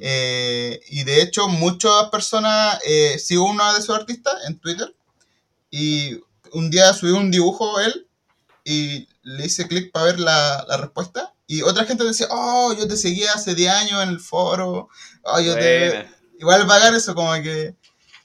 Eh, 0.00 0.80
y 0.90 1.02
de 1.02 1.20
hecho, 1.20 1.48
muchas 1.48 2.04
personas, 2.10 2.78
eh, 2.86 3.18
sigo 3.18 3.46
uno 3.46 3.72
de 3.72 3.80
esos 3.80 3.98
artistas 3.98 4.34
en 4.46 4.60
Twitter, 4.60 4.94
y 5.70 6.20
un 6.52 6.70
día 6.70 6.92
subió 6.94 7.16
un 7.16 7.32
dibujo 7.32 7.80
él, 7.80 8.07
y 8.68 9.08
le 9.22 9.46
hice 9.46 9.66
clic 9.66 9.90
para 9.92 10.06
ver 10.06 10.20
la, 10.20 10.64
la 10.68 10.76
respuesta, 10.76 11.32
y 11.50 11.62
otra 11.62 11.86
gente 11.86 12.04
decía, 12.04 12.26
oh, 12.30 12.74
yo 12.78 12.86
te 12.86 12.98
seguía 12.98 13.32
hace 13.32 13.54
10 13.54 13.72
años 13.72 14.02
en 14.02 14.10
el 14.10 14.20
foro. 14.20 14.90
Oh, 15.22 15.40
yo 15.40 15.54
te... 15.54 16.06
Igual 16.38 16.66
bacán 16.66 16.94
eso, 16.94 17.14
como 17.14 17.32
que 17.42 17.74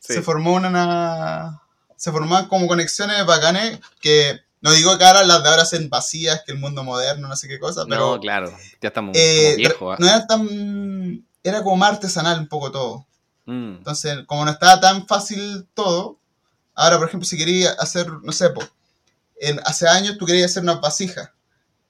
sí. 0.01 0.13
se 0.15 0.21
formó 0.21 0.55
una... 0.55 1.61
Se 1.95 2.11
formaban 2.11 2.49
como 2.49 2.67
conexiones 2.67 3.25
bacanes 3.25 3.79
que... 4.01 4.41
No 4.59 4.71
digo 4.73 4.97
que 4.97 5.05
ahora 5.05 5.23
las 5.23 5.41
de 5.41 5.49
ahora 5.49 5.65
sean 5.65 5.89
vacías, 5.89 6.43
que 6.45 6.51
el 6.51 6.59
mundo 6.59 6.83
moderno, 6.83 7.29
no 7.29 7.35
sé 7.37 7.47
qué 7.47 7.59
cosa, 7.59 7.85
pero... 7.87 8.15
No, 8.15 8.19
claro, 8.19 8.53
ya 8.81 8.89
estamos 8.89 9.15
eh, 9.17 9.55
viejos. 9.55 9.93
¿eh? 9.93 9.97
No 9.99 10.07
era 10.07 10.27
tan... 10.27 11.25
Era 11.43 11.63
como 11.63 11.77
más 11.77 11.93
artesanal 11.93 12.39
un 12.39 12.47
poco 12.49 12.71
todo. 12.71 13.07
Mm. 13.45 13.75
Entonces, 13.77 14.19
como 14.25 14.43
no 14.43 14.51
estaba 14.51 14.81
tan 14.81 15.07
fácil 15.07 15.65
todo, 15.73 16.19
ahora, 16.75 16.97
por 16.97 17.07
ejemplo, 17.07 17.25
si 17.25 17.37
quería 17.37 17.71
hacer, 17.71 18.11
no 18.21 18.33
sé, 18.33 18.49
po, 18.49 18.61
en, 19.49 19.59
hace 19.65 19.87
años 19.87 20.17
tú 20.17 20.25
querías 20.25 20.51
hacer 20.51 20.63
una 20.63 20.75
vasija 20.75 21.33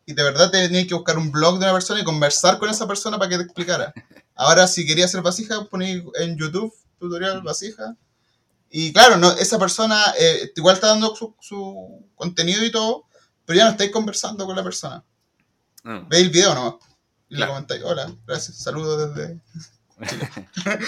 y 0.06 0.14
de 0.14 0.24
verdad 0.24 0.52
tenías 0.52 0.88
que 0.88 0.94
buscar 0.94 1.18
un 1.18 1.32
blog 1.32 1.60
de 1.60 1.66
una 1.66 1.74
persona 1.74 2.02
y 2.02 2.04
conversar 2.04 2.58
con 2.58 2.70
esa 2.70 2.88
persona 2.88 3.18
para 3.18 3.30
que 3.30 3.38
te 3.38 3.44
explicara. 3.44 3.94
Ahora, 4.36 4.68
si 4.68 4.86
querías 4.86 5.10
hacer 5.12 5.22
vasija, 5.22 5.66
ponéis 5.66 6.04
en 6.20 6.38
YouTube 6.38 6.74
tutorial 7.00 7.42
vasija. 7.42 7.96
Y 8.70 8.92
claro, 8.92 9.18
no, 9.18 9.32
esa 9.34 9.60
persona 9.60 10.02
eh, 10.20 10.52
igual 10.56 10.76
está 10.76 10.88
dando 10.88 11.16
su, 11.16 11.36
su, 11.40 12.06
contenido 12.16 12.66
y 12.66 12.72
todo, 12.72 13.06
pero 13.46 13.58
ya 13.58 13.66
no 13.66 13.72
estáis 13.72 13.92
conversando 13.92 14.46
con 14.46 14.56
la 14.56 14.64
persona. 14.64 15.04
Mm. 15.84 16.08
Veis 16.10 16.24
el 16.24 16.30
video 16.32 16.56
nomás. 16.56 16.76
Y 17.30 17.36
claro. 17.36 17.52
le 17.52 17.56
comentáis, 17.56 17.84
hola, 17.84 18.16
gracias, 18.26 18.58
saludos 18.58 19.16
desde 19.16 19.40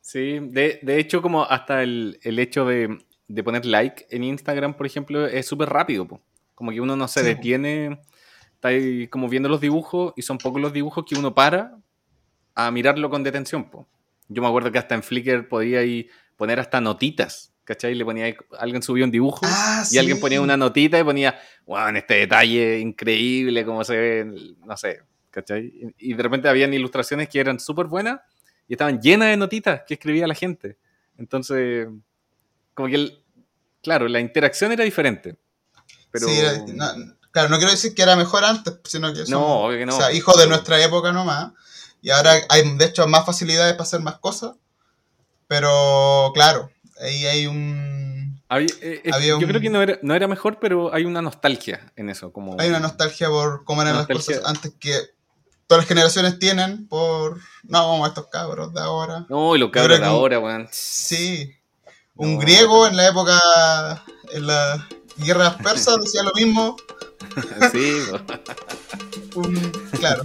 sí, 0.00 0.38
de, 0.40 0.80
de, 0.82 0.98
hecho, 0.98 1.20
como 1.20 1.44
hasta 1.44 1.82
el, 1.82 2.18
el 2.22 2.38
hecho 2.38 2.64
de, 2.64 2.98
de, 3.34 3.44
poner 3.44 3.64
like 3.66 4.06
en 4.10 4.24
Instagram, 4.24 4.74
por 4.74 4.86
ejemplo, 4.86 5.26
es 5.26 5.46
súper 5.46 5.68
rápido. 5.68 6.06
Po. 6.06 6.20
Como 6.54 6.70
que 6.70 6.80
uno 6.80 6.96
no 6.96 7.08
se 7.08 7.20
sí, 7.20 7.26
detiene 7.26 7.98
estáis 8.62 9.08
como 9.08 9.28
viendo 9.28 9.48
los 9.48 9.60
dibujos 9.60 10.12
y 10.16 10.22
son 10.22 10.38
pocos 10.38 10.62
los 10.62 10.72
dibujos 10.72 11.04
que 11.04 11.16
uno 11.16 11.34
para 11.34 11.76
a 12.54 12.70
mirarlo 12.70 13.10
con 13.10 13.24
detención. 13.24 13.68
Po. 13.68 13.88
Yo 14.28 14.40
me 14.40 14.48
acuerdo 14.48 14.70
que 14.70 14.78
hasta 14.78 14.94
en 14.94 15.02
Flickr 15.02 15.48
podía 15.48 15.80
poner 16.36 16.60
hasta 16.60 16.80
notitas, 16.80 17.52
¿cachai? 17.64 17.94
Le 17.96 18.04
ponía, 18.04 18.34
alguien 18.58 18.82
subía 18.82 19.04
un 19.04 19.10
dibujo 19.10 19.40
ah, 19.44 19.80
y 19.82 19.86
sí. 19.86 19.98
alguien 19.98 20.20
ponía 20.20 20.40
una 20.40 20.56
notita 20.56 20.98
y 20.98 21.04
ponía, 21.04 21.38
wow, 21.66 21.88
en 21.88 21.96
este 21.96 22.14
detalle 22.14 22.78
increíble, 22.78 23.64
como 23.64 23.82
se 23.82 23.96
ve, 23.96 24.54
no 24.64 24.76
sé, 24.76 25.02
¿cachai? 25.30 25.92
Y 25.98 26.14
de 26.14 26.22
repente 26.22 26.48
habían 26.48 26.72
ilustraciones 26.72 27.28
que 27.28 27.40
eran 27.40 27.58
súper 27.58 27.86
buenas 27.86 28.20
y 28.68 28.74
estaban 28.74 29.00
llenas 29.00 29.28
de 29.28 29.36
notitas 29.36 29.82
que 29.86 29.94
escribía 29.94 30.28
la 30.28 30.34
gente. 30.34 30.78
Entonces, 31.18 31.88
como 32.74 32.88
que, 32.88 32.94
el, 32.94 33.21
claro, 33.82 34.08
la 34.08 34.20
interacción 34.20 34.72
era 34.72 34.84
diferente. 34.84 35.36
Pero... 36.10 36.28
Sí, 36.28 36.38
era, 36.38 36.58
no, 36.66 37.14
Claro, 37.32 37.48
no 37.48 37.56
quiero 37.56 37.72
decir 37.72 37.94
que 37.94 38.02
era 38.02 38.14
mejor 38.14 38.44
antes, 38.44 38.74
sino 38.84 39.12
que 39.14 39.24
no, 39.28 39.64
obvio 39.64 39.78
que 39.78 39.86
no. 39.86 39.96
O 39.96 39.98
sea, 39.98 40.12
hijos 40.12 40.36
de 40.36 40.46
nuestra 40.46 40.82
época 40.84 41.12
nomás. 41.12 41.52
Y 42.02 42.10
ahora 42.10 42.34
hay, 42.50 42.76
de 42.76 42.84
hecho, 42.84 43.06
más 43.08 43.24
facilidades 43.24 43.72
para 43.72 43.84
hacer 43.84 44.00
más 44.00 44.18
cosas. 44.18 44.52
Pero, 45.48 46.30
claro, 46.34 46.70
ahí 47.00 47.24
hay 47.26 47.46
un... 47.46 48.42
Había, 48.48 48.68
eh, 48.82 49.02
había 49.12 49.28
yo 49.28 49.38
un, 49.38 49.44
creo 49.46 49.62
que 49.62 49.70
no 49.70 49.80
era, 49.80 49.98
no 50.02 50.14
era, 50.14 50.28
mejor, 50.28 50.58
pero 50.60 50.92
hay 50.92 51.06
una 51.06 51.22
nostalgia 51.22 51.90
en 51.96 52.10
eso. 52.10 52.32
Como, 52.32 52.60
hay 52.60 52.68
una 52.68 52.80
nostalgia 52.80 53.28
por 53.28 53.64
cómo 53.64 53.80
eran 53.80 53.96
las 53.96 54.06
cosas 54.06 54.42
antes 54.44 54.74
que 54.78 54.94
todas 55.66 55.84
las 55.84 55.88
generaciones 55.88 56.38
tienen 56.38 56.86
por... 56.86 57.40
No, 57.62 58.06
estos 58.06 58.26
cabros 58.26 58.74
de 58.74 58.80
ahora. 58.80 59.24
No, 59.30 59.56
y 59.56 59.58
los 59.58 59.70
cabros 59.70 59.98
de 59.98 60.04
ahora, 60.04 60.38
weón. 60.38 60.68
Sí. 60.70 61.50
Un 62.16 62.34
no, 62.34 62.40
griego 62.40 62.86
en 62.86 62.96
la 62.96 63.08
época... 63.08 64.04
En 64.32 64.46
la 64.46 64.88
guerras 65.18 65.56
persas 65.56 66.00
decía 66.00 66.22
lo 66.22 66.32
mismo. 66.34 66.76
Sí, 67.72 67.98
Un, 69.36 69.54
claro. 69.98 70.22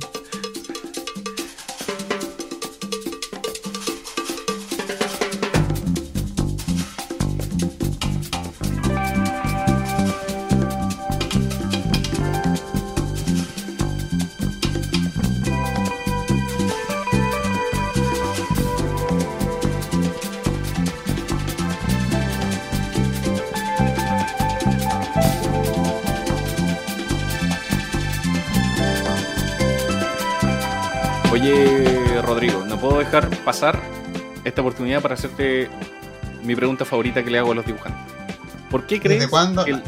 No 32.78 32.82
puedo 32.82 33.00
dejar 33.00 33.28
pasar 33.44 33.82
esta 34.44 34.62
oportunidad 34.62 35.02
para 35.02 35.16
hacerte 35.16 35.68
mi 36.44 36.56
pregunta 36.56 36.86
favorita 36.86 37.24
que 37.24 37.32
le 37.32 37.40
hago 37.40 37.52
a 37.52 37.56
los 37.56 37.66
dibujantes. 37.66 38.14
¿Por 38.70 38.86
qué 38.86 39.00
crees 39.00 39.22
¿Desde 39.22 39.32
cuándo, 39.32 39.66
que 39.66 39.72
el, 39.72 39.82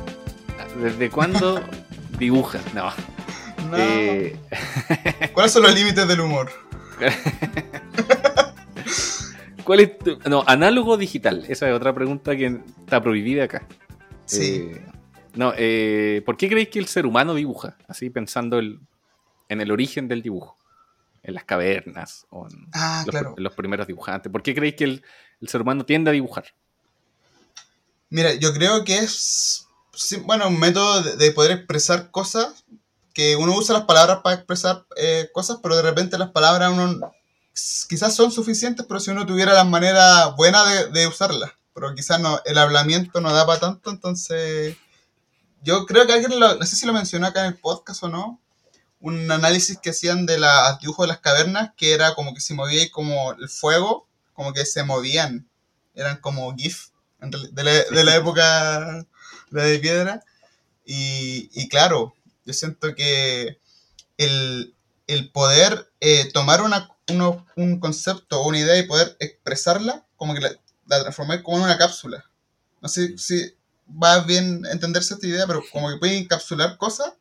¿desde 0.82 1.12
cuándo 1.12 1.62
dibujan? 2.18 2.64
No. 2.74 2.92
no. 3.70 3.78
Eh... 3.78 4.36
¿Cuáles 5.34 5.52
son 5.52 5.64
los 5.64 5.76
límites 5.76 6.08
del 6.08 6.20
humor? 6.20 6.50
¿Cuál 9.64 9.82
es 9.82 10.00
tu... 10.00 10.18
No, 10.28 10.44
análogo 10.48 10.98
digital. 10.98 11.46
Esa 11.48 11.70
es 11.70 11.76
otra 11.76 11.94
pregunta 11.94 12.36
que 12.36 12.60
está 12.80 13.04
prohibida 13.04 13.44
acá. 13.44 13.68
Sí. 14.26 14.72
Eh, 14.72 14.82
no, 15.36 15.54
eh, 15.56 16.24
¿por 16.26 16.38
qué 16.38 16.50
creéis 16.50 16.70
que 16.70 16.80
el 16.80 16.88
ser 16.88 17.06
humano 17.06 17.36
dibuja? 17.36 17.78
Así 17.88 18.10
pensando 18.10 18.58
el, 18.58 18.80
en 19.48 19.62
el 19.62 19.70
origen 19.70 20.08
del 20.08 20.24
dibujo 20.24 20.58
en 21.24 21.34
las 21.34 21.44
cavernas 21.44 22.26
o 22.30 22.48
en, 22.48 22.68
ah, 22.74 23.04
los, 23.06 23.12
claro. 23.12 23.36
los, 23.38 23.54
primeros 23.54 23.88
dibujantes? 23.88 24.32
¿Por 24.32 24.44
qué 24.44 24.56
creéis 24.56 24.76
que 24.76 24.84
el, 24.86 25.04
el, 25.42 25.50
ser 25.50 25.62
humano 25.62 25.86
tiende 25.86 26.10
a 26.10 26.14
dibujar? 26.14 26.46
Mira, 28.10 28.34
yo 28.34 28.54
creo 28.54 28.84
que 28.84 28.98
es, 28.98 29.68
bueno, 30.24 30.48
un 30.48 30.60
método 30.60 31.02
de, 31.04 31.16
de 31.18 31.32
poder 31.32 31.52
expresar 31.52 32.12
cosas, 32.12 32.66
que 33.14 33.36
uno 33.36 33.56
usa 33.56 33.76
las 33.76 33.86
palabras 33.86 34.20
para 34.24 34.36
expresar 34.36 34.86
eh, 34.96 35.30
cosas, 35.34 35.60
pero 35.62 35.76
de 35.76 35.82
repente 35.82 36.18
las 36.18 36.30
palabras 36.30 36.72
uno 36.72 37.12
quizás 37.90 38.16
son 38.16 38.32
suficientes, 38.32 38.86
pero 38.88 39.00
si 39.00 39.12
uno 39.12 39.26
tuviera 39.26 39.54
la 39.54 39.66
manera 39.66 40.28
buena 40.28 40.64
de, 40.66 40.90
de 40.92 41.08
usarlas, 41.08 41.52
pero 41.74 41.94
quizás 41.94 42.20
no, 42.20 42.40
el 42.46 42.58
hablamiento 42.58 43.20
no 43.20 43.34
da 43.34 43.46
para 43.46 43.60
tanto, 43.60 43.90
entonces 43.90 44.78
yo 45.62 45.86
creo 45.86 46.06
que 46.06 46.14
alguien, 46.14 46.40
lo, 46.40 46.56
no 46.56 46.66
sé 46.66 46.76
si 46.76 46.86
lo 46.86 46.94
mencionó 46.94 47.28
acá 47.28 47.42
en 47.42 47.54
el 47.54 47.58
podcast 47.58 48.04
o 48.04 48.10
no, 48.10 48.40
un 49.02 49.32
análisis 49.32 49.78
que 49.80 49.92
hacían 49.92 50.26
de 50.26 50.40
la 50.40 50.78
dibujo 50.82 51.04
de 51.04 51.10
las 51.10 51.20
cavernas, 51.20 51.72
que 51.78 51.94
era 51.94 52.16
como 52.16 52.34
que 52.34 52.42
se 52.42 52.54
movía 52.54 52.84
y 52.84 52.90
como 52.90 53.34
el 53.34 53.50
fuego, 53.50 54.08
como 54.34 54.54
que 54.54 54.66
se 54.66 54.84
movían, 54.84 55.50
eran 55.96 56.18
como 56.18 56.56
GIF. 56.56 56.88
de 57.20 57.64
la, 57.64 57.72
de 57.72 58.04
la 58.04 58.16
época 58.16 59.06
de, 59.52 59.80
piedra. 59.80 60.24
Y, 60.86 61.50
y 61.54 61.70
claro, 61.70 62.16
yo 62.46 62.54
siento 62.54 62.96
que 62.96 63.60
el, 64.18 64.76
el 65.08 65.32
poder 65.32 65.92
eh, 66.02 66.32
tomar 66.34 66.62
una, 66.62 66.90
uno- 67.10 67.46
un 67.56 67.80
concepto 67.80 68.42
o 68.42 68.48
una 68.48 68.60
idea 68.60 68.78
y 68.78 68.88
poder 68.88 69.16
expresarla, 69.20 70.06
como 70.18 70.34
que 70.34 70.42
la, 70.42 70.52
la 70.88 71.02
transformé 71.02 71.44
como 71.44 71.58
en 71.58 71.64
una 71.66 71.78
cápsula. 71.78 72.26
No 72.82 72.90
sé 72.90 73.18
si 73.18 73.54
va 73.90 74.22
bien 74.22 74.66
entenderse 74.72 75.16
esta 75.16 75.28
idea, 75.28 75.48
pero 75.48 75.64
como 75.72 75.90
que 75.90 75.98
puede 75.98 76.18
encapsular 76.18 76.78
cosas, 76.78 77.14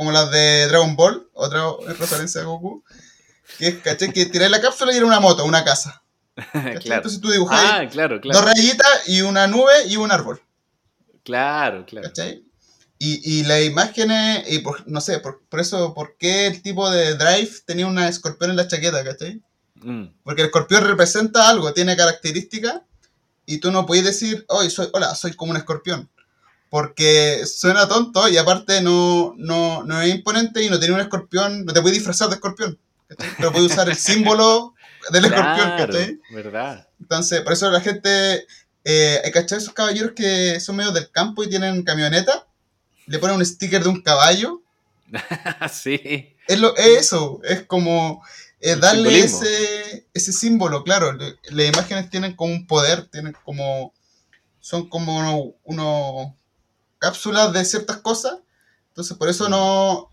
como 0.00 0.12
las 0.12 0.30
de 0.30 0.66
Dragon 0.68 0.96
Ball, 0.96 1.28
otra 1.34 1.62
referencia 1.98 2.40
a 2.40 2.44
Goku, 2.44 2.82
que 3.58 3.68
es, 3.68 3.74
¿cachai? 3.80 4.10
Que 4.10 4.24
tiráis 4.24 4.50
la 4.50 4.62
cápsula 4.62 4.94
y 4.94 4.96
era 4.96 5.04
una 5.04 5.20
moto, 5.20 5.44
una 5.44 5.62
casa. 5.62 6.02
claro. 6.52 6.72
Entonces 6.80 7.20
tú 7.20 7.30
dibujáis 7.30 7.68
Ah, 7.70 7.86
claro, 7.86 8.14
dos 8.14 8.22
claro. 8.22 8.46
rayitas 8.46 9.08
y 9.08 9.20
una 9.20 9.46
nube 9.46 9.74
y 9.88 9.96
un 9.98 10.10
árbol. 10.10 10.40
Claro, 11.22 11.84
claro. 11.84 12.08
¿Cachai? 12.08 12.42
Y, 12.98 13.40
y 13.40 13.42
las 13.42 13.60
imágenes, 13.62 14.50
y 14.50 14.60
por, 14.60 14.88
no 14.88 15.02
sé, 15.02 15.18
por, 15.18 15.42
por 15.50 15.60
eso, 15.60 15.92
¿por 15.92 16.16
qué 16.16 16.46
el 16.46 16.62
tipo 16.62 16.88
de 16.88 17.16
Drive 17.16 17.50
tenía 17.66 17.86
una 17.86 18.08
escorpión 18.08 18.48
en 18.52 18.56
la 18.56 18.68
chaqueta, 18.68 19.04
¿cachai? 19.04 19.42
Mm, 19.74 20.04
Porque 20.24 20.40
el 20.40 20.46
escorpión 20.46 20.82
representa 20.86 21.50
algo, 21.50 21.74
tiene 21.74 21.94
características, 21.94 22.80
y 23.44 23.58
tú 23.58 23.70
no 23.70 23.84
puedes 23.84 24.06
decir, 24.06 24.46
hoy 24.48 24.70
soy, 24.70 24.88
hola, 24.94 25.14
soy 25.14 25.34
como 25.34 25.50
un 25.50 25.58
escorpión. 25.58 26.08
Porque 26.70 27.44
suena 27.46 27.88
tonto 27.88 28.28
y 28.28 28.36
aparte 28.36 28.80
no, 28.80 29.34
no, 29.36 29.82
no 29.82 30.00
es 30.00 30.14
imponente 30.14 30.62
y 30.62 30.70
no 30.70 30.78
tiene 30.78 30.94
un 30.94 31.00
escorpión, 31.00 31.64
no 31.64 31.72
te 31.72 31.82
puedes 31.82 31.98
disfrazar 31.98 32.28
de 32.28 32.36
escorpión, 32.36 32.78
¿cachai? 33.08 33.28
Pero 33.36 33.52
puedes 33.52 33.72
usar 33.72 33.88
el 33.88 33.96
símbolo 33.98 34.74
del 35.10 35.24
escorpión, 35.24 35.54
claro, 35.54 35.92
¿cachai? 35.92 36.20
¿verdad? 36.32 36.88
Entonces, 37.00 37.40
por 37.40 37.54
eso 37.54 37.70
la 37.70 37.80
gente, 37.80 38.46
eh, 38.84 39.30
¿cachai? 39.34 39.58
Esos 39.58 39.74
caballeros 39.74 40.12
que 40.14 40.60
son 40.60 40.76
medio 40.76 40.92
del 40.92 41.10
campo 41.10 41.42
y 41.42 41.50
tienen 41.50 41.82
camioneta, 41.82 42.46
le 43.06 43.18
ponen 43.18 43.36
un 43.36 43.44
sticker 43.44 43.82
de 43.82 43.88
un 43.88 44.02
caballo. 44.02 44.62
sí. 45.72 46.36
Es, 46.46 46.60
lo, 46.60 46.76
es 46.76 47.00
eso, 47.00 47.40
es 47.42 47.64
como 47.64 48.22
eh, 48.60 48.76
darle 48.76 49.20
ese, 49.20 50.06
ese 50.12 50.32
símbolo, 50.32 50.84
claro. 50.84 51.16
las 51.50 51.66
imágenes 51.66 52.10
tienen 52.10 52.36
como 52.36 52.52
un 52.52 52.66
poder, 52.66 53.08
tienen 53.08 53.34
como. 53.44 53.92
Son 54.60 54.88
como 54.90 55.16
unos 55.16 55.54
uno 55.64 56.36
cápsulas 57.00 57.52
de 57.52 57.64
ciertas 57.64 57.96
cosas. 57.98 58.38
Entonces, 58.88 59.16
por 59.16 59.28
eso 59.28 59.48
no. 59.48 60.12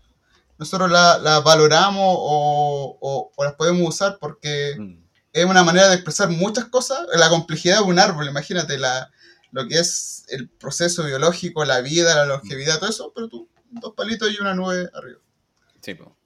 Nosotros 0.58 0.90
las 0.90 1.22
la 1.22 1.38
valoramos 1.38 2.02
o, 2.04 2.98
o- 3.00 3.32
o 3.36 3.44
las 3.44 3.54
podemos 3.54 3.86
usar 3.88 4.18
porque 4.20 4.74
Mm, 4.76 5.04
es 5.32 5.44
una 5.44 5.62
manera 5.62 5.86
de 5.88 5.94
expresar 5.94 6.28
muchas 6.30 6.64
cosas. 6.64 6.98
La 7.14 7.28
complejidad 7.28 7.76
de 7.78 7.84
un 7.84 7.98
árbol, 8.00 8.26
imagínate 8.28 8.76
la, 8.76 9.08
lo 9.52 9.68
que 9.68 9.78
es 9.78 10.24
el 10.30 10.48
proceso 10.48 11.04
biológico, 11.04 11.64
la 11.64 11.80
vida, 11.80 12.16
la 12.16 12.26
longevidad, 12.26 12.80
todo 12.80 12.90
eso, 12.90 13.12
pero 13.14 13.28
tú, 13.28 13.48
dos 13.70 13.94
palitos 13.94 14.32
y 14.32 14.40
una 14.40 14.52
nube 14.54 14.90
arriba. 14.94 15.20
Sí, 15.80 15.94
po. 15.94 16.16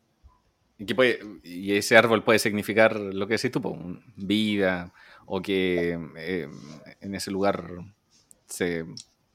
Y, 0.79 0.87
que 0.87 0.95
puede- 0.95 1.21
y 1.45 1.75
ese 1.77 1.97
árbol 1.99 2.25
puede 2.25 2.39
significar 2.39 2.97
lo 2.97 3.27
que 3.29 3.35
decís 3.35 3.53
tú, 3.53 3.61
po, 3.61 3.77
vida, 4.17 4.93
o 5.27 5.43
que 5.43 5.99
eh, 6.17 6.49
en 7.01 7.15
ese 7.15 7.31
lugar 7.31 7.67
se 8.49 8.87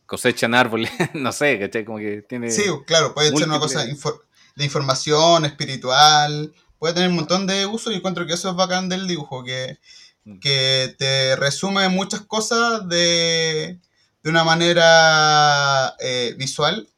cosechan 0.08 0.56
árboles, 0.56 0.90
no 1.14 1.32
sé, 1.32 1.60
¿cachai? 1.60 1.86
Como 1.86 2.00
que 2.00 2.24
tiene... 2.28 2.50
Sí, 2.50 2.64
claro, 2.88 3.14
puede 3.14 3.30
ser 3.38 3.48
una 3.48 3.60
cosa 3.60 3.86
múltiples- 3.86 4.00
infor- 4.02 4.22
de 4.56 4.66
información, 4.66 5.46
espiritual, 5.46 6.52
puede 6.80 6.96
tener 6.96 7.10
un 7.10 7.16
montón 7.18 7.46
de 7.46 7.66
usos 7.68 7.94
y 7.94 7.98
encuentro 7.98 8.26
que 8.26 8.34
eso 8.34 8.50
es 8.50 8.56
bacán 8.56 8.90
del 8.90 9.08
dibujo, 9.08 9.44
que, 9.44 9.78
Mm. 10.26 10.40
que 10.40 10.94
te 10.98 11.36
resume 11.38 11.88
muchas 11.88 12.20
cosas 12.22 12.86
de, 12.90 13.80
de 14.24 14.30
una 14.30 14.44
manera 14.44 15.96
eh, 16.00 16.36
visual 16.38 16.90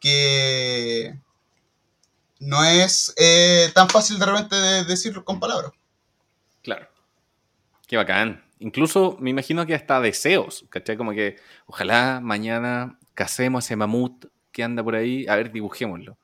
que 0.00 1.18
no 2.38 2.64
es 2.64 3.12
eh, 3.16 3.70
tan 3.74 3.88
fácil 3.88 4.18
de 4.20 4.26
repente 4.26 4.54
de 4.54 4.84
decirlo 4.84 5.24
con 5.24 5.40
palabras. 5.40 5.72
Claro. 6.62 6.88
Qué 7.88 7.96
bacán. 7.96 8.44
Incluso 8.58 9.16
me 9.20 9.30
imagino 9.30 9.66
que 9.66 9.74
hasta 9.74 10.00
deseos, 10.00 10.64
¿cachai? 10.70 10.96
Como 10.96 11.12
que 11.12 11.36
ojalá 11.66 12.20
mañana 12.22 12.98
casemos 13.14 13.64
ese 13.64 13.76
mamut 13.76 14.26
que 14.52 14.62
anda 14.64 14.82
por 14.82 14.94
ahí, 14.94 15.26
a 15.28 15.36
ver, 15.36 15.52
dibujémoslo. 15.52 16.16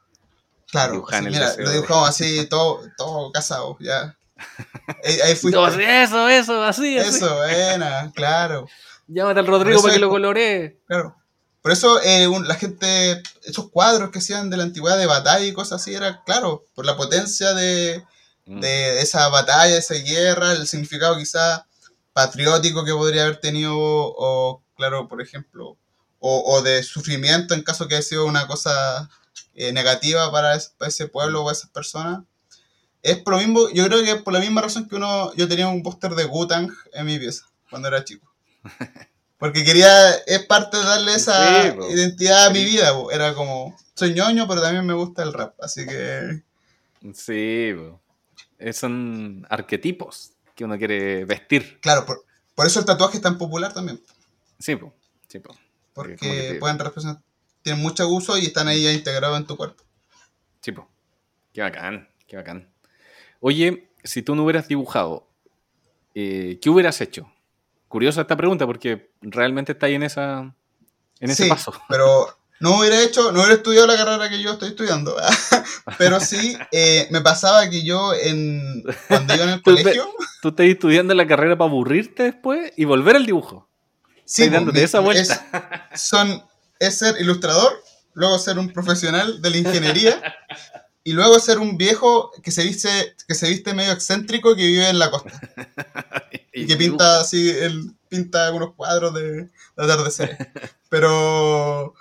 Claro, 0.70 1.04
el 1.12 1.22
mira, 1.24 1.54
lo 1.58 1.68
de- 1.68 1.74
dibujamos 1.74 2.08
así, 2.08 2.46
todo, 2.48 2.80
todo 2.96 3.30
casado, 3.32 3.76
ya. 3.80 4.16
Ahí, 5.04 5.20
ahí 5.20 5.36
fuiste. 5.36 5.60
Sí, 5.72 5.82
eso, 5.82 6.28
eso, 6.28 6.64
así, 6.64 6.98
así. 6.98 7.16
Eso, 7.16 7.36
buena, 7.36 8.10
claro. 8.14 8.66
Llámate 9.06 9.40
al 9.40 9.46
Rodrigo 9.46 9.80
para 9.82 9.94
que 9.94 10.00
lo 10.00 10.08
coloree. 10.08 10.80
Claro. 10.88 11.16
Por 11.60 11.70
eso 11.70 12.00
eh, 12.02 12.26
un- 12.26 12.48
la 12.48 12.56
gente, 12.56 13.22
esos 13.44 13.70
cuadros 13.70 14.10
que 14.10 14.18
hacían 14.18 14.50
de 14.50 14.56
la 14.56 14.64
antigüedad 14.64 14.98
de 14.98 15.06
batalla 15.06 15.44
y 15.44 15.52
cosas 15.52 15.80
así, 15.82 15.94
era 15.94 16.22
claro, 16.24 16.64
por 16.74 16.84
la 16.86 16.96
potencia 16.96 17.52
de, 17.54 18.02
Mm. 18.46 18.58
de 18.60 19.00
esa 19.00 19.28
batalla, 19.28 19.74
de 19.74 19.78
esa 19.78 19.94
guerra, 19.94 20.52
el 20.52 20.66
significado 20.66 21.16
quizá 21.16 21.64
patriótico 22.12 22.84
que 22.84 22.92
podría 22.92 23.24
haber 23.24 23.38
tenido, 23.40 23.74
o 23.76 24.62
claro, 24.76 25.08
por 25.08 25.22
ejemplo, 25.22 25.76
o, 26.18 26.54
o 26.54 26.62
de 26.62 26.82
sufrimiento 26.82 27.54
en 27.54 27.62
caso 27.62 27.88
que 27.88 27.94
haya 27.96 28.02
sido 28.02 28.26
una 28.26 28.46
cosa 28.46 29.10
eh, 29.54 29.72
negativa 29.72 30.30
para, 30.30 30.54
es- 30.56 30.74
para 30.78 30.88
ese 30.88 31.08
pueblo 31.08 31.42
o 31.44 31.50
esas 31.50 31.70
personas. 31.70 32.22
Es 33.02 33.18
por 33.18 33.34
lo 33.34 33.38
mismo, 33.40 33.68
yo 33.70 33.86
creo 33.86 34.02
que 34.04 34.12
es 34.12 34.22
por 34.22 34.32
la 34.32 34.40
misma 34.40 34.62
razón 34.62 34.88
que 34.88 34.96
uno, 34.96 35.34
yo 35.34 35.48
tenía 35.48 35.68
un 35.68 35.82
póster 35.82 36.14
de 36.14 36.24
Gutang 36.24 36.70
en 36.92 37.06
mi 37.06 37.18
pieza 37.18 37.46
cuando 37.70 37.88
era 37.88 38.04
chico. 38.04 38.32
Porque 39.38 39.64
quería, 39.64 40.10
es 40.26 40.46
parte 40.46 40.76
de 40.76 40.84
darle 40.84 41.14
esa 41.16 41.72
Sí, 41.72 41.78
identidad 41.90 42.46
a 42.46 42.50
mi 42.50 42.64
vida. 42.64 42.92
Era 43.12 43.34
como, 43.34 43.76
soy 43.96 44.14
ñoño, 44.14 44.46
pero 44.46 44.62
también 44.62 44.86
me 44.86 44.94
gusta 44.94 45.24
el 45.24 45.32
rap. 45.32 45.54
Así 45.60 45.84
que, 45.84 46.42
Sí, 47.14 47.72
po. 47.76 48.00
Eh, 48.58 48.72
son 48.72 49.44
arquetipos 49.50 50.31
que 50.54 50.64
uno 50.64 50.76
quiere 50.78 51.24
vestir. 51.24 51.78
claro, 51.80 52.04
por, 52.06 52.24
por 52.54 52.66
eso 52.66 52.80
el 52.80 52.86
tatuaje 52.86 53.16
es 53.16 53.22
tan 53.22 53.38
popular 53.38 53.72
también. 53.72 54.00
Sí, 54.58 54.76
po. 54.76 54.94
Sí, 55.28 55.38
po. 55.38 55.54
Porque 55.92 56.16
como 56.16 56.32
que 56.32 56.42
te- 56.42 56.54
pueden 56.56 56.78
representar, 56.78 57.22
tienen 57.62 57.82
mucho 57.82 58.08
uso 58.08 58.36
y 58.38 58.46
están 58.46 58.68
ahí 58.68 58.82
ya 58.82 58.92
integrados 58.92 59.38
en 59.38 59.46
tu 59.46 59.56
cuerpo. 59.56 59.82
Sí, 60.60 60.72
po. 60.72 60.88
Qué 61.52 61.60
bacán, 61.62 62.08
qué 62.26 62.36
bacán. 62.36 62.72
Oye, 63.40 63.88
si 64.04 64.22
tú 64.22 64.34
no 64.34 64.44
hubieras 64.44 64.68
dibujado, 64.68 65.28
eh, 66.14 66.58
¿qué 66.62 66.70
hubieras 66.70 67.00
hecho? 67.00 67.32
Curiosa 67.88 68.22
esta 68.22 68.36
pregunta 68.36 68.66
porque 68.66 69.10
realmente 69.20 69.72
está 69.72 69.86
ahí 69.86 69.94
en 69.94 70.02
esa 70.04 70.54
en 71.20 71.30
ese 71.30 71.44
Sí, 71.44 71.48
paso. 71.48 71.72
Pero 71.88 72.38
no 72.62 72.78
hubiera 72.78 73.00
hecho, 73.02 73.32
no 73.32 73.40
hubiera 73.40 73.54
estudiado 73.54 73.86
la 73.88 73.96
carrera 73.96 74.30
que 74.30 74.40
yo 74.42 74.52
estoy 74.52 74.68
estudiando. 74.70 75.14
pero 75.98 76.20
sí, 76.20 76.56
eh, 76.70 77.08
me 77.10 77.20
pasaba 77.20 77.68
que 77.68 77.84
yo 77.84 78.14
en, 78.14 78.82
cuando 79.08 79.34
iba 79.34 79.44
en 79.44 79.50
el 79.50 79.62
Tú 79.62 79.74
te- 79.74 79.82
colegio, 79.82 80.08
Tú 80.40 80.48
estás 80.48 80.66
estudiando 80.66 81.12
la 81.14 81.26
carrera 81.26 81.58
para 81.58 81.68
aburrirte 81.70 82.22
después 82.24 82.72
y 82.76 82.84
volver 82.84 83.16
al 83.16 83.26
dibujo. 83.26 83.68
sí, 84.24 84.48
dándote 84.48 84.82
esa 84.82 85.00
vuelta. 85.00 85.88
es- 85.92 86.00
son, 86.02 86.42
es 86.78 86.98
ser 86.98 87.20
ilustrador, 87.20 87.72
luego 88.14 88.38
ser 88.38 88.58
un 88.58 88.72
profesional 88.72 89.42
de 89.42 89.50
la 89.50 89.56
ingeniería 89.56 90.22
y 91.04 91.12
luego 91.14 91.40
ser 91.40 91.58
un 91.58 91.76
viejo 91.76 92.30
que 92.44 92.50
se 92.52 92.62
viste, 92.62 92.88
que 93.26 93.34
se 93.34 93.48
viste 93.48 93.74
medio 93.74 93.90
excéntrico 93.92 94.54
que 94.54 94.66
vive 94.66 94.88
en 94.88 94.98
la 95.00 95.10
costa 95.10 95.32
y 96.52 96.66
que 96.66 96.76
pinta 96.76 97.20
así, 97.20 97.50
él 97.50 97.92
pinta 98.08 98.52
unos 98.52 98.74
cuadros 98.74 99.12
de, 99.14 99.32
de 99.44 99.48
atardeceres. 99.76 100.36
Pero, 100.88 101.94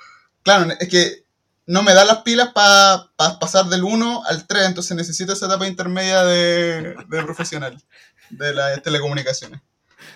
claro, 0.43 0.71
es 0.79 0.87
que 0.89 1.25
no 1.65 1.83
me 1.83 1.93
da 1.93 2.03
las 2.05 2.19
pilas 2.23 2.49
para 2.53 3.09
pasar 3.39 3.65
del 3.67 3.83
1 3.83 4.23
al 4.25 4.47
3, 4.47 4.65
entonces 4.65 4.95
necesito 4.97 5.33
esa 5.33 5.45
etapa 5.45 5.67
intermedia 5.67 6.23
de, 6.23 6.95
de 7.07 7.23
profesional 7.23 7.81
de 8.29 8.53
las 8.53 8.81
telecomunicaciones. 8.81 9.61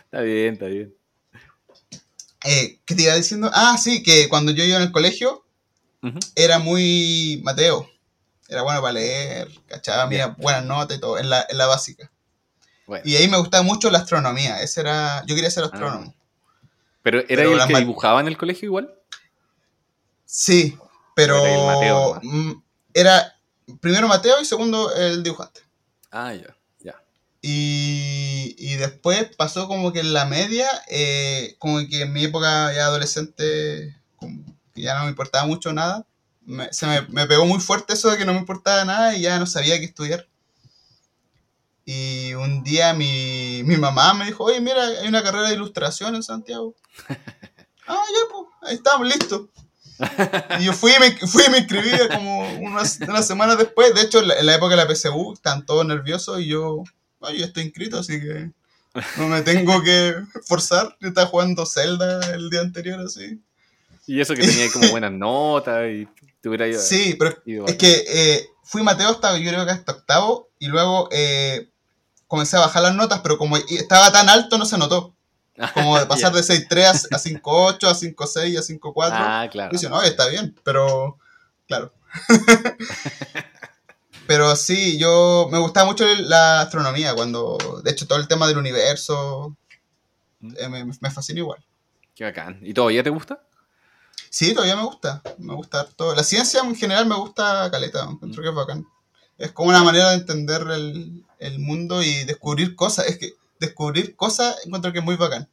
Está 0.05 0.21
bien, 0.21 0.53
está 0.53 0.65
bien. 0.65 0.93
Eh, 2.43 2.80
¿Qué 2.86 2.95
te 2.95 3.03
iba 3.03 3.15
diciendo? 3.15 3.49
Ah, 3.53 3.78
sí, 3.78 4.03
que 4.03 4.30
cuando 4.30 4.51
yo 4.51 4.63
iba 4.63 4.78
en 4.78 4.84
el 4.84 4.91
colegio 4.91 5.45
era 6.36 6.59
muy 6.59 7.41
Mateo. 7.43 7.89
Era 8.47 8.61
bueno 8.61 8.80
para 8.80 8.93
leer, 8.93 9.49
cachaba, 9.65 10.05
mira, 10.05 10.36
buenas 10.38 10.63
notas 10.65 10.97
y 10.97 10.99
todo, 10.99 11.17
en 11.17 11.32
la, 11.32 11.43
en 11.49 11.57
la 11.57 11.65
básica. 11.65 12.11
Bueno, 12.86 13.03
Y 13.03 13.15
ahí 13.15 13.28
me 13.28 13.38
gustaba 13.38 13.63
mucho 13.63 13.89
la 13.89 13.97
astronomía. 13.99 14.61
Ese 14.61 14.82
era, 14.82 15.23
yo 15.26 15.34
quería 15.34 15.49
ser 15.49 15.63
Ah. 15.63 15.69
astrónomo. 15.73 16.13
pero 17.01 17.19
¿era 17.21 17.28
pero 17.28 17.53
el 17.59 17.67
que 17.67 17.78
dibujaba 17.80 18.19
en 18.19 18.28
el 18.28 18.38
colegio 18.38 18.67
igual? 18.67 18.93
Sí, 20.38 20.77
pero 21.15 21.41
Mateo 21.65 22.19
mm, 22.21 22.51
era 22.93 23.39
primero 23.79 24.05
Mateo 24.09 24.41
y 24.41 24.45
segundo 24.45 24.93
el 24.93 25.23
dibujante. 25.23 25.61
Ah, 26.11 26.33
ya, 26.33 26.53
ya. 26.81 26.95
Y, 27.41 28.53
y 28.57 28.75
después 28.75 29.33
pasó 29.38 29.69
como 29.69 29.93
que 29.93 30.01
en 30.01 30.11
la 30.11 30.25
media, 30.25 30.67
eh, 30.89 31.55
como 31.57 31.79
que 31.88 32.01
en 32.01 32.11
mi 32.11 32.25
época 32.25 32.73
ya 32.73 32.88
adolescente, 32.88 33.95
como 34.17 34.43
que 34.73 34.81
ya 34.81 34.97
no 34.97 35.05
me 35.05 35.09
importaba 35.11 35.45
mucho 35.47 35.71
nada. 35.71 36.05
Me- 36.41 36.71
se 36.73 36.86
me, 36.86 37.01
me 37.07 37.25
pegó 37.27 37.45
muy 37.45 37.61
fuerte 37.61 37.93
eso 37.93 38.11
de 38.11 38.17
que 38.17 38.25
no 38.25 38.33
me 38.33 38.39
importaba 38.39 38.83
nada 38.83 39.15
y 39.15 39.21
ya 39.21 39.39
no 39.39 39.45
sabía 39.45 39.79
qué 39.79 39.86
estudiar. 39.86 40.27
Y 41.86 42.33
un 42.33 42.61
día 42.63 42.93
mi, 42.93 43.61
mi 43.63 43.77
mamá 43.77 44.13
me 44.13 44.25
dijo, 44.25 44.43
oye, 44.43 44.59
mira, 44.59 44.83
hay 44.83 45.07
una 45.07 45.23
carrera 45.23 45.47
de 45.47 45.55
ilustración 45.55 46.13
en 46.15 46.23
Santiago. 46.23 46.75
ah, 47.88 48.03
ya, 48.11 48.31
pues, 48.33 48.47
ahí 48.63 48.75
estamos, 48.75 49.07
listos. 49.07 49.41
Y 50.60 50.66
yo 50.66 50.74
fui 50.74 50.91
y 50.91 51.00
me, 51.00 51.12
fui 51.28 51.43
y 51.48 51.52
me 51.52 51.60
inscribí 51.60 51.91
como 52.14 52.48
unas, 52.60 53.00
unas 53.08 53.26
semanas 53.26 53.58
después. 53.58 53.93
De 53.93 54.02
hecho, 54.02 54.20
en 54.20 54.28
la, 54.30 54.36
en 54.36 54.46
la 54.46 54.56
época 54.56 54.76
de 54.76 54.84
la 54.84 54.93
PSU, 54.93 55.34
están 55.34 55.66
todos 55.66 55.86
nerviosos 55.86 56.39
y 56.41 56.48
yo, 56.48 56.84
"Ah, 57.22 57.32
yo 57.32 57.46
estoy 57.46 57.64
inscrito, 57.64 58.00
así 58.00 58.20
que 58.20 58.52
no 59.18 59.28
me 59.28 59.41
tengo 59.41 59.82
que 59.82 60.16
forzar. 60.46 60.96
Yo 61.00 61.10
estaba 61.10 61.28
jugando 61.28 61.66
Zelda 61.66 62.34
el 62.34 62.50
día 62.50 62.62
anterior, 62.62 63.00
así. 63.00 63.39
Y 64.08 64.20
eso 64.20 64.36
que 64.36 64.46
tenía 64.46 64.72
como 64.72 64.89
buenas 64.89 65.12
notas 65.14 65.89
y 65.89 66.08
te 66.41 66.50
hubiera 66.50 66.68
ido. 66.68 66.82
Sí, 66.82 67.16
pero 67.18 67.36
ido 67.46 67.66
es 67.68 67.76
que 67.76 68.06
eh, 68.08 68.50
fui 68.64 68.84
Mateo 68.84 69.10
hasta, 69.10 69.38
yo 69.38 69.50
creo 69.50 69.66
que 69.66 69.72
hasta 69.72 69.93
octavo, 69.93 70.50
y 70.60 70.68
luego 70.68 71.10
eh, 71.12 71.70
comencé 72.28 72.58
a 72.58 72.62
bajar 72.62 72.84
las 72.84 72.96
notas, 72.96 73.22
pero 73.22 73.38
como 73.38 73.58
estaba 73.58 74.12
tan 74.12 74.30
alto 74.30 74.58
no 74.58 74.66
se 74.66 74.78
notó. 74.78 75.14
Como 75.74 75.97
de 75.97 76.06
pasar 76.06 76.34
Ya. 76.34 76.41
de 76.41 76.43
6.3 76.43 77.08
a, 77.12 77.16
a 77.16 77.20
5.8, 77.20 77.88
a 77.88 77.95
5.6, 77.95 78.58
a 78.58 78.62
5.4. 78.62 79.10
Ah, 79.12 79.47
claro. 79.51 79.72
Dicen, 79.72 79.89
no, 79.89 80.01
está 80.01 80.28
bien, 80.28 80.56
pero 80.64 81.18
claro. 81.68 81.93
pero 84.28 84.56
sí, 84.56 84.97
yo 84.97 85.47
me 85.51 85.60
gustaba 85.60 85.86
mucho 85.86 86.06
la 86.06 86.62
astronomía, 86.62 87.14
cuando, 87.14 87.58
de 87.84 87.91
hecho, 87.91 88.08
todo 88.08 88.20
el 88.20 88.28
tema 88.28 88.47
del 88.47 88.58
universo 88.58 89.56
eh, 90.58 90.68
me, 90.68 90.86
me 90.86 91.12
fascina 91.12 91.39
igual. 91.39 91.64
Qué 92.16 92.24
bacán. 92.24 92.60
¿Y 92.62 92.74
todavía 92.74 93.03
te 93.03 93.10
gusta? 93.10 93.41
Sí, 94.30 94.53
todavía 94.53 94.76
me 94.76 94.84
gusta, 94.84 95.22
me 95.38 95.53
gusta 95.53 95.86
todo. 95.86 96.16
La 96.16 96.24
ciencia 96.24 96.62
en 96.62 96.76
general 96.76 97.06
me 97.06 97.16
gusta 97.16 97.70
caleta, 97.72 98.08
encuentro 98.10 98.41
que 98.41 98.49
es 98.49 98.56
bacán. 98.56 98.86
Es 99.38 99.51
como 99.51 99.70
una 99.70 99.84
manera 99.84 100.10
de 100.10 100.16
entender 100.18 100.62
el, 100.72 101.24
el 101.39 101.60
mundo 101.60 102.01
y 102.01 102.24
descubrir 102.24 102.76
cosas. 102.76 103.08
Es 103.08 103.18
que 103.18 103.34
descubrir 103.60 104.16
cosas 104.16 104.56
encuentro 104.66 104.91
que 104.91 104.99
es 104.99 105.06
muy 105.06 105.16
bacán. 105.16 105.49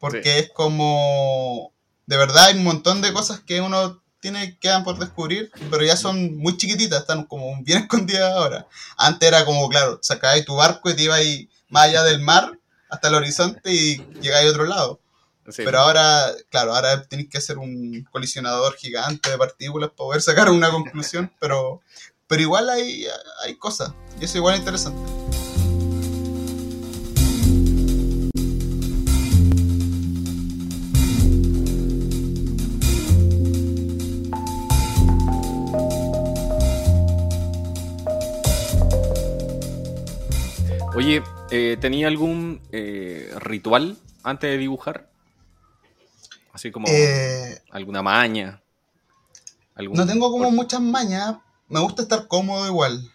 Porque 0.00 0.22
Sí. 0.22 0.38
es 0.40 0.50
como, 0.52 1.72
de 2.06 2.16
verdad 2.16 2.46
hay 2.46 2.56
un 2.56 2.64
montón 2.64 3.00
de 3.00 3.12
cosas 3.12 3.40
que 3.40 3.60
uno 3.60 4.02
tiene, 4.20 4.58
quedan 4.58 4.84
por 4.84 4.98
descubrir, 4.98 5.50
pero 5.70 5.84
ya 5.84 5.96
son 5.96 6.36
muy 6.36 6.56
chiquititas, 6.56 7.00
están 7.00 7.24
como 7.24 7.62
bien 7.62 7.78
escondidas 7.88 8.32
ahora. 8.32 8.66
Antes 8.96 9.28
era 9.28 9.44
como, 9.44 9.68
claro, 9.68 9.98
sacabas 10.02 10.44
tu 10.44 10.56
barco 10.56 10.90
y 10.90 10.94
te 10.96 11.02
ibas 11.02 11.20
más 11.68 11.84
allá 11.84 12.02
del 12.04 12.20
mar 12.20 12.58
hasta 12.88 13.08
el 13.08 13.14
horizonte 13.14 13.72
y 13.72 13.96
llegáis 14.20 14.46
a 14.48 14.50
otro 14.50 14.64
lado. 14.66 15.00
Sí. 15.50 15.62
Pero 15.64 15.78
ahora, 15.80 16.32
claro, 16.50 16.74
ahora 16.74 17.02
tenéis 17.06 17.28
que 17.28 17.36
hacer 17.38 17.58
un 17.58 18.06
colisionador 18.10 18.76
gigante 18.76 19.30
de 19.30 19.36
partículas 19.36 19.90
para 19.90 19.96
poder 19.96 20.22
sacar 20.22 20.48
una 20.50 20.70
conclusión, 20.70 21.30
pero, 21.38 21.82
pero 22.26 22.40
igual 22.40 22.70
hay, 22.70 23.06
hay 23.44 23.54
cosas, 23.56 23.92
y 24.18 24.24
eso 24.24 24.38
igual 24.38 24.54
es 24.54 24.60
interesante. 24.60 25.43
Oye, 41.04 41.22
eh, 41.50 41.76
¿tenía 41.78 42.06
algún 42.08 42.62
eh, 42.72 43.30
ritual 43.36 43.98
antes 44.22 44.48
de 44.50 44.56
dibujar? 44.56 45.10
Así 46.54 46.70
como 46.70 46.88
Eh, 46.88 47.60
alguna 47.72 48.00
maña. 48.00 48.62
algún- 49.74 49.98
no 49.98 50.06
tengo 50.06 50.30
como 50.30 50.50
muchas 50.50 50.80
mañas, 50.80 51.36
me 51.68 51.80
gusta 51.80 52.00
estar 52.00 52.26
cómodo 52.26 52.66
igual. 52.66 53.12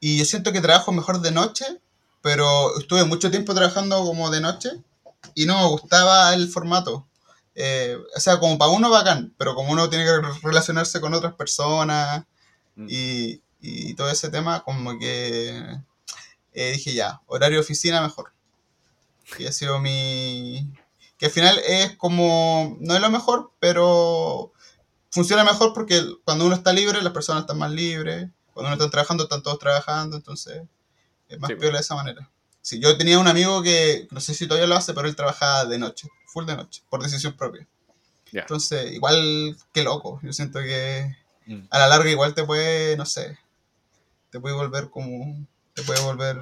Y 0.00 0.16
yo 0.16 0.24
siento 0.24 0.50
que 0.50 0.62
trabajo 0.62 0.92
mejor 0.92 1.20
de 1.20 1.30
noche, 1.30 1.66
pero 2.22 2.78
estuve 2.78 3.04
mucho 3.04 3.30
tiempo 3.30 3.54
trabajando 3.54 4.02
como 4.02 4.30
de 4.30 4.40
noche 4.40 4.70
y 5.34 5.44
no 5.44 5.58
me 5.58 5.68
gustaba 5.68 6.32
el 6.32 6.48
formato. 6.48 7.06
Eh, 7.54 7.98
o 8.16 8.18
sea, 8.20 8.38
como 8.40 8.56
para 8.56 8.70
uno 8.70 8.88
bacán, 8.88 9.34
pero 9.36 9.54
como 9.54 9.72
uno 9.72 9.90
tiene 9.90 10.06
que 10.06 10.12
relacionarse 10.42 11.02
con 11.02 11.12
otras 11.12 11.34
personas 11.34 12.24
Mm. 12.76 12.86
y, 12.88 13.42
y 13.60 13.92
todo 13.92 14.08
ese 14.08 14.30
tema, 14.30 14.62
como 14.64 14.98
que 14.98 15.80
eh, 16.52 16.72
dije 16.72 16.94
ya, 16.94 17.20
horario 17.26 17.58
de 17.58 17.62
oficina 17.64 18.00
mejor. 18.02 18.32
Y 19.38 19.46
ha 19.46 19.52
sido 19.52 19.78
mi... 19.80 20.72
Que 21.18 21.26
al 21.26 21.32
final 21.32 21.60
es 21.66 21.96
como, 21.96 22.76
no 22.80 22.94
es 22.94 23.00
lo 23.00 23.10
mejor, 23.10 23.52
pero 23.60 24.52
funciona 25.10 25.44
mejor 25.44 25.72
porque 25.74 26.02
cuando 26.24 26.46
uno 26.46 26.54
está 26.54 26.72
libre, 26.72 27.02
las 27.02 27.12
personas 27.12 27.42
están 27.42 27.58
más 27.58 27.70
libres. 27.70 28.28
Cuando 28.54 28.68
uno 28.68 28.72
está 28.74 28.90
trabajando, 28.90 29.24
están 29.24 29.42
todos 29.42 29.58
trabajando, 29.58 30.16
entonces 30.16 30.62
es 31.28 31.38
más 31.38 31.48
Sí. 31.48 31.56
piola 31.56 31.74
de 31.78 31.82
esa 31.82 31.94
manera. 31.94 32.30
Sí, 32.62 32.80
yo 32.80 32.96
tenía 32.96 33.18
un 33.18 33.28
amigo 33.28 33.62
que, 33.62 34.08
no 34.10 34.20
sé 34.20 34.34
si 34.34 34.46
todavía 34.46 34.66
lo 34.66 34.76
hace, 34.76 34.92
pero 34.94 35.08
él 35.08 35.16
trabajaba 35.16 35.64
de 35.66 35.78
noche, 35.78 36.08
full 36.26 36.46
de 36.46 36.56
noche, 36.56 36.82
por 36.88 37.02
decisión 37.02 37.34
propia. 37.36 37.66
Ya. 38.32 38.42
Entonces, 38.42 38.92
igual, 38.92 39.56
qué 39.72 39.82
loco. 39.82 40.20
Yo 40.22 40.32
siento 40.32 40.58
que 40.60 41.16
Mm. 41.46 41.66
a 41.70 41.78
la 41.78 41.88
larga 41.88 42.10
igual 42.10 42.34
te 42.34 42.44
puede, 42.44 42.96
no 42.96 43.04
sé, 43.06 43.38
te 44.30 44.38
puede 44.40 44.54
volver 44.54 44.88
como, 44.90 45.46
puede 45.82 46.00
volver 46.02 46.36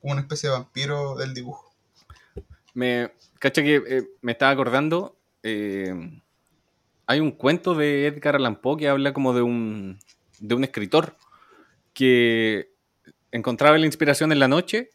como 0.00 0.12
una 0.12 0.20
especie 0.22 0.48
de 0.48 0.54
vampiro 0.56 1.14
del 1.16 1.34
dibujo. 1.34 1.72
Me, 2.74 3.12
cacha 3.38 3.62
que 3.62 3.76
eh, 3.86 4.08
me 4.22 4.32
estaba 4.32 4.52
acordando. 4.52 5.16
eh, 5.42 6.20
hay 7.06 7.20
un 7.20 7.30
cuento 7.32 7.74
de 7.74 8.06
Edgar 8.06 8.36
Allan 8.36 8.56
Poe 8.60 8.76
que 8.76 8.88
habla 8.88 9.12
como 9.14 9.32
de 9.32 9.40
un, 9.42 9.98
de 10.40 10.54
un 10.54 10.62
escritor 10.64 11.16
que 11.94 12.70
encontraba 13.32 13.78
la 13.78 13.86
inspiración 13.86 14.30
en 14.30 14.38
la 14.40 14.48
noche 14.48 14.90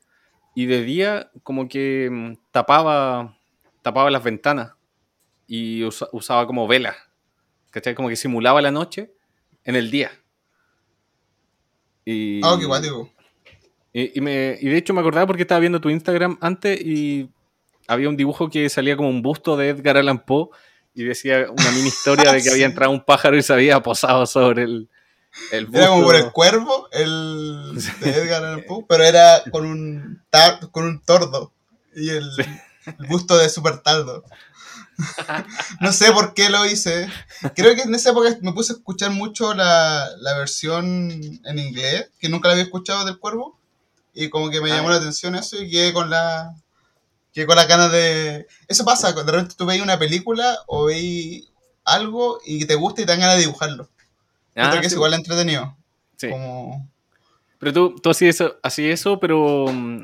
y 0.55 0.67
de 0.67 0.83
día 0.83 1.31
como 1.41 1.67
que 1.67 2.09
mm, 2.11 2.33
tapaba, 2.51 3.35
tapaba 3.81 4.11
las 4.11 4.23
ventanas 4.23 4.73
y 5.47 5.83
usa- 5.83 6.07
usaba 6.11 6.45
como 6.47 6.67
velas. 6.67 6.95
¿Cachai? 7.71 7.95
Como 7.95 8.09
que 8.09 8.15
simulaba 8.15 8.61
la 8.61 8.69
noche 8.71 9.11
en 9.63 9.75
el 9.75 9.89
día. 9.89 10.11
Y, 12.05 12.41
Ah, 12.43 12.55
qué 12.59 12.65
guático. 12.65 13.09
Y, 13.93 14.17
y 14.17 14.21
me, 14.21 14.57
y 14.59 14.67
de 14.69 14.77
hecho 14.77 14.93
me 14.93 14.99
acordaba 15.01 15.27
porque 15.27 15.43
estaba 15.43 15.59
viendo 15.59 15.79
tu 15.79 15.89
Instagram 15.89 16.37
antes 16.41 16.81
y 16.81 17.29
había 17.87 18.09
un 18.09 18.17
dibujo 18.17 18.49
que 18.49 18.67
salía 18.69 18.97
como 18.97 19.09
un 19.09 19.21
busto 19.21 19.55
de 19.55 19.69
Edgar 19.69 19.97
Allan 19.97 20.25
Poe 20.25 20.47
y 20.95 21.03
decía 21.03 21.45
una 21.49 21.71
mini 21.71 21.87
historia 21.89 22.31
de 22.31 22.41
que 22.41 22.49
había 22.51 22.65
entrado 22.65 22.91
un 22.91 23.03
pájaro 23.03 23.37
y 23.37 23.43
se 23.43 23.53
había 23.53 23.81
posado 23.81 24.25
sobre 24.25 24.63
el, 24.63 24.89
el 25.51 25.65
busto. 25.65 25.79
Era 25.79 25.87
como 25.89 26.03
por 26.03 26.15
el 26.15 26.31
cuervo, 26.31 26.87
el 26.91 27.75
de 28.01 28.09
Edgar 28.09 28.43
Allan 28.43 28.63
Poe, 28.67 28.85
pero 28.87 29.03
era 29.03 29.41
con 29.51 29.65
un, 29.65 30.21
tar- 30.29 30.69
con 30.71 30.85
un 30.85 31.01
tordo 31.01 31.53
y 31.95 32.09
el, 32.09 32.29
el 32.99 33.07
busto 33.07 33.37
de 33.37 33.49
Super 33.49 33.79
Tardo. 33.79 34.23
no 35.81 35.91
sé 35.91 36.11
por 36.11 36.33
qué 36.33 36.49
lo 36.49 36.65
hice. 36.65 37.07
Creo 37.55 37.75
que 37.75 37.81
en 37.81 37.95
esa 37.95 38.11
época 38.11 38.37
me 38.41 38.53
puse 38.53 38.73
a 38.73 38.75
escuchar 38.75 39.11
mucho 39.11 39.53
la, 39.53 40.07
la 40.19 40.37
versión 40.37 41.09
en 41.11 41.59
inglés, 41.59 42.11
que 42.19 42.29
nunca 42.29 42.47
la 42.47 42.53
había 42.53 42.63
escuchado 42.65 43.03
del 43.05 43.17
cuervo, 43.17 43.59
y 44.13 44.29
como 44.29 44.49
que 44.49 44.61
me 44.61 44.69
Ah, 44.69 44.77
llamó 44.77 44.89
la 44.89 44.97
atención 44.97 45.35
eso 45.35 45.61
y 45.61 45.69
quedé 45.69 45.93
con 45.93 46.09
la... 46.09 46.55
Quedé 47.33 47.47
con 47.47 47.55
la 47.57 47.65
ganas 47.65 47.91
de... 47.91 48.47
Eso 48.67 48.85
pasa, 48.85 49.11
de 49.13 49.23
repente 49.31 49.55
tú 49.57 49.65
veis 49.65 49.81
una 49.81 49.99
película 49.99 50.59
o 50.67 50.85
veis 50.85 51.49
algo 51.85 52.39
y 52.45 52.65
te 52.65 52.75
gusta 52.75 53.01
y 53.01 53.05
te 53.05 53.11
dan 53.11 53.21
ganas 53.21 53.35
de 53.37 53.41
dibujarlo. 53.43 53.89
Ah, 54.55 54.69
Creo 54.69 54.81
que 54.81 54.87
es 54.87 54.93
sí, 54.93 54.97
igual 54.97 55.13
entretenido. 55.15 55.77
sí. 56.17 56.27
Como... 56.29 56.89
Pero 57.59 57.73
tú, 57.73 57.95
tú 58.01 58.09
hacías 58.09 58.35
eso, 58.35 58.57
hacías 58.63 58.99
eso 58.99 59.19
pero 59.19 59.65
mm, 59.71 60.01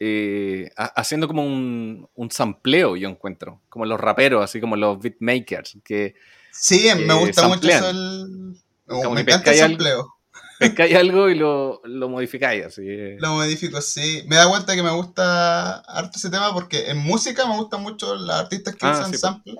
eh, 0.00 0.70
ha- 0.76 0.86
haciendo 1.00 1.28
como 1.28 1.44
un, 1.44 2.08
un 2.14 2.30
sampleo, 2.30 2.96
yo 2.96 3.08
encuentro. 3.08 3.60
Como 3.68 3.84
los 3.86 4.00
raperos, 4.00 4.42
así 4.44 4.60
como 4.60 4.76
los 4.76 4.98
beatmakers, 5.00 5.78
que 5.84 6.14
Sí, 6.50 6.88
Eh, 6.88 6.94
me 6.94 7.14
gusta 7.14 7.48
mucho 7.48 7.68
eso 7.68 7.90
el... 7.90 8.56
oh, 8.88 9.10
me 9.10 9.20
encanta 9.22 9.50
el 9.52 9.62
algo. 9.62 10.14
Pescáis 10.58 10.94
algo 10.96 11.28
y 11.28 11.34
lo, 11.34 11.80
lo 11.84 12.08
modificáis. 12.08 12.66
Así, 12.66 12.82
eh. 12.86 13.16
Lo 13.18 13.34
modifico, 13.34 13.80
sí. 13.80 14.22
Me 14.26 14.36
da 14.36 14.48
cuenta 14.48 14.74
que 14.74 14.82
me 14.82 14.90
gusta 14.92 15.76
harto 15.80 16.18
ese 16.18 16.30
tema 16.30 16.52
porque 16.52 16.90
en 16.90 16.98
música 16.98 17.46
me 17.46 17.56
gustan 17.56 17.82
mucho 17.82 18.14
los 18.14 18.34
artistas 18.34 18.74
que 18.76 18.86
Ah, 18.86 18.92
usan 18.92 19.06
sí, 19.06 19.12
po. 19.12 19.18
sample. 19.18 19.56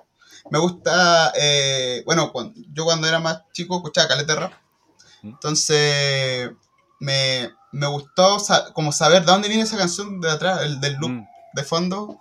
Me 0.50 0.58
gusta, 0.58 1.32
eh, 1.36 2.02
bueno, 2.04 2.30
cuando, 2.32 2.54
yo 2.72 2.84
cuando 2.84 3.06
era 3.08 3.18
más 3.18 3.42
chico 3.52 3.76
escuchaba 3.76 4.08
caleta 4.08 4.34
de 4.34 4.40
rap. 4.40 4.52
Entonces, 5.22 6.50
me, 7.00 7.50
me 7.72 7.86
gustó 7.86 8.38
sa- 8.38 8.72
como 8.72 8.92
saber 8.92 9.20
de 9.24 9.32
dónde 9.32 9.48
viene 9.48 9.64
esa 9.64 9.76
canción 9.76 10.20
de 10.20 10.30
atrás, 10.30 10.62
el 10.62 10.80
del 10.80 10.94
loop 10.94 11.10
Mm, 11.10 11.26
de 11.54 11.62
fondo. 11.64 12.18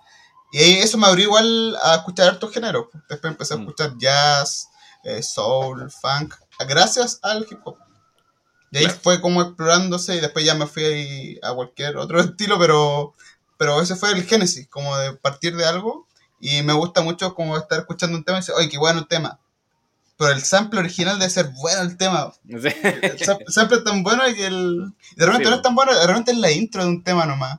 Y 0.52 0.58
eso 0.78 0.98
me 0.98 1.06
abrió 1.06 1.24
igual 1.26 1.76
a 1.82 1.96
escuchar 1.96 2.28
hartos 2.28 2.52
géneros. 2.52 2.86
Después 3.08 3.30
empecé 3.32 3.54
a 3.54 3.56
Mm. 3.56 3.60
escuchar 3.60 3.92
jazz, 3.98 4.68
eh, 5.04 5.22
soul, 5.22 5.90
funk, 5.90 6.34
gracias 6.68 7.18
al 7.22 7.46
hip 7.50 7.60
hop. 7.64 7.76
Y 8.74 8.78
ahí 8.78 8.84
Claro. 8.86 9.00
fue 9.02 9.20
como 9.20 9.40
explorándose 9.42 10.16
y 10.16 10.20
después 10.20 10.44
ya 10.44 10.54
me 10.56 10.66
fui 10.66 11.38
a 11.42 11.54
cualquier 11.54 11.96
otro 11.96 12.18
estilo, 12.20 12.58
pero, 12.58 13.14
pero 13.56 13.80
ese 13.80 13.94
fue 13.94 14.10
el 14.12 14.24
génesis, 14.24 14.66
como 14.68 14.96
de 14.98 15.12
partir 15.14 15.56
de 15.56 15.64
algo. 15.64 16.06
Y 16.40 16.62
me 16.62 16.72
gusta 16.72 17.00
mucho 17.00 17.34
como 17.34 17.56
estar 17.56 17.78
escuchando 17.78 18.18
un 18.18 18.24
tema 18.24 18.38
y 18.38 18.40
decir, 18.40 18.54
oye, 18.58 18.68
qué 18.68 18.76
bueno 18.78 18.98
el 18.98 19.06
tema. 19.08 19.38
pero 20.18 20.32
el 20.32 20.42
sample 20.42 20.80
original 20.80 21.18
debe 21.18 21.30
ser 21.30 21.48
bueno 21.60 21.82
el 21.82 21.96
tema. 21.96 22.32
Sí. 22.48 22.68
El 22.82 23.18
sam- 23.18 23.38
el 23.46 23.52
sample 23.52 23.78
es 23.78 23.84
tan 23.84 24.02
bueno 24.02 24.22
que 24.34 24.46
el. 24.46 24.92
De 25.16 25.24
repente 25.26 25.44
Sí, 25.46 25.50
no 25.50 25.56
es 25.56 25.62
tan 25.62 25.74
bueno, 25.74 25.94
de 25.98 26.06
repente 26.06 26.32
es 26.32 26.38
la 26.38 26.50
intro 26.50 26.82
de 26.82 26.88
un 26.88 27.02
tema 27.04 27.26
nomás. 27.26 27.58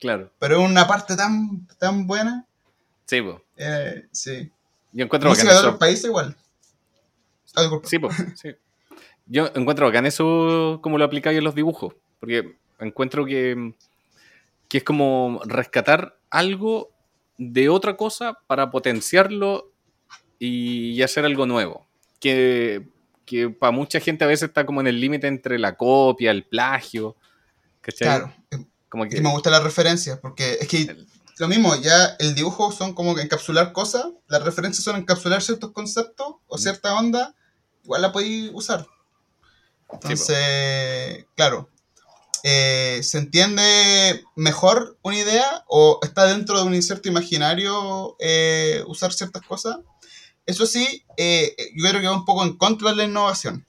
Claro. 0.00 0.30
Pero 0.38 0.62
es 0.62 0.68
una 0.70 0.86
parte 0.86 1.14
tan, 1.16 1.66
tan 1.78 2.06
buena. 2.06 2.46
Sí, 3.06 3.20
po. 3.22 3.40
Eh, 3.56 4.06
sí. 4.12 4.50
Yo 4.92 5.04
encuentro 5.04 5.28
Música 5.30 5.52
de 5.52 5.58
otros 5.58 5.76
países 5.78 6.04
igual. 6.06 6.36
Ah. 7.54 7.68
Sí, 7.84 7.98
po, 7.98 8.10
sí. 8.34 8.50
Yo 9.26 9.50
encuentro 9.54 9.86
bacán 9.86 10.06
eso 10.06 10.78
como 10.82 10.98
lo 10.98 11.04
aplicáis 11.04 11.38
en 11.38 11.44
los 11.44 11.54
dibujos. 11.54 11.94
Porque 12.20 12.56
encuentro 12.78 13.24
que, 13.24 13.72
que 14.68 14.78
es 14.78 14.84
como 14.84 15.40
rescatar 15.46 16.16
algo 16.30 16.90
de 17.38 17.68
otra 17.68 17.96
cosa 17.96 18.38
para 18.46 18.70
potenciarlo 18.70 19.70
y, 20.38 21.00
hacer 21.02 21.24
algo 21.24 21.46
nuevo. 21.46 21.86
Que, 22.20 22.86
que 23.24 23.48
para 23.50 23.72
mucha 23.72 24.00
gente 24.00 24.24
a 24.24 24.28
veces 24.28 24.48
está 24.48 24.66
como 24.66 24.80
en 24.80 24.86
el 24.86 25.00
límite 25.00 25.26
entre 25.26 25.58
la 25.58 25.76
copia, 25.76 26.30
el 26.30 26.44
plagio. 26.44 27.16
¿Cachai? 27.80 28.08
Claro. 28.08 28.32
Como 28.88 29.06
Y 29.06 29.08
que, 29.08 29.20
me 29.20 29.30
gusta 29.30 29.50
la 29.50 29.60
referencia, 29.60 30.20
porque 30.20 30.54
es 30.60 30.68
que 30.68 30.82
El- 30.82 31.06
lo 31.38 31.48
mismo, 31.48 31.74
ya 31.76 32.14
el 32.20 32.34
dibujo 32.36 32.70
son 32.70 32.94
como 32.94 33.14
que 33.16 33.22
encapsular 33.22 33.72
cosas, 33.72 34.06
las 34.28 34.44
referencias 34.44 34.84
son 34.84 34.96
encapsular 34.96 35.42
ciertos 35.42 35.72
conceptos 35.72 36.36
o 36.46 36.56
Mm. 36.56 36.58
cierta 36.58 36.94
onda, 36.94 37.34
igual 37.82 38.02
la 38.02 38.12
podéis 38.12 38.50
usar. 38.54 38.86
Entonces, 39.94 41.26
claro, 41.34 41.68
eh, 42.42 43.00
¿se 43.02 43.18
entiende 43.18 44.22
mejor 44.36 44.98
una 45.02 45.16
idea 45.16 45.64
o 45.66 45.98
está 46.02 46.26
dentro 46.26 46.58
de 46.60 46.66
un 46.66 46.74
inserto 46.74 47.08
imaginario 47.08 48.16
eh, 48.20 48.82
usar 48.86 49.12
ciertas 49.12 49.42
cosas? 49.42 49.78
Eso 50.46 50.66
sí, 50.66 51.04
eh, 51.16 51.54
yo 51.74 51.88
creo 51.88 52.00
que 52.00 52.06
va 52.06 52.12
un 52.16 52.24
poco 52.26 52.44
en 52.44 52.56
contra 52.56 52.90
de 52.90 52.96
la 52.96 53.04
innovación, 53.04 53.64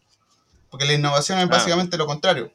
porque 0.69 0.85
la 0.85 0.93
innovación 0.93 1.39
es 1.39 1.45
Ah. 1.45 1.49
básicamente 1.49 1.97
lo 1.97 2.05
contrario. 2.05 2.51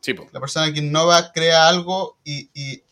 sí, 0.00 0.14
po. 0.14 0.28
La 0.32 0.38
persona 0.40 0.72
que 0.72 0.78
innova 0.78 1.32
crea 1.32 1.66
algo 1.68 2.18
y, 2.24 2.48
y 2.54 2.82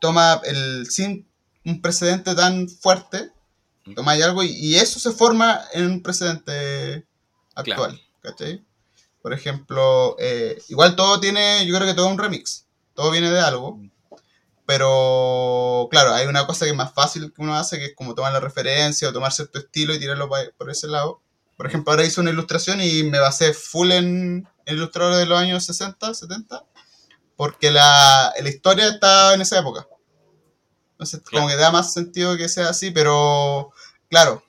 toma 0.00 0.40
el 0.44 0.86
sin 0.88 1.26
un 1.64 1.82
precedente 1.82 2.34
tan 2.36 2.68
fuerte, 2.68 3.32
toma 3.96 4.12
algo 4.12 4.44
y, 4.44 4.50
y 4.50 4.76
eso 4.76 5.00
se 5.00 5.10
forma 5.10 5.60
en 5.72 5.86
un 5.86 6.02
precedente 6.02 7.04
actual, 7.56 8.00
¿cachai? 8.22 8.64
Por 9.26 9.32
ejemplo, 9.32 10.14
eh, 10.20 10.56
igual 10.68 10.94
todo 10.94 11.18
tiene, 11.18 11.66
yo 11.66 11.74
creo 11.74 11.88
que 11.88 11.94
todo 11.94 12.06
es 12.06 12.12
un 12.12 12.18
remix, 12.18 12.68
todo 12.94 13.10
viene 13.10 13.28
de 13.28 13.40
algo, 13.40 13.76
pero 14.64 15.88
claro, 15.90 16.14
hay 16.14 16.28
una 16.28 16.46
cosa 16.46 16.64
que 16.64 16.70
es 16.70 16.76
más 16.76 16.94
fácil 16.94 17.32
que 17.34 17.42
uno 17.42 17.56
hace, 17.56 17.76
que 17.80 17.86
es 17.86 17.94
como 17.96 18.14
tomar 18.14 18.32
la 18.32 18.38
referencia 18.38 19.08
o 19.08 19.12
tomar 19.12 19.32
cierto 19.32 19.58
estilo 19.58 19.92
y 19.92 19.98
tirarlo 19.98 20.28
por 20.56 20.70
ese 20.70 20.86
lado. 20.86 21.22
Por 21.56 21.66
ejemplo, 21.66 21.90
ahora 21.90 22.04
hice 22.04 22.20
una 22.20 22.30
ilustración 22.30 22.80
y 22.80 23.02
me 23.02 23.18
basé 23.18 23.52
full 23.52 23.90
en 23.90 24.48
ilustradores 24.64 25.18
de 25.18 25.26
los 25.26 25.40
años 25.40 25.64
60, 25.64 26.14
70, 26.14 26.62
porque 27.34 27.72
la, 27.72 28.32
la 28.40 28.48
historia 28.48 28.86
está 28.86 29.34
en 29.34 29.40
esa 29.40 29.58
época. 29.58 29.88
Entonces, 30.92 31.18
como 31.28 31.46
Claro. 31.46 31.48
que 31.48 31.56
da 31.56 31.72
más 31.72 31.92
sentido 31.92 32.36
que 32.36 32.48
sea 32.48 32.68
así, 32.68 32.92
pero 32.92 33.72
claro, 34.08 34.44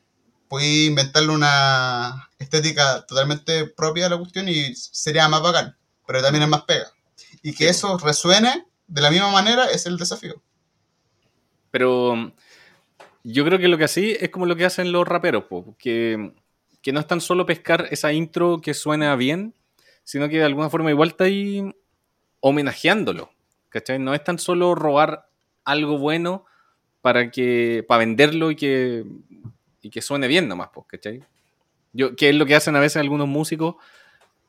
pude 0.47 0.85
inventarle 0.85 1.29
una 1.29 2.29
estética 2.39 3.05
totalmente 3.05 3.65
propia 3.65 4.05
de 4.05 4.09
la 4.11 4.17
cuestión 4.17 4.47
y 4.49 4.75
sería 4.75 5.27
más 5.27 5.41
bacán, 5.41 5.75
pero 6.05 6.21
también 6.21 6.43
es 6.43 6.49
más 6.49 6.63
pega. 6.63 6.91
Y 7.41 7.53
que 7.53 7.69
eso 7.69 7.97
resuene 7.97 8.65
de 8.87 9.01
la 9.01 9.11
misma 9.11 9.31
manera 9.31 9.65
es 9.65 9.85
el 9.85 9.97
desafío. 9.97 10.41
Pero 11.71 12.15
mm, 12.15 12.31
yo 13.23 13.45
creo 13.45 13.59
que 13.59 13.67
lo 13.67 13.77
que 13.77 13.83
así 13.83 14.15
es 14.19 14.29
como 14.29 14.45
lo 14.45 14.55
que 14.55 14.65
hacen 14.65 14.91
los 14.91 15.07
raperos, 15.07 15.45
po, 15.45 15.75
que, 15.77 16.31
que 16.81 16.93
no 16.93 16.99
es 16.99 17.07
tan 17.07 17.21
solo 17.21 17.45
pescar 17.45 17.87
esa 17.91 18.13
intro 18.13 18.61
que 18.61 18.73
suena 18.73 19.15
bien, 19.15 19.53
sino 20.03 20.29
que 20.29 20.37
de 20.37 20.45
alguna 20.45 20.69
forma 20.69 20.89
igual 20.89 21.09
está 21.09 21.25
ahí 21.25 21.75
homenajeándolo. 22.39 23.31
¿Cachai? 23.69 23.99
No 23.99 24.13
es 24.13 24.23
tan 24.23 24.39
solo 24.39 24.73
robar 24.75 25.27
algo 25.65 25.97
bueno 25.97 26.45
para 27.01 27.29
que 27.29 27.85
para 27.87 27.99
venderlo 27.99 28.49
y 28.51 28.55
que, 28.55 29.05
y 29.81 29.89
que 29.89 30.01
suene 30.01 30.27
bien 30.27 30.47
nomás, 30.47 30.69
po, 30.69 30.85
¿cachai? 30.87 31.23
Yo, 31.93 32.15
que 32.15 32.29
es 32.29 32.35
lo 32.35 32.45
que 32.45 32.55
hacen 32.55 32.75
a 32.75 32.79
veces 32.79 32.97
algunos 32.97 33.27
músicos 33.27 33.75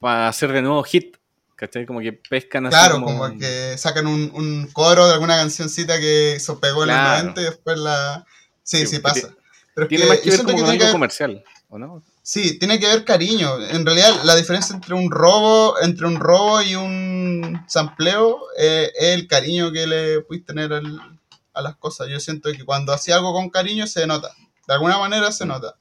para 0.01 0.29
hacer 0.29 0.53
de 0.53 0.63
nuevo 0.63 0.83
hit, 0.85 1.17
¿cachai? 1.57 1.87
Como 1.87 2.01
que 2.01 2.13
pescan 2.13 2.67
así 2.67 2.75
Claro, 2.77 2.95
como... 3.03 3.19
como 3.19 3.39
que 3.39 3.77
sacan 3.79 4.07
un, 4.07 4.31
un 4.35 4.69
coro 4.73 5.07
de 5.07 5.15
alguna 5.15 5.37
cancioncita 5.37 5.99
que 5.99 6.39
se 6.41 6.55
pegó 6.57 6.83
en 6.83 6.89
Claro. 6.91 7.13
los 7.13 7.35
90 7.35 7.41
y 7.41 7.45
después 7.45 7.79
la... 7.79 8.25
Sí, 8.63 8.79
Sí, 8.79 8.87
sí, 8.87 8.97
que 8.97 9.01
pasa. 9.03 9.35
Pero 9.75 9.85
es 9.85 9.89
Tiene 9.89 10.05
que 10.05 10.09
más 10.11 10.19
que 10.19 10.31
ver 10.31 10.39
como 10.43 10.49
que 10.49 10.55
con 10.55 10.65
que 10.67 10.71
algo 10.73 10.85
ver- 10.85 10.93
comercial, 10.93 11.45
¿o 11.69 11.79
no? 11.79 12.03
Sí, 12.23 12.59
tiene 12.59 12.79
que 12.79 12.87
ver 12.87 13.05
cariño. 13.07 13.57
En 13.71 13.87
realidad, 13.87 14.23
la 14.25 14.37
diferencia 14.37 14.75
entre 14.75 14.93
un 14.95 15.11
robo, 15.11 15.81
entre 15.81 16.07
un 16.07 16.17
robo 16.21 16.61
y 16.61 16.75
un 16.75 17.65
sampleo 17.69 18.39
eh, 18.59 18.91
es 18.99 19.15
el 19.15 19.27
cariño 19.27 19.73
que 19.73 19.87
le 19.87 20.21
puedes 20.21 20.45
tener 20.45 20.73
al- 20.75 21.19
a 21.55 21.63
las 21.63 21.77
cosas. 21.77 22.09
Yo 22.09 22.21
siento 22.21 22.53
que 22.53 22.65
cuando 22.65 22.93
hacía 22.93 23.17
algo 23.17 23.33
con 23.33 23.49
cariño 23.49 23.87
se 23.87 24.07
nota. 24.07 24.31
De 24.69 24.75
alguna 24.75 24.99
manera 24.99 25.33
se 25.33 25.45
nota. 25.47 25.77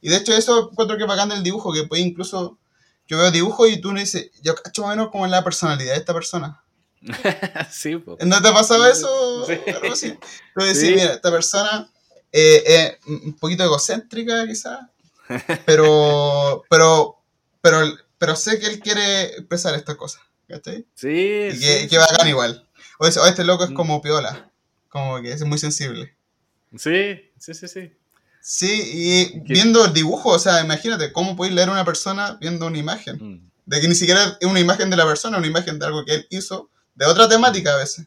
Y 0.00 0.08
de 0.08 0.16
hecho, 0.16 0.32
eso 0.32 0.70
encuentro 0.72 0.96
que 0.96 1.02
es 1.02 1.08
bacán 1.08 1.28
del 1.28 1.42
dibujo, 1.42 1.72
que 1.74 1.84
puede 1.84 2.02
incluso. 2.02 2.56
Yo 3.06 3.18
veo 3.18 3.30
dibujo 3.30 3.66
y 3.66 3.80
tú 3.80 3.92
me 3.92 4.00
dices, 4.00 4.30
yo 4.40 4.54
cacho 4.54 4.82
más 4.82 4.92
o 4.92 4.96
menos 4.96 5.10
como 5.10 5.24
en 5.26 5.32
la 5.32 5.42
personalidad 5.44 5.92
de 5.94 5.98
esta 5.98 6.14
persona. 6.14 6.62
sí, 7.70 7.96
po. 7.96 8.16
¿No 8.24 8.40
te 8.40 8.48
ha 8.48 8.52
pasado 8.54 8.86
eso? 8.86 9.44
Sí. 9.46 9.54
Algo 9.74 9.92
así. 9.92 10.16
Tú 10.54 10.62
decís, 10.64 10.80
Sí. 10.80 10.94
mira, 10.94 11.14
esta 11.14 11.30
persona 11.30 11.90
eh, 12.32 12.62
es 13.02 13.06
un 13.06 13.34
poquito 13.36 13.64
egocéntrica, 13.64 14.46
quizás, 14.46 14.78
pero, 15.66 16.62
pero, 16.70 17.16
pero, 17.60 17.80
pero 18.18 18.36
sé 18.36 18.58
que 18.60 18.66
él 18.66 18.78
quiere 18.80 19.24
expresar 19.24 19.74
estas 19.74 19.96
cosas, 19.96 20.22
¿cachai? 20.48 20.86
Sí, 20.94 21.48
Y 21.50 21.56
sí, 21.56 21.60
que, 21.60 21.80
sí, 21.82 21.88
que 21.88 21.98
bacán 21.98 22.28
igual. 22.28 22.68
O, 23.00 23.06
ese- 23.06 23.18
o 23.20 23.26
este 23.26 23.44
loco 23.44 23.64
es 23.64 23.70
Mm. 23.70 23.74
como 23.74 24.00
piola, 24.02 24.50
como 24.88 25.20
que 25.20 25.32
es 25.32 25.42
muy 25.44 25.58
sensible. 25.58 26.14
Sí, 26.76 27.32
sí, 27.38 27.54
sí, 27.54 27.66
sí. 27.66 27.92
Sí, 28.42 29.30
y 29.34 29.40
viendo 29.40 29.84
el 29.84 29.92
dibujo, 29.92 30.30
o 30.30 30.38
sea, 30.38 30.60
imagínate, 30.62 31.12
¿cómo 31.12 31.36
puedes 31.36 31.54
leer 31.54 31.68
a 31.68 31.72
una 31.72 31.84
persona 31.84 32.38
viendo 32.40 32.66
una 32.66 32.78
imagen? 32.78 33.16
Mm. 33.20 33.50
De 33.66 33.80
que 33.80 33.88
ni 33.88 33.94
siquiera 33.94 34.36
es 34.40 34.46
una 34.48 34.60
imagen 34.60 34.88
de 34.90 34.96
la 34.96 35.04
persona, 35.06 35.38
una 35.38 35.46
imagen 35.46 35.78
de 35.78 35.86
algo 35.86 36.04
que 36.04 36.14
él 36.14 36.26
hizo, 36.30 36.70
de 36.94 37.06
otra 37.06 37.28
temática 37.28 37.74
a 37.74 37.76
veces. 37.76 38.06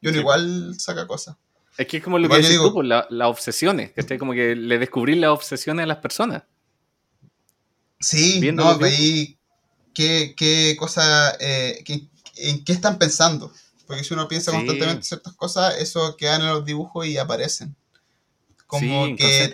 Y 0.00 0.06
uno 0.08 0.14
Sí. 0.14 0.20
igual 0.20 0.74
saca 0.78 1.06
cosas. 1.06 1.36
Es 1.76 1.86
que 1.88 1.96
es 1.96 2.04
como 2.04 2.18
lo 2.18 2.26
Igual 2.26 2.38
que 2.40 2.42
decís 2.46 2.58
digo- 2.58 2.68
tú, 2.68 2.74
pues, 2.74 2.86
la- 2.88 3.06
las 3.10 3.28
obsesiones, 3.28 3.90
que 3.92 4.18
como 4.18 4.32
que 4.32 4.54
le 4.54 4.78
descubrí 4.78 5.16
las 5.16 5.30
obsesiones 5.30 5.82
a 5.82 5.86
las 5.86 5.98
personas. 5.98 6.44
Sí, 8.00 8.38
Viendo 8.40 8.64
no, 8.64 8.78
veí 8.78 9.38
qué, 9.92 10.34
qué 10.36 10.76
cosa, 10.78 11.34
eh, 11.40 11.82
qué- 11.84 12.06
en 12.36 12.64
qué 12.64 12.72
están 12.72 12.98
pensando. 12.98 13.52
Porque 13.86 14.04
si 14.04 14.14
uno 14.14 14.28
piensa 14.28 14.50
Sí. 14.50 14.56
constantemente 14.56 15.04
ciertas 15.04 15.32
cosas, 15.34 15.76
eso 15.78 16.16
quedan 16.16 16.42
en 16.42 16.48
los 16.48 16.64
dibujos 16.64 17.06
y 17.06 17.18
aparecen. 17.18 17.74
Como 18.78 19.06
sí, 19.06 19.16
que 19.16 19.50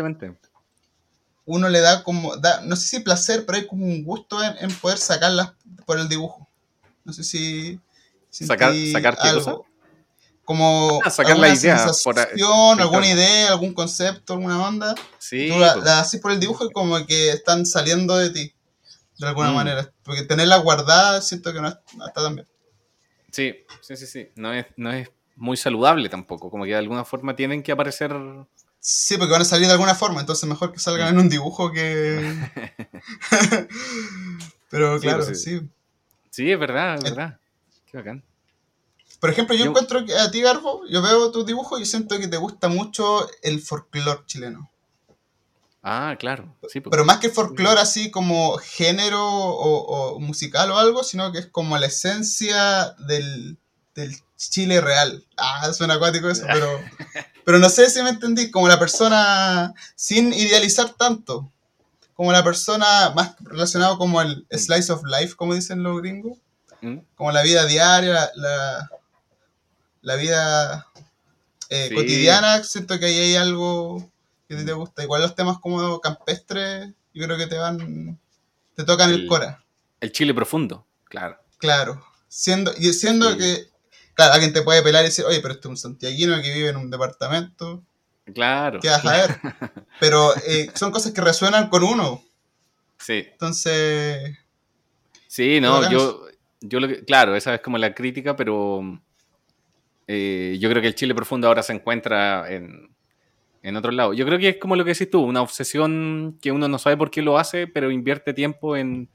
uno 1.46 1.68
le 1.68 1.80
da 1.80 2.02
como, 2.04 2.36
da, 2.36 2.60
no 2.62 2.76
sé 2.76 2.86
si 2.86 3.00
placer, 3.00 3.44
pero 3.44 3.58
hay 3.58 3.66
como 3.66 3.84
un 3.84 4.04
gusto 4.04 4.42
en, 4.42 4.56
en 4.58 4.74
poder 4.76 4.98
sacarlas 4.98 5.52
por 5.86 5.98
el 5.98 6.08
dibujo. 6.08 6.48
No 7.04 7.12
sé 7.12 7.24
si... 7.24 7.80
Sacar- 8.30 8.72
¿sacar 8.92 9.18
qué 9.20 9.28
algo. 9.28 9.44
cosa? 9.58 9.70
Como 10.44 11.00
Ah, 11.04 11.10
sacar 11.10 11.38
la 11.38 11.48
idea 11.48 11.84
por- 12.02 12.16
sensación, 12.16 12.80
alguna 12.80 13.06
idea, 13.08 13.48
algún 13.50 13.72
concepto, 13.74 14.34
alguna 14.34 14.60
onda. 14.66 14.94
Sí, 15.18 15.48
Tú 15.48 15.58
la, 15.58 15.74
pues. 15.74 15.84
la 15.84 16.00
haces 16.00 16.20
por 16.20 16.30
el 16.32 16.40
dibujo 16.40 16.64
y 16.64 16.72
como 16.72 17.04
que 17.06 17.30
están 17.30 17.66
saliendo 17.66 18.16
de 18.16 18.30
ti, 18.30 18.54
de 19.18 19.26
alguna 19.26 19.50
Mm. 19.50 19.54
manera. 19.54 19.92
Porque 20.04 20.22
tenerla 20.22 20.56
guardada 20.58 21.20
siento 21.22 21.52
que 21.52 21.60
no 21.60 21.68
está 21.68 22.12
tan 22.22 22.34
bien. 22.36 22.48
sí, 23.32 23.54
sí, 23.80 23.96
sí, 23.96 24.06
sí. 24.06 24.28
No 24.36 24.52
es, 24.52 24.66
no 24.76 24.92
es 24.92 25.08
muy 25.36 25.56
saludable 25.56 26.08
tampoco, 26.08 26.50
como 26.50 26.64
que 26.64 26.70
de 26.70 26.76
alguna 26.76 27.04
forma 27.04 27.34
tienen 27.34 27.62
que 27.62 27.72
aparecer... 27.72 28.12
Sí, 28.82 29.18
porque 29.18 29.32
van 29.32 29.42
a 29.42 29.44
salir 29.44 29.66
de 29.66 29.72
alguna 29.72 29.94
forma, 29.94 30.20
entonces 30.20 30.48
mejor 30.48 30.72
que 30.72 30.78
salgan 30.78 31.08
en 31.08 31.18
un 31.18 31.28
dibujo 31.28 31.70
que... 31.70 32.34
Pero 34.70 34.96
Sí, 34.98 35.02
claro, 35.02 35.24
pues 35.24 35.42
sí. 35.42 35.58
sí. 35.58 35.68
Sí, 36.30 36.50
es 36.50 36.58
verdad, 36.58 36.96
es 36.96 37.02
verdad. 37.04 37.38
Qué 37.90 37.98
bacán. 37.98 38.24
Por 39.18 39.30
ejemplo, 39.30 39.54
yo, 39.54 39.64
Yo- 39.64 39.70
encuentro 39.70 40.04
que 40.04 40.14
a 40.16 40.30
ti, 40.30 40.40
Garbo, 40.40 40.82
yo 40.88 41.02
veo 41.02 41.30
tus 41.30 41.44
dibujos 41.44 41.80
y 41.80 41.84
siento 41.86 42.18
que 42.18 42.28
te 42.28 42.36
gusta 42.36 42.68
mucho 42.68 43.28
el 43.42 43.60
folclore 43.60 44.22
chileno. 44.26 44.70
Ah, 45.82 46.14
claro. 46.18 46.54
Sí, 46.68 46.80
pues. 46.80 46.90
Pero 46.90 47.04
más 47.04 47.18
que 47.18 47.30
folclore 47.30 47.80
así 47.80 48.10
como 48.10 48.56
género 48.58 49.22
o, 49.26 50.14
o 50.14 50.20
musical 50.20 50.70
o 50.70 50.78
algo, 50.78 51.02
sino 51.04 51.32
que 51.32 51.38
es 51.40 51.46
como 51.46 51.76
la 51.78 51.86
esencia 51.86 52.92
del, 53.06 53.58
del 53.94 54.14
Chile 54.48 54.80
real. 54.80 55.22
Ah, 55.36 55.70
suena 55.72 55.94
acuático 55.94 56.30
eso, 56.30 56.44
pero, 56.50 56.80
pero 57.44 57.58
no 57.58 57.68
sé 57.68 57.90
si 57.90 58.02
me 58.02 58.08
entendí, 58.10 58.50
como 58.50 58.68
la 58.68 58.78
persona 58.78 59.74
sin 59.94 60.32
idealizar 60.32 60.90
tanto, 60.94 61.52
como 62.14 62.32
la 62.32 62.42
persona 62.42 63.10
más 63.14 63.34
relacionado 63.40 63.98
como 63.98 64.20
el 64.22 64.46
slice 64.50 64.92
of 64.92 65.02
life, 65.04 65.34
como 65.36 65.54
dicen 65.54 65.82
los 65.82 66.00
gringos, 66.00 66.38
¿Mm? 66.80 66.98
como 67.14 67.32
la 67.32 67.42
vida 67.42 67.66
diaria, 67.66 68.30
la, 68.34 68.90
la, 70.02 70.14
vida 70.16 70.86
eh, 71.68 71.86
Sí. 71.90 71.94
cotidiana, 71.94 72.62
siento 72.64 72.98
que 72.98 73.06
ahí 73.06 73.18
hay 73.18 73.36
algo 73.36 74.10
que 74.48 74.56
te 74.56 74.72
gusta. 74.72 75.02
Igual 75.02 75.22
los 75.22 75.34
temas 75.34 75.58
como 75.58 76.00
campestres 76.00 76.90
yo 77.12 77.24
creo 77.26 77.36
que 77.36 77.46
te 77.46 77.58
van, 77.58 78.18
te 78.74 78.84
tocan 78.84 79.10
el, 79.10 79.20
El- 79.22 79.26
cora. 79.26 79.62
El 80.00 80.12
chile 80.12 80.32
profundo, 80.32 80.86
claro. 81.04 81.38
Claro. 81.58 82.02
Siendo, 82.28 82.72
y 82.78 82.92
siendo 82.94 83.32
Sí. 83.32 83.38
que, 83.38 83.70
claro, 84.14 84.34
alguien 84.34 84.52
te 84.52 84.62
puede 84.62 84.82
pelar 84.82 85.02
y 85.02 85.08
decir, 85.08 85.24
oye, 85.24 85.40
pero 85.40 85.54
este 85.54 85.66
es 85.66 85.70
un 85.70 85.76
santiaguino 85.76 86.40
que 86.42 86.52
vive 86.54 86.68
en 86.70 86.76
un 86.76 86.90
departamento, 86.90 87.82
Claro. 88.34 88.78
¿qué 88.80 88.88
vas 88.88 89.04
a 89.04 89.12
ver? 89.12 89.36
Pero 89.98 90.32
eh, 90.46 90.70
son 90.74 90.92
cosas 90.92 91.10
que 91.12 91.20
resuenan 91.20 91.68
con 91.68 91.82
uno. 91.82 92.22
Sí. 92.98 93.24
Entonces, 93.32 94.36
Sí, 95.26 95.60
no, 95.60 95.90
yo, 95.90 96.26
yo 96.60 96.78
lo 96.78 96.86
que, 96.86 97.04
claro, 97.04 97.34
esa 97.34 97.54
es 97.54 97.60
como 97.60 97.76
la 97.78 97.92
crítica, 97.94 98.36
pero 98.36 98.82
eh, 100.06 100.56
yo 100.60 100.68
creo 100.68 100.82
que 100.82 100.88
el 100.88 100.94
Chile 100.94 101.14
profundo 101.14 101.48
ahora 101.48 101.62
se 101.62 101.72
encuentra 101.72 102.52
en, 102.52 102.90
en 103.62 103.76
otro 103.76 103.90
lado. 103.92 104.12
Yo 104.12 104.26
creo 104.26 104.38
que 104.38 104.48
es 104.50 104.56
como 104.58 104.76
lo 104.76 104.84
que 104.84 104.92
decís 104.92 105.10
tú, 105.10 105.22
una 105.22 105.42
obsesión 105.42 106.36
que 106.40 106.52
uno 106.52 106.68
no 106.68 106.78
sabe 106.78 106.96
por 106.96 107.10
qué 107.10 107.22
lo 107.22 107.38
hace, 107.38 107.66
pero 107.66 107.90
invierte 107.90 108.32
tiempo 108.34 108.76
en, 108.76 109.08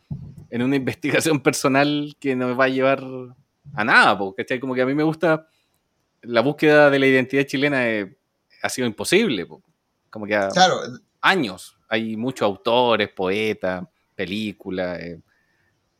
en 0.49 0.61
una 0.61 0.75
investigación 0.77 1.41
personal 1.41 2.15
que 2.19 2.35
no 2.35 2.55
va 2.55 2.65
a 2.65 2.69
llevar 2.69 3.03
a 3.73 3.83
nada, 3.83 4.17
¿cachai? 4.37 4.59
Como 4.59 4.73
que 4.75 4.81
a 4.81 4.85
mí 4.85 4.93
me 4.93 5.03
gusta 5.03 5.47
la 6.21 6.41
búsqueda 6.41 6.89
de 6.89 6.99
la 6.99 7.07
identidad 7.07 7.43
chilena 7.45 7.87
eh, 7.89 8.17
ha 8.61 8.69
sido 8.69 8.87
imposible, 8.87 9.45
po. 9.45 9.61
como 10.09 10.25
que 10.25 10.35
a- 10.35 10.49
claro, 10.49 10.79
años. 11.21 11.77
Hay 11.87 12.17
muchos 12.17 12.45
autores, 12.45 13.09
poetas, 13.09 13.83
películas. 14.15 14.99
eh. 14.99 15.21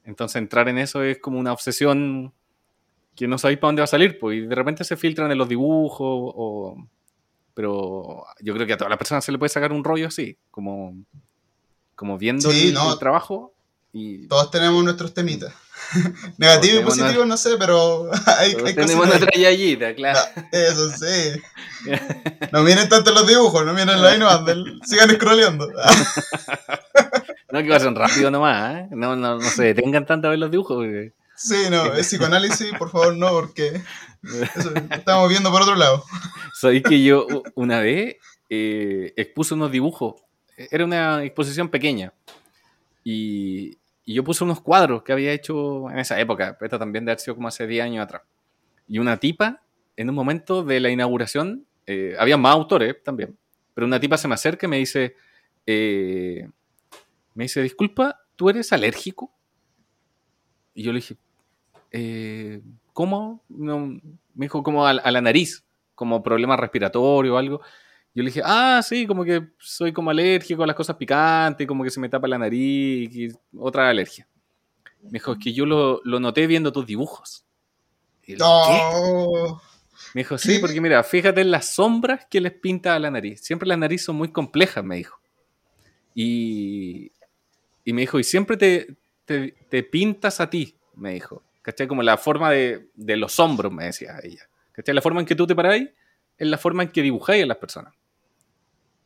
Entonces 0.03 0.37
entrar 0.37 0.67
en 0.69 0.77
eso 0.79 1.03
es 1.03 1.19
como 1.19 1.37
una 1.39 1.53
obsesión 1.53 2.33
que 3.15 3.27
no 3.27 3.37
sabéis 3.37 3.59
para 3.59 3.69
dónde 3.69 3.79
va 3.81 3.85
a 3.85 3.87
salir, 3.87 4.17
pues, 4.19 4.37
y 4.37 4.41
de 4.41 4.55
repente 4.55 4.83
se 4.83 4.97
filtran 4.97 5.31
en 5.31 5.37
los 5.37 5.47
dibujos, 5.47 5.99
o... 6.01 6.75
pero 7.53 8.25
yo 8.41 8.53
creo 8.53 8.67
que 8.67 8.73
a 8.73 8.77
todas 8.77 8.89
las 8.89 8.97
personas 8.97 9.23
se 9.23 9.31
le 9.31 9.37
puede 9.37 9.49
sacar 9.49 9.71
un 9.71 9.83
rollo 9.83 10.07
así, 10.07 10.37
como, 10.51 10.97
como 11.95 12.17
viendo 12.17 12.51
Sí, 12.51 12.69
el, 12.69 12.73
no. 12.73 12.91
el 12.93 12.99
trabajo 12.99 13.53
y 13.93 14.27
todos 14.27 14.51
tenemos 14.51 14.83
nuestros 14.83 15.13
temitas. 15.13 15.53
Negativo 16.37 16.81
y 16.81 16.83
positivo, 16.83 17.25
no 17.25 17.37
sé, 17.37 17.57
pero 17.57 18.09
hay, 18.39 18.55
hay 18.65 18.73
tenemos 18.75 19.07
nuestra 19.07 19.31
yayita, 19.35 19.93
claro. 19.95 20.19
Eso 20.51 20.89
sí. 20.91 21.41
No 22.51 22.63
miren 22.63 22.89
tanto 22.89 23.11
los 23.13 23.27
dibujos, 23.27 23.63
no 23.63 23.71
miren 23.73 24.01
la 24.01 24.15
y 24.15 24.19
no 24.19 24.27
anden, 24.27 24.79
sigan 24.85 25.09
scrolleando. 25.11 25.67
No 27.51 27.61
que 27.61 27.69
pasen 27.69 27.95
rápido 27.95 28.31
nomás, 28.31 28.75
¿eh? 28.75 28.87
no, 28.91 29.15
no, 29.15 29.35
no 29.37 29.49
se 29.49 29.63
detengan 29.65 30.05
tanto 30.05 30.27
a 30.27 30.31
ver 30.31 30.39
los 30.39 30.49
dibujos. 30.51 30.77
porque- 30.77 31.13
Sí, 31.37 31.65
no, 31.69 31.93
es 31.93 32.07
psicoanálisis, 32.07 32.71
por 32.77 32.89
favor, 32.89 33.15
no, 33.15 33.29
porque 33.29 33.81
eso, 34.55 34.73
estamos 34.89 35.29
viendo 35.29 35.51
por 35.51 35.61
otro 35.61 35.75
lado. 35.75 36.03
Sabéis 36.53 36.81
que 36.83 37.03
yo 37.03 37.27
una 37.55 37.81
vez 37.81 38.15
eh, 38.49 39.13
expuse 39.17 39.53
unos 39.53 39.71
dibujos. 39.71 40.15
Era 40.57 40.85
una 40.85 41.23
exposición 41.23 41.69
pequeña. 41.69 42.13
Y, 43.03 43.77
y 44.05 44.13
yo 44.13 44.23
puse 44.23 44.43
unos 44.43 44.61
cuadros 44.61 45.03
que 45.03 45.11
había 45.11 45.33
hecho 45.33 45.89
en 45.89 45.97
esa 45.97 46.19
época. 46.19 46.57
Esto 46.61 46.77
también 46.77 47.05
de 47.05 47.11
haber 47.11 47.19
sido 47.19 47.35
como 47.35 47.47
hace 47.47 47.65
10 47.65 47.85
años 47.85 48.03
atrás. 48.03 48.21
Y 48.87 48.99
una 48.99 49.17
tipa, 49.17 49.63
en 49.97 50.09
un 50.09 50.15
momento 50.15 50.63
de 50.63 50.79
la 50.79 50.91
inauguración, 50.91 51.65
eh, 51.87 52.15
había 52.19 52.37
más 52.37 52.53
autores 52.53 53.01
también. 53.03 53.35
Pero 53.73 53.87
una 53.87 53.99
tipa 53.99 54.17
se 54.17 54.27
me 54.27 54.35
acerca 54.35 54.67
y 54.67 54.69
me 54.69 54.77
dice, 54.77 55.15
eh, 55.65 56.47
me 57.33 57.45
dice, 57.45 57.63
disculpa, 57.63 58.21
¿tú 58.35 58.49
eres 58.49 58.71
alérgico? 58.71 59.33
Y 60.75 60.83
yo 60.83 60.91
le 60.93 60.99
dije, 60.99 61.17
eh, 61.91 62.61
¿cómo? 62.93 63.43
No, 63.49 63.79
me 63.87 64.01
dijo 64.45 64.61
como 64.61 64.85
a, 64.85 64.91
a 64.91 65.11
la 65.11 65.21
nariz, 65.21 65.65
como 65.95 66.21
problema 66.21 66.55
respiratorio 66.57 67.33
o 67.33 67.37
algo. 67.37 67.61
Yo 68.15 68.23
le 68.23 68.29
dije, 68.29 68.41
ah, 68.45 68.81
sí, 68.81 69.05
como 69.05 69.25
que 69.25 69.49
soy 69.59 69.91
como 69.91 70.09
alérgico 70.09 70.63
a 70.63 70.67
las 70.67 70.75
cosas 70.75 70.95
picantes, 70.95 71.67
como 71.67 71.83
que 71.83 71.89
se 71.89 71.99
me 71.99 72.07
tapa 72.07 72.29
la 72.29 72.37
nariz, 72.37 73.13
y 73.13 73.27
otra 73.57 73.89
alergia. 73.89 74.25
Me 75.01 75.11
dijo, 75.11 75.33
es 75.33 75.37
que 75.37 75.51
yo 75.51 75.65
lo, 75.65 75.99
lo 76.05 76.21
noté 76.21 76.47
viendo 76.47 76.71
tus 76.71 76.85
dibujos. 76.85 77.45
¿qué? 78.21 78.37
No. 78.37 79.61
Me 80.13 80.21
dijo, 80.21 80.37
sí, 80.37 80.59
porque 80.59 80.79
mira, 80.79 81.03
fíjate 81.03 81.41
en 81.41 81.51
las 81.51 81.67
sombras 81.67 82.25
que 82.29 82.39
les 82.39 82.53
pinta 82.53 82.95
a 82.95 82.99
la 82.99 83.11
nariz. 83.11 83.41
Siempre 83.41 83.67
las 83.67 83.77
narices 83.77 84.05
son 84.05 84.15
muy 84.15 84.29
complejas, 84.29 84.81
me 84.81 84.95
dijo. 84.95 85.19
Y, 86.13 87.11
y 87.83 87.91
me 87.91 88.01
dijo, 88.01 88.17
y 88.17 88.23
siempre 88.23 88.55
te, 88.55 88.95
te, 89.25 89.55
te 89.67 89.83
pintas 89.83 90.39
a 90.39 90.49
ti, 90.49 90.77
me 90.95 91.15
dijo. 91.15 91.43
¿Cachai? 91.61 91.85
Como 91.85 92.01
la 92.01 92.15
forma 92.15 92.49
de, 92.49 92.87
de 92.95 93.17
los 93.17 93.39
hombros, 93.41 93.73
me 93.73 93.85
decía 93.85 94.19
ella. 94.23 94.47
¿Cachai? 94.71 94.95
La 94.95 95.01
forma 95.01 95.19
en 95.19 95.25
que 95.25 95.35
tú 95.35 95.45
te 95.45 95.53
paráis 95.53 95.89
es 96.37 96.47
la 96.47 96.57
forma 96.57 96.83
en 96.83 96.89
que 96.89 97.01
dibujáis 97.01 97.43
a 97.43 97.47
las 97.47 97.57
personas. 97.57 97.93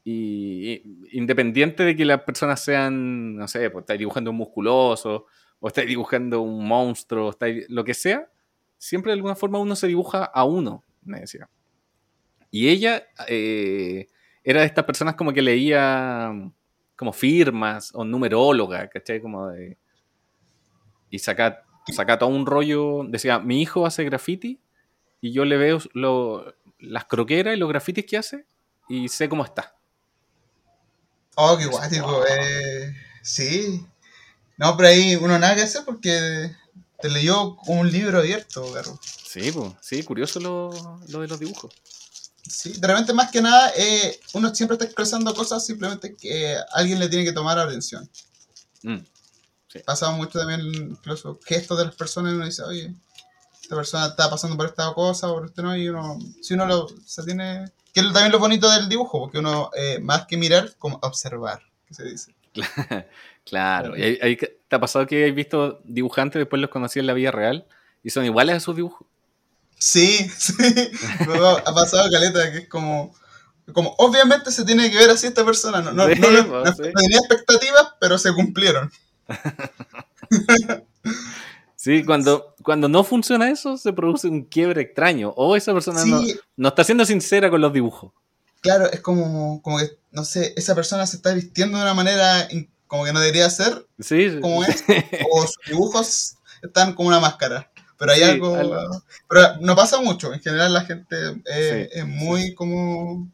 Y, 0.04 0.72
y 1.12 1.18
independiente 1.18 1.84
de 1.84 1.96
que 1.96 2.06
las 2.06 2.22
personas 2.24 2.64
sean, 2.64 3.36
no 3.36 3.48
sé, 3.48 3.70
pues 3.70 3.84
estáis 3.84 4.00
dibujando 4.00 4.32
un 4.32 4.38
musculoso, 4.38 5.26
o 5.60 5.68
estáis 5.68 5.88
dibujando 5.88 6.42
un 6.42 6.66
monstruo, 6.68 7.36
lo 7.68 7.84
que 7.84 7.94
sea, 7.94 8.32
siempre 8.78 9.12
de 9.12 9.16
alguna 9.18 9.36
forma 9.36 9.60
uno 9.60 9.76
se 9.76 9.88
dibuja 9.88 10.24
a 10.24 10.46
uno, 10.46 10.84
me 11.04 11.20
decía. 11.20 11.50
Y 12.50 12.70
ella 12.70 13.04
eh, 13.28 14.08
era 14.44 14.62
de 14.62 14.66
estas 14.68 14.86
personas 14.86 15.16
como 15.16 15.34
que 15.34 15.42
leía 15.42 16.32
como 16.96 17.14
firmas 17.14 17.92
o 17.94 18.04
numeróloga, 18.04 18.88
¿cachai? 18.90 19.22
Como 19.22 19.48
de... 19.50 19.78
Y 21.10 21.20
saca, 21.20 21.64
saca 21.92 22.18
todo 22.20 22.30
un 22.30 22.46
rollo, 22.46 23.04
decía, 23.08 23.40
mi 23.40 23.62
hijo 23.62 23.86
hace 23.86 24.04
graffiti 24.04 24.60
y 25.22 25.32
yo 25.32 25.46
le 25.46 25.58
veo 25.58 25.80
lo- 25.94 26.56
las 26.80 27.06
croqueras 27.06 27.56
y 27.56 27.60
los 27.60 27.70
grafitis 27.70 28.06
que 28.06 28.18
hace 28.18 28.46
y 28.88 29.10
sé 29.10 29.28
cómo 29.30 29.44
está. 29.44 29.76
Oh, 31.42 31.58
qué 31.58 31.68
guático. 31.68 32.26
Eh, 32.28 32.94
sí. 33.24 33.86
No, 34.58 34.76
pero 34.76 34.90
ahí 34.90 35.16
uno 35.16 35.40
nada 35.40 35.56
que 35.56 35.62
hacer 35.62 35.86
porque 35.86 36.54
te 37.02 37.10
leyó 37.10 37.56
un 37.68 37.90
libro 37.90 38.20
abierto, 38.20 38.70
Garro. 38.74 39.00
Sí, 39.02 39.50
pues, 39.54 39.72
sí, 39.82 40.04
curioso 40.04 40.42
lo, 40.42 40.70
lo 41.08 41.22
de 41.22 41.28
los 41.30 41.40
dibujos. 41.40 41.74
Sí, 42.46 42.74
de 42.74 42.88
repente 42.88 43.14
más 43.14 43.32
que 43.32 43.42
nada, 43.42 43.72
eh, 43.78 44.20
uno 44.34 44.54
siempre 44.54 44.76
está 44.76 44.84
expresando 44.84 45.34
cosas 45.34 45.66
simplemente 45.66 46.16
que 46.16 46.58
alguien 46.74 47.00
le 47.00 47.08
tiene 47.08 47.24
que 47.24 47.32
tomar 47.32 47.58
atención. 47.58 48.10
Mm, 48.84 48.98
Pasa 49.86 50.12
mucho 50.12 50.40
también 50.40 50.62
incluso 50.62 51.40
gestos 51.46 51.78
de 51.78 51.86
las 51.86 51.96
personas 51.96 52.34
y 52.34 52.36
uno 52.36 52.46
dice, 52.46 52.64
oye, 52.64 52.94
esta 53.70 53.76
persona 53.76 54.08
está 54.08 54.28
pasando 54.32 54.58
por 54.58 54.66
esta 54.66 54.92
cosa, 54.96 55.28
por 55.28 55.46
este 55.46 55.62
no, 55.62 55.78
y 55.78 55.88
uno, 55.90 56.18
si 56.42 56.56
uno 56.56 56.66
lo, 56.66 56.88
se 57.06 57.24
tiene... 57.24 57.66
Que 57.94 58.00
es 58.00 58.06
también 58.14 58.32
lo 58.32 58.40
bonito 58.40 58.68
del 58.70 58.90
dibujo, 58.90 59.20
porque 59.20 59.38
uno, 59.38 59.70
eh, 59.76 60.00
más 60.00 60.26
que 60.26 60.38
mirar, 60.38 60.74
como 60.80 60.98
observar, 61.04 61.62
que 61.88 61.94
se 61.94 62.04
dice. 62.04 62.34
Claro. 63.46 63.96
¿Y 63.98 64.04
ahí- 64.04 64.20
ahí 64.22 64.38
que- 64.38 64.60
¿Te 64.68 64.76
ha 64.76 64.80
pasado 64.80 65.08
que 65.08 65.28
has 65.28 65.34
visto 65.34 65.80
dibujantes, 65.84 66.40
después 66.40 66.60
los 66.62 66.70
conocí 66.70 67.00
en 67.00 67.08
la 67.08 67.14
vida 67.14 67.32
real 67.32 67.66
y 68.04 68.10
son 68.12 68.26
iguales 68.26 68.56
a 68.58 68.60
sus 68.60 68.76
dibujos? 68.76 69.08
Sí, 69.78 70.30
sí, 70.38 70.54
ha 71.66 71.74
pasado 71.74 72.10
caleta, 72.12 72.52
que 72.52 72.58
es 72.60 72.68
como... 72.70 73.14
Como, 73.74 73.94
obviamente 74.00 74.52
se 74.52 74.66
tiene 74.66 74.90
que 74.90 74.98
ver 74.98 75.12
así 75.12 75.28
esta 75.28 75.46
persona, 75.46 75.82
no, 75.82 75.92
no, 75.94 76.08
Sí, 76.08 76.16
no, 76.20 76.32
no- 76.32 76.48
pues, 76.64 76.64
no 76.66 76.74
sí. 76.86 76.92
tenía 76.96 77.18
expectativas, 77.20 77.88
pero 78.00 78.18
se 78.18 78.34
cumplieron. 78.34 78.92
Sí, 81.82 82.04
cuando, 82.04 82.56
cuando 82.62 82.90
no 82.90 83.06
funciona 83.06 83.50
eso, 83.50 83.78
se 83.78 83.94
produce 83.94 84.28
un 84.28 84.44
quiebre 84.44 84.82
extraño. 84.82 85.30
O 85.38 85.56
esa 85.56 85.72
persona 85.72 86.04
no, 86.04 86.20
Sí, 86.22 86.38
no 86.58 86.68
está 86.68 86.84
siendo 86.84 87.06
sincera 87.06 87.50
con 87.50 87.62
los 87.62 87.72
dibujos. 87.72 88.12
claro, 88.60 88.92
es 88.92 89.00
como, 89.00 89.62
como 89.62 89.78
que, 89.78 89.98
no 90.12 90.26
sé, 90.26 90.54
esa 90.58 90.76
persona 90.76 91.08
se 91.08 91.16
está 91.16 91.34
vistiendo 91.34 91.78
de 91.78 91.84
una 91.86 91.94
manera 91.94 92.50
como 92.86 93.06
que 93.06 93.14
no 93.14 93.22
debería 93.22 93.50
ser, 93.50 93.88
Sí, 93.98 94.30
sí. 94.30 94.40
como 94.42 94.62
es, 94.66 94.84
o 95.32 95.44
sus 95.44 95.56
dibujos 95.68 96.36
están 96.62 96.96
como 96.96 97.08
una 97.08 97.22
máscara. 97.22 97.72
Pero 97.98 98.12
hay 98.12 98.20
Sí, 98.20 98.26
algo. 98.26 98.56
algo- 98.56 99.04
Pero 99.30 99.56
no 99.62 99.74
pasa 99.76 100.02
mucho. 100.02 100.34
En 100.34 100.42
general, 100.42 100.74
la 100.74 100.84
gente 100.84 101.16
Sí, 101.46 101.90
es 101.94 102.06
muy 102.06 102.54
como. 102.56 103.26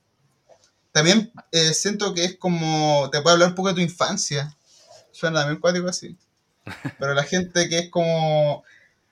También 0.91 1.31
eh, 1.51 1.73
siento 1.73 2.13
que 2.13 2.25
es 2.25 2.37
como. 2.37 3.09
Te 3.11 3.21
puede 3.21 3.33
hablar 3.33 3.49
un 3.49 3.55
poco 3.55 3.69
de 3.69 3.75
tu 3.75 3.81
infancia. 3.81 4.55
Suena 5.11 5.39
también 5.41 5.59
cuático 5.59 5.87
así. 5.87 6.15
Pero 6.99 7.13
la 7.13 7.23
gente 7.23 7.69
que 7.69 7.79
es 7.79 7.89
como. 7.89 8.63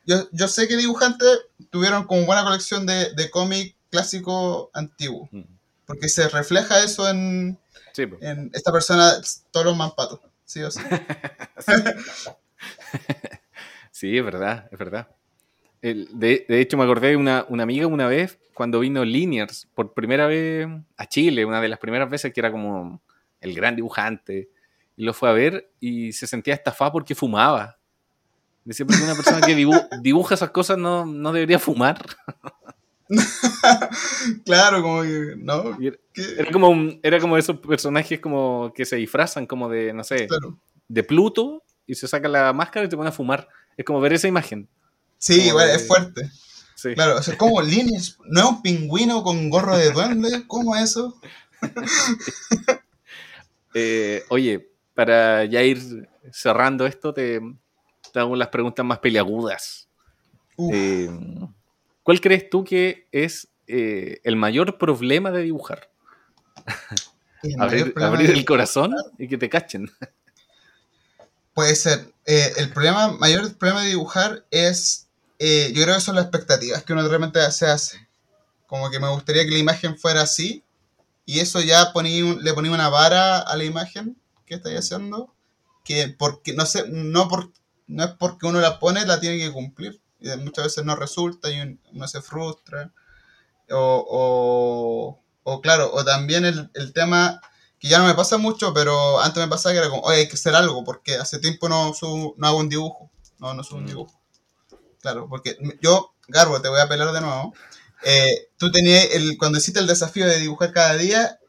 Yo, 0.05 0.27
yo 0.31 0.47
sé 0.47 0.67
que 0.67 0.75
dibujantes 0.75 1.29
tuvieron 1.69 2.05
como 2.05 2.25
buena 2.25 2.43
colección 2.43 2.85
de, 2.85 3.13
de 3.13 3.29
cómic 3.29 3.75
clásico 3.89 4.69
antiguo. 4.73 5.29
Mm. 5.31 5.41
Porque 5.85 6.09
se 6.09 6.27
refleja 6.29 6.83
eso 6.83 7.09
en, 7.09 7.57
Sí, 7.93 8.05
pues. 8.07 8.21
en 8.21 8.49
esta 8.53 8.71
persona, 8.71 9.13
todos 9.51 9.65
los 9.65 9.77
mampatos. 9.77 10.19
Sí 10.45 10.61
o 10.61 10.71
sí. 10.71 10.81
Sí, 13.91 14.17
es 14.17 14.25
verdad, 14.25 14.67
es 14.71 14.79
verdad. 14.79 15.07
El- 15.81 16.07
de, 16.11 16.45
de 16.47 16.61
hecho, 16.61 16.77
me 16.77 16.83
acordé 16.83 17.09
de 17.09 17.17
una, 17.17 17.45
una 17.49 17.63
amiga 17.63 17.87
una 17.87 18.07
vez 18.07 18.39
cuando 18.53 18.79
vino 18.79 19.03
Liniers 19.05 19.67
por 19.75 19.93
primera 19.93 20.27
vez 20.27 20.67
a 20.97 21.05
Chile, 21.07 21.45
una 21.45 21.61
de 21.61 21.67
las 21.67 21.79
primeras 21.79 22.09
veces 22.09 22.33
que 22.33 22.39
era 22.39 22.51
como 22.51 23.01
el 23.41 23.53
gran 23.53 23.75
dibujante. 23.75 24.49
Y 24.95 25.03
lo 25.05 25.13
fue 25.13 25.29
a 25.29 25.33
ver 25.33 25.71
y 25.79 26.13
se 26.13 26.27
sentía 26.27 26.53
estafada 26.53 26.91
porque 26.91 27.15
fumaba. 27.15 27.77
Decía, 28.65 28.85
porque 28.85 29.03
una 29.03 29.15
persona 29.15 29.41
que 29.41 29.55
dibu- 29.57 29.87
dibuja 30.01 30.35
esas 30.35 30.51
cosas 30.51 30.77
no, 30.77 31.05
no 31.05 31.31
debería 31.33 31.59
fumar. 31.59 32.03
claro, 34.45 34.81
como 34.81 35.01
que, 35.03 35.33
¿no? 35.37 35.77
Era, 36.37 36.51
como 36.51 36.69
un- 36.69 36.99
era 37.03 37.19
como 37.19 37.37
esos 37.37 37.59
personajes 37.59 38.19
como 38.19 38.71
que 38.75 38.85
se 38.85 38.95
disfrazan 38.95 39.45
como 39.45 39.69
de, 39.69 39.93
no 39.93 40.03
sé, 40.03 40.27
Claro. 40.27 40.57
de 40.87 41.03
Pluto 41.03 41.63
y 41.85 41.95
se 41.95 42.07
saca 42.07 42.27
la 42.29 42.53
máscara 42.53 42.85
y 42.85 42.89
te 42.89 42.95
pone 42.97 43.09
a 43.09 43.13
fumar. 43.13 43.47
Es 43.75 43.85
como 43.85 43.99
ver 43.99 44.13
esa 44.13 44.27
imagen. 44.27 44.67
Sí, 45.17 45.51
de- 45.51 45.75
es 45.75 45.87
fuerte. 45.87 46.29
Sí. 46.75 46.93
Claro, 46.95 47.17
o 47.17 47.21
sea, 47.23 47.37
como 47.37 47.61
Linus, 47.61 48.17
¿no 48.25 48.39
es 48.41 48.45
un 48.47 48.61
pingüino 48.61 49.23
con 49.23 49.49
gorro 49.49 49.77
de 49.77 49.91
duende? 49.91 50.43
¿Cómo 50.47 50.75
es 50.75 50.83
eso? 50.83 51.19
Eh, 53.75 54.23
oye, 54.29 54.69
para 54.93 55.45
ya 55.45 55.61
ir 55.63 56.09
cerrando 56.31 56.85
esto, 56.85 57.13
te, 57.13 57.41
te 58.11 58.19
hago 58.19 58.35
las 58.35 58.49
preguntas 58.49 58.85
más 58.85 58.99
peliagudas. 58.99 59.87
Eh, 60.71 61.09
¿Cuál 62.03 62.21
crees 62.21 62.49
tú 62.49 62.63
que 62.63 63.07
es 63.11 63.47
eh, 63.67 64.19
el 64.23 64.35
mayor 64.35 64.77
problema 64.77 65.31
de 65.31 65.43
dibujar? 65.43 65.89
el 67.43 67.61
Abrir, 67.61 68.29
el 68.31 68.45
corazón 68.45 68.93
y 69.17 69.27
que 69.27 69.37
te 69.37 69.49
cachen. 69.49 69.89
Puede 71.53 71.75
ser. 71.75 72.11
Eh, 72.25 72.53
el 72.57 72.71
problema, 72.71 73.09
mayor 73.13 73.55
problema 73.55 73.83
de 73.83 73.89
dibujar 73.89 74.45
es, 74.49 75.07
eh, 75.39 75.71
yo 75.73 75.83
creo 75.83 75.95
que 75.95 76.01
son 76.01 76.15
las 76.15 76.25
expectativas 76.25 76.83
que 76.83 76.93
uno 76.93 77.07
realmente 77.07 77.39
se 77.51 77.67
hace. 77.67 78.07
Como 78.67 78.89
que 78.89 78.99
me 78.99 79.09
gustaría 79.09 79.43
que 79.45 79.51
la 79.51 79.59
imagen 79.59 79.97
fuera 79.97 80.21
así 80.21 80.63
y 81.25 81.39
eso 81.39 81.61
ya 81.61 81.93
le 81.93 82.53
ponía 82.53 82.71
una 82.71 82.89
vara 82.89 83.39
a 83.39 83.55
la 83.55 83.63
imagen 83.63 84.17
que 84.45 84.55
estáis 84.55 84.79
haciendo 84.79 85.33
que 85.83 86.09
porque 86.17 86.53
no 86.53 86.65
sé, 86.65 86.85
no 86.89 87.27
por 87.27 87.51
no 87.87 88.03
es 88.05 88.11
porque 88.11 88.45
uno 88.47 88.59
la 88.61 88.79
pone 88.79 89.05
la 89.05 89.19
tiene 89.19 89.37
que 89.39 89.51
cumplir 89.51 90.01
y 90.19 90.29
muchas 90.37 90.65
veces 90.65 90.85
no 90.85 90.95
resulta 90.95 91.51
y 91.51 91.59
un- 91.61 91.79
uno 91.93 92.07
se 92.07 92.21
frustra 92.21 92.91
o, 93.71 94.05
o, 95.43 95.51
o 95.53 95.61
claro, 95.61 95.91
o 95.93 96.03
también 96.03 96.45
el, 96.45 96.69
el 96.73 96.93
tema 96.93 97.41
que 97.79 97.87
ya 97.89 97.99
no 97.99 98.05
me 98.05 98.13
pasa 98.15 98.37
mucho, 98.37 98.73
pero 98.73 99.19
antes 99.21 99.43
me 99.43 99.49
pasaba 99.49 99.73
que 99.73 99.79
era 99.79 99.89
como, 99.89 100.01
oye, 100.03 100.19
hay 100.19 100.27
que 100.27 100.35
hacer 100.35 100.55
algo, 100.55 100.83
porque 100.83 101.15
hace 101.15 101.39
tiempo 101.39 101.67
no, 101.67 101.93
subo- 101.93 102.33
no 102.37 102.47
hago 102.47 102.59
un 102.59 102.69
dibujo. 102.69 103.11
No, 103.39 103.53
no 103.53 103.63
subo 103.63 103.79
un 103.79 103.83
Mm. 103.85 103.87
dibujo. 103.87 104.21
Claro, 105.01 105.27
porque 105.29 105.57
yo, 105.81 106.13
Garbo, 106.27 106.61
te 106.61 106.69
voy 106.69 106.79
a 106.79 106.87
pelar 106.89 107.11
de 107.13 107.21
nuevo. 107.21 107.53
Eh, 108.05 108.49
tú 108.57 108.71
tenías, 108.71 109.05
el, 109.13 109.37
cuando 109.37 109.57
hiciste 109.57 109.79
el 109.79 109.87
desafío 109.87 110.25
de 110.27 110.39
dibujar 110.39 110.71
cada 110.73 110.95
día, 110.95 111.39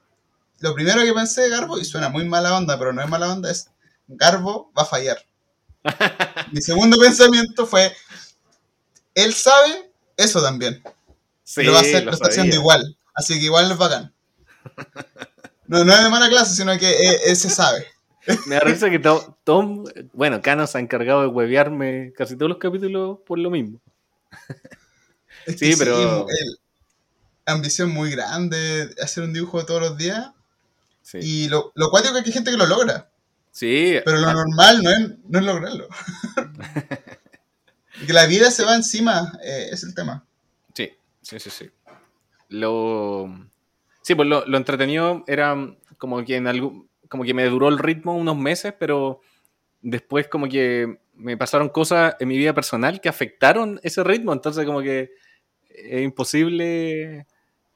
lo 0.64 0.74
primero 0.74 1.02
que 1.02 1.12
pensé, 1.12 1.50
Garbo, 1.50 1.78
y 1.78 1.84
suena 1.84 2.08
muy 2.08 2.24
mala 2.24 2.56
onda, 2.56 2.78
pero 2.78 2.92
no 2.94 3.02
es 3.02 3.08
mala 3.08 3.30
onda, 3.30 3.50
es, 3.50 3.68
Garbo 4.08 4.72
va 4.76 4.82
a 4.82 4.86
fallar. 4.86 5.18
Mi 6.52 6.62
segundo 6.62 6.96
pensamiento 6.98 7.66
fue, 7.66 7.92
él 9.14 9.34
sabe 9.34 9.92
eso 10.16 10.40
también. 10.42 10.82
Sí, 11.44 11.62
lo 11.64 11.72
va 11.72 11.78
a 11.78 11.82
hacer, 11.82 12.04
lo, 12.04 12.12
está 12.12 12.28
haciendo 12.28 12.56
igual. 12.56 12.96
Así 13.14 13.38
que 13.38 13.44
igual 13.44 13.70
es 13.70 13.76
bacán. 13.78 14.12
No, 15.66 15.82
no 15.82 15.94
es 15.94 16.04
de 16.04 16.10
mala 16.10 16.28
clase, 16.28 16.54
sino 16.54 16.76
que 16.78 16.90
eh, 16.90 17.20
eh, 17.26 17.34
se 17.34 17.48
sabe. 17.48 17.86
Me 18.46 18.56
da 18.56 18.60
risa 18.60 18.90
que 18.90 18.98
To- 18.98 19.38
Tom, 19.44 19.84
bueno, 20.12 20.42
Cano 20.42 20.66
se 20.66 20.76
ha 20.76 20.80
encargado 20.82 21.22
de 21.22 21.28
huevearme 21.28 22.12
casi 22.14 22.36
todos 22.36 22.50
los 22.50 22.58
capítulos 22.58 23.20
por 23.26 23.38
lo 23.38 23.48
mismo. 23.50 23.80
Es 25.46 25.58
Sí, 25.58 25.74
pero- 25.78 26.26
ambición 27.46 27.90
muy 27.92 28.10
grande, 28.10 28.94
hacer 29.02 29.24
un 29.24 29.32
dibujo 29.32 29.64
todos 29.64 29.80
los 29.80 29.96
días. 29.96 30.32
Sí, 31.04 31.18
Y 31.22 31.48
lo, 31.48 31.70
lo 31.76 31.90
cuático 31.90 32.16
es 32.16 32.24
que 32.24 32.30
hay 32.30 32.34
gente 32.34 32.50
que 32.50 32.56
lo 32.56 32.66
logra. 32.66 33.10
sí 33.52 33.96
Pero 34.04 34.18
lo 34.18 34.26
ah, 34.26 34.32
normal 34.32 34.82
no 34.82 34.90
es, 34.90 35.10
no 35.28 35.38
es 35.38 35.44
lograrlo. 35.44 35.88
que 38.06 38.12
la 38.12 38.26
vida 38.26 38.50
se 38.50 38.64
va 38.64 38.74
encima, 38.74 39.38
eh, 39.44 39.68
es 39.70 39.84
el 39.84 39.94
tema. 39.94 40.24
sí, 40.74 40.90
sí, 41.22 41.38
sí, 41.38 41.50
sí. 41.50 41.70
Lo, 42.48 43.28
sí, 44.02 44.14
pues 44.14 44.28
lo, 44.28 44.46
lo 44.46 44.56
entretenido 44.56 45.24
era 45.26 45.56
como 45.98 46.24
que 46.24 46.36
en 46.36 46.46
algún, 46.46 46.88
como 47.08 47.24
que 47.24 47.34
me 47.34 47.44
duró 47.44 47.68
el 47.68 47.78
ritmo 47.78 48.16
unos 48.16 48.36
meses, 48.36 48.74
pero 48.78 49.20
después 49.82 50.26
como 50.28 50.48
que 50.48 50.98
me 51.14 51.36
pasaron 51.36 51.68
cosas 51.68 52.16
en 52.18 52.28
mi 52.28 52.36
vida 52.36 52.54
personal 52.54 53.00
que 53.00 53.08
afectaron 53.08 53.78
ese 53.82 54.02
ritmo, 54.02 54.32
entonces 54.32 54.64
como 54.64 54.80
que 54.80 55.10
es 55.68 56.02
imposible 56.02 57.26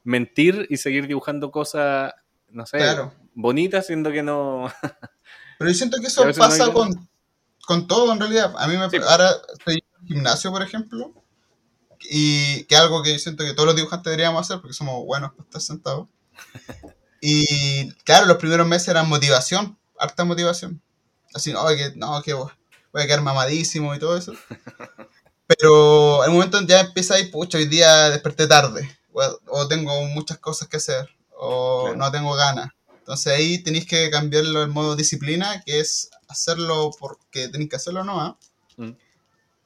mentir 0.05 0.67
y 0.71 0.79
seguir 0.79 1.07
dibujando 1.07 1.51
cosas, 1.51 2.15
no 2.51 2.67
sé, 2.67 2.79
Claro. 2.79 3.13
bonitas, 3.35 3.87
siendo 3.87 4.11
que 4.11 4.23
no... 4.23 4.73
Pero 5.59 5.71
yo 5.71 5.77
siento 5.77 5.99
que 6.01 6.07
eso 6.07 6.25
no 6.25 6.33
pasa 6.35 6.73
con, 6.73 7.09
con 7.67 7.87
todo 7.89 8.13
en 8.13 8.21
realidad. 8.21 8.55
A 8.59 8.69
mí 8.69 8.77
me 8.77 8.89
Sí. 8.91 8.99
ahora 9.09 9.31
estoy 9.59 9.75
en 9.75 10.03
el 10.03 10.07
gimnasio, 10.09 10.51
por 10.53 10.63
ejemplo, 10.63 11.13
y 12.11 12.65
que 12.65 12.77
algo 12.77 13.03
que 13.03 13.13
yo 13.13 13.19
siento 13.19 13.45
que 13.45 13.55
todos 13.55 13.67
los 13.67 13.77
dibujantes 13.77 14.05
deberíamos 14.11 14.41
hacer 14.43 14.61
porque 14.61 14.75
somos 14.75 15.05
buenos 15.05 15.33
para 15.33 15.45
estar 15.45 15.61
sentados. 15.63 16.09
Y 17.21 17.91
claro, 18.05 18.27
los 18.27 18.37
primeros 18.37 18.67
meses 18.69 18.87
eran 18.89 19.09
motivación, 19.09 19.77
harta 19.99 20.25
motivación. 20.25 20.81
Así, 21.35 21.53
no, 21.53 21.67
que, 21.69 21.93
no, 21.97 22.23
que 22.23 22.33
voy 22.33 22.49
a 22.95 23.07
quedar 23.07 23.23
mamadísimo 23.23 23.93
y 23.95 23.99
todo 23.99 24.17
eso. 24.17 24.35
Pero 25.49 26.25
el 26.25 26.31
momento 26.31 26.59
en 26.59 26.67
ya 26.69 26.81
empieza 26.81 27.15
ahí, 27.15 27.25
pucha, 27.31 27.59
hoy 27.59 27.67
día 27.67 28.11
desperté 28.11 28.47
tarde, 28.47 28.89
o, 29.13 29.23
o 29.49 29.67
tengo 29.67 30.01
muchas 30.05 30.39
cosas 30.39 30.69
que 30.69 30.77
hacer, 30.77 31.09
o 31.41 31.85
Claro. 31.85 31.97
no 31.99 32.11
tengo 32.13 32.35
ganas. 32.35 32.71
Entonces 32.99 33.33
ahí 33.33 33.59
tenéis 33.63 33.87
que 33.87 34.11
cambiarlo 34.11 34.63
en 34.63 34.71
modo 34.71 34.97
disciplina, 34.97 35.63
que 35.65 35.81
es 35.81 36.11
hacerlo 36.29 36.91
porque 36.99 37.49
tenéis 37.49 37.71
que 37.71 37.77
hacerlo, 37.77 38.05
¿no? 38.05 38.21
¿Ah? 38.21 38.37
Mm. 38.77 38.91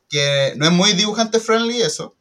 Que 0.09 0.55
no 0.57 0.67
es 0.67 0.73
muy 0.73 0.93
dibujante 0.93 1.41
friendly 1.41 1.83
eso. 1.83 2.15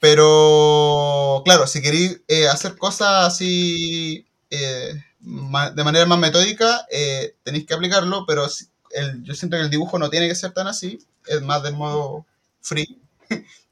Pero, 0.00 1.42
claro, 1.44 1.66
si 1.66 1.80
queréis 1.80 2.20
eh, 2.28 2.48
hacer 2.48 2.76
cosas 2.76 3.26
así 3.26 4.26
eh, 4.50 4.94
de 5.20 5.84
manera 5.84 6.04
más 6.06 6.18
metódica, 6.18 6.86
eh, 6.90 7.36
tenéis 7.42 7.66
que 7.66 7.74
aplicarlo, 7.74 8.24
pero 8.26 8.46
el- 8.90 9.22
yo 9.24 9.34
siento 9.34 9.56
que 9.56 9.62
el 9.62 9.70
dibujo 9.70 9.98
no 9.98 10.10
tiene 10.10 10.28
que 10.28 10.34
ser 10.34 10.52
tan 10.52 10.66
así, 10.66 10.98
es 11.26 11.40
más 11.42 11.62
del 11.62 11.74
modo 11.74 12.26
free. 12.60 13.00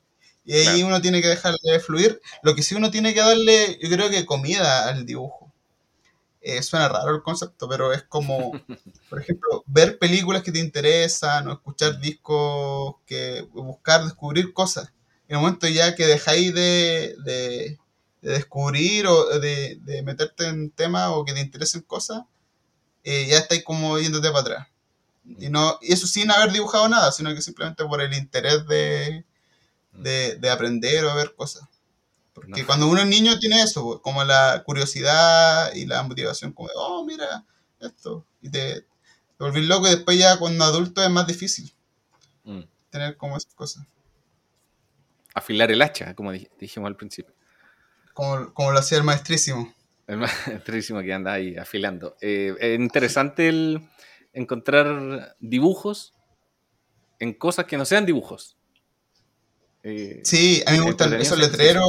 y 0.45 0.55
ahí 0.55 0.65
Claro. 0.65 0.87
uno 0.87 1.01
tiene 1.01 1.23
que 1.23 1.29
dejarle 1.29 1.81
fluir. 1.81 2.21
Lo 2.43 2.55
que 2.55 2.63
sí 2.63 2.75
uno 2.75 2.91
tiene 2.91 3.15
que 3.15 3.21
darle, 3.21 3.79
yo 3.83 3.89
creo 3.91 4.11
que 4.11 4.27
comida 4.27 4.89
al 4.89 5.07
dibujo. 5.07 5.53
Eh, 6.41 6.63
suena 6.63 6.89
raro 6.89 7.15
el 7.17 7.23
concepto, 7.23 7.69
pero 7.69 7.93
es 7.93 8.03
como, 8.05 8.53
por 9.11 9.21
ejemplo, 9.21 9.63
ver 9.67 9.99
películas 9.99 10.43
que 10.43 10.53
te 10.53 10.59
interesan 10.59 11.49
o 11.49 11.53
escuchar 11.53 12.01
discos, 12.01 12.97
que 13.07 13.43
buscar 13.53 14.05
descubrir 14.05 14.53
cosas. 14.53 14.89
En 15.29 15.37
el 15.37 15.43
momento 15.43 15.69
ya 15.69 15.95
que 15.95 16.07
dejáis 16.07 16.55
de, 16.55 17.17
de- 17.25 17.79
de 18.23 18.33
descubrir 18.33 19.07
o 19.09 19.39
de, 19.41 19.79
de 19.83 20.03
meterte 20.03 20.47
en 20.49 20.71
temas 20.71 21.11
o 21.13 21.25
que 21.25 21.33
te 21.35 21.41
interesen 21.41 21.83
cosas, 21.83 22.23
eh, 23.05 23.27
ya 23.29 23.39
estáis 23.39 23.65
como 23.65 23.99
yéndote 23.99 24.29
para 24.29 24.41
atrás. 24.41 24.69
Y, 25.39 25.49
no, 25.51 25.79
y 25.83 25.93
eso 25.93 26.07
sin 26.07 26.31
haber 26.31 26.53
dibujado 26.53 26.89
nada, 26.89 27.13
sino 27.13 27.35
que 27.35 27.43
simplemente 27.43 27.85
por 27.87 28.01
el 28.03 28.15
interés 28.15 28.67
de, 28.69 29.25
de, 29.93 30.37
de 30.37 30.51
aprender 30.51 31.05
o 31.05 31.15
ver 31.15 31.35
cosas. 31.35 31.69
Porque 32.35 32.63
No. 32.63 32.67
cuando 32.67 32.89
uno 32.89 33.01
es 33.03 33.07
niño 33.07 33.39
tiene 33.39 33.63
eso, 33.63 34.01
como 34.01 34.25
la 34.25 34.63
curiosidad 34.65 35.73
y 35.75 35.85
la 35.87 36.03
motivación, 36.03 36.53
como 36.53 36.69
de, 36.69 36.75
oh, 36.77 37.05
mira, 37.05 37.45
esto. 37.81 38.25
Y 38.41 38.51
te, 38.51 38.81
te 38.81 38.87
volvís 39.39 39.67
loco 39.67 39.87
y 39.87 39.91
después 39.91 40.19
ya 40.19 40.39
cuando 40.39 40.65
adulto 40.65 41.03
es 41.03 41.11
más 41.11 41.27
difícil 41.27 41.73
Mm. 42.45 42.63
tener 42.91 43.17
como 43.17 43.37
esas 43.37 43.55
cosas. 43.55 43.87
Afilar 45.35 45.71
el 45.71 45.81
hacha, 45.83 46.15
como 46.15 46.33
dij- 46.33 46.51
dijimos 46.59 46.89
al 46.89 46.97
principio. 46.97 47.35
Como, 48.13 48.53
como 48.53 48.73
lo 48.73 48.79
hacía 48.79 48.99
el 48.99 49.05
maestrísimo. 49.05 49.73
El 50.07 50.19
maestrísimo 50.67 51.01
que 51.01 51.13
anda 51.13 51.33
ahí 51.33 51.57
afilando. 51.57 52.17
Eh, 52.21 52.55
es 52.61 52.79
interesante 52.79 53.49
el 53.49 53.89
encontrar 54.33 55.37
dibujos 55.41 56.15
en 57.19 57.33
cosas 57.35 57.67
que 57.67 57.77
no 57.77 57.85
sean 57.85 58.05
dibujos. 58.07 58.57
Eh, 59.85 60.21
Sí, 60.25 60.63
a 60.67 60.73
mí 60.73 60.79
me 60.79 60.85
gustan 60.85 61.13
esos 61.15 61.39
letreros, 61.39 61.85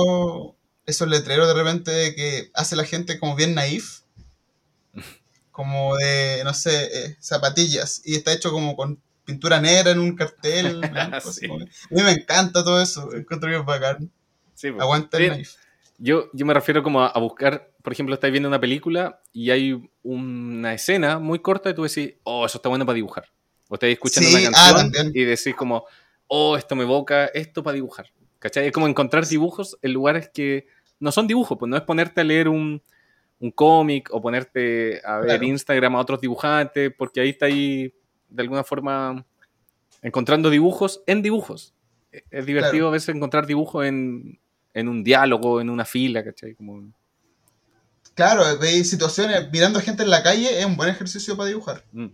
esos 0.85 1.07
letreros 1.07 1.47
de 1.47 1.53
repente 1.53 2.15
que 2.15 2.49
hace 2.53 2.75
la 2.75 2.85
gente 2.85 3.19
como 3.19 3.35
bien 3.35 3.53
naif, 3.55 3.99
como 5.51 5.95
de, 5.97 6.41
no 6.43 6.53
sé, 6.53 6.85
eh, 6.91 7.17
zapatillas, 7.19 8.01
y 8.05 8.15
está 8.15 8.33
hecho 8.33 8.51
como 8.51 8.75
con 8.75 8.99
pintura 9.25 9.61
negra 9.61 9.91
en 9.91 9.99
un 9.99 10.15
cartel. 10.15 10.79
blanco, 10.91 11.29
así 11.29 11.41
Sí. 11.41 11.47
como- 11.47 11.63
A 11.63 11.67
mí 11.91 12.01
me 12.01 12.11
encanta 12.11 12.63
todo 12.63 12.81
eso, 12.81 13.13
encuentro 13.13 13.49
que 13.49 13.57
es 13.57 13.65
bacán. 13.65 14.11
sí, 14.55 14.71
pues. 14.71 14.81
Aguanta 14.81 15.17
el 15.17 15.29
naif. 15.29 15.53
Yo, 15.99 16.29
yo 16.33 16.45
me 16.45 16.53
refiero 16.53 16.81
como 16.83 17.01
a, 17.03 17.07
a 17.07 17.19
buscar, 17.19 17.71
por 17.83 17.93
ejemplo, 17.93 18.15
estáis 18.15 18.31
viendo 18.31 18.49
una 18.49 18.59
película 18.59 19.21
y 19.31 19.51
hay 19.51 19.89
una 20.01 20.73
escena 20.73 21.19
muy 21.19 21.39
corta 21.39 21.69
y 21.69 21.75
tú 21.75 21.83
decís, 21.83 22.15
oh, 22.23 22.45
eso 22.45 22.57
está 22.57 22.67
bueno 22.67 22.85
para 22.85 22.95
dibujar. 22.95 23.31
O 23.69 23.75
estáis 23.75 23.93
escuchando 23.93 24.29
Sí, 24.29 24.45
una 24.47 24.57
ah, 24.57 24.73
canción 24.75 25.11
y 25.13 25.23
decís 25.23 25.55
como, 25.55 25.85
oh, 26.35 26.57
esto 26.57 26.75
me 26.75 26.83
evoca 26.83 27.25
esto 27.27 27.61
para 27.61 27.75
dibujar. 27.75 28.07
¿Cachai? 28.39 28.65
Es 28.67 28.71
como 28.71 28.87
encontrar 28.87 29.25
dibujos 29.27 29.77
en 29.83 29.93
lugares 29.93 30.29
que 30.33 30.65
no 30.99 31.11
son 31.11 31.27
dibujos, 31.27 31.57
pues 31.59 31.69
no 31.69 31.77
es 31.77 31.83
ponerte 31.83 32.21
a 32.21 32.23
leer 32.23 32.47
un, 32.49 32.81
un 33.39 33.51
cómic 33.51 34.09
o 34.11 34.19
ponerte 34.19 34.99
a 35.05 35.17
ver 35.19 35.27
Claro. 35.27 35.43
Instagram 35.43 35.95
a 35.95 35.99
otros 35.99 36.19
dibujantes, 36.21 36.91
porque 36.97 37.21
ahí 37.21 37.29
está 37.29 37.45
ahí 37.45 37.93
de 38.29 38.41
alguna 38.41 38.63
forma 38.63 39.23
encontrando 40.01 40.49
dibujos 40.49 41.01
en 41.05 41.21
dibujos. 41.21 41.73
Es 42.11 42.45
divertido 42.45 42.71
Claro. 42.71 42.87
a 42.87 42.91
veces 42.91 43.15
encontrar 43.15 43.45
dibujos 43.45 43.85
en, 43.85 44.39
en 44.73 44.87
un 44.87 45.03
diálogo, 45.03 45.61
en 45.61 45.69
una 45.69 45.85
fila, 45.85 46.23
¿cachai? 46.23 46.55
Como... 46.55 46.91
Claro, 48.15 48.43
veis 48.59 48.89
situaciones, 48.89 49.51
mirando 49.51 49.79
a 49.79 49.81
gente 49.83 50.03
en 50.03 50.09
la 50.09 50.21
calle 50.23 50.59
es 50.59 50.65
un 50.65 50.75
buen 50.77 50.89
ejercicio 50.89 51.37
para 51.37 51.49
dibujar. 51.49 51.83
Mm. 51.91 52.07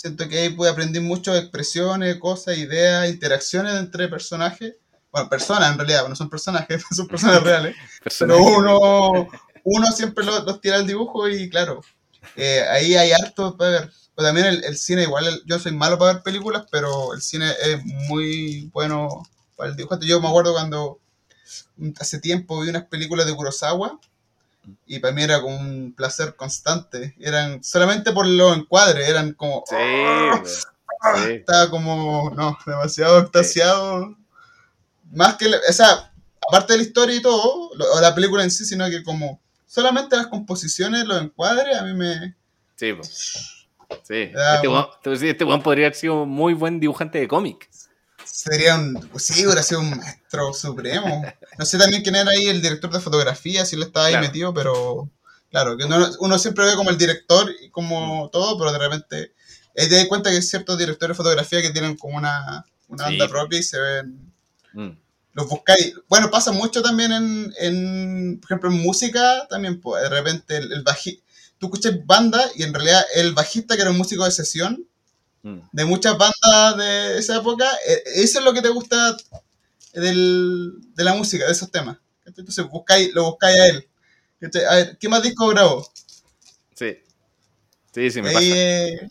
Siento 0.00 0.28
que 0.28 0.38
ahí 0.38 0.48
pude 0.50 0.70
aprender 0.70 1.02
mucho 1.02 1.32
de 1.32 1.40
expresiones, 1.40 2.18
cosas, 2.20 2.56
ideas, 2.56 3.08
interacciones 3.08 3.74
entre 3.74 4.06
personajes. 4.06 4.76
Bueno, 5.10 5.28
personas 5.28 5.72
en 5.72 5.78
realidad, 5.78 6.06
no 6.08 6.14
son 6.14 6.30
personajes, 6.30 6.84
son 6.94 7.08
personas 7.08 7.42
reales. 7.42 7.74
Pero 8.20 8.38
uno, 8.38 9.28
uno 9.64 9.86
siempre 9.90 10.24
lo- 10.24 10.44
los 10.44 10.60
tira 10.60 10.76
al 10.76 10.86
dibujo 10.86 11.28
y 11.28 11.50
claro, 11.50 11.80
eh, 12.36 12.62
ahí 12.70 12.94
hay 12.94 13.10
harto 13.10 13.56
para 13.56 13.70
ver. 13.70 13.92
Pero 14.14 14.28
también 14.28 14.46
el, 14.46 14.62
el 14.62 14.78
cine, 14.78 15.02
igual 15.02 15.26
el- 15.26 15.42
yo 15.46 15.58
soy 15.58 15.72
malo 15.72 15.98
para 15.98 16.12
ver 16.12 16.22
películas, 16.22 16.66
pero 16.70 17.12
el 17.12 17.20
cine 17.20 17.50
es 17.64 17.84
muy 17.84 18.70
bueno 18.72 19.08
para 19.56 19.70
el 19.70 19.76
dibujo. 19.76 19.98
Yo 20.00 20.20
me 20.20 20.28
acuerdo 20.28 20.52
cuando 20.52 21.00
hace 21.98 22.20
tiempo 22.20 22.60
vi 22.60 22.68
unas 22.68 22.84
películas 22.86 23.26
de 23.26 23.34
Kurosawa 23.34 23.98
y 24.86 24.98
para 24.98 25.14
mí 25.14 25.22
era 25.22 25.40
como 25.40 25.56
un 25.56 25.94
placer 25.96 26.36
constante. 26.36 27.14
Eran 27.20 27.62
solamente 27.62 28.12
por 28.12 28.26
los 28.26 28.56
encuadres, 28.56 29.08
eran 29.08 29.32
como... 29.32 29.64
Sí, 29.66 29.76
¡ah! 29.76 30.42
Sí. 30.44 31.32
estaba 31.34 31.70
como, 31.70 32.32
no, 32.36 32.58
demasiado 32.66 33.20
extasiado. 33.20 34.16
Más 35.12 35.36
que, 35.36 35.46
o 35.46 35.72
sea, 35.72 36.12
aparte 36.46 36.72
de 36.72 36.78
la 36.78 36.82
historia 36.82 37.16
y 37.16 37.22
todo, 37.22 37.70
o 37.70 38.00
la 38.00 38.14
película 38.14 38.42
en 38.42 38.50
sí, 38.50 38.64
sino 38.64 38.88
que 38.90 39.02
como 39.02 39.40
solamente 39.66 40.16
las 40.16 40.26
composiciones, 40.26 41.04
los 41.04 41.22
encuadres, 41.22 41.76
a 41.76 41.84
mí 41.84 41.94
me... 41.94 42.34
Sí, 42.76 42.92
po. 42.92 43.02
Sí. 44.02 44.32
Ah, 44.36 44.60
Este 44.96 45.10
decir, 45.10 45.28
este 45.28 45.46
podría 45.46 45.86
haber 45.86 45.94
sido 45.94 46.22
un 46.22 46.28
muy 46.28 46.54
buen 46.54 46.80
dibujante 46.80 47.18
de 47.18 47.28
cómic. 47.28 47.68
Sería 48.40 48.76
un... 48.76 49.10
Sí, 49.18 49.44
hubiera 49.44 49.64
sido 49.64 49.80
un 49.80 49.90
maestro 49.98 50.52
supremo. 50.54 51.24
No 51.58 51.64
sé 51.64 51.76
también 51.76 52.02
quién 52.02 52.14
era 52.14 52.30
ahí 52.30 52.46
el 52.46 52.62
director 52.62 52.88
de 52.92 53.00
fotografía, 53.00 53.66
si 53.66 53.74
él 53.74 53.82
estaba 53.82 54.06
ahí 54.06 54.12
Claro. 54.12 54.26
metido, 54.28 54.54
pero... 54.54 55.10
Claro, 55.50 55.76
que 55.76 55.84
uno, 55.86 56.06
uno 56.20 56.38
siempre 56.38 56.64
ve 56.66 56.76
como 56.76 56.90
el 56.90 56.98
director 56.98 57.50
y 57.60 57.70
como 57.70 58.28
todo, 58.32 58.56
pero 58.56 58.70
de 58.72 58.78
repente... 58.78 59.32
Ahí 59.76 59.88
te 59.88 59.96
das 59.96 60.06
cuenta 60.06 60.30
que 60.30 60.36
hay 60.36 60.42
ciertos 60.42 60.78
directores 60.78 61.16
de 61.16 61.22
fotografía 61.22 61.60
que 61.62 61.70
tienen 61.70 61.96
como 61.96 62.16
una, 62.16 62.64
una 62.86 63.06
Sí. 63.08 63.12
onda 63.14 63.28
propia 63.28 63.58
y 63.58 63.62
se 63.64 63.78
ven 63.80 64.32
Mm. 64.72 64.90
los 65.32 65.48
buscáis. 65.48 65.94
Bueno, 66.08 66.30
pasa 66.30 66.52
mucho 66.52 66.80
también 66.82 67.10
en, 67.10 67.52
en, 67.58 68.38
por 68.40 68.46
ejemplo, 68.52 68.70
en 68.70 68.78
música, 68.80 69.48
también, 69.50 69.80
pues, 69.80 70.02
de 70.02 70.10
repente 70.10 70.58
el, 70.58 70.72
el 70.72 70.84
baji- 70.84 71.20
tú 71.58 71.66
escuchas 71.66 71.94
banda 72.06 72.40
y 72.54 72.62
en 72.62 72.72
realidad 72.74 73.02
el 73.16 73.32
bajista, 73.32 73.74
que 73.74 73.82
era 73.82 73.90
un 73.90 73.98
músico 73.98 74.24
de 74.24 74.30
sesión, 74.30 74.84
Mm. 75.42 75.58
de 75.72 75.84
muchas 75.84 76.16
bandas 76.18 76.76
de 76.76 77.18
esa 77.18 77.36
época, 77.36 77.64
eh, 77.86 78.02
eso 78.16 78.40
es 78.40 78.44
lo 78.44 78.52
que 78.52 78.60
te 78.62 78.68
gusta 78.70 79.16
del, 79.92 80.72
de 80.94 81.04
la 81.04 81.14
música, 81.14 81.46
de 81.46 81.52
esos 81.52 81.70
temas. 81.70 81.96
Entonces 82.26 82.66
buscáis, 82.68 83.12
lo 83.14 83.24
buscáis 83.24 83.58
a 83.58 83.66
él. 83.68 83.88
A 84.68 84.74
ver, 84.76 84.98
¿qué 84.98 85.08
más 85.08 85.22
disco 85.22 85.48
grabó? 85.48 85.88
Sí. 86.74 86.98
Sí, 87.92 88.10
sí, 88.10 88.22
me 88.22 88.32
pasa. 88.32 88.44
eh, 88.44 89.08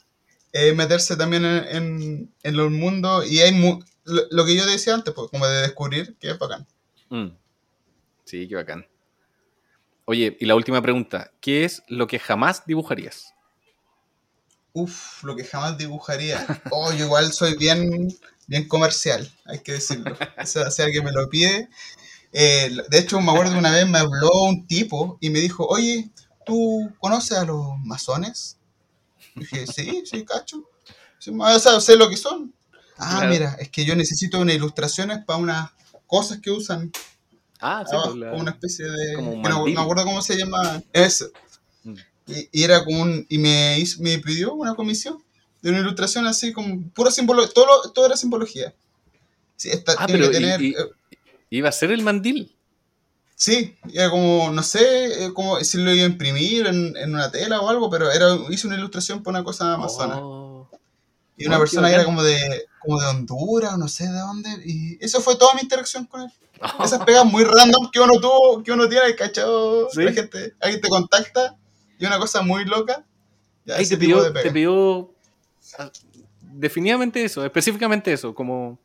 eh, 0.53 0.73
meterse 0.73 1.15
también 1.17 1.43
en, 1.45 1.63
en, 1.75 2.33
en 2.43 2.57
los 2.57 2.71
mundos 2.71 3.29
y 3.29 3.41
hay 3.41 3.51
mu- 3.51 3.83
lo, 4.05 4.21
lo 4.31 4.45
que 4.45 4.55
yo 4.55 4.65
decía 4.65 4.93
antes, 4.93 5.13
pues, 5.13 5.29
como 5.29 5.47
de 5.47 5.61
descubrir, 5.63 6.15
que 6.19 6.29
es 6.31 6.37
bacán. 6.39 6.65
Mm. 7.09 7.27
Sí, 8.25 8.47
qué 8.47 8.55
bacán. 8.55 8.85
Oye, 10.05 10.37
y 10.39 10.45
la 10.45 10.55
última 10.55 10.81
pregunta. 10.81 11.31
¿Qué 11.41 11.65
es 11.65 11.83
lo 11.87 12.07
que 12.07 12.19
jamás 12.19 12.65
dibujarías? 12.65 13.33
Uf, 14.81 15.23
lo 15.23 15.35
que 15.35 15.43
jamás 15.43 15.77
dibujaría. 15.77 16.45
Oh, 16.71 16.91
yo 16.93 17.05
igual 17.05 17.31
soy 17.33 17.57
bien, 17.57 18.15
bien 18.47 18.67
comercial, 18.67 19.31
hay 19.45 19.59
que 19.59 19.73
decirlo. 19.73 20.15
O 20.41 20.45
sea, 20.45 20.69
si 20.71 20.81
alguien 20.81 21.03
me 21.03 21.11
lo 21.11 21.27
pide. 21.29 21.69
Eh, 22.33 22.69
de 22.89 22.99
hecho, 22.99 23.19
me 23.21 23.31
acuerdo 23.31 23.57
una 23.57 23.71
vez 23.71 23.87
me 23.87 23.97
habló 23.99 24.29
un 24.43 24.67
tipo 24.67 25.17
y 25.21 25.29
me 25.29 25.39
dijo, 25.39 25.65
oye, 25.65 26.09
¿tú 26.45 26.91
conoces 26.99 27.37
a 27.37 27.45
los 27.45 27.65
masones? 27.83 28.57
Y 29.35 29.39
dije, 29.41 29.65
sí, 29.67 30.03
sí, 30.05 30.25
cacho. 30.25 30.63
Sí, 31.19 31.31
o 31.37 31.59
sea, 31.59 31.79
sé 31.79 31.95
lo 31.95 32.09
que 32.09 32.17
son. 32.17 32.53
Ah, 32.97 33.17
Claro. 33.19 33.29
mira, 33.29 33.55
es 33.59 33.69
que 33.69 33.85
yo 33.85 33.95
necesito 33.95 34.39
unas 34.39 34.55
ilustraciones 34.55 35.19
para 35.25 35.39
unas 35.39 35.71
cosas 36.05 36.39
que 36.39 36.51
usan 36.51 36.91
Ah, 37.59 37.83
sí, 37.87 37.95
abajo, 37.95 38.11
pues 38.11 38.19
la- 38.19 38.33
una 38.33 38.51
especie 38.51 38.85
de... 38.85 39.13
como 39.15 39.31
un 39.33 39.41
no, 39.41 39.67
no 39.67 39.81
acuerdo 39.81 40.03
cómo 40.05 40.21
se 40.21 40.35
llama. 40.37 40.81
Eso. 40.93 41.27
Y, 42.27 42.63
era 42.63 42.83
como 42.83 43.01
un... 43.01 43.25
Y 43.29 43.37
me, 43.37 43.79
hizo- 43.79 44.01
me 44.01 44.17
pidió 44.19 44.53
una 44.53 44.75
comisión 44.75 45.23
de 45.61 45.69
una 45.71 45.79
ilustración 45.79 46.27
así 46.27 46.53
como 46.53 46.81
pura 46.91 47.09
simbología. 47.11 47.53
Todo, 47.53 47.65
lo- 47.65 47.91
todo 47.91 48.05
era 48.05 48.17
simbología. 48.17 48.73
Sí, 49.55 49.69
esta, 49.69 49.93
Ah, 49.97 50.05
tiene 50.05 50.19
pero 50.27 50.31
que 50.31 50.37
y- 50.37 50.41
tener... 50.41 50.61
y- 50.61 50.69
eh, 50.71 51.17
Iba 51.49 51.69
a 51.69 51.71
ser 51.71 51.91
el 51.91 52.01
mandil. 52.03 52.53
sí, 53.35 53.77
era 53.93 54.09
como, 54.09 54.51
no 54.51 54.61
sé, 54.63 55.25
eh, 55.25 55.33
como 55.33 55.59
si 55.63 55.77
lo 55.77 55.93
iba 55.93 56.03
a 56.03 56.07
imprimir 56.09 56.67
en, 56.67 56.95
en 56.97 57.13
una 57.13 57.31
tela 57.31 57.61
o 57.61 57.69
algo, 57.69 57.89
pero 57.89 58.11
era 58.11 58.37
hice 58.49 58.67
una 58.67 58.75
ilustración 58.75 59.23
para 59.23 59.37
una 59.39 59.45
cosa 59.45 59.73
amazona. 59.75 60.17
Oh. 60.19 60.69
y 61.37 61.45
una 61.47 61.55
oh, 61.57 61.59
persona 61.59 61.89
era 61.89 62.03
como 62.03 62.21
de, 62.23 62.65
como 62.81 62.99
de 62.99 63.07
Honduras, 63.07 63.77
no 63.77 63.87
sé 63.87 64.07
de 64.07 64.19
dónde. 64.19 64.49
Y 64.65 64.97
eso 65.03 65.21
fue 65.21 65.37
toda 65.37 65.53
mi 65.53 65.61
interacción 65.61 66.05
con 66.05 66.21
él. 66.23 66.31
Esas 66.83 67.03
pegas 67.05 67.23
muy 67.25 67.43
random 67.45 67.89
que 67.91 67.99
uno 68.01 68.19
tuvo, 68.19 68.61
que 68.63 68.71
uno 68.73 68.89
tiene, 68.89 69.15
¿cachado? 69.15 69.87
Sí. 69.91 70.01
La 70.03 70.11
gente, 70.11 70.53
alguien 70.59 70.81
te 70.81 70.89
contacta 70.89 71.55
y 71.99 72.05
una 72.05 72.19
cosa 72.19 72.41
muy 72.41 72.65
loca. 72.65 73.05
Ahí 73.67 73.87
te 73.87 73.97
pidió, 73.97 74.31
te 74.31 74.51
pidió 74.51 75.13
ah, 75.77 75.91
definitivamente 76.41 77.23
eso, 77.23 77.43
específicamente 77.43 78.13
eso, 78.13 78.33
como 78.33 78.79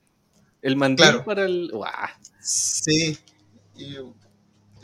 el 0.61 0.77
mandil 0.77 1.07
Claro. 1.07 1.25
para 1.25 1.45
el... 1.45 1.71
¡Guau! 1.73 1.93
Sí. 2.41 3.19
Y, 3.77 3.97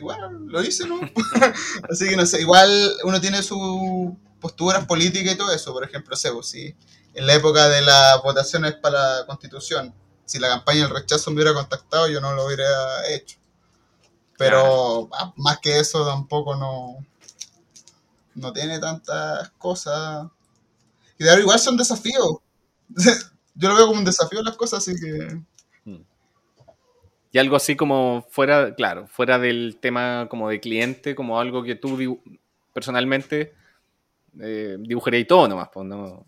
bueno, 0.00 0.30
lo 0.30 0.62
hice, 0.62 0.86
¿no? 0.86 1.00
Así 1.90 2.09
que 2.09 2.16
no 2.16 2.24
sé, 2.26 2.40
igual 2.40 2.70
uno 3.05 3.20
tiene 3.20 3.42
sus 3.42 4.12
posturas 4.40 4.86
políticas 4.86 5.34
y 5.34 5.36
todo 5.36 5.52
eso. 5.52 5.72
Por 5.72 5.84
ejemplo, 5.84 6.14
Sebo, 6.14 6.42
si 6.42 6.74
en 7.14 7.26
la 7.26 7.34
época 7.34 7.68
de 7.68 7.82
las 7.82 8.22
votaciones 8.22 8.74
para 8.74 9.20
la 9.20 9.26
constitución, 9.26 9.92
si 10.24 10.38
la 10.38 10.48
campaña 10.48 10.82
del 10.82 10.90
rechazo 10.90 11.30
me 11.30 11.36
hubiera 11.36 11.55
contactado, 11.55 12.09
yo 12.09 12.20
no 12.20 12.34
lo 12.34 12.46
hubiera 12.46 13.09
hecho. 13.09 13.38
Pero 14.36 15.09
ah, 15.12 15.32
más 15.36 15.59
que 15.59 15.80
eso 15.80 16.06
tampoco 16.06 16.55
no, 16.55 17.05
no 18.39 18.52
tiene 18.52 18.78
tantas 18.78 19.51
cosas. 19.59 20.27
Y 21.19 21.24
de 21.24 21.31
ahora 21.31 21.43
igual 21.43 21.59
son 21.59 21.77
desafíos. 21.77 22.39
Yo 23.55 23.69
lo 23.69 23.74
veo 23.74 23.86
como 23.86 23.98
un 23.98 24.05
desafío 24.05 24.43
las 24.43 24.56
cosas, 24.56 24.78
así 24.86 24.94
que... 25.01 25.40
Y 27.31 27.39
algo 27.39 27.56
así 27.56 27.77
como 27.77 28.27
fuera, 28.31 28.74
claro, 28.74 29.06
fuera 29.06 29.39
del 29.39 29.78
tema 29.82 30.28
como 30.31 30.48
de 30.48 30.60
cliente, 30.60 31.15
como 31.15 31.39
algo 31.39 31.62
que 31.62 31.74
tú 31.74 32.23
personalmente 32.73 33.55
eh, 34.40 34.77
dibujarías 34.81 35.23
y 35.24 35.27
todo 35.27 35.47
nomás, 35.47 35.69
pues, 35.73 35.86
¿no? 35.86 36.24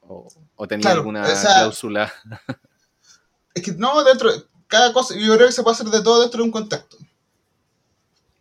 O, 0.00 0.26
o 0.56 0.66
tenías 0.68 0.86
Claro, 0.86 1.00
alguna 1.00 1.22
o 1.22 1.26
sea- 1.26 1.54
cláusula. 1.56 2.10
Es 3.52 3.62
que 3.62 3.72
no, 3.72 4.02
dentro, 4.04 4.30
cada 4.68 4.90
cosa, 4.94 5.14
yo 5.14 5.34
creo 5.34 5.48
que 5.48 5.52
se 5.52 5.62
puede 5.62 5.74
hacer 5.74 5.88
de 5.88 6.02
todo 6.02 6.22
dentro 6.22 6.38
de 6.38 6.44
un 6.44 6.50
contexto. 6.52 6.96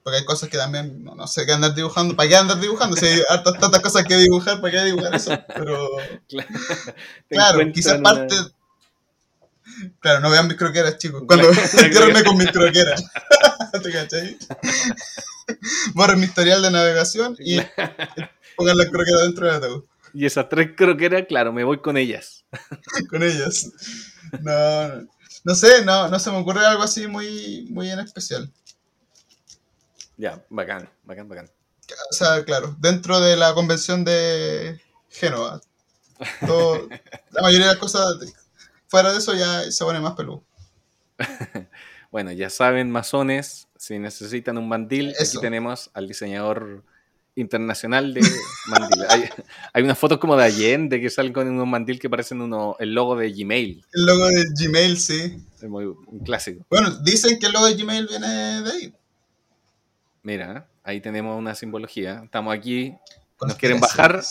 Porque 0.04 0.18
hay 0.18 0.26
cosas 0.26 0.50
que 0.50 0.58
también, 0.58 1.04
no, 1.04 1.14
no 1.14 1.28
sé 1.28 1.46
qué 1.46 1.52
andar 1.54 1.76
dibujando, 1.76 2.16
¿para 2.16 2.28
qué 2.28 2.36
andar 2.36 2.60
dibujando? 2.60 2.96
Si 2.98 3.06
hay 3.06 3.22
hartas, 3.30 3.60
tantas 3.60 3.82
cosas 3.82 4.04
que 4.06 4.18
dibujar, 4.18 4.60
¿para 4.62 4.72
qué 4.72 4.84
dibujar 4.86 5.14
eso? 5.16 5.38
Pero, 5.56 5.90
claro, 7.30 7.60
quizás 7.74 8.00
una- 8.00 8.04
parte... 8.12 8.36
Claro, 10.00 10.20
no 10.20 10.30
vean 10.30 10.48
mis 10.48 10.58
croqueras, 10.58 10.98
chicos. 10.98 11.24
Cuando 11.26 11.50
entiérrenme 11.78 12.24
con 12.24 12.38
mis 12.38 12.52
croqueras. 12.52 13.04
¿Te 13.82 13.92
cachai? 13.92 14.38
Borren 15.94 16.20
mi 16.20 16.26
historial 16.26 16.62
de 16.62 16.72
navegación 16.72 17.36
y 17.40 17.60
pongan 18.58 18.78
las 18.78 18.90
croqueras 18.90 19.22
dentro 19.22 19.46
del 19.46 19.56
ataúd. 19.56 19.84
Y 20.14 20.26
esas 20.26 20.50
tres 20.50 20.72
croqueras, 20.76 21.24
claro, 21.28 21.54
me 21.54 21.64
voy 21.64 21.80
con 21.80 21.96
ellas. 21.96 22.44
con 23.10 23.24
ellas. 23.24 23.70
No, 24.42 24.88
no, 24.90 25.08
no 25.46 25.56
sé, 25.56 25.86
no, 25.86 26.10
no 26.10 26.20
se 26.20 26.32
me 26.32 26.38
ocurre 26.38 26.66
algo 26.66 26.84
así 26.84 27.08
muy, 27.08 27.68
muy 27.70 27.90
en 27.90 28.00
especial. 28.00 28.52
Ya, 30.22 30.46
bacán, 30.52 30.88
bacán, 31.04 31.28
bacán. 31.28 31.50
O 32.12 32.14
sea, 32.14 32.46
claro, 32.46 32.76
dentro 32.80 33.20
de 33.20 33.36
la 33.36 33.56
convención 33.56 34.06
de 34.06 34.80
Génova. 35.10 35.60
todo- 36.46 36.88
la 37.32 37.42
mayoría 37.42 37.66
de 37.66 37.72
las 37.74 37.78
cosas, 37.82 38.06
fuera 38.88 39.12
de 39.12 39.18
eso 39.18 39.34
ya 39.34 39.70
se 39.72 39.84
pone 39.84 40.00
más 40.00 40.14
peludo. 40.14 40.44
Bueno, 42.12 42.34
ya 42.34 42.50
saben, 42.50 42.92
masones, 42.92 43.70
si 43.78 43.98
necesitan 43.98 44.58
un 44.58 44.68
mandil, 44.68 45.12
Eso. 45.18 45.38
aquí 45.38 45.42
tenemos 45.48 45.90
al 45.94 46.10
diseñador 46.10 46.84
internacional 47.36 48.14
de 48.14 48.20
mandil. 48.68 49.06
hay, 49.08 49.30
hay 49.74 49.84
unas 49.84 49.98
fotos 49.98 50.18
como 50.20 50.36
de 50.36 50.44
Allende 50.44 51.00
que 51.00 51.10
salen 51.10 51.32
con 51.32 51.48
unos 51.48 51.66
mandil 51.68 52.02
que 52.02 52.10
parecen 52.10 52.42
uno, 52.42 52.76
el 52.80 52.94
logo 52.94 53.16
de 53.16 53.32
Gmail. 53.32 53.86
El 53.94 54.06
logo 54.06 54.28
de 54.28 54.44
Gmail, 54.60 54.98
sí. 55.00 55.42
Es 55.56 55.70
muy, 55.70 55.86
un 55.86 56.20
clásico. 56.20 56.66
Bueno, 56.70 56.92
dicen 56.98 57.40
que 57.40 57.46
el 57.46 57.54
logo 57.54 57.68
de 57.68 57.76
Gmail 57.76 58.06
viene 58.08 58.28
de 58.62 58.72
ahí. 58.72 58.94
Mira, 60.24 60.68
ahí 60.84 61.02
tenemos 61.02 61.38
una 61.38 61.56
simbología. 61.56 62.22
Estamos 62.24 62.54
aquí, 62.54 62.96
nos 63.42 63.56
quieren 63.56 63.80
bajar, 63.80 64.22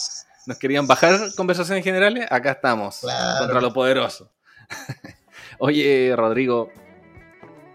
nos 0.47 0.59
querían 0.59 0.87
bajar 0.87 1.19
conversaciones 1.37 1.83
generales, 1.85 2.27
acá 2.31 2.53
estamos, 2.53 3.01
Claro. 3.01 3.39
contra 3.41 3.61
lo 3.61 3.73
poderoso. 3.73 4.31
Oye, 5.59 6.15
Rodrigo, 6.17 6.71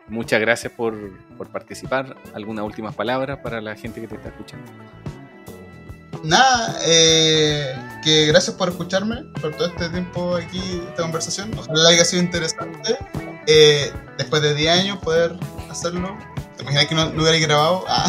muchas 0.08 0.40
gracias 0.40 0.72
por, 0.72 0.96
por 1.38 1.50
participar. 1.52 2.16
¿Algunas 2.34 2.64
últimas 2.66 2.96
palabras 2.96 3.40
para 3.40 3.60
la 3.62 3.76
gente 3.76 4.00
que 4.02 4.08
te 4.08 4.16
está 4.16 4.30
escuchando? 4.30 4.72
Nada, 6.24 6.80
eh, 6.86 7.76
que 8.04 8.26
gracias 8.28 8.56
por 8.56 8.70
escucharme, 8.70 9.24
por 9.42 9.56
todo 9.56 9.68
este 9.68 9.90
tiempo 9.90 10.36
aquí, 10.38 10.82
esta 10.88 11.04
conversación. 11.04 11.52
Ojalá 11.56 11.90
haya 11.90 12.04
sido 12.06 12.24
interesante. 12.24 12.98
Eh, 13.46 13.92
después 14.18 14.42
de 14.42 14.56
10 14.56 14.80
años 14.80 14.98
poder 15.00 15.34
hacerlo. 15.70 16.18
¿Te 16.66 16.72
imaginas 16.72 16.86
que 16.88 16.96
no, 16.96 17.06
no 17.12 17.22
hubiera 17.24 17.38
grabado? 17.40 17.84
Ah. 17.88 18.06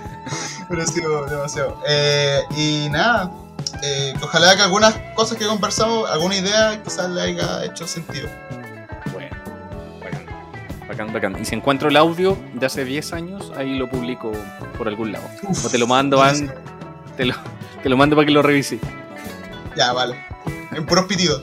Pero 0.68 0.82
ha 0.82 0.86
sido 0.86 1.26
demasiado. 1.26 1.82
Eh, 1.88 2.40
y 2.56 2.88
nada, 2.90 3.32
eh, 3.82 4.14
ojalá 4.22 4.54
que 4.56 4.62
algunas 4.62 4.94
cosas 5.16 5.36
que 5.36 5.46
conversamos, 5.46 6.08
alguna 6.08 6.36
idea 6.36 6.80
quizás 6.82 7.10
le 7.10 7.20
haya 7.22 7.64
hecho 7.64 7.86
sentido. 7.88 8.28
Bueno, 9.12 9.36
bacán, 10.00 10.26
bacán, 10.88 11.12
bacán. 11.12 11.36
Y 11.40 11.44
si 11.44 11.56
encuentro 11.56 11.88
el 11.88 11.96
audio 11.96 12.38
de 12.54 12.66
hace 12.66 12.84
10 12.84 13.12
años, 13.12 13.52
ahí 13.56 13.76
lo 13.76 13.90
publico 13.90 14.30
por 14.78 14.86
algún 14.86 15.10
lado. 15.12 15.24
Uf, 15.42 15.66
o 15.66 15.68
te 15.68 15.78
lo 15.78 15.88
mando, 15.88 16.22
an- 16.22 16.54
te 17.16 17.24
lo, 17.24 17.34
te 17.82 17.88
lo 17.88 17.96
mando 17.96 18.14
para 18.14 18.26
que 18.26 18.32
lo 18.32 18.42
revises. 18.42 18.80
Ya, 19.76 19.92
vale. 19.92 20.16
En 20.72 20.86
puros 20.86 21.06
pitidos. 21.06 21.42